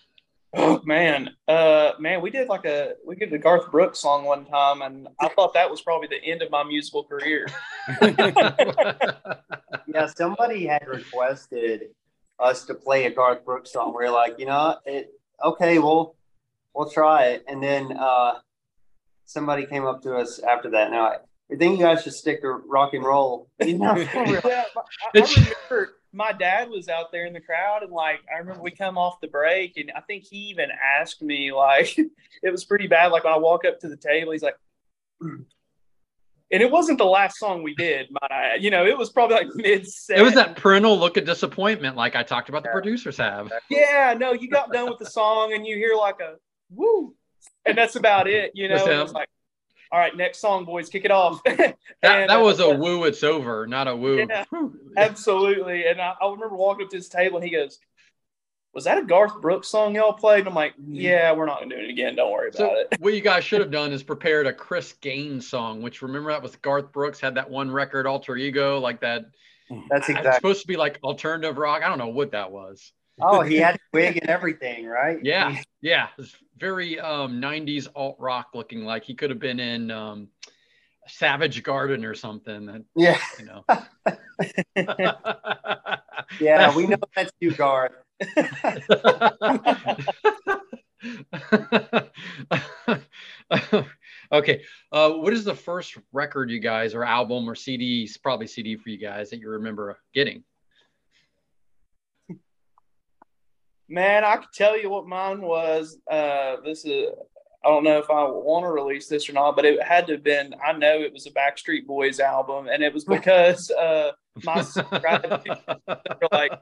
Oh 0.53 0.81
man, 0.83 1.29
uh, 1.47 1.91
man, 1.99 2.21
we 2.21 2.29
did 2.29 2.49
like 2.49 2.65
a 2.65 2.95
we 3.05 3.15
did 3.15 3.31
a 3.31 3.37
Garth 3.37 3.71
Brooks 3.71 3.99
song 3.99 4.25
one 4.25 4.45
time, 4.45 4.81
and 4.81 5.07
I 5.19 5.29
thought 5.29 5.53
that 5.53 5.69
was 5.69 5.81
probably 5.81 6.07
the 6.07 6.21
end 6.23 6.41
of 6.41 6.51
my 6.51 6.63
musical 6.63 7.03
career. 7.05 7.47
Yeah, 9.93 10.07
somebody 10.07 10.65
had 10.65 10.87
requested 10.87 11.89
us 12.39 12.65
to 12.65 12.73
play 12.73 13.05
a 13.05 13.11
Garth 13.11 13.43
Brooks 13.43 13.73
song. 13.73 13.93
We 13.97 14.05
are 14.05 14.11
like, 14.11 14.39
you 14.39 14.45
know, 14.45 14.77
it 14.85 15.13
okay, 15.43 15.79
we'll 15.79 16.15
we'll 16.73 16.89
try 16.89 17.25
it. 17.25 17.43
And 17.47 17.61
then 17.61 17.97
uh, 17.97 18.35
somebody 19.25 19.65
came 19.65 19.85
up 19.85 20.01
to 20.03 20.15
us 20.15 20.39
after 20.39 20.69
that. 20.71 20.91
Now, 20.91 21.07
I 21.51 21.55
think 21.57 21.77
you 21.77 21.85
guys 21.85 22.03
should 22.03 22.13
stick 22.13 22.41
to 22.41 22.49
rock 22.49 22.93
and 22.93 23.03
roll. 23.03 23.49
You 23.65 23.77
know, 23.77 23.95
yeah, 23.97 24.63
I, 24.75 24.81
I 25.15 25.27
remember 25.35 25.93
my 26.13 26.33
dad 26.33 26.69
was 26.69 26.89
out 26.89 27.11
there 27.11 27.25
in 27.25 27.33
the 27.33 27.39
crowd, 27.39 27.83
and 27.83 27.91
like 27.91 28.21
I 28.33 28.39
remember 28.39 28.61
we 28.61 28.71
come 28.71 28.97
off 28.97 29.21
the 29.21 29.27
break, 29.27 29.77
and 29.77 29.91
I 29.95 30.01
think 30.01 30.23
he 30.23 30.37
even 30.49 30.69
asked 30.99 31.21
me 31.21 31.51
like 31.51 31.97
it 32.43 32.51
was 32.51 32.65
pretty 32.65 32.87
bad. 32.87 33.11
Like 33.11 33.23
when 33.23 33.33
I 33.33 33.37
walk 33.37 33.65
up 33.65 33.79
to 33.79 33.89
the 33.89 33.97
table, 33.97 34.31
he's 34.31 34.43
like. 34.43 34.57
And 36.53 36.61
it 36.61 36.69
wasn't 36.69 36.97
the 36.97 37.05
last 37.05 37.37
song 37.37 37.63
we 37.63 37.73
did? 37.75 38.09
You 38.59 38.71
know, 38.71 38.85
it 38.85 38.97
was 38.97 39.09
probably 39.09 39.37
like 39.37 39.47
mid. 39.55 39.87
it 40.09 40.21
was 40.21 40.33
that 40.33 40.57
parental 40.57 40.99
look 40.99 41.15
of 41.15 41.23
disappointment, 41.23 41.95
like 41.95 42.17
I 42.17 42.23
talked 42.23 42.49
about 42.49 42.63
the 42.63 42.69
producers 42.69 43.15
have. 43.17 43.49
Yeah, 43.69 44.13
no, 44.19 44.33
you 44.33 44.49
got 44.49 44.69
done 44.71 44.89
with 44.89 44.99
the 44.99 45.05
song, 45.05 45.53
and 45.53 45.65
you 45.65 45.77
hear 45.77 45.95
like 45.95 46.19
a 46.19 46.35
woo, 46.69 47.15
and 47.65 47.77
that's 47.77 47.95
about 47.95 48.27
it. 48.27 48.51
You 48.53 48.67
know, 48.67 48.85
him. 48.85 48.99
it's 48.99 49.13
like, 49.13 49.29
all 49.91 49.99
right, 49.99 50.15
next 50.15 50.39
song, 50.39 50.65
boys, 50.65 50.89
kick 50.89 51.05
it 51.05 51.11
off. 51.11 51.41
That, 52.03 52.21
And, 52.21 52.29
that 52.31 52.39
uh, 52.39 52.43
was 52.43 52.59
a 52.59 52.69
woo, 52.73 53.03
it's 53.03 53.21
over, 53.23 53.67
not 53.67 53.87
a 53.87 53.95
woo. 53.95 54.25
Yeah. 54.27 54.45
Absolutely. 54.97 55.85
And 55.85 56.01
I, 56.01 56.13
I 56.21 56.31
remember 56.31 56.55
walking 56.55 56.85
up 56.85 56.91
to 56.91 56.97
this 56.97 57.09
table 57.09 57.37
and 57.37 57.45
he 57.45 57.51
goes, 57.51 57.77
Was 58.73 58.85
that 58.85 58.97
a 58.97 59.03
Garth 59.03 59.39
Brooks 59.41 59.67
song 59.67 59.93
y'all 59.95 60.13
played? 60.13 60.39
And 60.39 60.49
I'm 60.49 60.55
like, 60.55 60.73
Yeah, 60.87 61.31
we're 61.33 61.45
not 61.45 61.59
gonna 61.59 61.75
do 61.75 61.81
it 61.81 61.89
again. 61.89 62.15
Don't 62.15 62.31
worry 62.31 62.47
about 62.49 62.57
So 62.57 62.73
it. 62.91 62.99
what 62.99 63.13
you 63.13 63.21
guys 63.21 63.43
should 63.43 63.61
have 63.61 63.69
done 63.71 63.91
is 63.91 64.01
prepared 64.03 64.47
a 64.47 64.53
Chris 64.53 64.93
Gaines 64.93 65.47
song, 65.47 65.81
which 65.81 66.01
remember 66.01 66.31
that 66.31 66.41
was 66.41 66.55
Garth 66.55 66.91
Brooks 66.91 67.19
had 67.19 67.35
that 67.35 67.49
one 67.49 67.69
record 67.69 68.07
alter 68.07 68.35
ego 68.35 68.79
like 68.79 69.01
that. 69.01 69.25
that's 69.89 70.09
It's 70.09 70.17
exactly. 70.17 70.33
supposed 70.33 70.61
to 70.61 70.67
be 70.67 70.77
like 70.77 70.99
alternative 71.03 71.57
rock. 71.57 71.83
I 71.83 71.89
don't 71.89 71.99
know 71.99 72.07
what 72.07 72.31
that 72.31 72.51
was. 72.51 72.91
Oh, 73.21 73.41
he 73.41 73.57
had 73.57 73.77
wig 73.93 74.17
and 74.17 74.27
everything, 74.29 74.87
right? 74.87 75.19
Yeah, 75.21 75.55
yeah, 75.81 76.07
it's 76.17 76.35
very 76.61 76.99
um 76.99 77.41
90s 77.41 77.87
alt 77.95 78.17
rock 78.19 78.49
looking 78.53 78.85
like 78.85 79.03
he 79.03 79.15
could 79.15 79.31
have 79.31 79.39
been 79.39 79.59
in 79.59 79.91
um 79.91 80.29
Savage 81.07 81.63
Garden 81.63 82.05
or 82.05 82.13
something. 82.13 82.69
And, 82.69 82.85
Yeah, 82.95 83.17
you 83.39 83.45
know. 83.45 83.65
yeah, 86.39 86.75
we 86.75 86.85
know 86.87 86.97
that's 87.15 87.31
you, 87.39 87.55
Garth. 87.55 87.93
okay. 94.31 94.61
Uh, 94.91 95.09
what 95.09 95.33
is 95.33 95.43
the 95.43 95.55
first 95.55 95.97
record 96.13 96.51
you 96.51 96.59
guys 96.59 96.93
or 96.93 97.03
album 97.03 97.49
or 97.49 97.55
CD, 97.55 98.07
probably 98.21 98.45
CD 98.47 98.75
for 98.75 98.89
you 98.89 98.97
guys 98.97 99.31
that 99.31 99.39
you 99.39 99.49
remember 99.49 99.97
getting? 100.13 100.43
Man, 103.91 104.23
I 104.23 104.37
could 104.37 104.53
tell 104.53 104.79
you 104.79 104.89
what 104.89 105.05
mine 105.05 105.41
was. 105.41 105.97
Uh 106.09 106.55
this 106.63 106.85
is 106.85 107.09
I 107.63 107.67
don't 107.67 107.83
know 107.83 107.99
if 107.99 108.09
I 108.09 108.23
want 108.23 108.63
to 108.63 108.69
release 108.69 109.07
this 109.07 109.29
or 109.29 109.33
not, 109.33 109.55
but 109.55 109.65
it 109.65 109.83
had 109.83 110.07
to 110.07 110.13
have 110.13 110.23
been 110.23 110.55
I 110.65 110.71
know 110.71 111.01
it 111.01 111.11
was 111.11 111.27
a 111.27 111.31
Backstreet 111.31 111.85
Boys 111.85 112.21
album, 112.21 112.69
and 112.69 112.83
it 112.83 112.93
was 112.93 113.03
because 113.17 113.69
uh 113.71 114.11
my 114.43 114.61
they're 115.87 116.29
like 116.31 116.53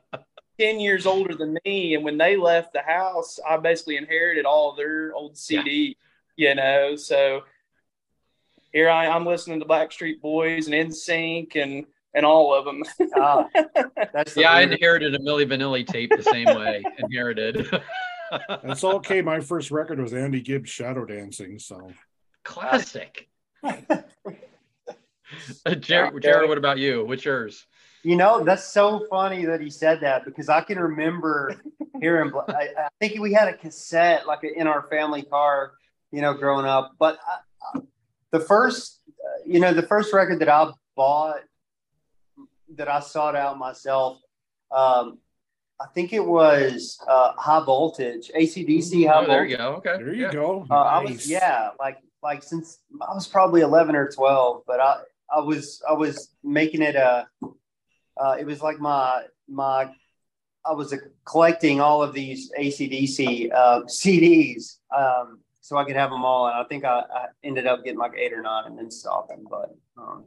10 0.60 0.80
years 0.80 1.06
older 1.06 1.36
than 1.36 1.56
me. 1.66 1.94
And 1.94 2.04
when 2.04 2.18
they 2.18 2.36
left 2.36 2.74
the 2.74 2.82
house, 2.82 3.40
I 3.48 3.58
basically 3.58 3.98
inherited 3.98 4.46
all 4.46 4.76
their 4.76 5.14
old 5.14 5.38
CD, 5.38 5.98
you 6.36 6.56
know. 6.56 6.96
So 6.96 7.42
here 8.74 8.90
I 8.90 9.06
am 9.06 9.26
listening 9.26 9.60
to 9.60 9.68
Backstreet 9.68 10.20
Boys 10.20 10.68
and 10.68 10.76
NSYNC 10.76 11.56
and 11.56 11.86
and 12.14 12.26
all 12.26 12.54
of 12.54 12.66
them. 12.66 12.84
Ah, 13.16 13.48
that's 14.14 14.34
the 14.34 14.42
yeah, 14.42 14.52
I 14.52 14.62
inherited 14.62 15.14
a 15.16 15.20
Milli 15.20 15.46
Vanilli 15.46 15.86
tape 15.86 16.12
the 16.16 16.24
same 16.24 16.48
way. 16.48 16.84
inherited. 16.98 17.70
That's 18.64 18.84
okay. 18.84 19.24
My 19.24 19.40
first 19.40 19.72
record 19.72 20.00
was 20.00 20.14
Andy 20.14 20.40
Gibb's 20.40 20.70
Shadow 20.70 21.04
Dancing. 21.04 21.58
So 21.58 21.92
Classic. 22.44 23.28
Uh, 23.64 23.80
Jared, 25.80 26.22
Jared, 26.22 26.48
what 26.48 26.60
about 26.60 26.78
you? 26.78 27.04
What's 27.06 27.26
yours? 27.26 27.66
You 28.04 28.16
know, 28.16 28.44
that's 28.44 28.64
so 28.64 29.08
funny 29.10 29.46
that 29.46 29.62
he 29.62 29.72
said 29.72 30.02
that 30.02 30.26
because 30.26 30.48
I 30.48 30.62
can 30.62 30.80
remember 30.80 31.60
hearing. 32.00 32.32
I, 32.50 32.68
I 32.78 32.88
think 33.00 33.20
we 33.20 33.34
had 33.34 33.48
a 33.48 33.58
cassette 33.58 34.28
like 34.28 34.44
in 34.44 34.68
our 34.68 34.84
family 34.84 35.24
car, 35.24 35.74
you 36.12 36.22
know, 36.22 36.36
growing 36.36 36.68
up. 36.68 36.92
But 37.00 37.18
I, 37.28 37.80
the 38.32 38.40
first, 38.40 39.02
uh, 39.10 39.42
you 39.46 39.60
know, 39.60 39.74
the 39.74 39.82
first 39.82 40.14
record 40.14 40.40
that 40.40 40.50
I 40.50 40.70
bought 40.96 41.42
that 42.76 42.88
I 42.88 43.00
sought 43.00 43.36
out 43.36 43.58
myself, 43.58 44.20
um, 44.72 45.20
I 45.82 45.86
think 45.94 46.14
it 46.14 46.26
was 46.26 47.00
uh, 47.08 47.34
High 47.38 47.64
Voltage, 47.64 48.32
ACDC 48.38 49.08
High 49.08 49.24
Oh, 49.24 49.28
there 49.28 49.46
you 49.46 49.58
go. 49.58 49.76
Okay. 49.76 49.98
there 49.98 50.14
you 50.14 50.24
Yeah. 50.24 50.32
go. 50.32 50.66
Uh, 50.70 50.74
I 50.74 51.00
was 51.00 51.30
yeah, 51.30 51.70
like 51.80 51.98
like 52.22 52.44
since 52.44 52.80
I 53.02 53.14
was 53.14 53.28
probably 53.28 53.62
eleven 53.62 53.96
or 53.96 54.10
twelve, 54.12 54.64
but 54.68 54.80
I 54.80 55.02
I 55.34 55.40
was 55.40 55.82
I 55.90 55.94
was 55.94 56.36
making 56.44 56.82
it 56.82 56.96
a. 56.96 57.28
Uh, 58.18 58.36
it 58.40 58.46
was 58.46 58.62
like 58.62 58.80
my 58.80 59.24
my. 59.48 59.90
I 60.66 60.74
was 60.74 60.92
uh, 60.92 60.98
collecting 61.24 61.80
all 61.80 62.04
of 62.04 62.14
these 62.14 62.52
ACDC 62.60 63.50
uh, 63.54 63.82
CDs, 63.84 64.80
um, 64.96 65.40
so 65.62 65.78
I 65.78 65.86
could 65.86 65.96
have 65.96 66.10
them 66.10 66.26
all, 66.26 66.48
and 66.48 66.56
I 66.58 66.66
think 66.66 66.84
I, 66.84 67.00
I 67.00 67.26
ended 67.46 67.66
up 67.66 67.86
getting 67.86 67.98
like 67.98 68.12
eight 68.18 68.34
or 68.34 68.42
nine 68.42 68.66
and 68.66 68.78
then 68.78 68.92
stopping. 68.92 69.46
But 69.50 69.74
um, 69.98 70.26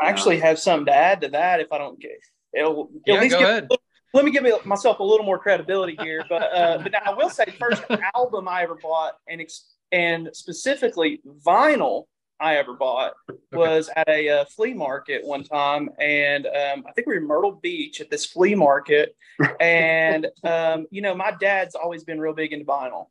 I 0.00 0.08
actually 0.08 0.40
have 0.40 0.58
something 0.58 0.86
to 0.86 0.94
add 0.94 1.20
to 1.22 1.28
that 1.28 1.60
if 1.60 1.72
I 1.72 1.78
don't 1.78 2.00
get 2.00 2.18
it'll 2.52 2.90
Yeah, 3.06 3.16
at 3.16 3.20
least 3.22 3.38
go 3.38 3.44
ahead. 3.44 3.68
let 4.12 4.24
me 4.24 4.30
give 4.30 4.44
myself 4.64 4.98
a 4.98 5.04
little 5.04 5.24
more 5.24 5.38
credibility 5.38 5.96
here. 6.00 6.24
But 6.28 6.42
uh, 6.42 6.78
but 6.82 6.92
now 6.92 7.00
I 7.04 7.14
will 7.14 7.30
say, 7.30 7.44
first 7.58 7.82
album 8.14 8.48
I 8.48 8.62
ever 8.62 8.76
bought, 8.76 9.14
and 9.28 9.40
ex- 9.40 9.74
and 9.92 10.30
specifically 10.32 11.20
vinyl, 11.46 12.04
I 12.38 12.56
ever 12.56 12.74
bought 12.74 13.14
was 13.52 13.90
at 13.94 14.08
a 14.08 14.28
uh, 14.28 14.44
flea 14.46 14.74
market 14.74 15.24
one 15.24 15.44
time, 15.44 15.90
and 15.98 16.46
um, 16.46 16.84
I 16.88 16.92
think 16.92 17.06
we 17.06 17.14
were 17.14 17.20
in 17.20 17.26
Myrtle 17.26 17.52
Beach 17.52 18.00
at 18.00 18.10
this 18.10 18.24
flea 18.26 18.54
market, 18.54 19.14
and 19.60 20.26
um, 20.44 20.86
you 20.90 21.02
know 21.02 21.14
my 21.14 21.32
dad's 21.32 21.74
always 21.74 22.04
been 22.04 22.20
real 22.20 22.34
big 22.34 22.52
into 22.52 22.64
vinyl, 22.64 23.06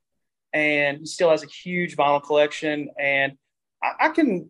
and 0.53 0.99
he 0.99 1.05
still 1.05 1.29
has 1.29 1.43
a 1.43 1.47
huge 1.47 1.95
vinyl 1.95 2.23
collection, 2.23 2.89
and 2.99 3.33
I, 3.83 4.07
I 4.07 4.09
can 4.09 4.49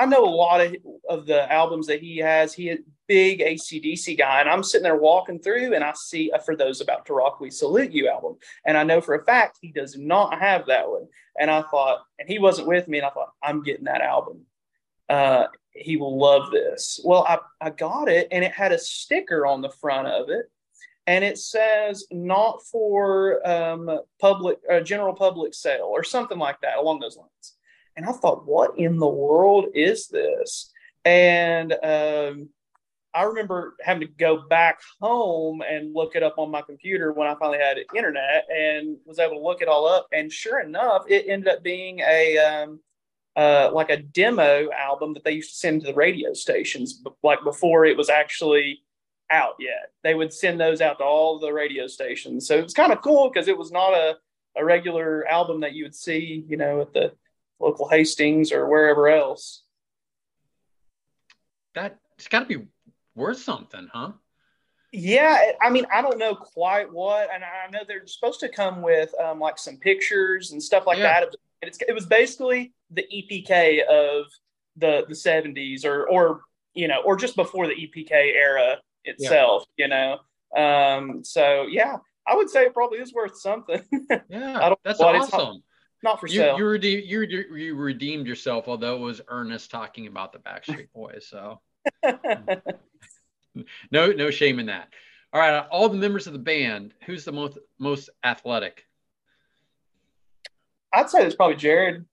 I 0.00 0.06
know 0.06 0.24
a 0.24 0.30
lot 0.34 0.62
of, 0.62 0.76
of 1.10 1.26
the 1.26 1.52
albums 1.52 1.86
that 1.88 2.00
he 2.00 2.16
has. 2.18 2.54
He 2.54 2.70
a 2.70 2.78
big 3.06 3.40
ACDC 3.40 4.16
guy, 4.16 4.40
and 4.40 4.48
I'm 4.48 4.62
sitting 4.62 4.84
there 4.84 4.96
walking 4.96 5.38
through, 5.38 5.74
and 5.74 5.84
I 5.84 5.92
see 5.94 6.30
a 6.30 6.40
For 6.40 6.56
Those 6.56 6.80
About 6.80 7.04
to 7.06 7.12
Rock 7.12 7.38
We 7.38 7.50
Salute 7.50 7.92
You 7.92 8.08
album, 8.08 8.36
and 8.64 8.78
I 8.78 8.82
know 8.82 9.02
for 9.02 9.14
a 9.14 9.24
fact 9.24 9.58
he 9.60 9.70
does 9.70 9.98
not 9.98 10.40
have 10.40 10.66
that 10.66 10.88
one. 10.88 11.06
And 11.38 11.50
I 11.50 11.60
thought, 11.62 11.98
and 12.18 12.26
he 12.26 12.38
wasn't 12.38 12.68
with 12.68 12.88
me, 12.88 12.96
and 12.96 13.06
I 13.06 13.10
thought, 13.10 13.32
I'm 13.42 13.62
getting 13.62 13.84
that 13.84 14.00
album. 14.00 14.46
Uh, 15.10 15.48
he 15.72 15.98
will 15.98 16.18
love 16.18 16.50
this. 16.50 16.98
Well, 17.04 17.26
I, 17.28 17.38
I 17.60 17.68
got 17.68 18.08
it, 18.08 18.28
and 18.32 18.42
it 18.42 18.52
had 18.52 18.72
a 18.72 18.78
sticker 18.78 19.44
on 19.44 19.60
the 19.60 19.70
front 19.70 20.08
of 20.08 20.30
it, 20.30 20.50
and 21.06 21.22
it 21.22 21.36
says 21.36 22.06
not 22.10 22.62
for 22.72 23.46
um, 23.46 24.00
public, 24.18 24.60
uh, 24.70 24.80
general 24.80 25.12
public 25.12 25.52
sale, 25.52 25.90
or 25.92 26.04
something 26.04 26.38
like 26.38 26.58
that 26.62 26.78
along 26.78 27.00
those 27.00 27.18
lines. 27.18 27.56
And 28.00 28.08
I 28.08 28.12
thought, 28.12 28.46
what 28.46 28.78
in 28.78 28.96
the 28.96 29.06
world 29.06 29.66
is 29.74 30.08
this? 30.08 30.72
And 31.04 31.70
um, 31.82 32.48
I 33.12 33.24
remember 33.24 33.74
having 33.82 34.08
to 34.08 34.14
go 34.14 34.38
back 34.48 34.80
home 35.02 35.60
and 35.60 35.94
look 35.94 36.16
it 36.16 36.22
up 36.22 36.38
on 36.38 36.50
my 36.50 36.62
computer 36.62 37.12
when 37.12 37.28
I 37.28 37.34
finally 37.34 37.58
had 37.58 37.76
internet 37.94 38.46
and 38.50 38.96
was 39.04 39.18
able 39.18 39.34
to 39.34 39.42
look 39.42 39.60
it 39.60 39.68
all 39.68 39.86
up. 39.86 40.06
And 40.12 40.32
sure 40.32 40.60
enough, 40.60 41.04
it 41.08 41.26
ended 41.28 41.48
up 41.48 41.62
being 41.62 42.00
a 42.00 42.38
um, 42.38 42.80
uh, 43.36 43.70
like 43.70 43.90
a 43.90 43.98
demo 43.98 44.70
album 44.70 45.12
that 45.12 45.22
they 45.22 45.32
used 45.32 45.50
to 45.50 45.56
send 45.56 45.82
to 45.82 45.88
the 45.88 45.94
radio 45.94 46.32
stations, 46.32 47.02
like 47.22 47.44
before 47.44 47.84
it 47.84 47.98
was 47.98 48.08
actually 48.08 48.82
out 49.30 49.56
yet. 49.60 49.92
They 50.04 50.14
would 50.14 50.32
send 50.32 50.58
those 50.58 50.80
out 50.80 51.00
to 51.00 51.04
all 51.04 51.38
the 51.38 51.52
radio 51.52 51.86
stations. 51.86 52.46
So 52.46 52.56
it 52.56 52.64
was 52.64 52.72
kind 52.72 52.92
of 52.92 53.02
cool 53.02 53.28
because 53.28 53.46
it 53.46 53.58
was 53.58 53.70
not 53.70 53.92
a, 53.92 54.16
a 54.56 54.64
regular 54.64 55.28
album 55.28 55.60
that 55.60 55.74
you 55.74 55.84
would 55.84 55.94
see, 55.94 56.46
you 56.48 56.56
know, 56.56 56.80
at 56.80 56.94
the 56.94 57.12
local 57.60 57.88
Hastings 57.88 58.52
or 58.52 58.68
wherever 58.68 59.08
else. 59.08 59.62
That 61.74 61.98
it's 62.16 62.28
got 62.28 62.48
to 62.48 62.58
be 62.58 62.66
worth 63.14 63.38
something, 63.38 63.88
huh? 63.92 64.12
Yeah, 64.92 65.52
I 65.62 65.70
mean, 65.70 65.86
I 65.92 66.02
don't 66.02 66.18
know 66.18 66.34
quite 66.34 66.92
what, 66.92 67.28
and 67.32 67.44
I 67.44 67.70
know 67.70 67.80
they're 67.86 68.06
supposed 68.06 68.40
to 68.40 68.48
come 68.48 68.82
with 68.82 69.14
um, 69.20 69.38
like 69.38 69.56
some 69.56 69.76
pictures 69.76 70.50
and 70.50 70.60
stuff 70.60 70.84
like 70.86 70.98
yeah. 70.98 71.20
that. 71.20 71.36
It's, 71.62 71.78
it 71.86 71.94
was 71.94 72.06
basically 72.06 72.72
the 72.90 73.04
EPK 73.04 73.84
of 73.86 74.26
the 74.76 75.04
the 75.08 75.14
seventies, 75.14 75.84
or 75.84 76.08
or 76.08 76.40
you 76.74 76.88
know, 76.88 77.02
or 77.04 77.14
just 77.14 77.36
before 77.36 77.68
the 77.68 77.74
EPK 77.74 78.10
era 78.10 78.78
itself. 79.04 79.64
Yeah. 79.76 79.84
You 79.84 79.90
know, 79.90 80.60
um, 80.60 81.24
so 81.24 81.66
yeah, 81.70 81.98
I 82.26 82.34
would 82.34 82.50
say 82.50 82.64
it 82.64 82.74
probably 82.74 82.98
is 82.98 83.14
worth 83.14 83.38
something. 83.38 83.82
Yeah, 84.28 84.58
I 84.60 84.68
don't 84.68 84.80
that's 84.84 85.00
awesome. 85.00 85.62
Not, 86.02 86.12
not 86.12 86.20
for 86.20 86.26
you, 86.26 86.40
sale. 86.40 86.58
You, 86.58 86.66
redeemed, 86.66 87.04
you, 87.04 87.20
you 87.54 87.74
redeemed 87.74 88.26
yourself, 88.26 88.68
although 88.68 88.96
it 88.96 89.00
was 89.00 89.20
Ernest 89.28 89.70
talking 89.70 90.06
about 90.06 90.32
the 90.32 90.38
Backstreet 90.38 90.88
Boys. 90.94 91.26
So. 91.28 91.60
no, 93.90 94.12
no 94.12 94.30
shame 94.30 94.58
in 94.58 94.66
that. 94.66 94.88
All 95.32 95.40
right, 95.40 95.64
all 95.70 95.88
the 95.88 95.96
members 95.96 96.26
of 96.26 96.32
the 96.32 96.40
band, 96.40 96.92
who's 97.06 97.24
the 97.24 97.32
most 97.32 97.58
most 97.78 98.10
athletic? 98.24 98.84
I'd 100.92 101.08
say 101.08 101.24
it's 101.24 101.36
probably 101.36 101.56
Jared. 101.56 102.04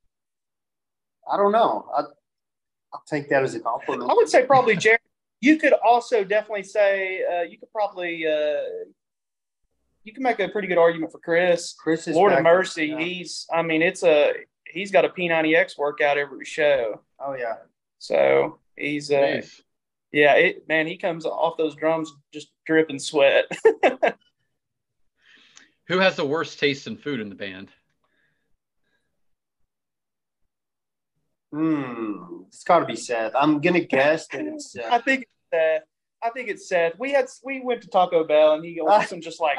I 1.29 1.35
don't 1.35 1.51
know. 1.51 1.89
I, 1.95 2.01
will 2.01 3.01
take 3.07 3.27
that 3.29 3.43
as 3.43 3.55
a 3.55 3.59
compliment. 3.59 4.09
I 4.09 4.13
would 4.13 4.29
say 4.29 4.45
probably 4.45 4.75
Jared. 4.75 4.99
You 5.41 5.57
could 5.57 5.73
also 5.73 6.23
definitely 6.23 6.63
say 6.63 7.23
uh, 7.23 7.41
you 7.41 7.57
could 7.57 7.71
probably 7.71 8.25
uh, 8.27 8.59
you 10.07 10.13
can 10.13 10.23
make 10.23 10.39
a 10.39 10.47
pretty 10.47 10.69
good 10.69 10.77
argument 10.77 11.11
for 11.11 11.19
Chris. 11.19 11.75
Chris 11.77 12.07
is 12.07 12.15
Lord 12.15 12.31
of 12.31 12.41
mercy. 12.41 12.87
Yeah. 12.87 12.99
He's 12.99 13.45
I 13.53 13.61
mean 13.61 13.81
it's 13.81 14.03
a 14.03 14.31
he's 14.65 14.89
got 14.89 15.03
a 15.03 15.09
P90X 15.09 15.77
workout 15.77 16.17
every 16.17 16.45
show. 16.45 17.01
Oh 17.19 17.33
yeah. 17.33 17.55
So 17.99 18.59
he's 18.77 19.11
uh, 19.11 19.19
nice. 19.19 19.61
yeah, 20.13 20.35
it 20.35 20.65
man, 20.69 20.87
he 20.87 20.95
comes 20.95 21.25
off 21.25 21.57
those 21.57 21.75
drums 21.75 22.13
just 22.33 22.47
dripping 22.65 22.99
sweat. 22.99 23.51
Who 25.89 25.99
has 25.99 26.15
the 26.15 26.25
worst 26.25 26.57
taste 26.57 26.87
in 26.87 26.95
food 26.95 27.19
in 27.19 27.27
the 27.27 27.35
band? 27.35 27.69
Hmm, 31.51 32.43
it's 32.47 32.63
got 32.63 32.79
to 32.79 32.85
be 32.85 32.95
Seth. 32.95 33.33
I'm 33.35 33.59
gonna 33.59 33.81
guess 33.81 34.27
that 34.29 34.45
it's. 34.45 34.71
Seth. 34.71 34.89
I 34.89 34.99
think 34.99 35.23
it's 35.23 35.31
Seth. 35.53 35.81
I 36.23 36.29
think 36.29 36.47
it's 36.47 36.69
Seth. 36.69 36.93
We 36.97 37.11
had 37.11 37.25
we 37.43 37.59
went 37.59 37.81
to 37.81 37.89
Taco 37.89 38.23
Bell 38.23 38.53
and 38.53 38.63
he 38.63 38.79
ordered 38.79 39.07
some 39.09 39.19
just 39.19 39.41
like 39.41 39.57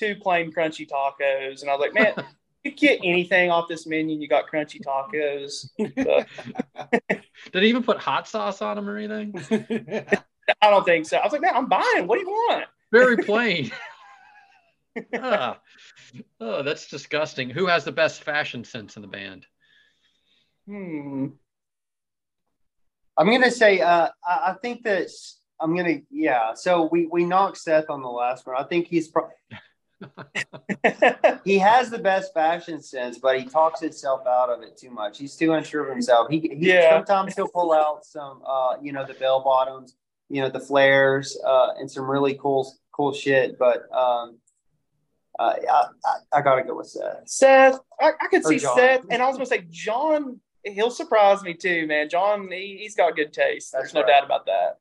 two 0.00 0.16
plain 0.16 0.50
crunchy 0.50 0.88
tacos, 0.88 1.60
and 1.60 1.70
I 1.70 1.74
was 1.76 1.80
like, 1.80 1.94
man, 1.94 2.14
you 2.64 2.72
get 2.72 3.00
anything 3.04 3.50
off 3.50 3.68
this 3.68 3.86
menu, 3.86 4.18
you 4.18 4.28
got 4.28 4.50
crunchy 4.50 4.80
tacos. 4.80 5.68
Did 7.52 7.62
he 7.62 7.68
even 7.68 7.82
put 7.82 7.98
hot 7.98 8.26
sauce 8.26 8.62
on 8.62 8.76
them 8.76 8.88
or 8.88 8.96
anything? 8.96 9.34
I 10.62 10.70
don't 10.70 10.84
think 10.84 11.06
so. 11.06 11.18
I 11.18 11.24
was 11.24 11.32
like, 11.32 11.42
man, 11.42 11.54
I'm 11.54 11.68
buying. 11.68 12.06
What 12.06 12.16
do 12.16 12.22
you 12.22 12.30
want? 12.30 12.64
Very 12.90 13.18
plain. 13.18 13.70
ah. 15.14 15.60
Oh, 16.40 16.62
that's 16.62 16.88
disgusting. 16.88 17.50
Who 17.50 17.66
has 17.66 17.84
the 17.84 17.92
best 17.92 18.24
fashion 18.24 18.64
sense 18.64 18.96
in 18.96 19.02
the 19.02 19.08
band? 19.08 19.46
Hmm. 20.66 21.26
I'm 23.16 23.30
gonna 23.30 23.50
say 23.50 23.80
uh, 23.80 24.08
I 24.26 24.54
think 24.62 24.82
that 24.84 25.08
I'm 25.60 25.76
gonna 25.76 25.98
yeah. 26.10 26.54
So 26.54 26.88
we 26.90 27.06
we 27.06 27.24
knocked 27.24 27.58
Seth 27.58 27.90
on 27.90 28.02
the 28.02 28.08
last 28.08 28.46
one. 28.46 28.56
I 28.58 28.64
think 28.64 28.86
he's 28.86 29.08
pro- 29.08 29.28
he 31.44 31.58
has 31.58 31.90
the 31.90 31.98
best 31.98 32.32
fashion 32.32 32.82
sense, 32.82 33.18
but 33.18 33.38
he 33.38 33.44
talks 33.44 33.80
himself 33.80 34.26
out 34.26 34.50
of 34.50 34.62
it 34.62 34.76
too 34.76 34.90
much. 34.90 35.18
He's 35.18 35.36
too 35.36 35.52
unsure 35.52 35.84
of 35.84 35.90
himself. 35.90 36.28
He, 36.30 36.40
he 36.40 36.68
yeah. 36.68 36.90
sometimes 36.90 37.34
he'll 37.34 37.48
pull 37.48 37.72
out 37.72 38.04
some, 38.04 38.42
uh, 38.46 38.76
you 38.80 38.92
know, 38.92 39.04
the 39.04 39.14
bell 39.14 39.42
bottoms, 39.42 39.96
you 40.28 40.40
know, 40.40 40.48
the 40.48 40.60
flares, 40.60 41.38
uh, 41.46 41.74
and 41.78 41.90
some 41.90 42.10
really 42.10 42.34
cool, 42.34 42.72
cool 42.92 43.12
shit. 43.12 43.58
But 43.58 43.82
um, 43.94 44.38
uh, 45.38 45.54
I, 45.68 45.84
I, 46.04 46.38
I, 46.38 46.42
gotta 46.42 46.62
go 46.62 46.76
with 46.76 46.88
Seth. 46.88 47.22
Seth, 47.26 47.78
I, 48.00 48.12
I 48.20 48.26
could 48.28 48.44
or 48.44 48.48
see 48.48 48.58
John. 48.58 48.76
Seth, 48.76 49.04
and 49.10 49.22
I 49.22 49.26
was 49.26 49.36
gonna 49.36 49.46
say 49.46 49.66
John. 49.70 50.40
He'll 50.64 50.90
surprise 50.90 51.42
me 51.42 51.54
too, 51.54 51.86
man. 51.86 52.10
John, 52.10 52.50
he, 52.50 52.82
has 52.84 52.94
got 52.94 53.16
good 53.16 53.32
taste. 53.32 53.72
There's 53.72 53.84
That's 53.84 53.94
no 53.94 54.02
right. 54.02 54.08
doubt 54.08 54.24
about 54.24 54.46
that. 54.46 54.78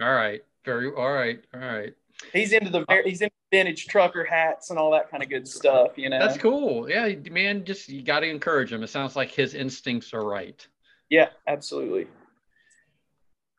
All 0.00 0.12
right, 0.12 0.42
very 0.64 0.90
all 0.92 1.12
right, 1.12 1.44
all 1.52 1.60
right. 1.60 1.92
He's 2.32 2.52
into 2.52 2.70
the 2.70 2.84
he's 3.04 3.20
into 3.20 3.34
vintage 3.50 3.86
trucker 3.86 4.24
hats 4.24 4.70
and 4.70 4.78
all 4.78 4.92
that 4.92 5.10
kind 5.10 5.22
of 5.22 5.28
good 5.28 5.46
stuff, 5.46 5.96
you 5.96 6.08
know. 6.08 6.18
That's 6.18 6.38
cool. 6.38 6.88
Yeah, 6.88 7.08
man, 7.30 7.64
just 7.64 7.88
you 7.88 8.02
got 8.02 8.20
to 8.20 8.28
encourage 8.28 8.72
him. 8.72 8.82
It 8.82 8.88
sounds 8.88 9.16
like 9.16 9.30
his 9.30 9.54
instincts 9.54 10.14
are 10.14 10.24
right. 10.24 10.66
Yeah, 11.08 11.30
absolutely. 11.46 12.06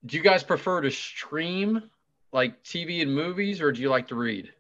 Do 0.06 0.18
you 0.18 0.24
guys 0.24 0.44
prefer 0.44 0.82
to 0.82 0.90
stream 0.90 1.84
like 2.32 2.64
TV 2.64 3.02
and 3.02 3.14
movies 3.14 3.62
or 3.62 3.72
do 3.72 3.82
you 3.82 3.90
like 3.90 4.08
to 4.08 4.16
read? 4.16 4.52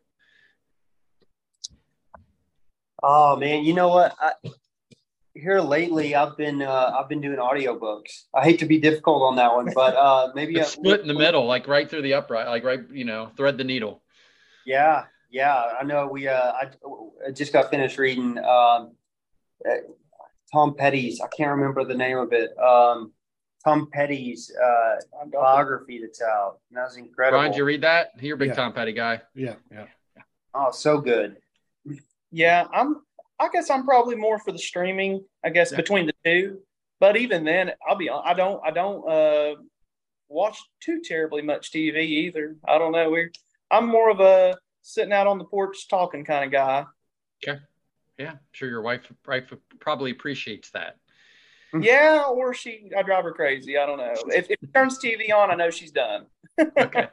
Oh 3.02 3.36
man, 3.36 3.64
you 3.64 3.74
know 3.74 3.88
what? 3.88 4.16
I, 4.20 4.34
here 5.34 5.60
lately 5.60 6.14
I've 6.14 6.38
been 6.38 6.62
uh, 6.62 6.91
I've 6.95 7.10
been 7.10 7.22
doing 7.22 7.38
audiobooks. 7.38 8.26
I 8.34 8.44
hate 8.44 8.60
to 8.60 8.66
be 8.66 8.80
difficult 8.80 9.24
on 9.24 9.38
that 9.38 9.56
one, 9.56 9.72
but 9.74 9.95
uh, 9.95 10.32
maybe 10.36 10.56
a, 10.60 10.66
split 10.66 11.02
in 11.02 11.08
the 11.08 11.16
middle, 11.16 11.45
like 11.45 11.68
right 11.68 11.90
through 11.90 12.03
the 12.03 12.14
upright, 12.14 12.48
like 12.48 12.64
right, 12.64 12.82
you 12.91 13.06
know, 13.06 13.32
thread 13.36 13.58
the 13.58 13.64
needle. 13.64 14.03
Yeah, 14.66 15.06
yeah. 15.32 15.64
I 15.80 15.84
know. 15.84 16.08
We 16.08 16.28
uh, 16.28 16.52
I, 16.52 16.70
I 17.28 17.32
just 17.32 17.53
got 17.53 17.70
finished 17.70 17.98
reading 17.98 18.38
um, 18.40 18.91
uh, 19.68 19.78
Tom 20.52 20.76
Petty's. 20.76 21.22
I 21.22 21.28
can't 21.36 21.52
remember 21.52 21.84
the 21.84 21.95
name 21.95 22.18
of 22.18 22.34
it. 22.34 22.58
Um, 22.60 23.14
Tom 23.64 23.90
Petty's 23.91 24.52
uh, 24.56 24.95
biography 25.32 25.99
that's 26.02 26.22
out. 26.22 26.60
And 26.70 26.78
that 26.78 26.84
was 26.84 26.98
incredible. 26.98 27.40
Brian, 27.40 27.52
did 27.52 27.58
you 27.58 27.66
read 27.66 27.82
that? 27.82 28.12
You're 28.20 28.36
a 28.36 28.40
big 28.40 28.49
yeah. 28.49 28.56
Tom 28.56 28.74
Petty 28.74 28.94
guy. 28.94 29.22
Yeah, 29.36 29.56
yeah. 29.72 29.86
Oh, 30.53 30.72
so 30.72 30.99
good. 30.99 31.38
Yeah, 32.32 32.68
I'm 32.74 33.02
I 33.40 33.49
guess 33.52 33.70
I'm 33.70 33.86
probably 33.86 34.16
more 34.16 34.40
for 34.40 34.52
the 34.52 34.60
streaming. 34.60 35.24
I 35.44 35.49
guess 35.49 35.72
yeah. 35.72 35.78
between 35.78 36.06
the 36.06 36.14
two, 36.24 36.60
but 36.99 37.18
even 37.18 37.44
then, 37.44 37.72
I'll 37.88 37.95
be 37.95 38.10
I 38.10 38.34
don't 38.34 38.62
I 38.66 38.72
don't 38.72 39.08
uh, 39.10 39.56
watch 40.30 40.58
too 40.82 41.02
terribly 41.03 41.41
much 41.41 41.72
TV 41.72 41.98
either. 41.98 42.56
I 42.68 42.78
don't 42.78 42.91
know. 42.91 43.10
We're 43.10 43.32
I'm 43.70 43.88
more 43.88 44.10
of 44.10 44.20
a 44.20 44.58
sitting 44.82 45.14
out 45.14 45.28
on 45.28 45.38
the 45.38 45.44
porch 45.45 45.88
talking 45.88 46.24
kind 46.26 46.45
of 46.45 46.52
guy. 46.52 46.86
Okay. 47.44 47.60
Yeah, 48.18 48.32
I'm 48.32 48.40
sure 48.52 48.70
your 48.70 48.82
wife, 48.82 49.12
wife 49.28 49.52
probably 49.80 50.12
appreciates 50.12 50.70
that. 50.72 50.98
Yeah, 51.80 52.26
or 52.28 52.53
she, 52.53 52.91
I 52.98 53.02
drive 53.02 53.24
her 53.24 53.32
crazy. 53.32 53.78
I 53.78 53.86
don't 53.86 53.98
know. 53.98 54.14
If, 54.28 54.49
if 54.49 54.62
it 54.62 54.74
turns 54.74 54.99
TV 54.99 55.34
on, 55.34 55.52
I 55.52 55.56
know 55.56 55.70
she's 55.70 55.91
done. 55.94 56.26
okay. 56.60 57.08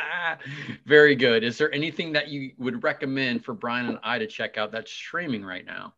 Very 0.86 1.14
good. 1.14 1.44
Is 1.44 1.58
there 1.58 1.70
anything 1.70 2.12
that 2.14 2.28
you 2.28 2.52
would 2.56 2.82
recommend 2.82 3.44
for 3.44 3.52
Brian 3.52 3.86
and 3.86 3.98
I 4.02 4.18
to 4.18 4.26
check 4.26 4.56
out 4.56 4.72
that's 4.72 4.90
streaming 4.90 5.44
right 5.44 5.66
now? 5.66 5.92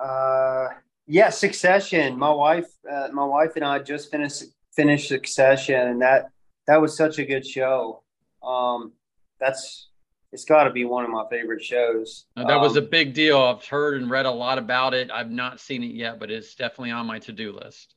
Uh, 0.00 0.70
Yeah, 1.06 1.30
Succession. 1.30 2.18
My 2.18 2.30
wife, 2.32 2.66
uh, 2.90 3.08
my 3.12 3.24
wife 3.24 3.52
and 3.54 3.64
I 3.64 3.78
just 3.78 4.10
finished 4.10 4.42
finished 4.74 5.06
Succession, 5.06 5.80
and 5.80 6.02
that 6.02 6.30
that 6.66 6.80
was 6.80 6.96
such 6.96 7.20
a 7.20 7.24
good 7.24 7.46
show. 7.46 8.02
Um, 8.42 8.92
that's 9.38 9.88
it's 10.32 10.44
got 10.44 10.64
to 10.64 10.70
be 10.70 10.84
one 10.84 11.04
of 11.04 11.10
my 11.10 11.24
favorite 11.28 11.62
shows. 11.62 12.26
Uh, 12.36 12.44
that 12.46 12.60
was 12.60 12.76
a 12.76 12.82
Um, 12.82 12.88
big 12.90 13.14
deal. 13.14 13.38
I've 13.40 13.64
heard 13.64 14.00
and 14.00 14.08
read 14.10 14.26
a 14.26 14.30
lot 14.30 14.58
about 14.58 14.94
it. 14.94 15.10
I've 15.10 15.30
not 15.30 15.58
seen 15.58 15.82
it 15.82 15.92
yet, 15.92 16.20
but 16.20 16.30
it's 16.30 16.54
definitely 16.54 16.92
on 16.92 17.06
my 17.06 17.18
to-do 17.18 17.52
list. 17.52 17.94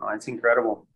oh, 0.00 0.08
it's 0.08 0.26
incredible. 0.28 0.86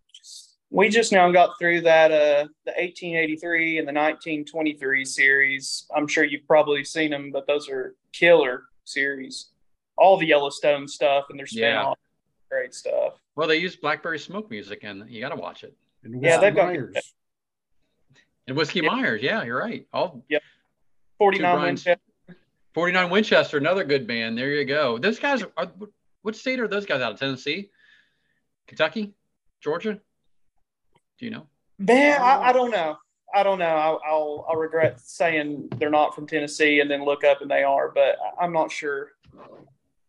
We 0.70 0.88
just 0.90 1.12
now 1.12 1.30
got 1.32 1.58
through 1.58 1.82
that 1.82 2.10
uh 2.12 2.46
the 2.66 2.72
1883 2.72 3.78
and 3.78 3.88
the 3.88 3.92
1923 3.92 5.04
series. 5.04 5.86
I'm 5.94 6.06
sure 6.06 6.24
you've 6.24 6.46
probably 6.46 6.84
seen 6.84 7.10
them, 7.10 7.30
but 7.32 7.46
those 7.46 7.68
are 7.68 7.94
killer 8.12 8.64
series. 8.84 9.50
All 9.96 10.16
the 10.18 10.26
Yellowstone 10.26 10.86
stuff 10.86 11.26
and 11.30 11.38
their 11.38 11.46
spin-off, 11.46 11.98
great 12.50 12.72
stuff. 12.74 13.14
Well, 13.34 13.48
they 13.48 13.56
use 13.56 13.76
Blackberry 13.76 14.18
Smoke 14.18 14.50
music, 14.50 14.80
and 14.84 15.08
you 15.10 15.20
got 15.20 15.30
to 15.30 15.36
watch 15.36 15.64
it. 15.64 15.74
And 16.04 16.22
Yeah, 16.22 16.38
they've 16.38 16.54
got- 16.54 16.68
Myers. 16.68 17.14
And 18.48 18.56
Whiskey 18.56 18.80
Yeah. 18.80 18.90
Myers, 18.90 19.22
yeah, 19.22 19.44
you're 19.44 19.58
right. 19.58 19.86
All 19.92 20.24
49 21.18 21.54
Brian's- 21.56 21.84
Winchester. 21.84 22.02
49 22.72 23.10
Winchester, 23.10 23.58
another 23.58 23.84
good 23.84 24.06
band. 24.06 24.38
There 24.38 24.50
you 24.50 24.64
go. 24.64 24.98
Those 24.98 25.18
guys 25.18 25.44
are. 25.56 25.72
What 26.22 26.34
state 26.34 26.58
are 26.58 26.66
those 26.68 26.86
guys 26.86 27.00
out 27.02 27.12
of? 27.12 27.18
Tennessee, 27.18 27.70
Kentucky, 28.66 29.14
Georgia? 29.60 30.00
Do 31.18 31.24
you 31.24 31.30
know? 31.30 31.46
Man, 31.78 32.20
I, 32.20 32.24
I 32.36 32.50
oh. 32.50 32.52
don't 32.54 32.70
know. 32.70 32.96
I 33.34 33.42
don't 33.42 33.58
know. 33.58 33.66
I'll, 33.66 34.00
I'll 34.06 34.46
I'll 34.48 34.56
regret 34.56 35.00
saying 35.00 35.68
they're 35.76 35.90
not 35.90 36.14
from 36.14 36.26
Tennessee 36.26 36.80
and 36.80 36.90
then 36.90 37.04
look 37.04 37.24
up 37.24 37.42
and 37.42 37.50
they 37.50 37.62
are, 37.62 37.90
but 37.90 38.16
I- 38.18 38.44
I'm 38.44 38.52
not 38.52 38.72
sure. 38.72 39.12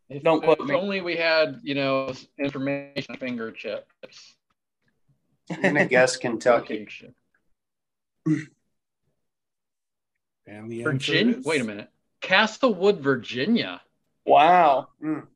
If, 0.10 0.24
Don't 0.24 0.42
quote 0.42 0.60
if 0.62 0.66
me. 0.68 0.76
only 0.76 1.02
we 1.02 1.18
had, 1.18 1.60
you 1.62 1.76
know, 1.76 2.14
information 2.40 3.16
fingertips. 3.18 4.36
I'm 5.52 5.62
gonna 5.62 5.86
guess 5.86 6.16
Kentucky. 6.16 6.88
And 10.48 10.70
the 10.72 10.84
Virginia. 10.84 11.38
is- 11.38 11.46
Wait 11.46 11.62
a 11.62 11.64
minute. 11.64 11.90
Castlewood, 12.22 13.00
Virginia. 13.02 13.82
Wow. 14.26 14.90
Mm. 15.04 15.28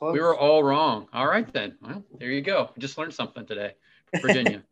We 0.00 0.20
were 0.20 0.36
all 0.36 0.62
wrong. 0.62 1.08
All 1.12 1.26
right 1.26 1.50
then. 1.52 1.76
Well, 1.80 2.04
there 2.18 2.30
you 2.30 2.42
go. 2.42 2.70
Just 2.78 2.98
learned 2.98 3.14
something 3.14 3.46
today. 3.46 3.74
Virginia. 4.20 4.62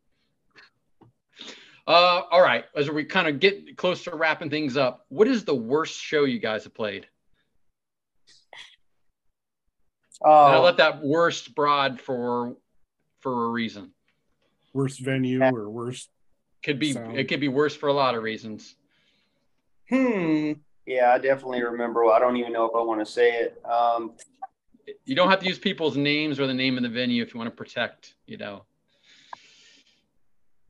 uh, 1.86 1.90
all 2.30 2.42
right. 2.42 2.64
As 2.76 2.90
we 2.90 3.04
kind 3.04 3.28
of 3.28 3.40
get 3.40 3.76
close 3.78 4.04
to 4.04 4.14
wrapping 4.14 4.50
things 4.50 4.76
up, 4.76 5.06
what 5.08 5.28
is 5.28 5.44
the 5.44 5.54
worst 5.54 5.98
show 5.98 6.24
you 6.24 6.38
guys 6.38 6.64
have 6.64 6.74
played? 6.74 7.06
And 10.24 10.30
I 10.32 10.56
Oh, 10.56 10.62
let 10.62 10.76
that 10.78 11.02
worst 11.02 11.54
broad 11.54 12.00
for 12.00 12.56
for 13.20 13.46
a 13.46 13.48
reason. 13.48 13.92
Worst 14.72 15.00
venue 15.00 15.42
or 15.42 15.70
worst. 15.70 16.10
Could 16.64 16.78
be 16.78 16.92
Sound. 16.92 17.18
it 17.18 17.24
could 17.28 17.40
be 17.40 17.48
worse 17.48 17.74
for 17.74 17.88
a 17.88 17.92
lot 17.92 18.14
of 18.14 18.22
reasons. 18.22 18.76
Hmm. 19.90 20.52
yeah, 20.86 21.12
I 21.12 21.18
definitely 21.18 21.62
remember. 21.62 22.06
I 22.06 22.18
don't 22.18 22.36
even 22.36 22.52
know 22.52 22.64
if 22.64 22.72
I 22.74 22.82
want 22.82 23.00
to 23.00 23.06
say 23.06 23.32
it. 23.32 23.60
Um, 23.64 24.12
You 25.04 25.14
don't 25.14 25.28
have 25.28 25.40
to 25.40 25.46
use 25.46 25.58
people's 25.58 25.96
names 25.96 26.38
or 26.40 26.46
the 26.46 26.54
name 26.54 26.76
of 26.76 26.82
the 26.82 26.88
venue 26.88 27.22
if 27.22 27.34
you 27.34 27.38
want 27.38 27.50
to 27.50 27.56
protect, 27.56 28.14
you 28.26 28.36
know. 28.38 28.64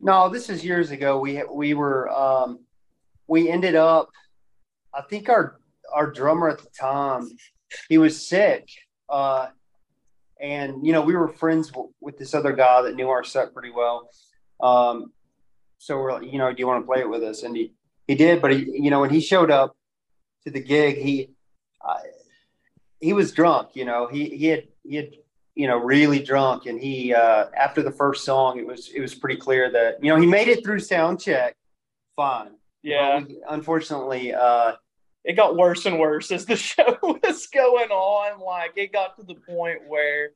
No, 0.00 0.28
this 0.28 0.48
is 0.50 0.64
years 0.64 0.90
ago. 0.90 1.18
We 1.20 1.42
we 1.52 1.74
were 1.74 2.10
um, 2.10 2.60
we 3.28 3.48
ended 3.48 3.76
up. 3.76 4.10
I 4.92 5.02
think 5.02 5.28
our 5.28 5.60
our 5.94 6.10
drummer 6.10 6.48
at 6.48 6.58
the 6.58 6.70
time, 6.70 7.28
he 7.88 7.98
was 7.98 8.26
sick, 8.26 8.68
uh, 9.08 9.48
and 10.40 10.84
you 10.84 10.92
know 10.92 11.02
we 11.02 11.14
were 11.14 11.28
friends 11.28 11.68
w- 11.68 11.92
with 12.00 12.18
this 12.18 12.34
other 12.34 12.52
guy 12.52 12.82
that 12.82 12.96
knew 12.96 13.08
our 13.10 13.22
set 13.22 13.52
pretty 13.54 13.70
well. 13.70 14.10
Um, 14.60 15.12
so 15.82 15.98
we're 15.98 16.12
like, 16.12 16.30
you 16.30 16.38
know, 16.38 16.52
do 16.52 16.60
you 16.60 16.66
want 16.68 16.80
to 16.80 16.86
play 16.86 17.00
it 17.00 17.10
with 17.10 17.24
us? 17.24 17.42
And 17.42 17.56
he 17.56 17.72
he 18.06 18.14
did, 18.14 18.40
but 18.40 18.52
he 18.52 18.58
you 18.70 18.90
know 18.90 19.00
when 19.00 19.10
he 19.10 19.20
showed 19.20 19.50
up 19.50 19.76
to 20.44 20.50
the 20.50 20.60
gig, 20.60 20.96
he 20.96 21.30
uh, 21.84 21.98
he 23.00 23.12
was 23.12 23.32
drunk. 23.32 23.70
You 23.74 23.84
know, 23.84 24.06
he 24.06 24.28
he 24.28 24.46
had 24.46 24.68
he 24.84 24.94
had 24.96 25.10
you 25.56 25.66
know 25.66 25.78
really 25.78 26.22
drunk 26.22 26.64
and 26.66 26.80
he 26.80 27.12
uh 27.12 27.46
after 27.54 27.82
the 27.82 27.90
first 27.90 28.24
song 28.24 28.58
it 28.58 28.66
was 28.66 28.88
it 28.88 29.00
was 29.02 29.14
pretty 29.14 29.38
clear 29.38 29.70
that 29.70 30.02
you 30.02 30.08
know 30.10 30.18
he 30.18 30.26
made 30.26 30.48
it 30.48 30.64
through 30.64 30.78
sound 30.78 31.20
check 31.20 31.54
fine 32.16 32.52
Yeah. 32.82 33.18
We, 33.18 33.36
unfortunately 33.46 34.32
uh 34.32 34.72
it 35.24 35.34
got 35.34 35.56
worse 35.56 35.84
and 35.86 35.98
worse 35.98 36.30
as 36.30 36.46
the 36.46 36.56
show 36.70 36.98
was 37.02 37.46
going 37.48 37.90
on. 37.90 38.40
Like 38.40 38.72
it 38.76 38.92
got 38.92 39.16
to 39.18 39.24
the 39.24 39.34
point 39.34 39.80
where 39.86 40.30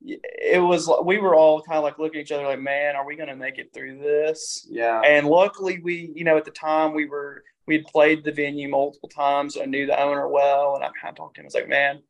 it 0.00 0.62
was 0.62 0.90
we 1.04 1.18
were 1.18 1.34
all 1.34 1.60
kind 1.62 1.78
of 1.78 1.84
like 1.84 1.98
looking 1.98 2.20
at 2.20 2.24
each 2.24 2.32
other 2.32 2.44
like, 2.44 2.60
man, 2.60 2.96
are 2.96 3.06
we 3.06 3.16
going 3.16 3.28
to 3.28 3.36
make 3.36 3.58
it 3.58 3.72
through 3.74 3.98
this? 3.98 4.66
yeah 4.70 5.00
And 5.00 5.26
luckily, 5.26 5.80
we, 5.82 6.12
you 6.14 6.24
know, 6.24 6.36
at 6.36 6.44
the 6.44 6.50
time 6.50 6.94
we 6.94 7.06
were 7.06 7.42
we 7.66 7.76
had 7.76 7.86
played 7.86 8.24
the 8.24 8.32
venue 8.32 8.68
multiple 8.68 9.08
times. 9.08 9.58
I 9.60 9.66
knew 9.66 9.86
the 9.86 10.00
owner 10.00 10.26
well, 10.28 10.74
and 10.74 10.84
I 10.84 10.88
kind 11.00 11.10
of 11.12 11.16
talked 11.16 11.34
to 11.34 11.40
him. 11.40 11.44
I 11.44 11.48
was 11.48 11.54
like, 11.54 11.68
man, 11.68 12.00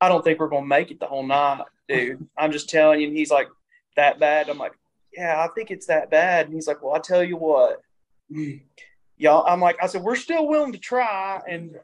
I 0.00 0.08
don't 0.08 0.22
think 0.22 0.38
we're 0.38 0.48
gonna 0.48 0.66
make 0.66 0.90
it 0.90 1.00
the 1.00 1.06
whole 1.06 1.26
night, 1.26 1.64
dude. 1.88 2.26
I'm 2.38 2.52
just 2.52 2.68
telling 2.68 3.00
you. 3.00 3.08
And 3.08 3.16
he's 3.16 3.30
like, 3.30 3.48
that 3.96 4.20
bad? 4.20 4.48
I'm 4.48 4.58
like, 4.58 4.72
yeah, 5.12 5.42
I 5.42 5.48
think 5.54 5.70
it's 5.70 5.86
that 5.86 6.10
bad. 6.10 6.46
And 6.46 6.54
he's 6.54 6.66
like, 6.66 6.82
well, 6.82 6.94
I 6.94 6.98
tell 6.98 7.24
you 7.24 7.36
what, 7.36 7.80
mm. 8.30 8.60
y'all. 9.16 9.46
I'm 9.46 9.60
like, 9.60 9.76
I 9.82 9.86
said, 9.86 10.02
we're 10.02 10.16
still 10.16 10.46
willing 10.46 10.72
to 10.72 10.78
try, 10.78 11.40
and 11.48 11.76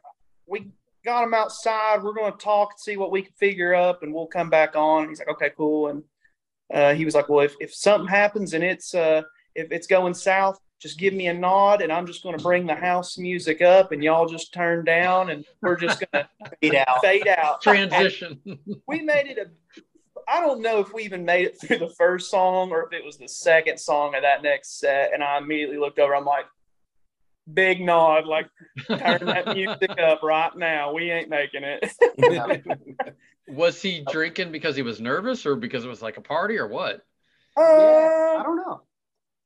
we 0.45 0.67
got 1.07 1.23
him 1.23 1.33
outside. 1.33 2.03
We're 2.03 2.13
gonna 2.13 2.35
talk 2.35 2.73
and 2.73 2.79
see 2.79 2.97
what 2.97 3.11
we 3.11 3.23
can 3.23 3.33
figure 3.33 3.73
up, 3.73 4.03
and 4.03 4.13
we'll 4.13 4.27
come 4.27 4.49
back 4.49 4.75
on. 4.75 5.07
He's 5.09 5.19
like, 5.19 5.29
okay, 5.29 5.51
cool. 5.55 5.87
And 5.87 6.03
uh, 6.71 6.93
he 6.93 7.05
was 7.05 7.15
like, 7.15 7.29
well, 7.29 7.45
if, 7.45 7.55
if 7.59 7.73
something 7.73 8.07
happens 8.07 8.53
and 8.53 8.63
it's 8.63 8.93
uh, 8.93 9.21
if 9.55 9.71
it's 9.71 9.87
going 9.87 10.13
south, 10.13 10.59
just 10.79 10.99
give 10.99 11.13
me 11.13 11.27
a 11.27 11.33
nod, 11.33 11.81
and 11.81 11.91
I'm 11.91 12.05
just 12.05 12.23
going 12.23 12.37
to 12.37 12.43
bring 12.43 12.67
the 12.67 12.75
house 12.75 13.17
music 13.17 13.61
up, 13.61 13.91
and 13.91 14.03
y'all 14.03 14.27
just 14.27 14.53
turn 14.53 14.83
down, 14.83 15.31
and 15.31 15.45
we're 15.61 15.77
just 15.77 16.03
going 16.11 16.25
to 16.43 16.51
fade 16.61 16.75
out 16.75 17.01
fade 17.01 17.27
out. 17.27 17.61
Transition. 17.61 18.39
we 18.87 19.01
made 19.01 19.27
it 19.27 19.37
a. 19.37 19.81
I 20.29 20.41
don't 20.41 20.61
know 20.61 20.81
if 20.81 20.91
we 20.93 21.03
even 21.03 21.23
made 21.23 21.47
it 21.47 21.61
through 21.61 21.77
the 21.77 21.93
first 21.97 22.29
song 22.29 22.71
or 22.71 22.83
if 22.83 22.91
it 22.91 23.05
was 23.05 23.17
the 23.17 23.29
second 23.29 23.79
song 23.79 24.13
of 24.13 24.23
that 24.23 24.43
next 24.43 24.79
set, 24.79 25.13
and 25.13 25.23
I 25.23 25.37
immediately 25.37 25.77
looked 25.77 25.99
over. 25.99 26.13
I'm 26.13 26.25
like, 26.25 26.45
big 27.51 27.81
nod, 27.81 28.25
like 28.25 28.47
turn 28.87 29.25
that 29.25 29.47
music 29.55 29.97
up 29.99 30.21
right 30.23 30.55
now. 30.55 30.93
We 30.93 31.11
ain't 31.11 31.29
making 31.29 31.63
it. 31.63 31.91
was 33.47 33.81
he 33.81 34.01
drinking 34.01 34.51
because 34.51 34.75
he 34.75 34.81
was 34.81 34.99
nervous 34.99 35.45
or 35.45 35.55
because 35.55 35.85
it 35.85 35.87
was 35.89 36.01
like 36.01 36.17
a 36.17 36.21
party 36.21 36.57
or 36.57 36.67
what? 36.67 37.01
yeah 37.57 38.09
i 38.35 38.39
Uh, 38.39 38.43
don't 38.43 38.57
know 38.57 38.81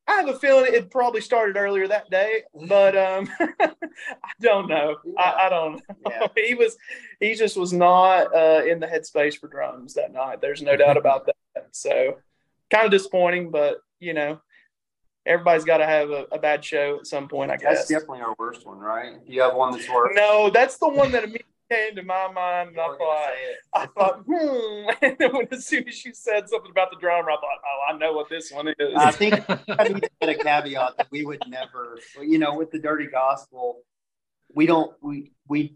I 0.08 0.14
have 0.16 0.28
a 0.30 0.38
feeling 0.40 0.74
it 0.74 0.92
probably 0.92 1.22
started 1.22 1.56
earlier 1.56 1.88
that 1.88 2.10
day, 2.10 2.42
but 2.68 2.98
um, 2.98 3.30
I 3.62 3.72
don't 4.42 4.68
know. 4.68 4.98
I, 5.18 5.46
I 5.46 5.50
don't 5.50 5.76
know. 5.76 5.82
Yeah. 6.10 6.28
he 6.36 6.54
was, 6.56 6.76
he 7.22 7.34
just 7.36 7.56
was 7.56 7.72
not 7.72 8.36
uh, 8.36 8.64
in 8.68 8.80
the 8.82 8.88
headspace 8.88 9.38
for 9.38 9.48
drums 9.48 9.94
that 9.94 10.12
night. 10.12 10.42
There's 10.42 10.62
no 10.62 10.76
doubt 10.76 10.98
about 10.98 11.28
that. 11.28 11.36
So, 11.72 12.18
kind 12.72 12.86
of 12.86 12.92
disappointing, 12.92 13.52
but 13.52 13.78
you 14.00 14.14
know, 14.14 14.42
everybody's 15.26 15.66
got 15.66 15.78
to 15.78 15.86
have 15.86 16.10
a, 16.10 16.26
a 16.32 16.40
bad 16.40 16.64
show 16.64 16.98
at 17.00 17.08
some 17.08 17.28
point, 17.28 17.52
I 17.52 17.58
guess. 17.58 17.78
that's 17.78 17.90
definitely 17.90 18.22
our 18.22 18.36
worst 18.38 18.66
one 18.66 18.80
right 18.80 19.16
you 19.26 19.42
have 19.42 19.56
one 19.56 19.72
that's 19.72 19.90
worse 19.90 20.12
No, 20.16 20.50
that's 20.50 20.78
the 20.78 20.90
one 20.90 21.12
that 21.12 21.24
immediately 21.24 21.52
came 21.72 21.96
to 21.96 22.04
my 22.04 22.30
mind. 22.32 22.70
And 22.70 22.80
I 22.80 22.88
thought. 22.98 23.30
I 23.74 23.86
thought, 23.88 24.24
hmm. 24.28 24.90
And 25.02 25.16
then 25.18 25.34
when, 25.34 25.48
as 25.52 25.66
soon 25.66 25.88
as 25.88 26.04
you 26.06 26.14
said 26.14 26.50
something 26.50 26.72
about 26.72 26.92
the 26.92 26.98
drummer, 26.98 27.32
I 27.32 27.36
thought, 27.36 27.44
oh, 27.44 27.94
I 27.94 27.98
know 27.98 28.14
what 28.14 28.30
this 28.30 28.52
one 28.52 28.68
is. 28.68 28.94
I 28.96 29.12
think 29.12 29.36
I 29.50 29.88
need 29.88 30.04
to 30.04 30.10
put 30.20 30.30
a 30.30 30.36
caveat 30.36 30.98
that 30.98 31.08
we 31.12 31.26
would 31.26 31.42
never, 31.48 31.98
you 32.22 32.38
know, 32.38 32.56
with 32.56 32.72
the 32.72 32.80
Dirty 32.80 33.08
Gospel, 33.08 33.82
we 34.54 34.66
don't, 34.66 34.92
we, 35.02 35.32
we, 35.48 35.76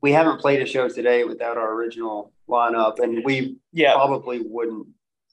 we 0.00 0.12
haven't 0.12 0.40
played 0.40 0.62
a 0.62 0.66
show 0.66 0.88
today 0.88 1.24
without 1.24 1.56
our 1.56 1.72
original 1.74 2.32
lineup, 2.48 3.00
and 3.00 3.24
we 3.24 3.56
yeah. 3.72 3.94
probably 3.94 4.40
wouldn't, 4.40 4.86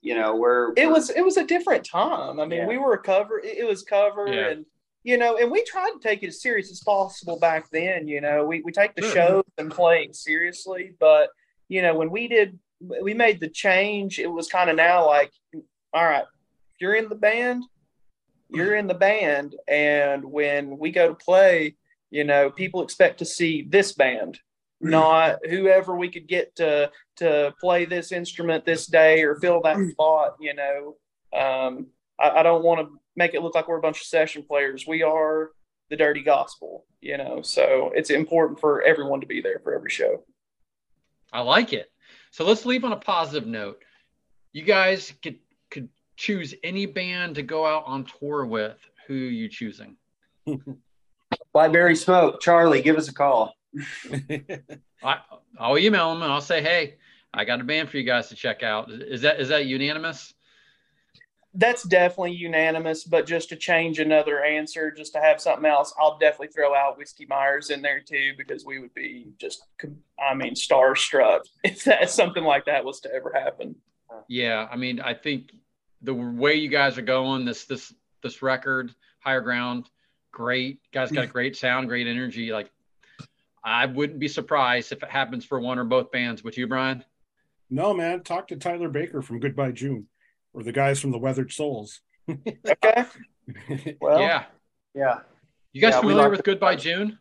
you 0.03 0.15
know, 0.15 0.35
we're, 0.35 0.73
it 0.75 0.87
was 0.89 1.09
it 1.09 1.23
was 1.23 1.37
a 1.37 1.45
different 1.45 1.85
time. 1.85 2.39
I 2.39 2.45
mean, 2.45 2.59
Yeah. 2.59 2.67
we 2.67 2.77
were 2.77 2.93
a 2.93 3.01
cover. 3.01 3.39
It, 3.39 3.59
it 3.59 3.63
was 3.67 3.83
cover, 3.83 4.27
Yeah. 4.27 4.49
and 4.49 4.65
you 5.03 5.17
know, 5.17 5.37
and 5.37 5.49
we 5.49 5.63
tried 5.63 5.91
to 5.91 5.99
take 5.99 6.23
it 6.23 6.27
as 6.27 6.41
serious 6.41 6.69
as 6.71 6.81
possible 6.81 7.39
back 7.39 7.69
then. 7.71 8.07
You 8.07 8.19
know, 8.21 8.45
we 8.45 8.61
we 8.61 8.71
take 8.73 8.95
the 8.95 9.01
Sure. 9.01 9.11
shows 9.13 9.43
and 9.57 9.71
playing 9.71 10.13
seriously, 10.13 10.93
but 10.99 11.29
you 11.69 11.81
know, 11.81 11.95
when 11.95 12.11
we 12.11 12.27
did, 12.27 12.59
we 13.01 13.13
made 13.13 13.39
the 13.39 13.47
change. 13.49 14.19
It 14.19 14.27
was 14.27 14.49
kind 14.49 14.69
of 14.69 14.75
now 14.75 15.05
like, 15.07 15.31
all 15.93 16.03
right, 16.05 16.25
if 16.73 16.81
you're 16.81 16.95
in 16.95 17.07
the 17.07 17.15
band, 17.15 17.63
you're 18.49 18.75
in 18.75 18.87
the 18.87 18.93
band, 18.93 19.55
and 19.69 20.23
when 20.25 20.77
we 20.77 20.91
go 20.91 21.07
to 21.07 21.15
play, 21.15 21.75
you 22.11 22.25
know, 22.25 22.49
people 22.51 22.83
expect 22.83 23.19
to 23.19 23.25
see 23.25 23.61
this 23.67 23.93
band. 23.93 24.37
Not 24.81 25.39
whoever 25.49 25.95
we 25.95 26.09
could 26.09 26.27
get 26.27 26.55
to 26.57 26.91
to 27.17 27.53
play 27.59 27.85
this 27.85 28.11
instrument 28.11 28.65
this 28.65 28.87
day 28.87 29.23
or 29.23 29.35
fill 29.35 29.61
that 29.61 29.77
spot, 29.91 30.35
you 30.39 30.53
know. 30.53 30.97
Um, 31.37 31.87
I, 32.19 32.39
I 32.39 32.43
don't 32.43 32.63
want 32.63 32.81
to 32.81 32.99
make 33.15 33.33
it 33.33 33.41
look 33.41 33.55
like 33.55 33.67
we're 33.67 33.77
a 33.77 33.81
bunch 33.81 34.01
of 34.01 34.07
session 34.07 34.43
players. 34.43 34.85
We 34.85 35.03
are 35.03 35.51
the 35.89 35.95
dirty 35.95 36.21
gospel, 36.21 36.85
you 37.01 37.17
know. 37.17 37.41
So 37.41 37.91
it's 37.95 38.09
important 38.09 38.59
for 38.59 38.81
everyone 38.81 39.21
to 39.21 39.27
be 39.27 39.41
there 39.41 39.59
for 39.63 39.73
every 39.75 39.89
show. 39.89 40.23
I 41.31 41.41
like 41.41 41.73
it. 41.73 41.91
So 42.31 42.45
let's 42.45 42.65
leave 42.65 42.83
on 42.83 42.93
a 42.93 42.97
positive 42.97 43.47
note. 43.47 43.81
You 44.51 44.63
guys 44.63 45.13
could 45.21 45.39
could 45.71 45.89
choose 46.17 46.53
any 46.63 46.85
band 46.85 47.35
to 47.35 47.43
go 47.43 47.65
out 47.65 47.83
on 47.85 48.05
tour 48.05 48.45
with. 48.45 48.77
Who 49.07 49.13
are 49.13 49.31
you 49.31 49.49
choosing? 49.49 49.97
Blackberry 51.53 51.95
Smoke, 51.95 52.41
Charlie, 52.41 52.81
give 52.81 52.97
us 52.97 53.09
a 53.09 53.13
call. 53.13 53.53
I, 55.03 55.19
I'll 55.59 55.77
email 55.77 56.13
them 56.13 56.23
and 56.23 56.31
I'll 56.31 56.41
say, 56.41 56.61
hey, 56.61 56.95
I 57.33 57.45
got 57.45 57.61
a 57.61 57.63
band 57.63 57.89
for 57.89 57.97
you 57.97 58.03
guys 58.03 58.29
to 58.29 58.35
check 58.35 58.63
out. 58.63 58.91
Is 58.91 59.21
that 59.21 59.39
is 59.39 59.49
that 59.49 59.65
unanimous? 59.65 60.33
That's 61.55 61.83
definitely 61.83 62.33
unanimous, 62.33 63.03
but 63.03 63.27
just 63.27 63.49
to 63.49 63.55
change 63.55 63.99
another 63.99 64.43
answer, 64.43 64.89
just 64.89 65.13
to 65.13 65.19
have 65.19 65.39
something 65.39 65.69
else, 65.69 65.93
I'll 65.99 66.17
definitely 66.17 66.47
throw 66.47 66.73
out 66.73 66.97
Whiskey 66.97 67.27
Myers 67.27 67.69
in 67.69 67.83
there 67.83 67.99
too, 67.99 68.33
because 68.39 68.65
we 68.65 68.79
would 68.79 68.93
be 68.95 69.27
just, 69.39 69.63
I 70.19 70.33
mean, 70.33 70.55
starstruck 70.55 71.41
if 71.63 71.83
that 71.83 72.09
something 72.09 72.43
like 72.43 72.65
that 72.65 72.83
was 72.83 72.99
to 73.01 73.13
ever 73.13 73.31
happen. 73.35 73.75
Yeah, 74.27 74.67
I 74.71 74.77
mean, 74.77 74.99
I 74.99 75.13
think 75.13 75.51
the 76.01 76.13
way 76.13 76.55
you 76.55 76.69
guys 76.69 76.97
are 76.97 77.03
going, 77.03 77.45
this 77.45 77.65
this 77.65 77.93
this 78.21 78.41
record, 78.41 78.93
Higher 79.19 79.41
Ground, 79.41 79.89
great. 80.31 80.79
You 80.83 80.89
guys 80.91 81.11
got 81.11 81.23
a 81.23 81.27
great 81.37 81.55
sound, 81.55 81.87
great 81.87 82.07
energy. 82.07 82.51
Like, 82.51 82.71
I 83.63 83.85
wouldn't 83.85 84.19
be 84.19 84.27
surprised 84.27 84.91
if 84.91 85.03
it 85.03 85.09
happens 85.09 85.45
for 85.45 85.59
one 85.59 85.79
or 85.79 85.83
both 85.85 86.11
bands. 86.11 86.43
Would 86.43 86.57
you, 86.57 86.67
Brian? 86.67 87.03
No, 87.69 87.93
man. 87.93 88.21
Talk 88.23 88.49
to 88.49 88.57
Tyler 88.57 88.89
Baker 88.89 89.21
from 89.21 89.39
Goodbye 89.39 89.71
June, 89.71 90.07
or 90.53 90.63
the 90.63 90.71
guys 90.71 90.99
from 90.99 91.11
the 91.11 91.17
Weathered 91.17 91.51
Souls. 91.51 92.01
Okay. 92.29 93.03
Well, 93.99 94.21
yeah. 94.21 94.45
Yeah. 94.95 95.19
You 95.73 95.81
guys 95.81 95.93
Yeah, 95.95 95.99
familiar 95.99 96.29
with 96.29 96.37
the- 96.39 96.43
Goodbye 96.43 96.77
June? 96.77 97.19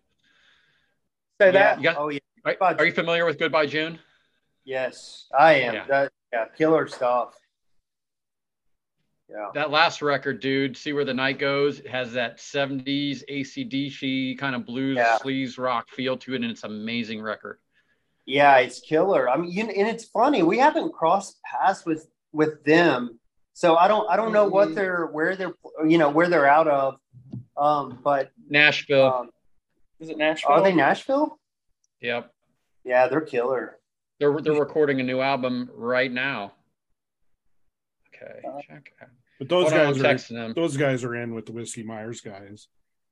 say 1.40 1.46
Yeah. 1.46 1.52
that. 1.52 1.78
You 1.78 1.82
got, 1.82 1.96
Oh 1.96 2.08
yeah. 2.10 2.18
are, 2.44 2.56
are 2.60 2.84
you 2.86 2.92
familiar 2.92 3.24
with 3.24 3.38
Goodbye 3.38 3.66
June? 3.66 3.98
Yes, 4.64 5.26
I 5.36 5.54
am. 5.54 5.74
Yeah. 5.74 5.84
That 5.88 6.12
yeah, 6.32 6.44
killer 6.56 6.86
stuff. 6.86 7.34
Yeah. 9.32 9.48
That 9.54 9.70
last 9.70 10.02
record, 10.02 10.40
dude, 10.40 10.76
See 10.76 10.92
Where 10.92 11.04
the 11.06 11.14
Night 11.14 11.38
Goes, 11.38 11.80
has 11.90 12.12
that 12.12 12.36
70s 12.38 13.22
ACDC 13.30 14.36
kind 14.38 14.54
of 14.54 14.66
blues 14.66 14.96
Yeah. 14.96 15.16
sleaze 15.22 15.58
rock 15.58 15.88
feel 15.88 16.16
to 16.18 16.34
it, 16.34 16.42
and 16.42 16.50
it's 16.50 16.64
an 16.64 16.70
amazing 16.70 17.22
record. 17.22 17.58
Yeah, 18.26 18.58
it's 18.58 18.80
killer. 18.80 19.28
I 19.30 19.36
mean, 19.38 19.50
you, 19.50 19.64
and 19.64 19.88
it's 19.88 20.04
funny. 20.04 20.42
We 20.42 20.58
haven't 20.58 20.92
crossed 20.92 21.40
paths 21.42 21.84
with 21.86 22.08
with 22.32 22.62
them, 22.64 23.18
so 23.54 23.76
I 23.76 23.88
don't 23.88 24.08
I 24.10 24.16
don't 24.16 24.32
know 24.32 24.44
Mm-hmm. 24.44 24.54
what 24.54 24.74
they're 24.74 25.06
where 25.06 25.34
they're 25.34 25.54
you 25.88 25.98
know 25.98 26.10
where 26.10 26.28
they're 26.28 26.46
out 26.46 26.68
of. 26.68 26.98
Um, 27.56 27.98
but 28.04 28.30
Nashville. 28.48 29.06
um, 29.12 29.30
Is 29.98 30.08
it 30.10 30.18
Nashville? 30.18 30.52
are 30.52 30.62
they 30.62 30.74
Nashville? 30.74 31.38
yep. 32.00 32.32
Yeah, 32.84 33.08
they're 33.08 33.20
killer. 33.22 33.78
They're, 34.20 34.40
they're 34.40 34.54
recording 34.54 35.00
a 35.00 35.02
new 35.02 35.20
album 35.20 35.68
right 35.74 36.10
now. 36.12 36.52
Okay. 38.14 38.40
Check. 38.68 38.92
out. 39.02 39.08
But 39.42 39.48
those 39.48 39.72
Hold 39.72 39.74
on, 39.96 39.98
guys 40.00 40.30
are 40.30 40.34
them. 40.34 40.52
those 40.54 40.76
guys 40.76 41.02
are 41.02 41.16
in 41.16 41.34
with 41.34 41.46
the 41.46 41.52
Whiskey 41.52 41.82
Myers 41.82 42.20
guys. 42.20 42.68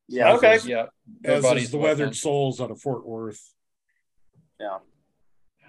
Yeah. 0.06 0.34
Okay. 0.34 0.60
Yeah. 0.64 0.86
As 1.24 1.44
is 1.44 1.72
the 1.72 1.78
Weathered 1.78 2.08
them. 2.08 2.14
Souls 2.14 2.60
out 2.60 2.70
of 2.70 2.80
Fort 2.80 3.04
Worth. 3.04 3.52
Yeah. 4.60 4.78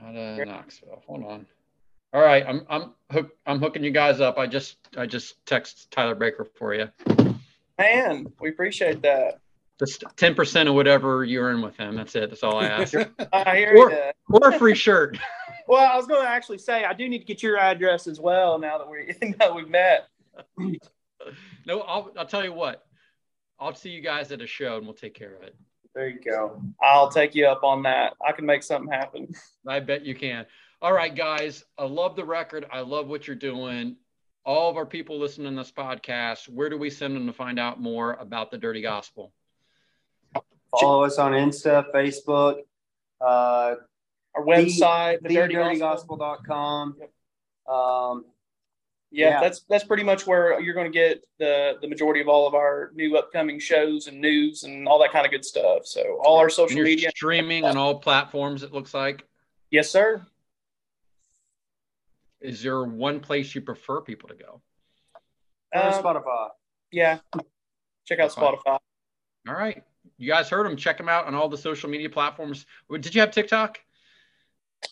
Out 0.04 0.16
of 0.16 0.48
Knoxville. 0.48 1.02
Hold 1.08 1.24
on. 1.26 1.46
All 2.14 2.22
right, 2.22 2.46
I'm 2.48 2.64
I'm 2.70 2.92
hook, 3.12 3.32
I'm 3.48 3.58
hooking 3.58 3.84
you 3.84 3.90
guys 3.90 4.22
up. 4.22 4.38
I 4.38 4.46
just 4.46 4.78
I 4.96 5.08
just 5.08 5.44
text 5.48 5.90
Tyler 5.90 6.14
Baker 6.14 6.46
for 6.60 6.76
you. 6.76 6.90
Man, 7.80 8.32
we 8.40 8.50
appreciate 8.50 9.02
that. 9.02 9.40
Just 9.80 10.04
ten 10.16 10.36
percent 10.36 10.70
of 10.70 10.76
whatever 10.76 11.24
you 11.26 11.40
earn 11.40 11.64
with 11.64 11.76
him. 11.76 11.96
That's 11.96 12.16
it. 12.16 12.30
That's 12.30 12.44
all 12.44 12.58
I 12.60 12.68
ask. 12.68 12.94
I 13.34 13.56
hear 13.58 13.76
Or- 13.76 13.90
you. 13.90 14.12
or 14.30 14.50
a 14.50 14.60
free 14.60 14.76
shirt. 14.76 15.18
Well, 15.68 15.90
I 15.90 15.96
was 15.96 16.06
going 16.06 16.22
to 16.22 16.28
actually 16.30 16.58
say 16.58 16.84
I 16.84 16.92
do 16.92 17.08
need 17.08 17.20
to 17.20 17.24
get 17.24 17.42
your 17.42 17.58
address 17.58 18.06
as 18.06 18.20
well 18.20 18.60
now 18.60 18.78
that 18.80 18.90
we 18.90 19.16
now 19.40 19.56
we've 19.56 19.70
met. 19.70 20.08
No, 21.68 21.82
I'll 21.82 22.12
I'll 22.18 22.26
tell 22.26 22.44
you 22.44 22.52
what. 22.52 22.84
I'll 23.60 23.76
see 23.76 23.92
you 23.92 24.02
guys 24.02 24.32
at 24.32 24.42
a 24.42 24.48
show 24.48 24.78
and 24.78 24.86
we'll 24.86 24.96
take 24.96 25.14
care 25.14 25.36
of 25.36 25.44
it. 25.44 25.56
There 25.94 26.10
you 26.10 26.20
go. 26.20 26.60
I'll 26.82 27.12
take 27.12 27.36
you 27.36 27.46
up 27.46 27.64
on 27.64 27.84
that. 27.84 28.14
I 28.26 28.32
can 28.32 28.44
make 28.46 28.64
something 28.64 28.92
happen. 28.92 29.28
I 29.68 29.82
bet 29.82 30.04
you 30.04 30.16
can. 30.16 30.48
All 30.82 30.94
right, 30.94 31.14
guys. 31.16 31.64
I 31.78 31.84
love 31.86 32.16
the 32.16 32.26
record. 32.26 32.66
I 32.72 32.80
love 32.80 33.08
what 33.08 33.28
you're 33.28 33.36
doing. 33.36 33.98
All 34.44 34.68
of 34.72 34.78
our 34.78 34.86
people 34.88 35.20
listening 35.20 35.52
to 35.52 35.58
this 35.58 35.72
podcast, 35.72 36.50
where 36.50 36.70
do 36.70 36.78
we 36.80 36.90
send 36.90 37.16
them 37.16 37.28
to 37.28 37.34
find 37.34 37.60
out 37.60 37.80
more 37.80 38.14
about 38.14 38.50
the 38.50 38.58
Dirty 38.58 38.82
Gospel? 38.82 39.32
Follow 40.80 41.04
us 41.04 41.20
on 41.20 41.34
Insta, 41.34 41.86
Facebook, 41.94 42.62
uh, 43.20 43.76
Our 44.36 44.44
website, 44.44 45.22
the, 45.22 45.36
Dirty, 45.36 45.54
Gospel. 45.78 46.18
thedirtygospel.com. 46.18 46.96
Um, 47.68 48.26
Yeah, 49.14 49.30
Yeah. 49.30 49.42
that's 49.42 49.62
that's 49.70 49.84
pretty 49.84 50.04
much 50.04 50.26
where 50.26 50.60
you're 50.62 50.74
going 50.74 50.90
to 50.92 50.98
get 50.98 51.24
the 51.38 51.78
the 51.82 51.88
majority 51.88 52.22
of 52.22 52.28
all 52.30 52.48
of 52.48 52.54
our 52.56 52.92
new 52.96 53.18
upcoming 53.18 53.60
shows 53.60 54.08
and 54.08 54.20
news 54.22 54.64
and 54.64 54.88
all 54.88 55.00
that 55.02 55.12
kind 55.12 55.26
of 55.26 55.32
good 55.32 55.44
stuff. 55.44 55.86
So 55.86 56.20
all 56.24 56.38
our 56.38 56.50
social 56.50 56.78
you're 56.78 56.86
media. 56.86 57.10
streaming 57.10 57.66
on 57.66 57.76
all 57.78 58.00
platforms, 58.00 58.64
it 58.64 58.72
looks 58.72 58.94
like. 58.94 59.26
Yes, 59.70 59.90
sir. 59.90 60.26
Is 62.40 62.64
there 62.64 62.84
one 62.84 63.20
place 63.20 63.54
you 63.54 63.62
prefer 63.62 64.02
people 64.02 64.30
to 64.30 64.36
go? 64.36 64.62
go 65.74 65.80
Um, 65.82 65.94
Spotify. 65.94 66.50
Yeah. 66.92 67.20
Check 68.06 68.20
out 68.20 68.32
Fine. 68.32 68.56
Spotify. 68.56 68.80
All 69.48 69.54
right. 69.56 69.84
You 70.18 70.28
guys 70.32 70.50
heard 70.50 70.66
them. 70.66 70.76
Check 70.76 70.98
them 70.98 71.08
out 71.10 71.26
on 71.28 71.36
all 71.36 71.50
the 71.50 71.58
social 71.58 71.90
media 71.90 72.10
platforms. 72.10 72.66
Did 72.92 73.14
you 73.14 73.22
have 73.22 73.32
TikTok? 73.32 73.80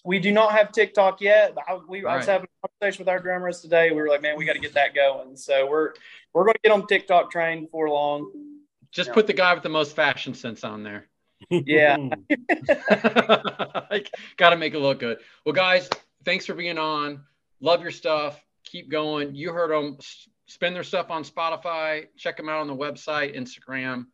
We 0.05 0.19
do 0.19 0.31
not 0.31 0.51
have 0.51 0.71
TikTok 0.71 1.21
yet. 1.21 1.55
but 1.55 1.63
I, 1.67 1.79
we, 1.87 2.05
I 2.05 2.17
was 2.17 2.27
Right. 2.27 2.33
having 2.33 2.45
a 2.47 2.48
conversation 2.61 3.03
with 3.03 3.09
our 3.09 3.19
drummers 3.19 3.61
today. 3.61 3.91
We 3.91 3.97
were 3.97 4.07
like, 4.07 4.21
man, 4.21 4.37
we 4.37 4.45
got 4.45 4.53
to 4.53 4.59
get 4.59 4.73
that 4.73 4.93
going. 4.95 5.35
So 5.35 5.67
we're 5.69 5.93
we're 6.33 6.43
going 6.43 6.55
to 6.55 6.59
get 6.63 6.71
on 6.71 6.87
TikTok 6.87 7.31
train 7.31 7.65
before 7.65 7.89
long. 7.89 8.31
Just 8.91 9.09
Yeah. 9.09 9.13
put 9.13 9.27
the 9.27 9.33
guy 9.33 9.53
with 9.53 9.63
the 9.63 9.69
most 9.69 9.95
fashion 9.95 10.33
sense 10.33 10.63
on 10.63 10.83
there. 10.83 11.07
Yeah. 11.49 11.95
Got 14.37 14.49
to 14.51 14.57
make 14.57 14.73
it 14.73 14.79
look 14.79 14.99
good. 14.99 15.19
Well, 15.45 15.53
guys, 15.53 15.89
thanks 16.25 16.45
for 16.45 16.53
being 16.53 16.77
on. 16.77 17.23
Love 17.61 17.81
your 17.81 17.91
stuff. 17.91 18.43
Keep 18.65 18.89
going. 18.89 19.35
You 19.35 19.53
heard 19.53 19.71
them. 19.71 19.97
Spend 20.47 20.75
their 20.75 20.83
stuff 20.83 21.11
on 21.11 21.23
Spotify. 21.23 22.07
Check 22.17 22.37
them 22.37 22.49
out 22.49 22.59
on 22.59 22.67
the 22.67 22.75
website, 22.75 23.37
Instagram, 23.37 24.05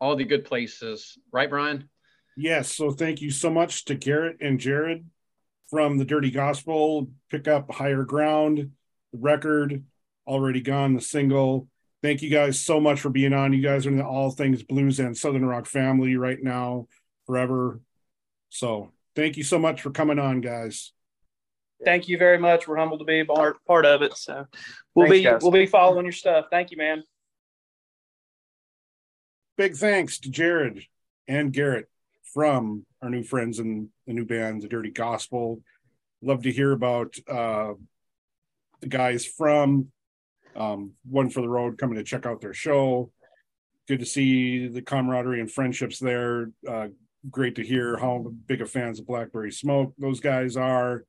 all 0.00 0.16
the 0.16 0.24
good 0.24 0.44
places. 0.44 1.16
Right, 1.32 1.48
Brian? 1.48 1.88
Yes. 2.36 2.72
So 2.74 2.90
thank 2.90 3.20
you 3.22 3.30
so 3.30 3.48
much 3.50 3.84
to 3.86 3.94
Garrett 3.94 4.38
and 4.40 4.58
Jared 4.58 5.06
from 5.74 5.98
the 5.98 6.04
Dirty 6.04 6.30
Gospel. 6.30 7.08
Pick 7.32 7.48
up 7.48 7.68
Higher 7.68 8.04
Ground, 8.04 8.58
the 9.12 9.18
record, 9.18 9.82
already 10.24 10.60
gone, 10.60 10.94
the 10.94 11.00
single. 11.00 11.66
Thank 12.00 12.22
you 12.22 12.30
guys 12.30 12.60
so 12.60 12.78
much 12.78 13.00
for 13.00 13.10
being 13.10 13.32
on. 13.32 13.52
You 13.52 13.60
guys 13.60 13.84
are 13.84 13.88
in 13.88 13.96
the 13.96 14.06
all 14.06 14.30
things 14.30 14.62
blues 14.62 15.00
and 15.00 15.18
southern 15.18 15.44
rock 15.44 15.66
family 15.66 16.16
right 16.16 16.40
now, 16.40 16.86
forever. 17.26 17.80
So 18.50 18.92
thank 19.16 19.36
you 19.36 19.42
so 19.42 19.58
much 19.58 19.82
for 19.82 19.90
coming 19.90 20.20
on, 20.20 20.40
guys. 20.40 20.92
Thank 21.84 22.06
you 22.06 22.18
very 22.18 22.38
much. 22.38 22.68
We're 22.68 22.76
humbled 22.76 23.00
to 23.00 23.04
be 23.04 23.24
part, 23.24 23.56
part 23.66 23.84
of 23.84 24.02
it. 24.02 24.16
So 24.16 24.46
we'll 24.94 25.08
Thanks, 25.08 25.18
be 25.18 25.24
guys. 25.24 25.40
we'll 25.42 25.50
be 25.50 25.66
following 25.66 26.04
your 26.04 26.12
stuff. 26.12 26.44
Thank 26.52 26.70
you, 26.70 26.76
man. 26.76 27.02
Big 29.58 29.74
thanks 29.74 30.20
to 30.20 30.30
Jared 30.30 30.84
and 31.26 31.52
Garrett 31.52 31.88
from 32.32 32.86
our 33.04 33.10
new 33.10 33.22
friends 33.22 33.58
and 33.58 33.88
the 34.06 34.14
new 34.14 34.24
band, 34.24 34.62
The 34.62 34.68
Dirty 34.68 34.90
Gospel. 34.90 35.60
Love 36.22 36.42
to 36.42 36.50
hear 36.50 36.72
about 36.72 37.14
uh, 37.30 37.74
the 38.80 38.88
guys 38.88 39.26
from 39.26 39.88
um, 40.56 40.92
One 41.08 41.28
for 41.28 41.42
the 41.42 41.48
Road 41.48 41.78
coming 41.78 41.96
to 41.96 42.02
check 42.02 42.24
out 42.26 42.40
their 42.40 42.54
show. 42.54 43.10
Good 43.86 44.00
to 44.00 44.06
see 44.06 44.68
the 44.68 44.80
camaraderie 44.80 45.40
and 45.40 45.52
friendships 45.52 45.98
there. 45.98 46.50
Uh, 46.66 46.88
great 47.30 47.56
to 47.56 47.62
hear 47.62 47.98
how 47.98 48.32
big 48.46 48.62
of 48.62 48.70
fans 48.70 48.98
of 48.98 49.06
Blackberry 49.06 49.52
Smoke 49.52 49.92
those 49.98 50.20
guys 50.20 50.56
are. 50.56 51.04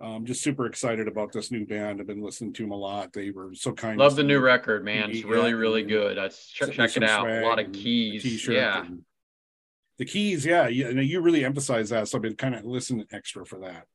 I'm 0.00 0.24
just 0.24 0.44
super 0.44 0.66
excited 0.66 1.08
about 1.08 1.32
this 1.32 1.50
new 1.50 1.66
band. 1.66 2.00
I've 2.00 2.06
been 2.06 2.22
listening 2.22 2.52
to 2.52 2.62
them 2.62 2.70
a 2.70 2.76
lot. 2.76 3.12
They 3.12 3.30
were 3.30 3.52
so 3.54 3.72
kind. 3.72 3.98
Love 3.98 4.14
the 4.14 4.22
new 4.22 4.38
record, 4.38 4.84
man. 4.84 5.10
It's 5.10 5.24
really, 5.24 5.54
really 5.54 5.82
good. 5.82 6.18
I 6.18 6.28
check, 6.28 6.70
check 6.70 6.96
it 6.96 7.02
out. 7.02 7.28
A 7.28 7.44
lot 7.44 7.58
of 7.58 7.72
keys. 7.72 8.46
Yeah. 8.46 8.84
and 8.84 9.02
the 9.98 10.04
keys, 10.04 10.46
yeah, 10.46 10.68
you, 10.68 10.88
you 11.00 11.20
really 11.20 11.44
emphasize 11.44 11.90
that, 11.90 12.08
so 12.08 12.18
I've 12.18 12.22
been 12.22 12.36
kind 12.36 12.54
of 12.54 12.64
listening 12.64 13.06
extra 13.12 13.44
for 13.44 13.58
that. 13.60 13.86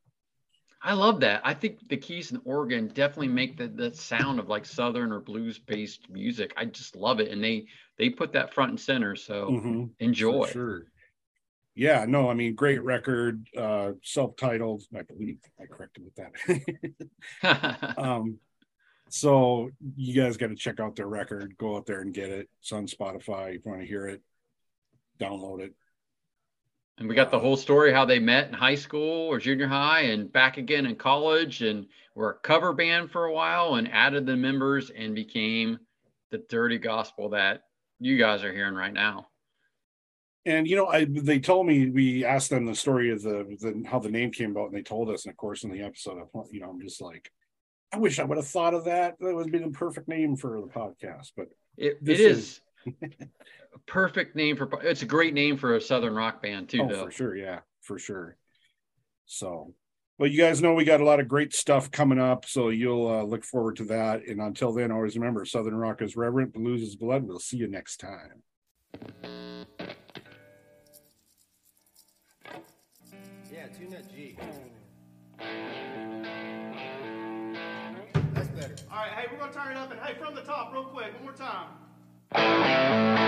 I 0.82 0.92
love 0.92 1.20
that. 1.20 1.40
I 1.44 1.54
think 1.54 1.88
the 1.88 1.96
keys 1.96 2.30
in 2.30 2.42
organ 2.44 2.88
definitely 2.88 3.28
make 3.28 3.56
the, 3.56 3.68
the 3.68 3.94
sound 3.94 4.38
of 4.38 4.48
like 4.50 4.66
southern 4.66 5.12
or 5.12 5.20
blues 5.20 5.58
based 5.58 6.10
music. 6.10 6.52
I 6.58 6.66
just 6.66 6.94
love 6.94 7.20
it, 7.20 7.30
and 7.30 7.42
they 7.42 7.66
they 7.96 8.10
put 8.10 8.34
that 8.34 8.52
front 8.52 8.70
and 8.70 8.80
center. 8.80 9.16
So 9.16 9.46
Mhm, 9.50 9.88
for 9.96 10.04
enjoy. 10.04 10.46
sure. 10.46 10.82
Yeah, 11.74 12.04
no, 12.06 12.28
I 12.30 12.34
mean, 12.34 12.54
great 12.54 12.84
record, 12.84 13.48
uh, 13.56 13.92
self-titled. 14.02 14.84
I 14.96 15.02
believe 15.02 15.38
I 15.60 15.64
corrected 15.66 16.04
with 16.04 16.14
that. 16.16 17.98
um, 17.98 18.38
so 19.08 19.70
you 19.96 20.14
guys 20.14 20.36
got 20.36 20.48
to 20.48 20.54
check 20.54 20.80
out 20.80 20.96
their 20.96 21.08
record. 21.08 21.56
Go 21.58 21.76
out 21.76 21.86
there 21.86 22.00
and 22.00 22.12
get 22.14 22.30
it. 22.30 22.48
It's 22.60 22.72
on 22.72 22.86
Spotify. 22.86 23.56
If 23.56 23.64
you 23.64 23.70
want 23.70 23.80
to 23.80 23.88
hear 23.88 24.06
it, 24.06 24.20
download 25.18 25.62
it. 25.62 25.74
And 26.98 27.08
we 27.08 27.14
got 27.14 27.30
the 27.30 27.40
whole 27.40 27.56
story 27.56 27.92
how 27.92 28.04
they 28.04 28.20
met 28.20 28.48
in 28.48 28.54
high 28.54 28.76
school 28.76 29.28
or 29.28 29.38
junior 29.38 29.66
high 29.66 30.02
and 30.02 30.32
back 30.32 30.58
again 30.58 30.86
in 30.86 30.94
college 30.94 31.62
and 31.62 31.86
were 32.14 32.30
a 32.30 32.38
cover 32.38 32.72
band 32.72 33.10
for 33.10 33.24
a 33.24 33.32
while 33.32 33.74
and 33.74 33.90
added 33.90 34.26
the 34.26 34.36
members 34.36 34.90
and 34.90 35.14
became 35.14 35.78
the 36.30 36.38
dirty 36.48 36.78
gospel 36.78 37.30
that 37.30 37.62
you 37.98 38.16
guys 38.16 38.44
are 38.44 38.52
hearing 38.52 38.74
right 38.74 38.92
now. 38.92 39.26
And 40.46 40.68
you 40.68 40.76
know, 40.76 40.86
I 40.86 41.06
they 41.06 41.38
told 41.38 41.66
me 41.66 41.90
we 41.90 42.24
asked 42.24 42.50
them 42.50 42.66
the 42.66 42.74
story 42.74 43.10
of 43.10 43.22
the, 43.22 43.56
the 43.60 43.88
how 43.88 43.98
the 43.98 44.10
name 44.10 44.30
came 44.30 44.50
about, 44.50 44.66
and 44.66 44.76
they 44.76 44.82
told 44.82 45.08
us. 45.08 45.24
And 45.24 45.32
of 45.32 45.38
course, 45.38 45.64
in 45.64 45.70
the 45.70 45.82
episode, 45.82 46.18
you 46.50 46.60
know, 46.60 46.68
I'm 46.68 46.82
just 46.82 47.00
like, 47.00 47.30
I 47.92 47.96
wish 47.96 48.18
I 48.18 48.24
would 48.24 48.36
have 48.36 48.46
thought 48.46 48.74
of 48.74 48.84
that. 48.84 49.16
That 49.20 49.34
would 49.34 49.46
have 49.46 49.52
been 49.52 49.70
the 49.72 49.78
perfect 49.78 50.06
name 50.06 50.36
for 50.36 50.60
the 50.60 50.66
podcast. 50.66 51.32
But 51.34 51.48
it, 51.78 51.98
it 52.04 52.20
is 52.20 52.60
a 52.60 52.63
perfect 53.86 54.36
name 54.36 54.56
for. 54.56 54.68
It's 54.82 55.02
a 55.02 55.06
great 55.06 55.34
name 55.34 55.56
for 55.56 55.76
a 55.76 55.80
southern 55.80 56.14
rock 56.14 56.42
band 56.42 56.68
too. 56.68 56.82
Oh, 56.82 56.88
though. 56.88 57.04
for 57.06 57.10
sure, 57.10 57.36
yeah, 57.36 57.60
for 57.82 57.98
sure. 57.98 58.36
So, 59.26 59.74
well, 60.18 60.30
you 60.30 60.38
guys 60.38 60.60
know 60.60 60.74
we 60.74 60.84
got 60.84 61.00
a 61.00 61.04
lot 61.04 61.20
of 61.20 61.28
great 61.28 61.54
stuff 61.54 61.90
coming 61.90 62.18
up, 62.18 62.46
so 62.46 62.68
you'll 62.68 63.08
uh, 63.08 63.22
look 63.22 63.44
forward 63.44 63.76
to 63.76 63.84
that. 63.84 64.26
And 64.26 64.40
until 64.40 64.72
then, 64.72 64.92
always 64.92 65.16
remember, 65.16 65.44
Southern 65.44 65.76
rock 65.76 66.02
is 66.02 66.16
reverent, 66.16 66.52
blues 66.52 66.82
is 66.82 66.96
blood. 66.96 67.24
We'll 67.24 67.38
see 67.38 67.56
you 67.56 67.68
next 67.68 67.98
time. 67.98 68.42
Yeah, 73.52 73.66
tune 73.78 73.90
that 73.90 74.12
G. 74.14 74.36
That's 78.34 78.48
better. 78.48 78.74
All 78.90 78.98
right, 78.98 79.12
hey, 79.12 79.26
we're 79.32 79.38
gonna 79.38 79.52
turn 79.52 79.72
it 79.72 79.76
up 79.76 79.90
and 79.90 80.00
hey, 80.00 80.14
from 80.14 80.34
the 80.34 80.42
top, 80.42 80.72
real 80.72 80.84
quick, 80.84 81.14
one 81.14 81.22
more 81.24 81.32
time. 81.32 81.68
Música 82.34 83.23